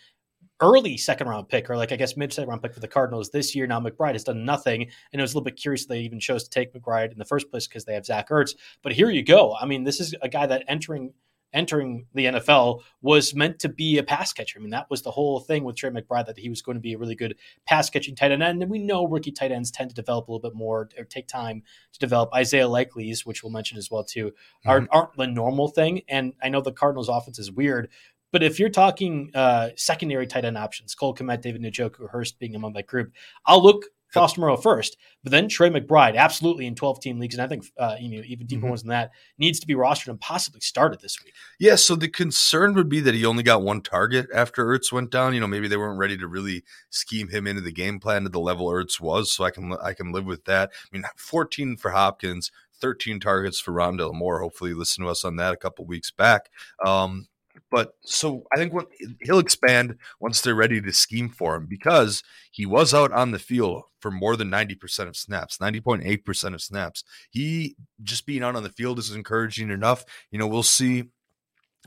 Early 0.62 0.96
second 0.96 1.28
round 1.28 1.50
pick, 1.50 1.70
or 1.70 1.78
like 1.78 1.92
I 1.92 1.96
guess 1.96 2.16
mid 2.16 2.32
second 2.32 2.50
round 2.50 2.62
pick 2.62 2.74
for 2.74 2.80
the 2.80 2.88
Cardinals 2.88 3.32
this 3.32 3.56
year. 3.56 3.66
Now 3.66 3.80
McBride 3.80 4.14
has 4.14 4.24
done 4.24 4.46
nothing, 4.46 4.84
and 5.12 5.20
it 5.20 5.22
was 5.22 5.34
a 5.34 5.38
little 5.38 5.46
bit 5.46 5.58
curious 5.58 5.86
they 5.86 6.02
even 6.02 6.20
chose 6.20 6.44
to 6.44 6.50
take 6.50 6.74
McBride 6.74 7.12
in 7.12 7.18
the 7.18 7.26
first 7.26 7.50
place 7.50 7.68
because 7.68 7.86
they 7.86 7.96
have 7.96 8.06
Zach 8.06 8.30
Ertz. 8.30 8.56
But 8.84 8.94
here 8.94 9.10
you 9.10 9.24
go. 9.24 9.56
I 9.60 9.66
mean, 9.66 9.84
this 9.84 10.00
is 10.00 10.14
a 10.22 10.30
guy 10.30 10.46
that 10.46 10.64
entering 10.68 11.14
entering 11.54 12.06
the 12.14 12.26
NFL 12.26 12.82
was 13.02 13.34
meant 13.36 13.60
to 13.60 13.70
be 13.70 13.98
a 13.98 14.04
pass 14.04 14.34
catcher. 14.34 14.60
I 14.60 14.62
mean, 14.62 14.72
that 14.72 14.90
was 14.90 15.02
the 15.02 15.12
whole 15.12 15.40
thing 15.40 15.64
with 15.64 15.76
Trey 15.76 15.90
McBride 15.90 16.26
that 16.28 16.38
he 16.38 16.50
was 16.50 16.62
going 16.62 16.76
to 16.76 16.82
be 16.82 16.94
a 16.94 16.98
really 16.98 17.16
good 17.16 17.36
pass 17.66 17.90
catching 17.90 18.16
tight 18.16 18.32
end. 18.32 18.44
And 18.44 18.70
we 18.70 18.80
know 18.80 19.06
rookie 19.06 19.32
tight 19.32 19.52
ends 19.52 19.72
tend 19.72 19.90
to 19.90 19.96
develop 19.96 20.28
a 20.28 20.32
little 20.32 20.50
bit 20.50 20.56
more 20.56 20.90
or 20.98 21.04
take 21.06 21.28
time 21.28 21.64
to 21.94 22.00
develop. 22.00 22.34
Isaiah 22.34 22.68
Likely's, 22.68 23.26
which 23.26 23.44
we'll 23.44 23.52
mention 23.52 23.78
as 23.78 23.92
well 23.92 24.04
too, 24.04 24.34
aren't, 24.66 24.90
mm-hmm. 24.90 24.98
aren't 24.98 25.18
the 25.18 25.28
normal 25.28 25.68
thing. 25.68 26.02
And 26.08 26.34
I 26.42 26.50
know 26.50 26.62
the 26.62 26.72
Cardinals' 26.72 27.10
offense 27.10 27.40
is 27.40 27.52
weird, 27.52 27.90
but 28.32 28.44
if 28.44 28.60
you're 28.60 28.70
talking 28.70 29.32
uh, 29.34 29.70
secondary 29.76 30.28
tight 30.28 30.46
end 30.46 30.58
options, 30.58 30.96
Cole 30.96 31.14
Kmet, 31.16 31.42
David 31.42 31.62
Njoku, 31.62 32.10
Hurst 32.10 32.40
being 32.40 32.56
among 32.56 32.74
that 32.74 32.88
group, 32.88 33.12
I'll 33.46 33.64
look 33.64 33.84
Foster 34.14 34.42
Moreau 34.42 34.58
first, 34.58 34.98
but 35.24 35.32
then 35.32 35.48
Trey 35.48 35.70
McBride, 35.70 36.18
absolutely 36.18 36.66
in 36.66 36.76
12 36.76 37.00
team 37.00 37.18
leagues, 37.18 37.34
and 37.34 37.42
I 37.42 37.48
think 37.48 37.64
uh, 37.78 37.96
you 37.98 38.18
know 38.18 38.24
even 38.28 38.46
deeper 38.46 38.66
Mhm. 38.66 38.70
ones 38.72 38.82
than 38.82 38.90
that, 38.90 39.12
needs 39.38 39.58
to 39.62 39.68
be 39.68 39.74
rostered 39.74 40.10
and 40.10 40.20
possibly 40.20 40.60
started 40.60 41.00
this 41.00 41.16
week. 41.24 41.34
Yeah, 41.60 41.76
so 41.76 41.96
the 41.96 42.10
concern 42.10 42.74
would 42.74 42.90
be 42.90 43.00
that 43.00 43.14
he 43.16 43.26
only 43.26 43.42
got 43.42 43.62
one 43.62 43.80
target 43.82 44.28
after 44.36 44.66
Ertz 44.66 44.92
went 44.92 45.12
down. 45.12 45.34
You 45.34 45.40
know, 45.40 45.48
maybe 45.48 45.70
they 45.70 45.78
weren't 45.78 45.98
ready 45.98 46.18
to 46.18 46.28
really 46.28 46.66
scheme 46.90 47.30
him 47.30 47.48
into 47.48 47.62
the 47.62 47.72
game 47.72 48.02
plan 48.02 48.24
to 48.24 48.30
the 48.30 48.40
level 48.40 48.68
Ertz 48.68 49.00
was. 49.00 49.32
So 49.32 49.46
I 49.46 49.50
can 49.50 49.72
I 49.82 49.94
can 49.94 50.12
live 50.12 50.26
with 50.26 50.44
that. 50.44 50.72
I 50.74 50.88
mean, 50.92 51.04
14 51.16 51.78
for 51.78 51.92
Hopkins, 51.92 52.52
13 52.82 53.22
targets 53.22 53.62
for 53.62 53.72
Rondale 53.72 54.14
Moore. 54.14 54.42
Hopefully, 54.42 54.72
you 54.72 54.78
listened 54.78 55.06
to 55.06 55.10
us 55.10 55.24
on 55.24 55.38
that 55.38 55.54
a 55.54 55.58
couple 55.58 55.86
weeks 55.86 56.12
back. 56.12 56.50
Um, 56.86 57.28
but 57.72 57.96
so 58.04 58.44
I 58.54 58.58
think 58.58 58.74
when, 58.74 58.86
he'll 59.22 59.40
expand 59.40 59.96
once 60.20 60.42
they're 60.42 60.54
ready 60.54 60.82
to 60.82 60.94
scheme 60.94 61.30
for 61.30 61.56
him 61.56 61.66
because 61.68 62.22
he 62.52 62.66
was 62.66 62.94
out 62.94 63.12
on 63.14 63.32
the 63.32 63.40
field 63.40 63.84
for 64.00 64.12
more 64.12 64.36
than 64.36 64.52
90% 64.52 65.08
of 65.08 65.16
snaps, 65.16 65.58
90.8% 65.58 66.54
of 66.54 66.62
snaps. 66.62 67.04
He 67.30 67.76
just 68.04 68.26
being 68.26 68.44
out 68.44 68.56
on 68.56 68.64
the 68.64 68.70
field 68.70 69.00
is 69.00 69.16
encouraging 69.16 69.72
enough. 69.72 70.04
You 70.32 70.40
know, 70.40 70.48
we'll 70.48 70.64
see 70.64 71.06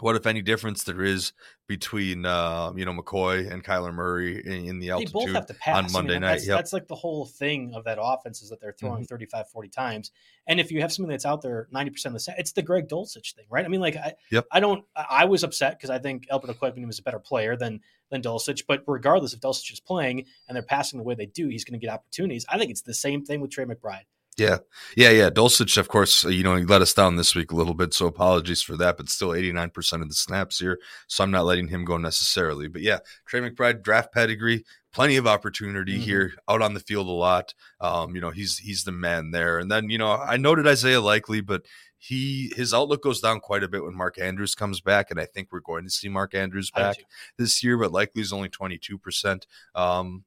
what 0.00 0.16
if 0.16 0.26
any 0.26 0.42
difference 0.42 0.82
there 0.82 1.02
is 1.02 1.32
between 1.66 2.26
uh, 2.26 2.72
you 2.76 2.84
know 2.84 2.92
McCoy 2.92 3.50
and 3.50 3.64
Kyler 3.64 3.94
Murray 3.94 4.44
in, 4.44 4.66
in 4.66 4.78
the 4.80 4.86
They 4.86 4.92
altitude. 4.92 5.12
both 5.12 5.28
have 5.30 5.46
to 5.46 5.54
pass 5.54 5.76
on 5.76 5.84
I 5.84 5.86
mean, 5.86 5.92
Monday 5.92 6.18
night, 6.18 6.32
That's, 6.32 6.46
yep. 6.48 6.58
that's 6.58 6.72
like 6.72 6.88
the 6.88 6.94
whole 6.94 7.26
thing 7.26 7.72
of 7.74 7.84
that 7.84 7.98
offense 8.00 8.42
is 8.42 8.50
that 8.50 8.60
they're 8.60 8.72
throwing 8.72 9.04
35, 9.04 9.48
40 9.48 9.68
times. 9.68 10.10
And 10.46 10.58
if 10.60 10.70
you 10.70 10.80
have 10.80 10.92
something 10.92 11.10
that's 11.10 11.24
out 11.24 11.42
there 11.42 11.68
90% 11.72 12.06
of 12.06 12.12
the 12.14 12.20
set, 12.20 12.38
it's 12.38 12.52
the 12.52 12.62
Greg 12.62 12.88
Dulcich 12.88 13.34
thing, 13.34 13.46
right? 13.48 13.64
I 13.64 13.68
mean, 13.68 13.80
like, 13.80 13.96
I, 13.96 14.14
Yep. 14.30 14.46
I 14.50 14.60
don't, 14.60 14.84
I 14.96 15.24
was 15.26 15.44
upset 15.44 15.78
because 15.78 15.90
I 15.90 15.98
think 15.98 16.26
Albert 16.30 16.50
Okwuegbunam 16.58 16.86
was 16.86 16.98
a 16.98 17.02
better 17.02 17.18
player 17.20 17.56
than 17.56 17.80
than 18.10 18.20
Dulcich. 18.20 18.64
But 18.66 18.82
regardless 18.86 19.32
if 19.32 19.40
Dulcich 19.40 19.72
is 19.72 19.80
playing 19.80 20.26
and 20.48 20.56
they're 20.56 20.62
passing 20.62 20.98
the 20.98 21.04
way 21.04 21.14
they 21.14 21.26
do, 21.26 21.48
he's 21.48 21.64
going 21.64 21.78
to 21.78 21.84
get 21.84 21.92
opportunities. 21.92 22.44
I 22.48 22.58
think 22.58 22.70
it's 22.70 22.82
the 22.82 22.94
same 22.94 23.24
thing 23.24 23.40
with 23.40 23.50
Trey 23.50 23.64
McBride. 23.64 24.02
Yeah, 24.36 24.58
yeah, 24.96 25.10
yeah. 25.10 25.30
Dulcich, 25.30 25.76
of 25.76 25.86
course, 25.86 26.24
you 26.24 26.42
know, 26.42 26.56
he 26.56 26.64
let 26.64 26.82
us 26.82 26.92
down 26.92 27.14
this 27.14 27.36
week 27.36 27.52
a 27.52 27.54
little 27.54 27.74
bit, 27.74 27.94
so 27.94 28.06
apologies 28.06 28.62
for 28.62 28.76
that. 28.76 28.96
But 28.96 29.08
still, 29.08 29.32
eighty 29.32 29.52
nine 29.52 29.70
percent 29.70 30.02
of 30.02 30.08
the 30.08 30.14
snaps 30.14 30.58
here, 30.58 30.80
so 31.06 31.22
I'm 31.22 31.30
not 31.30 31.44
letting 31.44 31.68
him 31.68 31.84
go 31.84 31.98
necessarily. 31.98 32.66
But 32.66 32.82
yeah, 32.82 32.98
Trey 33.26 33.40
McBride, 33.40 33.82
draft 33.82 34.12
pedigree, 34.12 34.64
plenty 34.92 35.16
of 35.16 35.28
opportunity 35.28 35.98
Mhm. 35.98 36.02
here, 36.02 36.32
out 36.48 36.62
on 36.62 36.74
the 36.74 36.80
field 36.80 37.06
a 37.06 37.10
lot. 37.12 37.54
Um, 37.80 38.16
you 38.16 38.20
know, 38.20 38.30
he's 38.30 38.58
he's 38.58 38.82
the 38.82 38.92
man 38.92 39.30
there. 39.30 39.58
And 39.60 39.70
then 39.70 39.88
you 39.88 39.98
know, 39.98 40.10
I 40.12 40.36
noted 40.36 40.66
Isaiah 40.66 41.00
Likely, 41.00 41.40
but 41.40 41.62
he 41.96 42.52
his 42.56 42.74
outlook 42.74 43.04
goes 43.04 43.20
down 43.20 43.38
quite 43.38 43.62
a 43.62 43.68
bit 43.68 43.84
when 43.84 43.94
Mark 43.96 44.18
Andrews 44.18 44.56
comes 44.56 44.80
back, 44.80 45.12
and 45.12 45.20
I 45.20 45.26
think 45.26 45.52
we're 45.52 45.60
going 45.60 45.84
to 45.84 45.90
see 45.90 46.08
Mark 46.08 46.34
Andrews 46.34 46.72
back 46.72 46.96
this 47.38 47.62
year, 47.62 47.78
but 47.78 47.92
likely 47.92 48.20
is 48.20 48.32
only 48.32 48.48
22% 48.48 49.46
um, 49.76 50.24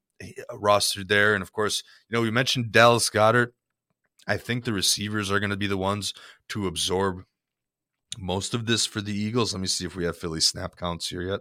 rostered 0.51 1.07
there. 1.09 1.33
And 1.35 1.41
of 1.43 1.51
course, 1.51 1.83
you 2.09 2.15
know, 2.15 2.21
we 2.21 2.31
mentioned 2.31 2.71
Dallas 2.71 3.09
Goedert. 3.09 3.53
I 4.27 4.37
think 4.37 4.65
the 4.65 4.73
receivers 4.73 5.31
are 5.31 5.39
going 5.39 5.49
to 5.51 5.57
be 5.57 5.67
the 5.67 5.77
ones 5.77 6.13
to 6.49 6.67
absorb 6.67 7.23
most 8.17 8.53
of 8.53 8.65
this 8.65 8.85
for 8.85 9.01
the 9.01 9.13
Eagles. 9.17 9.53
Let 9.53 9.61
me 9.61 9.67
see 9.67 9.85
if 9.85 9.95
we 9.95 10.03
have 10.05 10.17
Philly 10.17 10.41
snap 10.41 10.75
counts 10.75 11.07
here 11.07 11.21
yet. 11.21 11.39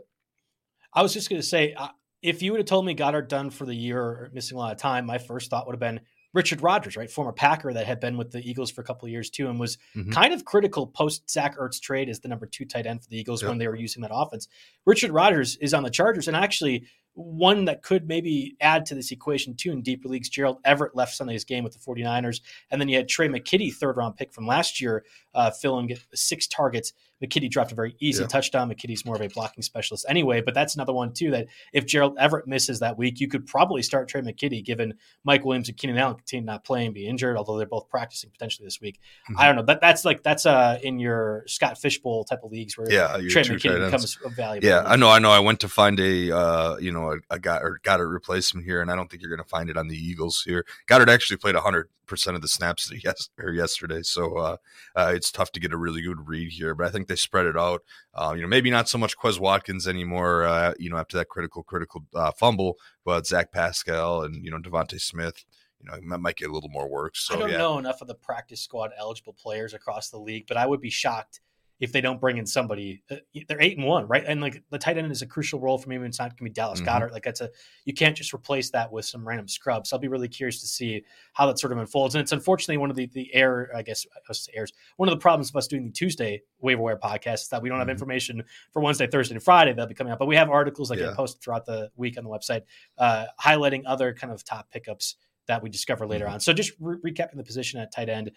I 0.93 1.03
was 1.03 1.13
just 1.13 1.29
going 1.29 1.41
to 1.41 1.47
say, 1.47 1.75
uh, 1.75 1.89
if 2.23 2.43
you 2.43 2.53
would 2.53 2.59
have 2.61 2.67
told 2.67 2.87
me 2.87 2.95
Goedert 2.95 3.29
done 3.29 3.51
for 3.51 3.67
the 3.67 3.75
year 3.75 4.01
or 4.01 4.31
missing 4.33 4.57
a 4.57 4.61
lot 4.61 4.73
of 4.73 4.79
time, 4.79 5.05
my 5.07 5.19
first 5.19 5.51
thought 5.51 5.67
would 5.67 5.75
have 5.75 5.81
been 5.81 6.01
Richard 6.33 6.61
Rodgers, 6.63 6.97
right? 6.97 7.11
Former 7.11 7.33
Packer 7.33 7.73
that 7.73 7.87
had 7.87 7.99
been 8.01 8.17
with 8.19 8.31
the 8.31 8.41
Eagles 8.49 8.71
for 8.71 8.83
a 8.83 8.85
couple 8.85 9.07
of 9.07 9.13
years 9.13 9.31
too, 9.31 9.49
and 9.49 9.59
was 9.59 9.79
Mhm. 9.95 10.13
kind 10.13 10.35
of 10.35 10.45
critical 10.45 10.87
post 10.87 11.31
Zach 11.31 11.57
Ertz 11.57 11.81
trade 11.81 12.09
as 12.09 12.21
the 12.21 12.29
number 12.29 12.47
two 12.47 12.65
tight 12.67 12.87
end 12.87 13.03
for 13.03 13.09
the 13.09 13.19
Eagles 13.19 13.43
Yep. 13.43 13.49
when 13.51 13.59
they 13.59 13.69
were 13.69 13.77
using 13.77 14.03
that 14.03 14.11
offense. 14.13 14.47
Richard 14.85 15.11
Rodgers 15.13 15.57
is 15.57 15.73
on 15.73 15.83
the 15.83 15.91
Chargers, 15.91 16.29
and 16.29 16.37
actually 16.37 16.87
one 17.17 17.65
that 17.65 17.83
could 17.83 18.07
maybe 18.07 18.57
add 18.61 18.85
to 18.87 18.95
this 18.95 19.11
equation 19.11 19.55
too 19.55 19.73
in 19.73 19.83
deeper 19.83 20.09
leagues. 20.09 20.29
Gerald 20.29 20.59
Everett 20.65 20.95
left 20.95 21.15
Sunday's 21.15 21.45
game 21.45 21.65
with 21.65 21.73
the 21.73 21.79
49ers, 21.79 22.43
and 22.71 22.81
then 22.81 22.89
you 22.89 22.97
had 22.97 23.09
Tre' 23.09 23.27
McKitty, 23.27 23.75
third 23.75 23.97
round 23.97 24.17
pick 24.17 24.33
from 24.33 24.47
last 24.47 24.81
year, 24.81 25.05
uh, 25.35 25.51
fill 25.51 25.79
and 25.79 25.89
get 25.89 26.01
six 26.15 26.47
targets. 26.47 26.93
McKitty 27.25 27.51
dropped 27.51 27.73
a 27.73 27.75
very 27.75 27.97
easy 28.01 28.23
Yeah. 28.23 28.27
touchdown. 28.29 28.71
McKitty's 28.71 29.05
more 29.05 29.17
of 29.17 29.23
a 29.23 29.29
blocking 29.29 29.63
specialist 29.63 30.05
anyway, 30.09 30.41
but 30.43 30.53
that's 30.55 30.75
another 30.75 30.93
one 30.93 31.13
too 31.13 31.31
that 31.31 31.47
if 31.73 31.87
Gerald 31.87 32.17
Everett 32.19 32.47
misses 32.47 32.81
that 32.81 32.99
week, 32.99 33.21
you 33.21 33.29
could 33.29 33.47
probably 33.47 33.83
start 33.83 34.09
Tre' 34.09 34.21
McKitty 34.21 34.65
given 34.65 34.95
Mike 35.25 35.45
Williams 35.45 35.69
and 35.69 35.77
Keenan 35.79 35.99
Allen 35.99 36.17
continue 36.17 36.45
not 36.45 36.65
playing, 36.65 36.93
be 36.93 37.07
injured, 37.07 37.37
although 37.37 37.57
they're 37.57 37.67
both 37.67 37.89
practicing 37.89 38.31
potentially 38.31 38.67
this 38.67 38.81
week. 38.81 39.01
Mhm. 39.31 39.35
I 39.39 39.47
don't 39.47 39.57
know. 39.57 39.63
That 39.63 39.81
that's 39.81 40.05
like 40.05 40.23
that's 40.23 40.45
uh 40.47 40.79
in 40.83 40.99
your 40.99 41.45
Scott 41.47 41.79
Fishbowl 41.79 42.25
type 42.25 42.41
of 42.45 42.51
leagues 42.53 42.77
where 42.77 42.91
Yeah, 42.91 43.17
Tre' 43.31 43.43
McKitty 43.43 43.85
becomes 43.87 44.19
valuable. 44.37 44.67
Yeah, 44.69 44.83
I 44.85 44.97
know, 44.97 45.09
I 45.09 45.19
know. 45.19 45.31
I 45.31 45.39
went 45.41 45.61
to 45.61 45.69
find 45.69 45.99
a 46.01 46.37
uh, 46.37 46.77
you 46.79 46.93
know 46.93 47.13
a, 47.13 47.17
a 47.35 47.39
got 47.39 47.63
or 47.63 47.81
got 47.83 48.01
a 48.01 48.07
replacement 48.07 48.67
here, 48.67 48.81
and 48.83 48.91
I 48.91 48.97
don't 48.97 49.11
think 49.11 49.23
you're 49.23 49.31
going 49.35 49.43
to 49.43 49.49
find 49.49 49.71
it 49.71 49.77
on 49.77 49.89
the 49.89 49.97
Eagles 49.97 50.43
here. 50.45 50.65
Goedert 50.87 51.09
actually 51.09 51.39
played 51.39 51.55
100 51.55 51.89
percent 52.07 52.37
of 52.37 52.43
the 52.43 52.49
snaps 52.49 52.91
yes 53.05 53.29
or 53.39 53.53
yesterday, 53.53 54.03
so 54.03 54.37
uh, 54.37 54.57
uh, 54.95 55.13
it's 55.15 55.31
tough 55.31 55.53
to 55.53 55.61
get 55.61 55.73
a 55.73 55.77
really 55.77 56.03
good 56.03 56.29
read 56.29 56.53
here. 56.53 56.75
But 56.75 56.87
I 56.87 56.91
think 56.91 57.09
they 57.09 57.17
spread 57.17 57.47
it 57.47 57.57
out. 57.57 57.83
Uh, 58.15 58.33
you 58.37 58.43
know, 58.43 58.49
maybe 58.49 58.71
not 58.71 58.89
so 58.89 58.99
much 58.99 59.17
Quez 59.17 59.39
Watkins 59.39 59.87
anymore. 59.87 60.45
Uh, 60.45 60.75
you 60.79 60.91
know, 60.91 60.97
after 60.97 61.17
that 61.19 61.29
critical 61.29 61.63
critical 61.63 62.05
uh, 62.15 62.33
fumble, 62.33 62.79
but 63.05 63.27
Zach 63.27 63.53
Pascal 63.53 64.23
and 64.23 64.45
you 64.45 64.51
know 64.51 64.59
DeVonta 64.59 65.01
Smith. 65.01 65.45
You 65.79 65.91
know, 65.91 66.01
might- 66.03 66.21
might 66.21 66.37
get 66.37 66.49
a 66.49 66.53
little 66.53 66.71
more 66.71 66.89
work. 66.89 67.17
So 67.17 67.35
I 67.35 67.39
don't 67.39 67.51
yeah, 67.51 67.59
know 67.59 67.79
enough 67.79 68.01
of 68.01 68.09
the 68.09 68.15
practice 68.15 68.63
squad 68.63 68.93
eligible 68.97 69.35
players 69.35 69.75
across 69.75 70.09
the 70.09 70.19
league, 70.19 70.47
but 70.49 70.57
I 70.57 70.67
would 70.67 70.81
be 70.81 70.89
shocked 70.89 71.41
if 71.79 71.93
they 71.93 72.01
don't 72.01 72.21
bring 72.21 72.39
in 72.39 72.47
somebody. 72.47 73.03
uh, 73.11 73.17
They're 73.49 73.61
eight 73.61 73.77
and 73.77 73.87
one, 73.87 74.07
right? 74.07 74.25
And 74.27 74.41
like 74.41 74.63
the 74.71 74.79
tight 74.79 74.97
end 74.97 75.13
is 75.13 75.21
a 75.23 75.27
crucial 75.27 75.61
role 75.61 75.77
for 75.77 75.89
me. 75.91 75.97
It's 75.99 76.19
not 76.19 76.31
going 76.31 76.37
to 76.39 76.45
be 76.45 76.51
Dallas 76.51 76.81
Mhm. 76.81 76.87
Goedert. 76.87 77.13
Like 77.13 77.23
that's 77.25 77.41
a 77.43 77.51
you 77.85 77.93
can't 77.93 78.17
just 78.17 78.33
replace 78.33 78.71
that 78.71 78.91
with 78.91 79.05
some 79.05 79.27
random 79.27 79.47
scrub. 79.49 79.87
So 79.87 79.95
I'll 79.97 80.01
be 80.01 80.09
really 80.09 80.29
curious 80.29 80.61
to 80.61 80.67
see 80.67 81.05
how 81.35 81.47
that 81.47 81.59
sort 81.59 81.73
of 81.73 81.79
unfolds. 81.79 82.15
And 82.15 82.23
it's 82.23 82.33
unfortunately 82.33 82.79
one 82.79 82.91
of 82.91 82.97
the 82.97 83.07
the 83.07 83.33
air, 83.35 83.71
I 83.77 83.83
guess, 83.83 84.07
I 84.15 84.35
airs. 84.55 84.73
One 84.97 85.09
of 85.09 85.15
the 85.15 85.21
problems 85.21 85.51
of 85.51 85.57
us 85.57 85.67
doing 85.67 85.85
the 85.85 85.93
Tuesday 85.93 86.43
waiver 86.61 86.83
wire 86.83 86.99
podcast 86.99 87.35
is 87.43 87.49
that 87.49 87.61
we 87.63 87.69
don't 87.69 87.79
have 87.79 87.89
Mhm. 87.89 87.93
information 87.93 88.43
for 88.73 88.81
Wednesday, 88.81 89.07
Thursday, 89.07 89.35
and 89.35 89.43
Friday 89.43 89.73
that'll 89.73 89.87
be 89.87 89.95
coming 89.95 90.13
out. 90.13 90.19
But 90.19 90.27
we 90.27 90.37
have 90.37 90.49
articles 90.51 90.89
that 90.89 90.99
Yeah. 90.99 91.07
get 91.09 91.17
posted 91.17 91.43
throughout 91.43 91.67
the 91.67 91.91
week 91.97 92.17
on 92.17 92.25
the 92.25 92.31
website, 92.31 92.63
uh, 92.99 93.27
highlighting 93.41 93.83
other 93.87 94.15
kind 94.15 94.33
of 94.33 94.43
top 94.45 94.71
pickups 94.71 95.17
that 95.47 95.63
we 95.63 95.71
discover 95.71 96.07
later 96.09 96.27
Mhm. 96.27 96.33
on. 96.33 96.41
So 96.41 96.53
just 96.53 96.73
re- 96.81 97.13
recapping 97.13 97.37
the 97.37 97.45
position 97.45 97.79
at 97.81 97.93
tight 97.93 98.09
end, 98.09 98.33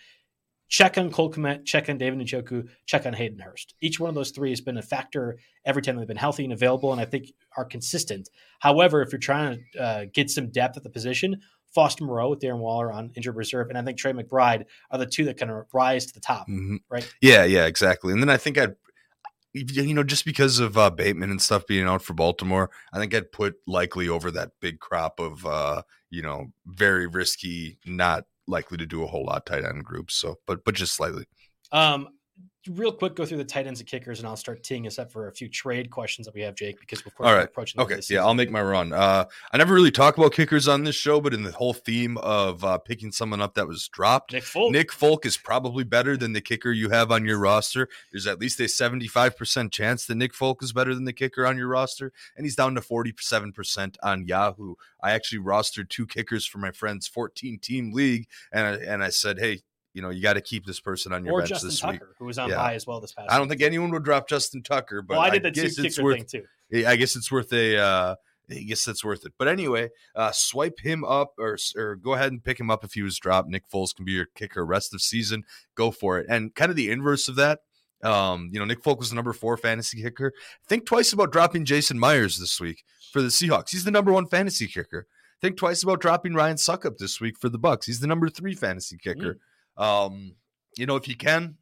check 0.70 0.98
on 0.98 1.12
Cole 1.12 1.32
Kmet, 1.32 1.66
check 1.66 1.90
on 1.90 1.98
David 1.98 2.20
Njoku, 2.20 2.70
check 2.86 3.06
on 3.06 3.14
Hayden 3.14 3.40
Hurst. 3.40 3.74
Each 3.82 4.00
one 4.00 4.10
of 4.10 4.16
those 4.16 4.32
three 4.32 4.52
has 4.52 4.62
been 4.62 4.78
a 4.78 4.82
factor 4.82 5.38
every 5.66 5.82
time 5.82 5.98
they've 5.98 6.08
been 6.08 6.16
healthy 6.16 6.44
and 6.44 6.54
available, 6.54 6.92
and 6.92 7.02
I 7.02 7.06
think 7.06 7.34
are 7.58 7.66
consistent. 7.66 8.30
However, 8.60 9.02
if 9.02 9.12
you're 9.12 9.20
trying 9.20 9.66
to 9.74 9.82
uh, 9.82 10.06
get 10.14 10.30
some 10.30 10.50
depth 10.50 10.78
at 10.78 10.84
the 10.84 10.90
position, 10.90 11.42
Foster 11.74 12.04
Moreau 12.04 12.30
with 12.30 12.40
Darren 12.40 12.60
Waller 12.60 12.92
on 12.92 13.12
injured 13.16 13.36
reserve, 13.36 13.70
and 13.70 13.78
I 13.78 13.82
think 13.84 13.98
Trey 13.98 14.14
McBride 14.14 14.66
are 14.92 14.98
the 14.98 15.06
two 15.06 15.26
that 15.26 15.38
kind 15.38 15.52
of 15.52 15.66
rise 15.74 16.06
to 16.06 16.14
the 16.14 16.20
top. 16.20 16.48
Mhm. 16.48 16.78
Right. 16.90 17.12
Yeah, 17.22 17.44
yeah, 17.44 17.66
exactly. 17.66 18.14
And 18.14 18.22
then 18.22 18.30
I 18.30 18.38
think 18.38 18.58
I'd, 18.58 18.76
you 19.54 19.94
know, 19.94 20.04
just 20.04 20.26
because 20.26 20.60
of 20.60 20.78
uh, 20.78 20.90
Bateman 20.92 21.32
and 21.32 21.42
stuff 21.42 21.66
being 21.68 21.88
out 21.88 22.04
for 22.04 22.14
Baltimore, 22.14 22.70
I 22.94 23.00
think 23.00 23.14
I'd 23.14 23.32
put 23.32 23.56
likely 23.68 24.08
over 24.08 24.32
that 24.32 24.52
big 24.60 24.80
crop 24.80 25.20
of, 25.20 25.46
uh, 25.46 25.82
you 26.10 26.22
know, 26.22 26.48
very 26.66 27.08
risky, 27.08 27.80
not 27.86 28.26
likely 28.50 28.78
to 28.78 28.86
do 28.86 29.04
a 29.04 29.08
whole 29.08 29.26
lot 29.26 29.46
tight 29.46 29.64
end 29.64 29.84
groups. 29.84 30.16
So, 30.16 30.36
but 30.46 30.64
but 30.66 30.76
just 30.76 30.96
slightly. 30.96 31.26
Um, 31.72 32.08
real 32.68 32.92
quick, 32.92 33.16
go 33.16 33.26
through 33.26 33.38
the 33.38 33.44
tight 33.46 33.68
ends 33.68 33.80
and 33.80 33.88
kickers, 33.88 34.20
and 34.20 34.28
I'll 34.28 34.36
start 34.36 34.64
teeing 34.64 34.86
us 34.86 35.00
up 35.00 35.12
for 35.12 35.28
a 35.28 35.32
few 35.32 35.48
trade 35.48 35.90
questions 35.90 36.26
that 36.26 36.36
we 36.36 36.42
have, 36.42 36.56
Jake, 36.56 36.80
because 36.80 37.00
of 37.00 37.16
course 37.16 37.28
All 37.28 37.34
we're 37.34 37.40
right. 37.40 37.46
approaching 37.46 37.78
the 37.78 37.84
end 37.84 37.88
of 37.88 37.92
Okay, 37.92 37.96
yeah, 37.98 38.02
season. 38.02 38.20
I'll 38.20 38.34
make 38.34 38.52
my 38.52 38.62
run. 38.62 38.92
Uh, 38.92 39.26
I 39.52 39.58
never 39.58 39.74
really 39.74 39.92
talk 39.92 40.18
about 40.18 40.34
kickers 40.34 40.68
on 40.68 40.84
this 40.84 40.96
show, 40.96 41.22
but 41.22 41.34
in 41.34 41.44
the 41.44 41.52
whole 41.52 41.74
theme 41.74 42.18
of 42.18 42.64
uh, 42.64 42.78
picking 42.78 43.12
someone 43.12 43.42
up 43.42 43.56
that 43.56 43.68
was 43.68 43.88
dropped, 43.88 44.34
Nick 44.34 44.44
Folk. 44.44 44.72
Nick 44.72 44.92
Folk 44.92 45.26
is 45.26 45.38
probably 45.38 45.84
better 45.84 46.18
than 46.18 46.34
the 46.34 46.42
kicker 46.42 46.72
you 46.72 46.90
have 46.90 47.12
on 47.12 47.26
your 47.26 47.40
roster. 47.40 47.88
There's 48.12 48.28
at 48.28 48.40
least 48.40 48.60
a 48.60 48.64
75% 48.64 49.72
chance 49.72 50.06
that 50.06 50.16
Nick 50.16 50.34
Folk 50.34 50.62
is 50.62 50.74
better 50.74 50.94
than 50.94 51.06
the 51.06 51.14
kicker 51.14 51.48
on 51.48 51.58
your 51.58 51.68
roster, 51.68 52.12
and 52.36 52.46
he's 52.46 52.56
down 52.56 52.76
to 52.76 52.82
47% 52.82 53.96
on 54.04 54.28
Yahoo. 54.28 54.76
I 55.02 55.12
actually 55.12 55.40
rostered 55.40 55.90
two 55.90 56.06
kickers 56.06 56.46
for 56.46 56.58
my 56.58 56.72
friend's 56.72 57.08
14 57.08 57.60
team 57.60 57.94
league, 57.94 58.28
and 58.52 58.68
I, 58.68 58.72
and 58.74 59.04
I 59.04 59.10
said, 59.10 59.40
hey, 59.40 59.62
you 59.94 60.02
know, 60.02 60.10
you 60.10 60.22
got 60.22 60.34
to 60.34 60.42
keep 60.42 60.66
this 60.66 60.80
person 60.80 61.12
on 61.14 61.24
your 61.26 61.34
or 61.34 61.40
bench 61.40 61.50
Justin 61.50 61.70
this 61.70 61.80
Tucker, 61.80 61.92
week. 62.08 62.16
who 62.20 62.26
was 62.26 62.38
on 62.38 62.50
Yeah. 62.50 62.56
high 62.58 62.74
as 62.76 62.86
well 62.88 63.00
this 63.00 63.12
past. 63.14 63.30
I 63.32 63.38
don't 63.38 63.48
week. 63.50 63.60
think 63.60 63.68
anyone 63.68 63.92
would 63.92 64.04
drop 64.04 64.28
Justin 64.30 64.62
Tucker, 64.64 65.02
but 65.02 65.16
Well, 65.16 65.22
I 65.22 65.30
did 65.30 65.44
the 65.44 65.52
two 65.52 65.64
guess 65.64 65.78
it's 65.80 65.96
kicker 65.96 66.04
worth 66.06 66.30
thing 66.32 66.44
too. 66.72 66.86
I 66.88 66.96
guess 66.96 67.16
it's 67.16 67.32
worth 67.32 67.52
a. 67.54 67.78
Uh, 67.78 68.16
I 68.52 68.56
guess 68.64 68.84
that's 68.84 69.04
worth 69.06 69.26
it. 69.28 69.34
But 69.38 69.48
anyway, 69.48 69.90
uh, 70.16 70.32
swipe 70.32 70.80
him 70.80 71.04
up 71.04 71.34
or 71.38 71.58
or 71.76 71.96
go 71.96 72.14
ahead 72.16 72.32
and 72.32 72.44
pick 72.44 72.60
him 72.60 72.72
up 72.72 72.84
if 72.84 72.94
he 72.94 73.04
was 73.04 73.18
dropped. 73.20 73.48
Nick 73.50 73.70
Foles 73.72 73.96
can 73.96 74.06
be 74.06 74.14
your 74.14 74.26
kicker 74.36 74.66
rest 74.66 74.92
of 74.94 75.02
season. 75.02 75.44
Go 75.76 75.92
for 75.92 76.18
it. 76.20 76.26
And 76.30 76.56
kind 76.56 76.72
of 76.72 76.76
the 76.76 76.90
inverse 76.90 77.28
of 77.28 77.36
that. 77.36 77.60
Um, 78.04 78.50
you 78.52 78.58
know, 78.60 78.66
Nick 78.66 78.82
Folk 78.82 78.98
was 79.00 79.10
the 79.10 79.16
number 79.16 79.34
four 79.34 79.56
fantasy 79.58 80.02
kicker. 80.02 80.34
Think 80.68 80.86
twice 80.88 81.14
about 81.14 81.32
dropping 81.32 81.66
Jason 81.66 82.00
Myers 82.00 82.40
this 82.40 82.60
week 82.60 82.84
for 83.12 83.22
the 83.22 83.28
Seahawks. 83.28 83.70
He's 83.70 83.84
the 83.84 83.92
number 83.92 84.12
one 84.12 84.26
fantasy 84.26 84.66
kicker. 84.68 85.06
Think 85.42 85.58
twice 85.58 85.84
about 85.84 86.02
dropping 86.02 86.34
Ryan 86.34 86.56
Succop 86.58 86.98
this 86.98 87.22
week 87.22 87.38
for 87.38 87.50
the 87.50 87.58
Bucks. 87.60 87.86
He's 87.86 88.00
the 88.00 88.08
number 88.08 88.30
three 88.30 88.56
fantasy 88.56 88.98
kicker. 88.98 89.38
Um, 89.80 90.36
you 90.78 90.86
know, 90.86 90.96
if 90.96 91.08
you 91.08 91.16
can, 91.16 91.56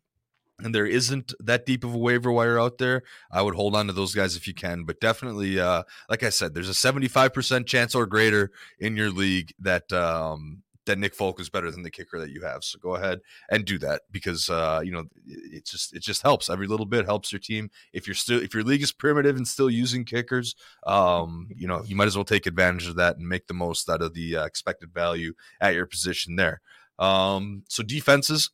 and 0.60 0.74
there 0.74 0.88
isn't 0.88 1.34
that 1.40 1.66
deep 1.66 1.84
of 1.84 1.94
a 1.94 1.98
waiver 1.98 2.32
wire 2.32 2.60
out 2.60 2.80
there, 2.80 3.04
I 3.32 3.42
would 3.42 3.56
hold 3.56 3.76
on 3.76 3.88
to 3.88 3.94
those 3.94 4.16
guys 4.16 4.36
if 4.36 4.48
you 4.48 4.54
can. 4.54 4.84
But 4.84 5.00
definitely, 5.00 5.60
uh, 5.60 5.84
like 6.10 6.24
I 6.24 6.30
said, 6.30 6.54
there's 6.54 6.70
a 6.70 6.74
75% 6.74 7.66
chance 7.68 7.94
or 7.94 8.06
greater 8.08 8.52
in 8.80 8.96
your 8.96 9.12
league 9.12 9.54
that 9.60 9.92
um, 9.94 10.64
that 10.88 10.98
Nick 10.98 11.14
Folk 11.14 11.40
is 11.40 11.50
better 11.50 11.70
than 11.70 11.84
the 11.84 11.92
kicker 11.92 12.20
that 12.20 12.32
you 12.32 12.42
have. 12.42 12.64
So 12.64 12.80
go 12.80 12.96
ahead 12.96 13.20
and 13.52 13.66
do 13.66 13.78
that 13.80 14.04
because 14.12 14.50
uh, 14.50 14.82
you 14.84 14.92
know 14.92 15.06
it 15.26 15.66
just 15.66 15.96
it 15.96 16.02
just 16.02 16.24
helps. 16.24 16.50
Every 16.50 16.66
little 16.66 16.86
bit 16.88 17.06
helps 17.06 17.32
your 17.32 17.40
team. 17.40 17.70
If 17.94 18.08
you're 18.08 18.16
still 18.16 18.42
if 18.42 18.54
your 18.54 18.64
league 18.64 18.82
is 18.82 18.92
primitive 18.92 19.38
and 19.38 19.48
still 19.48 19.70
using 19.70 20.06
kickers, 20.06 20.56
um, 20.88 21.50
you 21.56 21.68
know 21.68 21.84
you 21.84 21.96
might 21.96 22.08
as 22.08 22.18
well 22.18 22.26
take 22.26 22.48
advantage 22.48 22.88
of 22.88 22.96
that 22.96 23.18
and 23.18 23.28
make 23.28 23.46
the 23.46 23.54
most 23.54 23.88
out 23.90 24.02
of 24.02 24.16
the 24.16 24.38
uh, 24.38 24.46
expected 24.46 24.92
value 24.92 25.34
at 25.62 25.76
your 25.76 25.86
position 25.86 26.36
there. 26.36 26.62
Um, 27.00 27.64
so 27.68 27.84
defenses, 27.84 28.50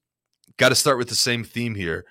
got 0.57 0.69
to 0.69 0.75
start 0.75 0.97
with 0.97 1.09
the 1.09 1.15
same 1.15 1.43
theme 1.43 1.75
here. 1.75 2.05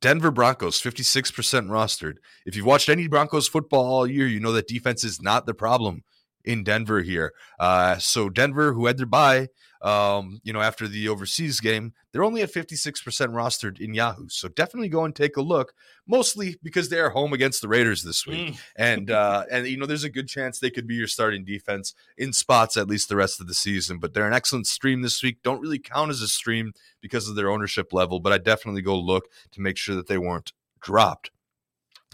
Denver 0.00 0.30
Broncos, 0.30 0.80
56% 0.80 1.32
rostered. 1.68 2.16
If 2.44 2.56
you've 2.56 2.66
watched 2.66 2.88
any 2.88 3.08
Broncos 3.08 3.48
football 3.48 3.86
all 3.86 4.06
year, 4.06 4.26
you 4.26 4.40
know 4.40 4.52
that 4.52 4.68
defense 4.68 5.04
is 5.04 5.22
not 5.22 5.46
the 5.46 5.54
problem 5.54 6.02
in 6.44 6.62
Denver 6.62 7.00
here. 7.00 7.32
Uh, 7.58 7.98
so 7.98 8.28
Denver, 8.28 8.74
who 8.74 8.86
had 8.86 8.98
their 8.98 9.06
bye, 9.06 9.48
um, 9.84 10.40
you 10.42 10.52
know, 10.54 10.62
after 10.62 10.88
the 10.88 11.10
overseas 11.10 11.60
game, 11.60 11.92
they're 12.10 12.24
only 12.24 12.40
at 12.40 12.50
56% 12.50 13.02
rostered 13.28 13.80
in 13.80 13.92
Yahoo. 13.92 14.28
So 14.30 14.48
definitely 14.48 14.88
go 14.88 15.04
and 15.04 15.14
take 15.14 15.36
a 15.36 15.42
look, 15.42 15.74
mostly 16.06 16.56
because 16.62 16.88
they 16.88 16.98
are 16.98 17.10
home 17.10 17.34
against 17.34 17.60
the 17.60 17.68
Raiders 17.68 18.02
this 18.02 18.26
week. 18.26 18.54
Mm. 18.54 18.58
and, 18.76 19.10
uh, 19.10 19.44
and, 19.50 19.66
you 19.66 19.76
know, 19.76 19.84
there's 19.84 20.02
a 20.02 20.10
good 20.10 20.26
chance 20.26 20.58
they 20.58 20.70
could 20.70 20.86
be 20.86 20.94
your 20.94 21.06
starting 21.06 21.44
defense 21.44 21.94
in 22.16 22.32
spots 22.32 22.78
at 22.78 22.88
least 22.88 23.10
the 23.10 23.16
rest 23.16 23.42
of 23.42 23.46
the 23.46 23.52
season. 23.52 23.98
But 23.98 24.14
they're 24.14 24.26
an 24.26 24.32
excellent 24.32 24.66
stream 24.66 25.02
this 25.02 25.22
week. 25.22 25.42
Don't 25.42 25.60
really 25.60 25.78
count 25.78 26.10
as 26.10 26.22
a 26.22 26.28
stream 26.28 26.72
because 27.02 27.28
of 27.28 27.36
their 27.36 27.50
ownership 27.50 27.92
level, 27.92 28.20
but 28.20 28.32
I 28.32 28.38
definitely 28.38 28.82
go 28.82 28.98
look 28.98 29.28
to 29.52 29.60
make 29.60 29.76
sure 29.76 29.96
that 29.96 30.06
they 30.06 30.18
weren't 30.18 30.54
dropped. 30.80 31.30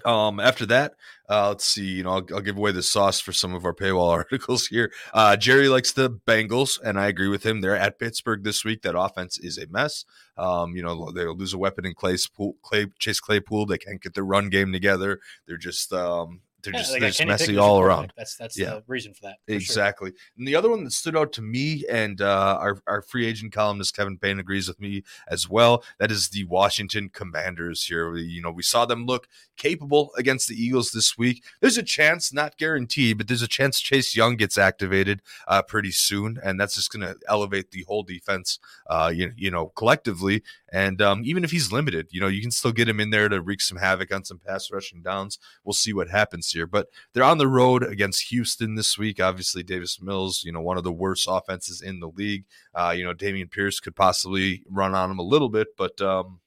Um, 0.04 0.40
after 0.40 0.66
that, 0.66 0.94
uh, 1.28 1.48
let's 1.48 1.64
see. 1.64 1.86
You 1.86 2.04
know, 2.04 2.10
I'll, 2.10 2.26
I'll, 2.34 2.40
give 2.40 2.56
away 2.56 2.72
the 2.72 2.82
sauce 2.82 3.20
for 3.20 3.32
some 3.32 3.54
of 3.54 3.64
our 3.64 3.74
paywall 3.74 4.10
articles 4.12 4.66
here. 4.66 4.92
Uh, 5.14 5.36
Jerry 5.36 5.68
likes 5.68 5.92
the 5.92 6.10
Bengals, 6.10 6.80
and 6.82 6.98
I 6.98 7.08
agree 7.08 7.28
with 7.28 7.44
him. 7.44 7.60
They're 7.60 7.76
at 7.76 7.98
Pittsburgh 7.98 8.42
this 8.42 8.64
week. 8.64 8.82
That 8.82 8.98
offense 8.98 9.38
is 9.38 9.58
a 9.58 9.66
mess. 9.68 10.04
Um, 10.36 10.74
you 10.74 10.82
know, 10.82 11.10
they'll 11.12 11.36
lose 11.36 11.54
a 11.54 11.58
weapon 11.58 11.86
in 11.86 11.94
Clay's 11.94 12.26
pool, 12.26 12.56
Clay, 12.62 12.86
Chase 12.98 13.20
Claypool. 13.20 13.66
They 13.66 13.78
can't 13.78 14.02
get 14.02 14.14
their 14.14 14.24
run 14.24 14.48
game 14.48 14.72
together. 14.72 15.20
They're 15.46 15.56
just 15.56 15.92
um, 15.92 16.40
they're 16.62 16.72
yeah, 16.72 16.78
just, 16.80 16.92
they 16.92 16.98
they're 17.00 17.10
just 17.10 17.26
messy 17.26 17.58
all 17.58 17.80
around. 17.80 18.12
That's 18.16 18.36
that's 18.36 18.58
yeah. 18.58 18.74
the 18.74 18.84
reason 18.86 19.14
for 19.14 19.22
that. 19.22 19.38
For 19.46 19.54
exactly. 19.54 20.10
Sure. 20.10 20.18
And 20.38 20.48
the 20.48 20.56
other 20.56 20.70
one 20.70 20.84
that 20.84 20.92
stood 20.92 21.16
out 21.16 21.32
to 21.34 21.42
me, 21.42 21.84
and 21.90 22.20
uh, 22.20 22.58
our 22.60 22.80
our 22.86 23.02
free 23.02 23.26
agent 23.26 23.52
columnist 23.52 23.96
Kevin 23.96 24.18
Payne 24.18 24.38
agrees 24.38 24.68
with 24.68 24.80
me 24.80 25.02
as 25.28 25.48
well. 25.48 25.84
That 25.98 26.10
is 26.10 26.28
the 26.28 26.44
Washington 26.44 27.10
Commanders. 27.10 27.84
Here, 27.84 28.14
you 28.16 28.42
know, 28.42 28.50
we 28.50 28.62
saw 28.62 28.86
them 28.86 29.06
look 29.06 29.28
capable 29.56 30.10
against 30.16 30.48
the 30.48 30.54
Eagles 30.54 30.90
this 30.90 31.18
week. 31.18 31.44
There's 31.60 31.78
a 31.78 31.82
chance, 31.82 32.32
not 32.32 32.56
guaranteed, 32.56 33.18
but 33.18 33.28
there's 33.28 33.42
a 33.42 33.48
chance 33.48 33.80
Chase 33.80 34.16
Young 34.16 34.36
gets 34.36 34.56
activated 34.56 35.22
uh, 35.48 35.62
pretty 35.62 35.90
soon, 35.90 36.38
and 36.42 36.58
that's 36.58 36.74
just 36.74 36.92
going 36.92 37.06
to 37.06 37.16
elevate 37.28 37.70
the 37.70 37.84
whole 37.86 38.02
defense. 38.02 38.58
Uh, 38.88 39.12
you, 39.14 39.32
you 39.36 39.50
know, 39.50 39.66
collectively, 39.76 40.42
and 40.72 41.02
um, 41.02 41.22
even 41.24 41.44
if 41.44 41.50
he's 41.50 41.72
limited, 41.72 42.08
you 42.10 42.20
know, 42.20 42.28
you 42.28 42.40
can 42.40 42.50
still 42.50 42.72
get 42.72 42.88
him 42.88 43.00
in 43.00 43.10
there 43.10 43.28
to 43.28 43.40
wreak 43.40 43.60
some 43.60 43.78
havoc 43.78 44.14
on 44.14 44.24
some 44.24 44.38
pass 44.38 44.70
rushing 44.70 45.02
downs. 45.02 45.38
We'll 45.64 45.72
see 45.72 45.92
what 45.92 46.08
happens 46.08 46.50
here. 46.50 46.66
But 46.66 46.88
they're 47.12 47.24
on 47.24 47.38
the 47.38 47.48
road 47.48 47.82
against 47.82 48.28
Houston 48.30 48.76
this 48.76 48.96
week. 48.96 49.20
Obviously, 49.20 49.62
Davis 49.62 50.00
Mills, 50.00 50.42
you 50.44 50.52
know, 50.52 50.60
one 50.60 50.76
of 50.76 50.84
the 50.84 50.92
worst 50.92 51.26
offenses 51.28 51.82
in 51.82 52.00
the 52.00 52.08
league. 52.08 52.44
Uh, 52.74 52.94
you 52.96 53.04
know, 53.04 53.14
Dameon 53.14 53.50
Pierce 53.50 53.80
could 53.80 53.96
possibly 53.96 54.62
run 54.70 54.94
on 54.94 55.10
him 55.10 55.18
a 55.18 55.24
little 55.24 55.48
bit, 55.48 55.68
but 55.76 56.00
um, 56.00 56.40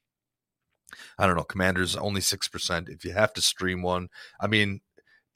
I 1.18 1.28
don't 1.28 1.36
know. 1.36 1.44
Commanders 1.44 1.96
only 1.96 2.22
6%. 2.22 2.90
If 2.90 3.04
you 3.04 3.12
have 3.12 3.34
to 3.34 3.42
stream 3.42 3.82
one, 3.82 4.10
I 4.40 4.48
mean, 4.48 4.82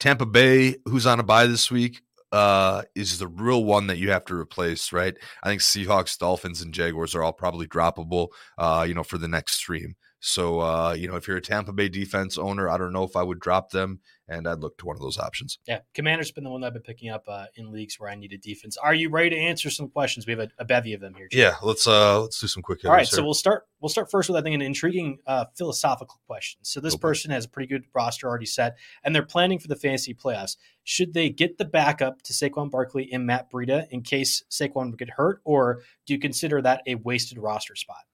Tampa 0.00 0.26
Bay, 0.26 0.76
who's 0.84 1.06
on 1.06 1.20
a 1.20 1.24
bye 1.24 1.46
this 1.46 1.70
week, 1.70 2.02
uh, 2.32 2.82
is 2.94 3.18
the 3.18 3.28
real 3.28 3.64
one 3.64 3.86
that 3.86 3.98
you 3.98 4.10
have 4.10 4.24
to 4.26 4.34
replace, 4.34 4.92
right? 4.92 5.14
I 5.42 5.48
think 5.48 5.60
Seahawks, 5.60 6.18
Dolphins, 6.18 6.60
and 6.60 6.74
Jaguars 6.74 7.14
are 7.14 7.22
all 7.22 7.32
probably 7.32 7.66
droppable, 7.66 8.28
uh, 8.58 8.84
you 8.86 8.94
know, 8.94 9.02
for 9.04 9.18
the 9.18 9.28
next 9.28 9.54
stream. 9.54 9.96
So, 10.20 10.60
uh, 10.60 10.94
you 10.98 11.08
know, 11.08 11.16
if 11.16 11.28
you're 11.28 11.36
a 11.36 11.42
Tampa 11.42 11.72
Bay 11.72 11.88
defense 11.88 12.36
owner, 12.36 12.68
I 12.68 12.76
don't 12.76 12.92
know 12.92 13.04
if 13.04 13.16
I 13.16 13.22
would 13.22 13.38
drop 13.38 13.70
them, 13.70 14.00
and 14.28 14.46
I'd 14.46 14.60
look 14.60 14.78
to 14.78 14.86
one 14.86 14.96
of 14.96 15.02
those 15.02 15.18
options. 15.18 15.58
Yeah, 15.66 15.80
Commander's 15.94 16.30
been 16.30 16.44
the 16.44 16.50
one 16.50 16.60
that 16.60 16.68
I've 16.68 16.72
been 16.74 16.82
picking 16.82 17.10
up 17.10 17.24
uh, 17.28 17.46
in 17.56 17.72
leagues 17.72 17.98
where 17.98 18.10
I 18.10 18.14
need 18.14 18.32
a 18.32 18.38
defense. 18.38 18.76
Are 18.76 18.94
you 18.94 19.10
ready 19.10 19.30
to 19.30 19.36
answer 19.36 19.70
some 19.70 19.88
questions? 19.88 20.26
We 20.26 20.32
have 20.32 20.40
a, 20.40 20.48
a 20.58 20.64
bevy 20.64 20.92
of 20.92 21.00
them 21.00 21.14
here. 21.14 21.28
Yeah, 21.32 21.56
let's 21.62 21.86
uh 21.86 22.20
let's 22.20 22.40
do 22.40 22.46
some 22.46 22.62
quick. 22.62 22.84
All 22.84 22.92
right, 22.92 23.08
here. 23.08 23.16
so 23.16 23.24
we'll 23.24 23.34
start 23.34 23.66
we'll 23.80 23.88
start 23.88 24.10
first 24.10 24.28
with 24.28 24.36
I 24.36 24.42
think 24.42 24.54
an 24.54 24.62
intriguing 24.62 25.18
uh, 25.26 25.46
philosophical 25.56 26.20
question. 26.26 26.60
So 26.62 26.80
this 26.80 26.94
okay. 26.94 27.00
person 27.00 27.30
has 27.30 27.46
a 27.46 27.48
pretty 27.48 27.68
good 27.68 27.84
roster 27.94 28.28
already 28.28 28.46
set, 28.46 28.76
and 29.02 29.14
they're 29.14 29.22
planning 29.22 29.58
for 29.58 29.68
the 29.68 29.76
fantasy 29.76 30.14
playoffs. 30.14 30.56
Should 30.84 31.14
they 31.14 31.30
get 31.30 31.58
the 31.58 31.64
backup 31.64 32.22
to 32.22 32.32
Saquon 32.32 32.70
Barkley 32.70 33.10
and 33.12 33.26
Matt 33.26 33.50
Breida 33.50 33.86
in 33.90 34.02
case 34.02 34.44
Saquon 34.50 34.90
would 34.90 34.98
get 34.98 35.10
hurt, 35.10 35.40
or 35.44 35.82
do 36.06 36.12
you 36.14 36.18
consider 36.18 36.62
that 36.62 36.82
a 36.86 36.96
wasted 36.96 37.38
roster 37.38 37.76
spot? 37.76 38.07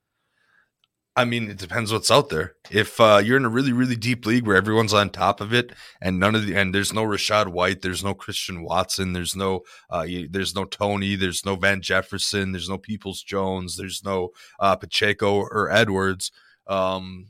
I 1.17 1.25
mean, 1.25 1.49
it 1.49 1.59
depends 1.59 1.93
what's 1.93 2.11
out 2.11 2.29
there. 2.29 2.55
If 2.73 3.01
uh, 3.01 3.21
you're 3.25 3.37
in 3.37 3.45
a 3.45 3.51
really, 3.51 3.73
really 3.73 3.95
deep 3.95 4.27
league 4.27 4.47
where 4.47 4.57
everyone's 4.57 4.93
on 4.93 5.11
top 5.11 5.41
of 5.41 5.55
it, 5.55 5.73
and 6.01 6.19
none 6.19 6.35
of 6.35 6.45
the 6.45 6.57
and 6.57 6.75
there's 6.75 6.93
no 6.93 7.05
Rachaad 7.05 7.49
White, 7.49 7.83
there's 7.83 8.03
no 8.03 8.15
Christian 8.15 8.65
Watson, 8.65 9.13
there's 9.13 9.37
no 9.37 9.61
uh, 9.91 10.07
there's 10.29 10.57
no 10.57 10.65
Toney, 10.65 11.15
there's 11.15 11.45
no 11.45 11.55
Van 11.55 11.81
Jefferson, 11.81 12.51
there's 12.51 12.69
no 12.69 12.79
Peoples 12.79 13.23
Jones, 13.23 13.77
there's 13.77 14.03
no 14.05 14.31
uh, 14.59 14.75
Pacheco 14.75 15.37
or 15.37 15.71
Edwards. 15.71 16.33
Um, 16.67 17.29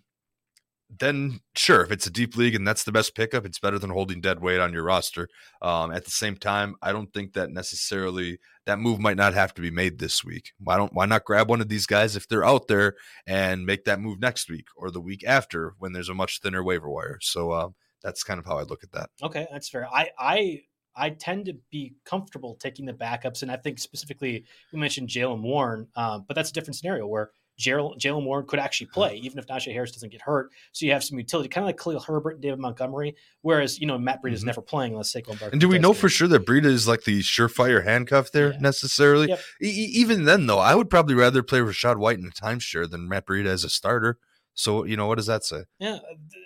then 0.90 1.40
sure, 1.56 1.82
if 1.82 1.90
it's 1.90 2.06
a 2.06 2.10
deep 2.10 2.36
league 2.36 2.54
and 2.54 2.66
that's 2.66 2.84
the 2.84 2.92
best 2.92 3.14
pickup, 3.14 3.44
it's 3.44 3.58
better 3.58 3.78
than 3.78 3.90
holding 3.90 4.20
dead 4.20 4.40
weight 4.40 4.60
on 4.60 4.72
your 4.72 4.84
roster. 4.84 5.28
Um, 5.62 5.92
at 5.92 6.04
the 6.04 6.10
same 6.10 6.36
time, 6.36 6.76
I 6.82 6.92
don't 6.92 7.12
think 7.12 7.32
that 7.34 7.50
necessarily 7.50 8.38
that 8.66 8.78
move 8.78 9.00
might 9.00 9.16
not 9.16 9.34
have 9.34 9.54
to 9.54 9.62
be 9.62 9.70
made 9.70 9.98
this 9.98 10.24
week. 10.24 10.52
Why 10.58 10.76
don't 10.76 10.92
why 10.92 11.06
not 11.06 11.24
grab 11.24 11.48
one 11.48 11.60
of 11.60 11.68
these 11.68 11.86
guys 11.86 12.16
if 12.16 12.28
they're 12.28 12.44
out 12.44 12.68
there 12.68 12.94
and 13.26 13.66
make 13.66 13.84
that 13.84 14.00
move 14.00 14.20
next 14.20 14.50
week 14.50 14.66
or 14.76 14.90
the 14.90 15.00
week 15.00 15.24
after 15.26 15.74
when 15.78 15.92
there's 15.92 16.08
a 16.08 16.14
much 16.14 16.40
thinner 16.40 16.62
waiver 16.62 16.88
wire? 16.88 17.18
So 17.20 17.50
uh, 17.50 17.68
that's 18.02 18.22
kind 18.22 18.38
of 18.38 18.46
how 18.46 18.58
I 18.58 18.62
look 18.62 18.84
at 18.84 18.92
that. 18.92 19.10
Okay, 19.22 19.46
that's 19.50 19.68
fair. 19.68 19.88
I 19.92 20.10
I 20.18 20.60
I 20.96 21.10
tend 21.10 21.46
to 21.46 21.56
be 21.70 21.94
comfortable 22.04 22.54
taking 22.54 22.86
the 22.86 22.92
backups, 22.92 23.42
and 23.42 23.50
I 23.50 23.56
think 23.56 23.78
specifically 23.78 24.44
we 24.72 24.78
mentioned 24.78 25.08
Jaylen 25.08 25.42
Warren, 25.42 25.88
um, 25.96 26.24
but 26.28 26.34
that's 26.34 26.50
a 26.50 26.52
different 26.52 26.76
scenario 26.76 27.06
where 27.06 27.30
Jaylen 27.58 28.24
Warren 28.24 28.46
could 28.46 28.58
actually 28.58 28.88
play, 28.88 29.16
even 29.16 29.38
if 29.38 29.46
Najee 29.46 29.72
Harris 29.72 29.92
doesn't 29.92 30.10
get 30.10 30.20
hurt. 30.22 30.50
So 30.72 30.86
you 30.86 30.92
have 30.92 31.04
some 31.04 31.18
utility, 31.18 31.48
kind 31.48 31.64
of 31.64 31.68
like 31.68 31.78
Khalil 31.78 32.00
Herbert 32.00 32.34
and 32.34 32.42
David 32.42 32.58
Montgomery. 32.58 33.16
Whereas 33.42 33.80
you 33.80 33.86
know 33.86 33.98
Matt 33.98 34.22
Breida 34.22 34.32
is 34.32 34.40
mm-hmm. 34.40 34.46
never 34.46 34.62
playing 34.62 34.92
unless 34.92 35.12
Saquon 35.12 35.38
Barkley. 35.38 35.50
And 35.52 35.60
do 35.60 35.68
we 35.68 35.78
know 35.78 35.92
for 35.92 36.08
sure 36.08 36.28
that 36.28 36.46
Breida 36.46 36.66
is 36.66 36.88
like 36.88 37.04
the 37.04 37.20
surefire 37.20 37.84
handcuff 37.84 38.32
there 38.32 38.52
yeah. 38.52 38.58
necessarily? 38.60 39.28
Yep. 39.28 39.40
E- 39.62 39.90
even 39.94 40.24
then, 40.24 40.46
though, 40.46 40.58
I 40.58 40.74
would 40.74 40.90
probably 40.90 41.14
rather 41.14 41.42
play 41.42 41.60
Rachaad 41.60 41.96
White 41.96 42.18
in 42.18 42.26
a 42.26 42.30
timeshare 42.30 42.90
than 42.90 43.08
Matt 43.08 43.26
Breida 43.26 43.46
as 43.46 43.64
a 43.64 43.70
starter. 43.70 44.18
So 44.54 44.84
you 44.84 44.96
know, 44.96 45.06
what 45.06 45.16
does 45.16 45.26
that 45.26 45.44
say? 45.44 45.64
Yeah, 45.78 45.98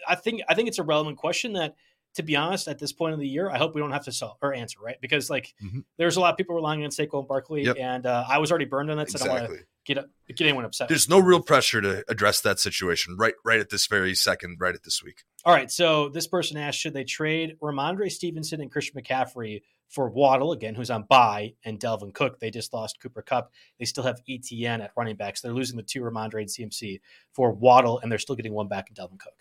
I 0.07 0.15
think 0.15 0.43
I 0.49 0.55
think 0.55 0.69
it's 0.69 0.79
a 0.79 0.83
relevant 0.83 1.19
question 1.19 1.55
that 1.55 1.75
to 2.15 2.23
be 2.23 2.35
honest, 2.37 2.69
at 2.69 2.79
this 2.79 2.93
point 2.93 3.15
of 3.15 3.21
the 3.21 3.29
year, 3.29 3.51
I 3.51 3.59
hope 3.59 3.75
we 3.75 3.81
don't 3.81 3.93
have 3.93 4.05
to 4.07 4.13
solve 4.13 4.39
or 4.43 4.53
answer, 4.53 4.81
right? 4.83 4.97
Because 5.01 5.31
like 5.31 5.55
mm-hmm. 5.63 5.81
there's 5.99 6.17
a 6.17 6.21
lot 6.21 6.33
of 6.33 6.37
people 6.37 6.55
relying 6.55 6.83
on 6.83 6.91
Saquon 6.91 7.29
Barkley, 7.29 7.65
yep. 7.65 7.77
and 7.79 8.07
uh, 8.07 8.25
I 8.29 8.39
was 8.39 8.51
already 8.51 8.65
burned 8.65 8.91
on 8.91 8.97
that, 8.97 9.11
so 9.11 9.17
exactly. 9.17 9.37
I 9.37 9.41
don't 9.41 9.51
want 9.51 9.61
to 9.61 9.67
get 9.89 10.05
get 10.29 10.41
anyone 10.43 10.65
upset. 10.65 10.89
There's 10.89 11.09
no 11.09 11.19
real 11.19 11.43
pressure 11.43 11.81
to 11.81 12.05
address 12.09 12.41
that 12.43 12.61
situation 12.61 13.17
right 13.17 13.35
right 13.45 13.59
at 13.59 13.71
this 13.71 13.87
very 13.87 14.15
second, 14.15 14.59
right 14.61 14.75
at 14.75 14.85
this 14.85 15.03
week. 15.03 15.25
All 15.45 15.55
right, 15.55 15.71
so 15.71 16.09
this 16.09 16.27
person 16.27 16.57
asked, 16.57 16.79
should 16.79 16.95
they 16.95 17.05
trade 17.05 17.57
Rhamondre 17.63 18.11
Stevenson 18.11 18.61
and 18.61 18.71
Christian 18.71 19.01
McCaffrey 19.01 19.63
for 19.89 20.11
Waddle 20.11 20.53
again, 20.53 20.75
who's 20.75 20.91
on 20.91 21.05
bye, 21.05 21.55
and 21.65 21.81
Dalvin 21.81 22.13
Cook? 22.13 22.39
They 22.39 22.51
just 22.51 22.75
lost 22.75 23.01
Cooper 23.01 23.23
Kupp. 23.23 23.51
They 23.79 23.87
still 23.87 24.05
have 24.05 24.21
Etienne 24.29 24.83
at 24.83 24.93
running 24.97 25.17
backs. 25.17 25.41
They're 25.41 25.53
losing 25.53 25.77
the 25.77 25.83
two 25.83 26.03
Rhamondre 26.03 26.41
and 26.41 26.49
CMC 26.49 27.01
for 27.33 27.53
Waddle, 27.53 27.99
and 28.01 28.13
they're 28.13 28.19
still 28.19 28.37
getting 28.37 28.53
one 28.53 28.69
back 28.69 28.91
in 28.91 28.95
Dalvin 28.95 29.19
Cook. 29.19 29.35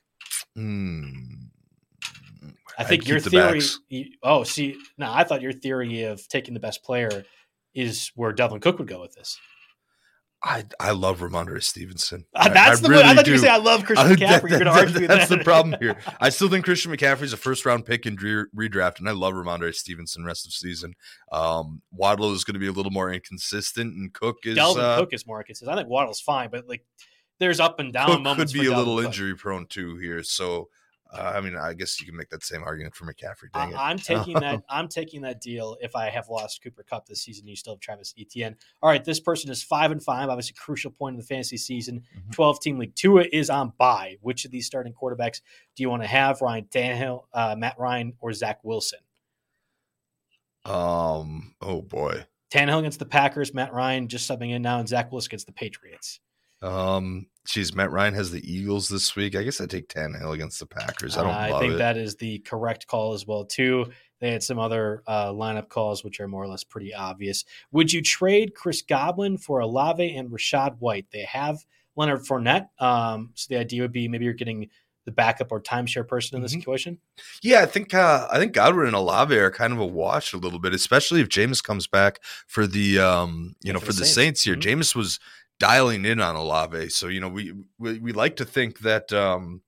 Hmm. 0.55 1.11
I 2.79 2.83
think 2.83 3.03
I'd 3.03 3.07
your 3.09 3.19
theory. 3.19 3.61
Oh, 4.21 4.43
see, 4.43 4.77
now 4.99 5.11
I 5.13 5.23
thought 5.23 5.41
your 5.41 5.51
theory 5.51 6.03
of 6.03 6.25
taking 6.27 6.53
the 6.53 6.59
best 6.59 6.83
player 6.83 7.25
is 7.73 8.11
where 8.15 8.33
Dalvin 8.33 8.61
Cook 8.61 8.77
would 8.77 8.87
go 8.87 9.01
with 9.01 9.13
this. 9.13 9.39
I 10.43 10.65
I 10.79 10.91
love 10.91 11.19
Rhamondre 11.19 11.63
Stevenson. 11.63 12.25
Uh, 12.35 12.49
that's 12.49 12.79
I, 12.79 12.81
the 12.81 12.89
really 12.89 13.03
I 13.03 13.15
thought 13.15 13.25
do. 13.25 13.31
you 13.31 13.37
say 13.39 13.49
I 13.49 13.57
love 13.57 13.83
Christian 13.85 14.07
McCaffrey. 14.07 14.19
That, 14.19 14.49
You're 14.49 14.59
going 14.59 14.65
to 14.65 14.69
argue 14.71 15.07
That's 15.07 15.29
that. 15.29 15.39
the 15.39 15.43
problem 15.43 15.75
here. 15.81 15.97
I 16.19 16.29
still 16.29 16.47
think 16.47 16.63
Christian 16.63 16.91
McCaffrey 16.91 17.23
is 17.23 17.33
a 17.33 17.37
first 17.37 17.65
round 17.65 17.85
pick 17.85 18.05
in 18.05 18.17
redraft, 18.17 18.99
and 18.99 19.09
I 19.09 19.13
love 19.13 19.33
Rhamondre 19.33 19.73
Stevenson 19.73 20.23
rest 20.25 20.45
of 20.45 20.53
season. 20.53 20.93
Um, 21.31 21.81
Waddle 21.91 22.33
is 22.33 22.43
going 22.43 22.53
to 22.53 22.59
be 22.59 22.67
a 22.67 22.71
little 22.71 22.91
more 22.91 23.11
inconsistent, 23.11 23.95
and 23.95 24.13
Cook 24.13 24.37
is 24.43 24.57
Dalvin 24.57 24.77
uh, 24.77 24.99
Cook 24.99 25.13
is 25.13 25.25
more 25.25 25.39
inconsistent. 25.39 25.71
I 25.71 25.81
think 25.81 25.89
Waddle's 25.89 26.21
fine, 26.21 26.49
but 26.51 26.67
like 26.67 26.85
there's 27.39 27.59
up 27.59 27.79
and 27.79 27.91
down 27.91 28.07
Cook 28.07 28.21
moments. 28.21 28.53
Could 28.53 28.61
be 28.61 28.67
a 28.67 28.77
little 28.77 28.99
injury 28.99 29.35
prone 29.35 29.65
too 29.65 29.97
here, 29.97 30.21
so 30.21 30.69
Uh, 31.13 31.33
I 31.35 31.41
mean, 31.41 31.55
I 31.55 31.73
guess 31.73 31.99
you 31.99 32.05
can 32.07 32.15
make 32.17 32.29
that 32.29 32.43
same 32.43 32.63
argument 32.63 32.95
for 32.95 33.05
McCaffrey. 33.05 33.51
Dang 33.53 33.71
it. 33.71 33.77
I'm 33.77 33.97
taking 33.97 34.33
that. 34.39 34.63
I'm 34.69 34.87
taking 34.87 35.21
that 35.21 35.41
deal. 35.41 35.77
If 35.81 35.95
I 35.95 36.09
have 36.09 36.29
lost 36.29 36.61
Cooper 36.63 36.83
Kupp 36.83 37.05
this 37.05 37.21
season, 37.21 37.47
you 37.47 37.55
still 37.55 37.73
have 37.73 37.79
Travis 37.79 38.13
Etienne. 38.19 38.55
All 38.81 38.89
right, 38.89 39.03
this 39.03 39.19
person 39.19 39.49
is 39.49 39.63
five 39.63 39.91
and 39.91 40.03
five. 40.03 40.29
Obviously, 40.29 40.55
crucial 40.59 40.91
point 40.91 41.13
in 41.15 41.19
the 41.19 41.25
fantasy 41.25 41.57
season. 41.57 42.03
Mhm. 42.17 42.31
Twelve 42.33 42.59
team 42.59 42.77
league. 42.77 42.95
Tua 42.95 43.25
is 43.31 43.49
on 43.49 43.73
bye. 43.77 44.17
Which 44.21 44.45
of 44.45 44.51
these 44.51 44.65
starting 44.65 44.93
quarterbacks 44.93 45.41
do 45.75 45.83
you 45.83 45.89
want 45.89 46.03
to 46.03 46.07
have? 46.07 46.41
Ryan 46.41 46.65
Tannehill, 46.65 47.23
uh, 47.33 47.55
Matt 47.57 47.77
Ryan, 47.79 48.13
or 48.19 48.33
Zach 48.33 48.59
Wilson? 48.63 48.99
Um. 50.65 51.55
Oh 51.61 51.81
boy. 51.81 52.25
Tannehill 52.51 52.79
against 52.79 52.99
the 52.99 53.05
Packers. 53.05 53.53
Matt 53.53 53.73
Ryan 53.73 54.07
just 54.07 54.29
subbing 54.29 54.51
in 54.51 54.61
now, 54.61 54.79
and 54.79 54.87
Zach 54.87 55.11
Wilson 55.11 55.29
against 55.29 55.47
the 55.47 55.53
Patriots. 55.53 56.19
Um. 56.61 57.27
Geez, 57.45 57.73
Matt 57.73 57.91
Ryan 57.91 58.13
has 58.13 58.29
the 58.29 58.41
Eagles 58.45 58.89
this 58.89 59.15
week. 59.15 59.33
I 59.33 59.41
guess 59.43 59.61
I 59.61 59.67
take 59.67 59.87
Tannehill 59.87 60.33
against 60.33 60.59
the 60.59 60.65
Packers. 60.65 61.15
I 61.17 61.23
don't 61.23 61.33
Uh, 61.33 61.55
I 61.55 61.59
think 61.61 61.75
it. 61.75 61.77
that 61.77 61.95
is 61.95 62.17
the 62.17 62.39
correct 62.39 62.87
call 62.87 63.13
as 63.13 63.25
well 63.25 63.45
too. 63.45 63.85
They 64.19 64.31
had 64.33 64.43
some 64.43 64.59
other 64.59 65.01
uh, 65.07 65.29
lineup 65.31 65.69
calls 65.69 66.03
which 66.03 66.19
are 66.19 66.27
more 66.27 66.43
or 66.43 66.47
less 66.49 66.65
pretty 66.65 66.93
obvious. 66.93 67.45
Would 67.71 67.93
you 67.93 68.01
trade 68.01 68.53
Chris 68.53 68.81
Godwin 68.81 69.37
for 69.37 69.59
Olave 69.59 70.13
and 70.17 70.29
Rachaad 70.29 70.75
White? 70.79 71.05
They 71.13 71.21
have 71.23 71.65
Leonard 71.95 72.23
Fournette, 72.25 72.67
um, 72.81 73.31
so 73.33 73.45
the 73.49 73.59
idea 73.61 73.81
would 73.81 73.93
be 73.93 74.09
maybe 74.09 74.25
you're 74.25 74.33
getting 74.33 74.67
the 75.05 75.11
backup 75.13 75.49
or 75.53 75.61
timeshare 75.61 76.05
person 76.05 76.35
in 76.35 76.41
this 76.43 76.51
Mhm. 76.53 76.57
situation. 76.59 76.99
Yeah, 77.41 77.61
I 77.61 77.65
think 77.65 77.93
uh, 77.93 78.27
I 78.29 78.39
think 78.39 78.51
Godwin 78.51 78.87
and 78.87 78.95
Olave 78.95 79.33
are 79.37 79.51
kind 79.51 79.71
of 79.71 79.79
a 79.79 79.85
wash 79.85 80.33
a 80.33 80.37
little 80.37 80.59
bit, 80.59 80.73
especially 80.73 81.21
if 81.21 81.29
Jameis 81.29 81.63
comes 81.63 81.87
back 81.87 82.19
for 82.45 82.67
the 82.67 82.99
um, 82.99 83.55
you 83.63 83.69
Yeah, 83.69 83.71
know 83.73 83.79
for 83.79 83.85
for, 83.85 83.93
the 83.93 84.05
Saints. 84.05 84.41
Saints, 84.41 84.43
here. 84.43 84.55
Mhm. 84.57 84.79
Jameis 84.81 84.95
was 84.95 85.17
dialing 85.59 86.05
in 86.05 86.19
on 86.19 86.35
Olave, 86.35 86.89
so 86.89 87.07
you 87.07 87.19
know 87.19 87.29
we 87.29 87.53
we, 87.77 87.99
we 87.99 88.11
like 88.11 88.35
to 88.37 88.45
think 88.45 88.79
that 88.79 89.11
um, 89.13 89.61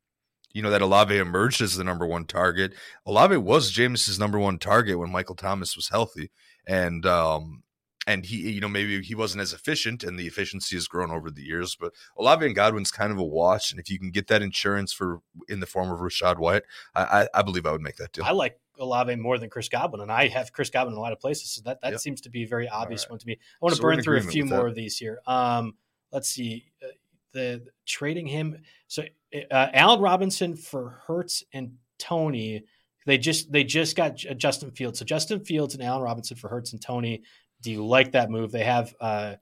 you 0.54 0.62
know 0.62 0.70
that 0.70 0.82
Olave 0.82 1.16
emerged 1.16 1.62
as 1.62 1.76
the 1.76 1.84
number 1.84 2.06
one 2.06 2.26
target. 2.26 2.74
Olave 3.06 3.38
was 3.38 3.72
Jameis's 3.72 4.20
number 4.20 4.40
one 4.40 4.60
target 4.60 5.00
when 5.00 5.12
Michael 5.12 5.36
Thomas 5.36 5.76
was 5.76 5.90
healthy, 5.90 6.32
and 6.68 7.06
um, 7.06 7.64
and 8.08 8.26
he 8.26 8.52
you 8.52 8.62
know 8.62 8.68
maybe 8.68 9.02
he 9.02 9.16
wasn't 9.16 9.42
as 9.42 9.54
efficient, 9.54 10.04
and 10.04 10.18
the 10.18 10.28
efficiency 10.28 10.76
has 10.76 10.88
grown 10.88 11.12
over 11.12 11.30
the 11.30 11.44
years. 11.44 11.76
But 11.80 11.94
Olave 12.18 12.46
and 12.46 12.56
Godwin's 12.56 12.92
kind 12.92 13.12
of 13.12 13.20
a 13.20 13.24
wash, 13.24 13.72
and 13.72 13.80
if 13.80 13.90
you 13.90 14.00
can 14.00 14.12
get 14.12 14.28
that 14.28 14.42
insurance 14.42 14.92
for 14.92 15.22
in 15.48 15.60
the 15.60 15.66
form 15.66 15.92
of 15.92 16.00
Rachaad 16.00 16.38
White, 16.38 16.64
I 16.96 17.04
I, 17.34 17.40
I 17.40 17.42
believe 17.42 17.66
I 17.66 17.72
would 17.72 17.82
make 17.82 17.98
that 17.98 18.12
deal. 18.12 18.24
I 18.26 18.32
like 18.32 18.60
Olave 18.80 19.15
more 19.15 19.38
than 19.38 19.49
Chris 19.49 19.69
Godwin, 19.69 20.01
and 20.01 20.11
I 20.11 20.27
have 20.30 20.51
Chris 20.53 20.69
Godwin 20.69 20.93
in 20.93 20.97
a 20.97 21.01
lot 21.01 21.11
of 21.13 21.19
places, 21.19 21.51
so 21.51 21.61
that 21.65 21.82
that 21.82 21.91
Yep. 21.91 21.99
seems 22.01 22.21
to 22.21 22.30
be 22.30 22.43
a 22.43 22.47
very 22.47 22.67
obvious 22.69 23.03
right. 23.05 23.11
one 23.11 23.19
to 23.19 23.27
me. 23.27 23.34
I 23.34 23.38
want 23.61 23.73
to 23.73 23.77
So 23.77 23.82
burn 23.84 24.01
through 24.01 24.17
a 24.17 24.21
few 24.21 24.45
more 24.45 24.63
that. 24.63 24.65
of 24.69 24.75
these 24.75 24.97
here. 24.97 25.19
Um, 25.27 25.75
let's 26.11 26.30
see, 26.30 26.65
uh, 26.84 26.88
the 27.34 27.65
trading 27.86 28.25
him. 28.27 28.61
So 28.88 29.03
uh, 29.51 29.67
Allen 29.73 30.01
Robinson 30.01 30.55
for 30.55 31.01
Hurts 31.05 31.43
and 31.53 31.73
Toney. 31.99 32.63
They 33.05 33.17
just 33.17 33.51
they 33.51 33.63
just 33.63 33.95
got 33.95 34.15
Justin 34.15 34.71
Fields. 34.71 34.99
So 34.99 35.05
Justin 35.05 35.39
Fields 35.43 35.73
and 35.73 35.84
Allen 35.84 36.01
Robinson 36.03 36.38
for 36.38 36.47
Hurts 36.47 36.73
and 36.73 36.82
Toney. 36.82 37.23
Do 37.61 37.71
you 37.71 37.86
like 37.86 38.11
that 38.13 38.30
move? 38.30 38.51
They 38.51 38.63
have 38.63 38.93
uh, 39.01 39.36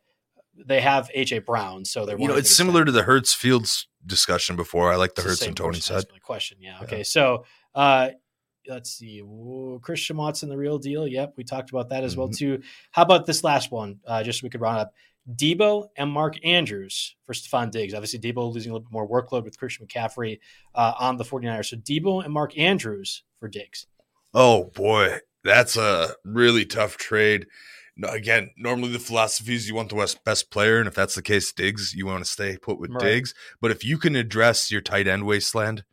they 0.66 0.82
have 0.82 1.10
AJ 1.16 1.46
Brown, 1.46 1.86
so 1.86 2.06
they're 2.06 2.18
you 2.20 2.28
know, 2.28 2.36
it's 2.36 2.50
similar 2.56 2.84
to 2.86 2.92
the 2.92 3.04
Hurts 3.04 3.34
Fields 3.34 3.88
discussion 4.06 4.56
before. 4.56 4.92
I 4.92 4.96
like 4.96 5.16
the 5.16 5.22
it's 5.22 5.30
Hurts 5.30 5.40
same 5.42 5.50
and 5.50 5.58
Toney 5.58 5.80
side. 5.80 6.06
the 6.14 6.20
question. 6.20 6.58
Yeah. 6.62 6.78
Yeah. 6.80 6.84
Okay. 6.86 7.04
So 7.04 7.46
uh, 7.76 8.10
let's 8.68 8.92
see. 8.92 9.20
Whoa, 9.20 9.80
Christian 9.82 10.18
Watson, 10.18 10.50
the 10.50 10.58
real 10.58 10.78
deal. 10.80 11.08
Yep, 11.08 11.34
we 11.38 11.44
talked 11.44 11.70
about 11.70 11.90
that 11.90 12.04
as 12.04 12.16
well 12.18 12.30
Mhm. 12.30 12.38
too. 12.38 12.62
How 12.92 13.02
about 13.04 13.26
this 13.26 13.44
last 13.44 13.72
one? 13.72 14.00
Uh, 14.06 14.24
just 14.24 14.40
so 14.40 14.46
we 14.46 14.50
could 14.50 14.62
round 14.62 14.80
up. 14.80 14.94
Debo 15.36 15.90
and 15.98 16.10
Mark 16.10 16.36
Andrews 16.46 17.16
for 17.26 17.34
Stefon 17.34 17.70
Diggs. 17.70 17.94
Obviously, 17.94 18.20
Debo 18.20 18.52
losing 18.54 18.72
a 18.72 18.74
little 18.76 18.86
bit 18.88 18.94
more 18.94 19.08
workload 19.10 19.44
with 19.44 19.58
Christian 19.60 19.86
McCaffrey 19.86 20.40
uh, 20.74 20.94
on 21.00 21.18
the 21.18 21.26
49ers. 21.26 21.70
So 21.70 21.76
Debo 21.78 22.24
and 22.24 22.34
Mark 22.34 22.58
Andrews 22.58 23.24
for 23.40 23.50
Diggs. 23.50 23.88
Oh 24.34 24.66
boy, 24.76 25.20
that's 25.44 25.76
a 25.76 26.16
really 26.24 26.66
tough 26.66 26.96
trade. 26.98 27.46
Again, 28.04 28.52
normally 28.58 28.92
the 28.92 29.00
philosophy 29.00 29.56
is 29.56 29.68
you 29.68 29.74
want 29.76 29.90
the 29.90 29.96
best 29.96 30.24
best 30.24 30.52
player, 30.52 30.78
and 30.80 30.88
if 30.88 30.94
that's 30.94 31.16
the 31.16 31.22
case, 31.24 31.52
Diggs, 31.52 31.94
you 31.96 32.06
want 32.06 32.24
to 32.24 32.30
stay 32.30 32.56
put 32.58 32.80
with 32.80 32.92
Right. 32.92 33.00
Diggs. 33.02 33.34
But 33.60 33.72
if 33.72 33.84
you 33.84 33.98
can 33.98 34.16
address 34.16 34.70
your 34.72 34.82
tight 34.82 35.08
end 35.08 35.26
wasteland 35.26 35.84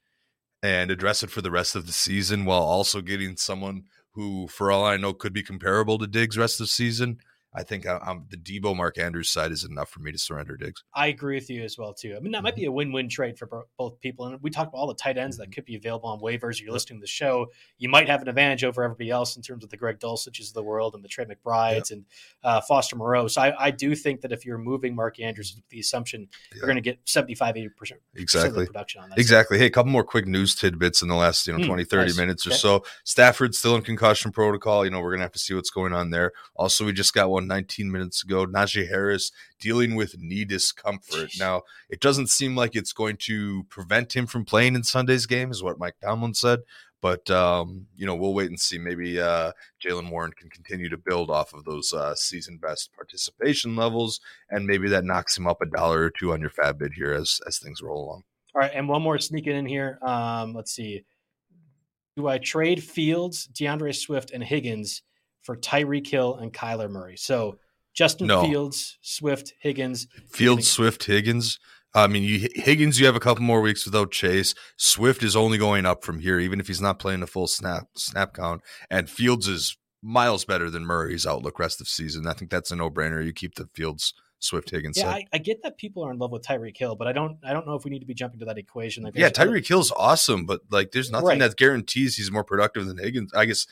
and 0.64 0.90
address 0.90 1.22
it 1.22 1.30
for 1.30 1.42
the 1.42 1.50
rest 1.50 1.76
of 1.76 1.86
the 1.86 1.92
season 1.92 2.46
while 2.46 2.62
also 2.62 3.02
getting 3.02 3.36
someone 3.36 3.82
who, 4.12 4.48
for 4.48 4.72
all 4.72 4.82
I 4.82 4.96
know, 4.96 5.12
could 5.12 5.34
be 5.34 5.42
comparable 5.42 5.98
to 5.98 6.06
Diggs 6.06 6.38
rest 6.38 6.58
of 6.58 6.64
the 6.64 6.70
season, 6.70 7.18
I 7.54 7.62
think 7.62 7.86
I, 7.86 7.98
I'm 8.04 8.24
the 8.30 8.36
Debo 8.36 8.76
Mark 8.76 8.98
Andrews 8.98 9.30
side 9.30 9.52
is 9.52 9.64
enough 9.64 9.88
for 9.88 10.00
me 10.00 10.10
to 10.12 10.18
surrender 10.18 10.56
Diggs. 10.56 10.82
I 10.94 11.06
agree 11.08 11.36
with 11.36 11.48
you 11.50 11.62
as 11.62 11.78
well 11.78 11.94
too. 11.94 12.14
I 12.16 12.20
mean, 12.20 12.32
that 12.32 12.42
might 12.42 12.56
be 12.56 12.64
a 12.64 12.72
win-win 12.72 13.08
trade 13.08 13.38
for 13.38 13.66
both 13.78 14.00
people. 14.00 14.26
And 14.26 14.40
we 14.42 14.50
talked 14.50 14.68
about 14.68 14.78
all 14.78 14.86
the 14.88 14.94
tight 14.94 15.18
ends 15.18 15.36
that 15.36 15.52
could 15.52 15.64
be 15.64 15.76
available 15.76 16.08
on 16.08 16.20
waivers. 16.20 16.60
You're 16.60 16.72
listening 16.72 16.98
to 16.98 17.02
the 17.02 17.06
show, 17.06 17.46
you 17.78 17.88
might 17.88 18.08
have 18.08 18.22
an 18.22 18.28
advantage 18.28 18.64
over 18.64 18.82
everybody 18.82 19.10
else 19.10 19.36
in 19.36 19.42
terms 19.42 19.62
of 19.64 19.70
the 19.70 19.76
Greg 19.76 19.98
Dulciches 20.00 20.48
of 20.48 20.54
the 20.54 20.62
world 20.62 20.94
and 20.94 21.04
the 21.04 21.08
Trey 21.08 21.24
McBrides 21.26 21.90
and 21.90 22.04
uh, 22.42 22.60
Foster 22.60 22.96
Moreau. 22.96 23.28
So 23.28 23.40
I, 23.42 23.66
I 23.66 23.70
do 23.70 23.94
think 23.94 24.22
that 24.22 24.32
if 24.32 24.44
you're 24.44 24.58
moving 24.58 24.94
Mark 24.94 25.20
Andrews, 25.20 25.52
with 25.54 25.68
the 25.68 25.80
assumption 25.80 26.28
Yeah. 26.52 26.56
you're 26.58 26.66
going 26.66 26.76
to 26.76 26.82
get 26.82 26.98
75, 27.04 27.56
80 27.56 27.68
percent 27.70 28.00
Exactly. 28.14 28.66
production 28.66 29.02
on 29.02 29.10
that. 29.10 29.18
Exactly. 29.18 29.58
Hey, 29.58 29.66
a 29.66 29.70
couple 29.70 29.92
more 29.92 30.04
quick 30.04 30.26
news 30.26 30.54
tidbits 30.54 31.02
in 31.02 31.08
the 31.08 31.14
last, 31.14 31.46
you 31.46 31.52
know, 31.52 31.58
Hmm, 31.60 31.66
20, 31.66 31.84
30 31.84 32.02
nice. 32.06 32.16
minutes 32.18 32.46
or 32.46 32.50
so. 32.50 32.84
Stafford's 33.04 33.58
still 33.58 33.76
in 33.76 33.82
concussion 33.82 34.32
protocol. 34.32 34.84
You 34.84 34.90
know, 34.90 35.00
we're 35.00 35.10
going 35.10 35.20
to 35.20 35.24
have 35.24 35.32
to 35.32 35.38
see 35.38 35.54
what's 35.54 35.70
going 35.70 35.92
on 35.92 36.10
there. 36.10 36.32
Also, 36.56 36.84
we 36.84 36.92
just 36.92 37.14
got 37.14 37.30
one 37.30 37.43
19 37.46 37.90
minutes 37.90 38.22
ago. 38.22 38.46
Najee 38.46 38.88
Harris 38.88 39.30
dealing 39.58 39.94
with 39.94 40.18
knee 40.18 40.44
discomfort. 40.44 41.30
Jeez. 41.30 41.40
Now, 41.40 41.62
it 41.88 42.00
doesn't 42.00 42.28
seem 42.28 42.56
like 42.56 42.74
it's 42.74 42.92
going 42.92 43.16
to 43.22 43.64
prevent 43.64 44.14
him 44.14 44.26
from 44.26 44.44
playing 44.44 44.74
in 44.74 44.82
Sunday's 44.82 45.26
game, 45.26 45.50
is 45.50 45.62
what 45.62 45.78
Mike 45.78 45.96
Tomlin 46.02 46.34
said. 46.34 46.60
But, 47.00 47.30
um, 47.30 47.86
you 47.94 48.06
know, 48.06 48.14
we'll 48.14 48.32
wait 48.32 48.48
and 48.48 48.58
see. 48.58 48.78
Maybe 48.78 49.20
uh, 49.20 49.52
Jaylen 49.84 50.10
Warren 50.10 50.32
can 50.32 50.48
continue 50.48 50.88
to 50.88 50.96
build 50.96 51.28
off 51.28 51.52
of 51.52 51.64
those 51.64 51.92
uh, 51.92 52.14
season 52.14 52.56
best 52.56 52.94
participation 52.94 53.76
levels, 53.76 54.20
and 54.48 54.66
maybe 54.66 54.88
that 54.88 55.04
knocks 55.04 55.36
him 55.36 55.46
up 55.46 55.60
a 55.60 55.66
dollar 55.66 56.04
or 56.04 56.10
two 56.10 56.32
on 56.32 56.40
your 56.40 56.48
FAAB 56.48 56.78
bid 56.78 56.92
here 56.94 57.12
as, 57.12 57.40
as 57.46 57.58
things 57.58 57.82
roll 57.82 58.04
along. 58.04 58.22
All 58.54 58.62
right, 58.62 58.70
and 58.72 58.88
one 58.88 59.02
more 59.02 59.18
sneaking 59.18 59.56
in 59.56 59.66
here. 59.66 59.98
Um, 60.00 60.54
let's 60.54 60.72
see. 60.72 61.04
Do 62.16 62.28
I 62.28 62.38
trade 62.38 62.82
Fields, 62.82 63.46
D'Andre 63.46 63.92
Swift, 63.92 64.30
and 64.30 64.42
Higgins 64.42 65.02
for 65.44 65.56
Tyreek 65.56 66.06
Hill 66.06 66.34
and 66.36 66.52
Kyler 66.52 66.90
Murray? 66.90 67.16
So 67.16 67.58
Justin 67.94 68.26
No. 68.26 68.42
Fields, 68.44 68.98
Swift, 69.02 69.54
Higgins. 69.60 70.08
Fields, 70.28 70.68
Swift, 70.68 71.04
Higgins. 71.04 71.58
I 71.96 72.08
mean, 72.08 72.24
you, 72.24 72.48
Higgins, 72.56 72.98
you 72.98 73.06
have 73.06 73.14
a 73.14 73.20
couple 73.20 73.44
more 73.44 73.60
weeks 73.60 73.84
without 73.84 74.10
Chase. 74.10 74.52
Swift 74.76 75.22
is 75.22 75.36
only 75.36 75.58
going 75.58 75.86
up 75.86 76.04
from 76.04 76.18
here, 76.18 76.40
even 76.40 76.58
if 76.58 76.66
he's 76.66 76.80
not 76.80 76.98
playing 76.98 77.22
a 77.22 77.26
full 77.28 77.46
snap 77.46 77.84
snap 77.96 78.34
count. 78.34 78.62
And 78.90 79.08
Fields 79.08 79.46
is 79.46 79.76
miles 80.02 80.44
better 80.44 80.70
than 80.70 80.84
Murray's 80.84 81.24
outlook 81.24 81.60
rest 81.60 81.80
of 81.80 81.86
season. 81.86 82.26
I 82.26 82.32
think 82.32 82.50
that's 82.50 82.72
a 82.72 82.76
no 82.76 82.90
brainer. 82.90 83.24
You 83.24 83.32
keep 83.32 83.54
the 83.54 83.68
Fields, 83.74 84.12
Swift, 84.40 84.70
Higgins. 84.70 84.98
Yeah. 84.98 85.08
I, 85.10 85.24
I 85.32 85.38
get 85.38 85.62
that 85.62 85.78
people 85.78 86.02
are 86.04 86.10
in 86.10 86.18
love 86.18 86.32
with 86.32 86.42
Tyreek 86.42 86.76
Hill, 86.76 86.96
but 86.96 87.06
I 87.06 87.12
don't. 87.12 87.38
I 87.44 87.52
don't 87.52 87.64
know 87.64 87.76
if 87.76 87.84
we 87.84 87.92
need 87.92 88.00
to 88.00 88.06
be 88.06 88.12
jumping 88.12 88.40
to 88.40 88.46
that 88.46 88.58
equation. 88.58 89.04
Like, 89.04 89.16
yeah, 89.16 89.30
Tyreek 89.30 89.68
Hill's 89.68 89.92
awesome, 89.92 90.46
but 90.46 90.62
like, 90.72 90.90
there's 90.90 91.12
nothing 91.12 91.28
Right. 91.28 91.38
that 91.38 91.56
guarantees 91.56 92.16
he's 92.16 92.32
more 92.32 92.42
productive 92.44 92.86
than 92.86 92.98
Higgins. 92.98 93.32
I 93.34 93.44
guess 93.44 93.68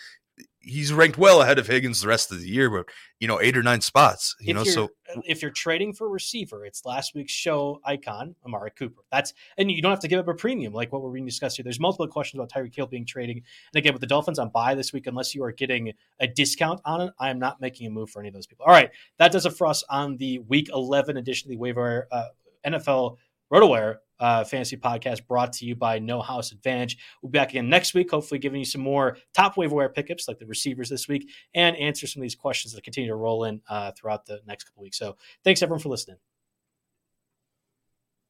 he's 0.62 0.92
ranked 0.92 1.18
well 1.18 1.42
ahead 1.42 1.58
of 1.58 1.66
Higgins 1.66 2.00
the 2.00 2.08
rest 2.08 2.30
of 2.32 2.40
the 2.40 2.48
year, 2.48 2.70
but 2.70 2.86
you 3.18 3.28
know, 3.28 3.40
eight 3.40 3.56
or 3.56 3.62
nine 3.62 3.80
spots. 3.80 4.34
You 4.40 4.50
if 4.50 4.56
know, 4.56 4.64
so 4.64 4.88
if 5.24 5.42
you're 5.42 5.50
trading 5.50 5.92
for 5.92 6.08
receiver, 6.08 6.64
it's 6.64 6.84
last 6.84 7.14
week's 7.14 7.32
show 7.32 7.80
icon 7.84 8.34
Amari 8.44 8.70
Cooper. 8.70 9.02
That's 9.10 9.34
and 9.58 9.70
you 9.70 9.82
don't 9.82 9.90
have 9.90 10.00
to 10.00 10.08
give 10.08 10.18
up 10.18 10.28
a 10.28 10.34
premium 10.34 10.72
like 10.72 10.92
what 10.92 11.02
we're 11.02 11.10
being 11.10 11.26
discussed 11.26 11.56
here. 11.56 11.64
There's 11.64 11.80
multiple 11.80 12.06
questions 12.08 12.40
about 12.40 12.50
Tyreek 12.50 12.74
Hill 12.74 12.86
being 12.86 13.04
trading, 13.06 13.38
and 13.38 13.78
again 13.78 13.92
with 13.92 14.00
the 14.00 14.06
Dolphins 14.06 14.38
on 14.38 14.50
bye 14.50 14.74
this 14.74 14.92
week, 14.92 15.06
unless 15.06 15.34
you 15.34 15.44
are 15.44 15.52
getting 15.52 15.92
a 16.20 16.26
discount 16.26 16.80
on 16.84 17.00
it, 17.02 17.12
I 17.18 17.30
am 17.30 17.38
not 17.38 17.60
making 17.60 17.86
a 17.86 17.90
move 17.90 18.10
for 18.10 18.20
any 18.20 18.28
of 18.28 18.34
those 18.34 18.46
people. 18.46 18.64
All 18.66 18.72
right, 18.72 18.90
that 19.18 19.32
does 19.32 19.46
it 19.46 19.54
for 19.54 19.66
us 19.66 19.84
on 19.90 20.16
the 20.16 20.38
Week 20.40 20.68
11 20.72 21.16
edition 21.16 21.48
of 21.48 21.50
the 21.50 21.56
waiver 21.56 22.08
uh, 22.10 22.28
NFL 22.66 23.16
RotoWire 23.52 23.96
uh, 24.22 24.44
fantasy 24.44 24.76
podcast 24.76 25.26
brought 25.26 25.52
to 25.54 25.66
you 25.66 25.74
by 25.74 25.98
No 25.98 26.22
House 26.22 26.52
Advantage. 26.52 26.96
We'll 27.20 27.30
be 27.30 27.38
back 27.38 27.50
again 27.50 27.68
next 27.68 27.92
week, 27.92 28.10
hopefully 28.10 28.38
giving 28.38 28.60
you 28.60 28.64
some 28.64 28.80
more 28.80 29.18
top 29.34 29.56
waiver 29.56 29.74
wire 29.74 29.88
pickups 29.88 30.28
like 30.28 30.38
the 30.38 30.46
receivers 30.46 30.88
this 30.88 31.08
week 31.08 31.28
and 31.54 31.76
answer 31.76 32.06
some 32.06 32.20
of 32.20 32.24
these 32.24 32.36
questions 32.36 32.72
that 32.72 32.84
continue 32.84 33.10
to 33.10 33.16
roll 33.16 33.44
in 33.44 33.60
uh, 33.68 33.90
throughout 33.92 34.24
the 34.24 34.40
next 34.46 34.64
couple 34.64 34.82
weeks. 34.82 34.98
So 34.98 35.16
thanks 35.44 35.60
everyone 35.60 35.80
for 35.80 35.88
listening. 35.88 36.18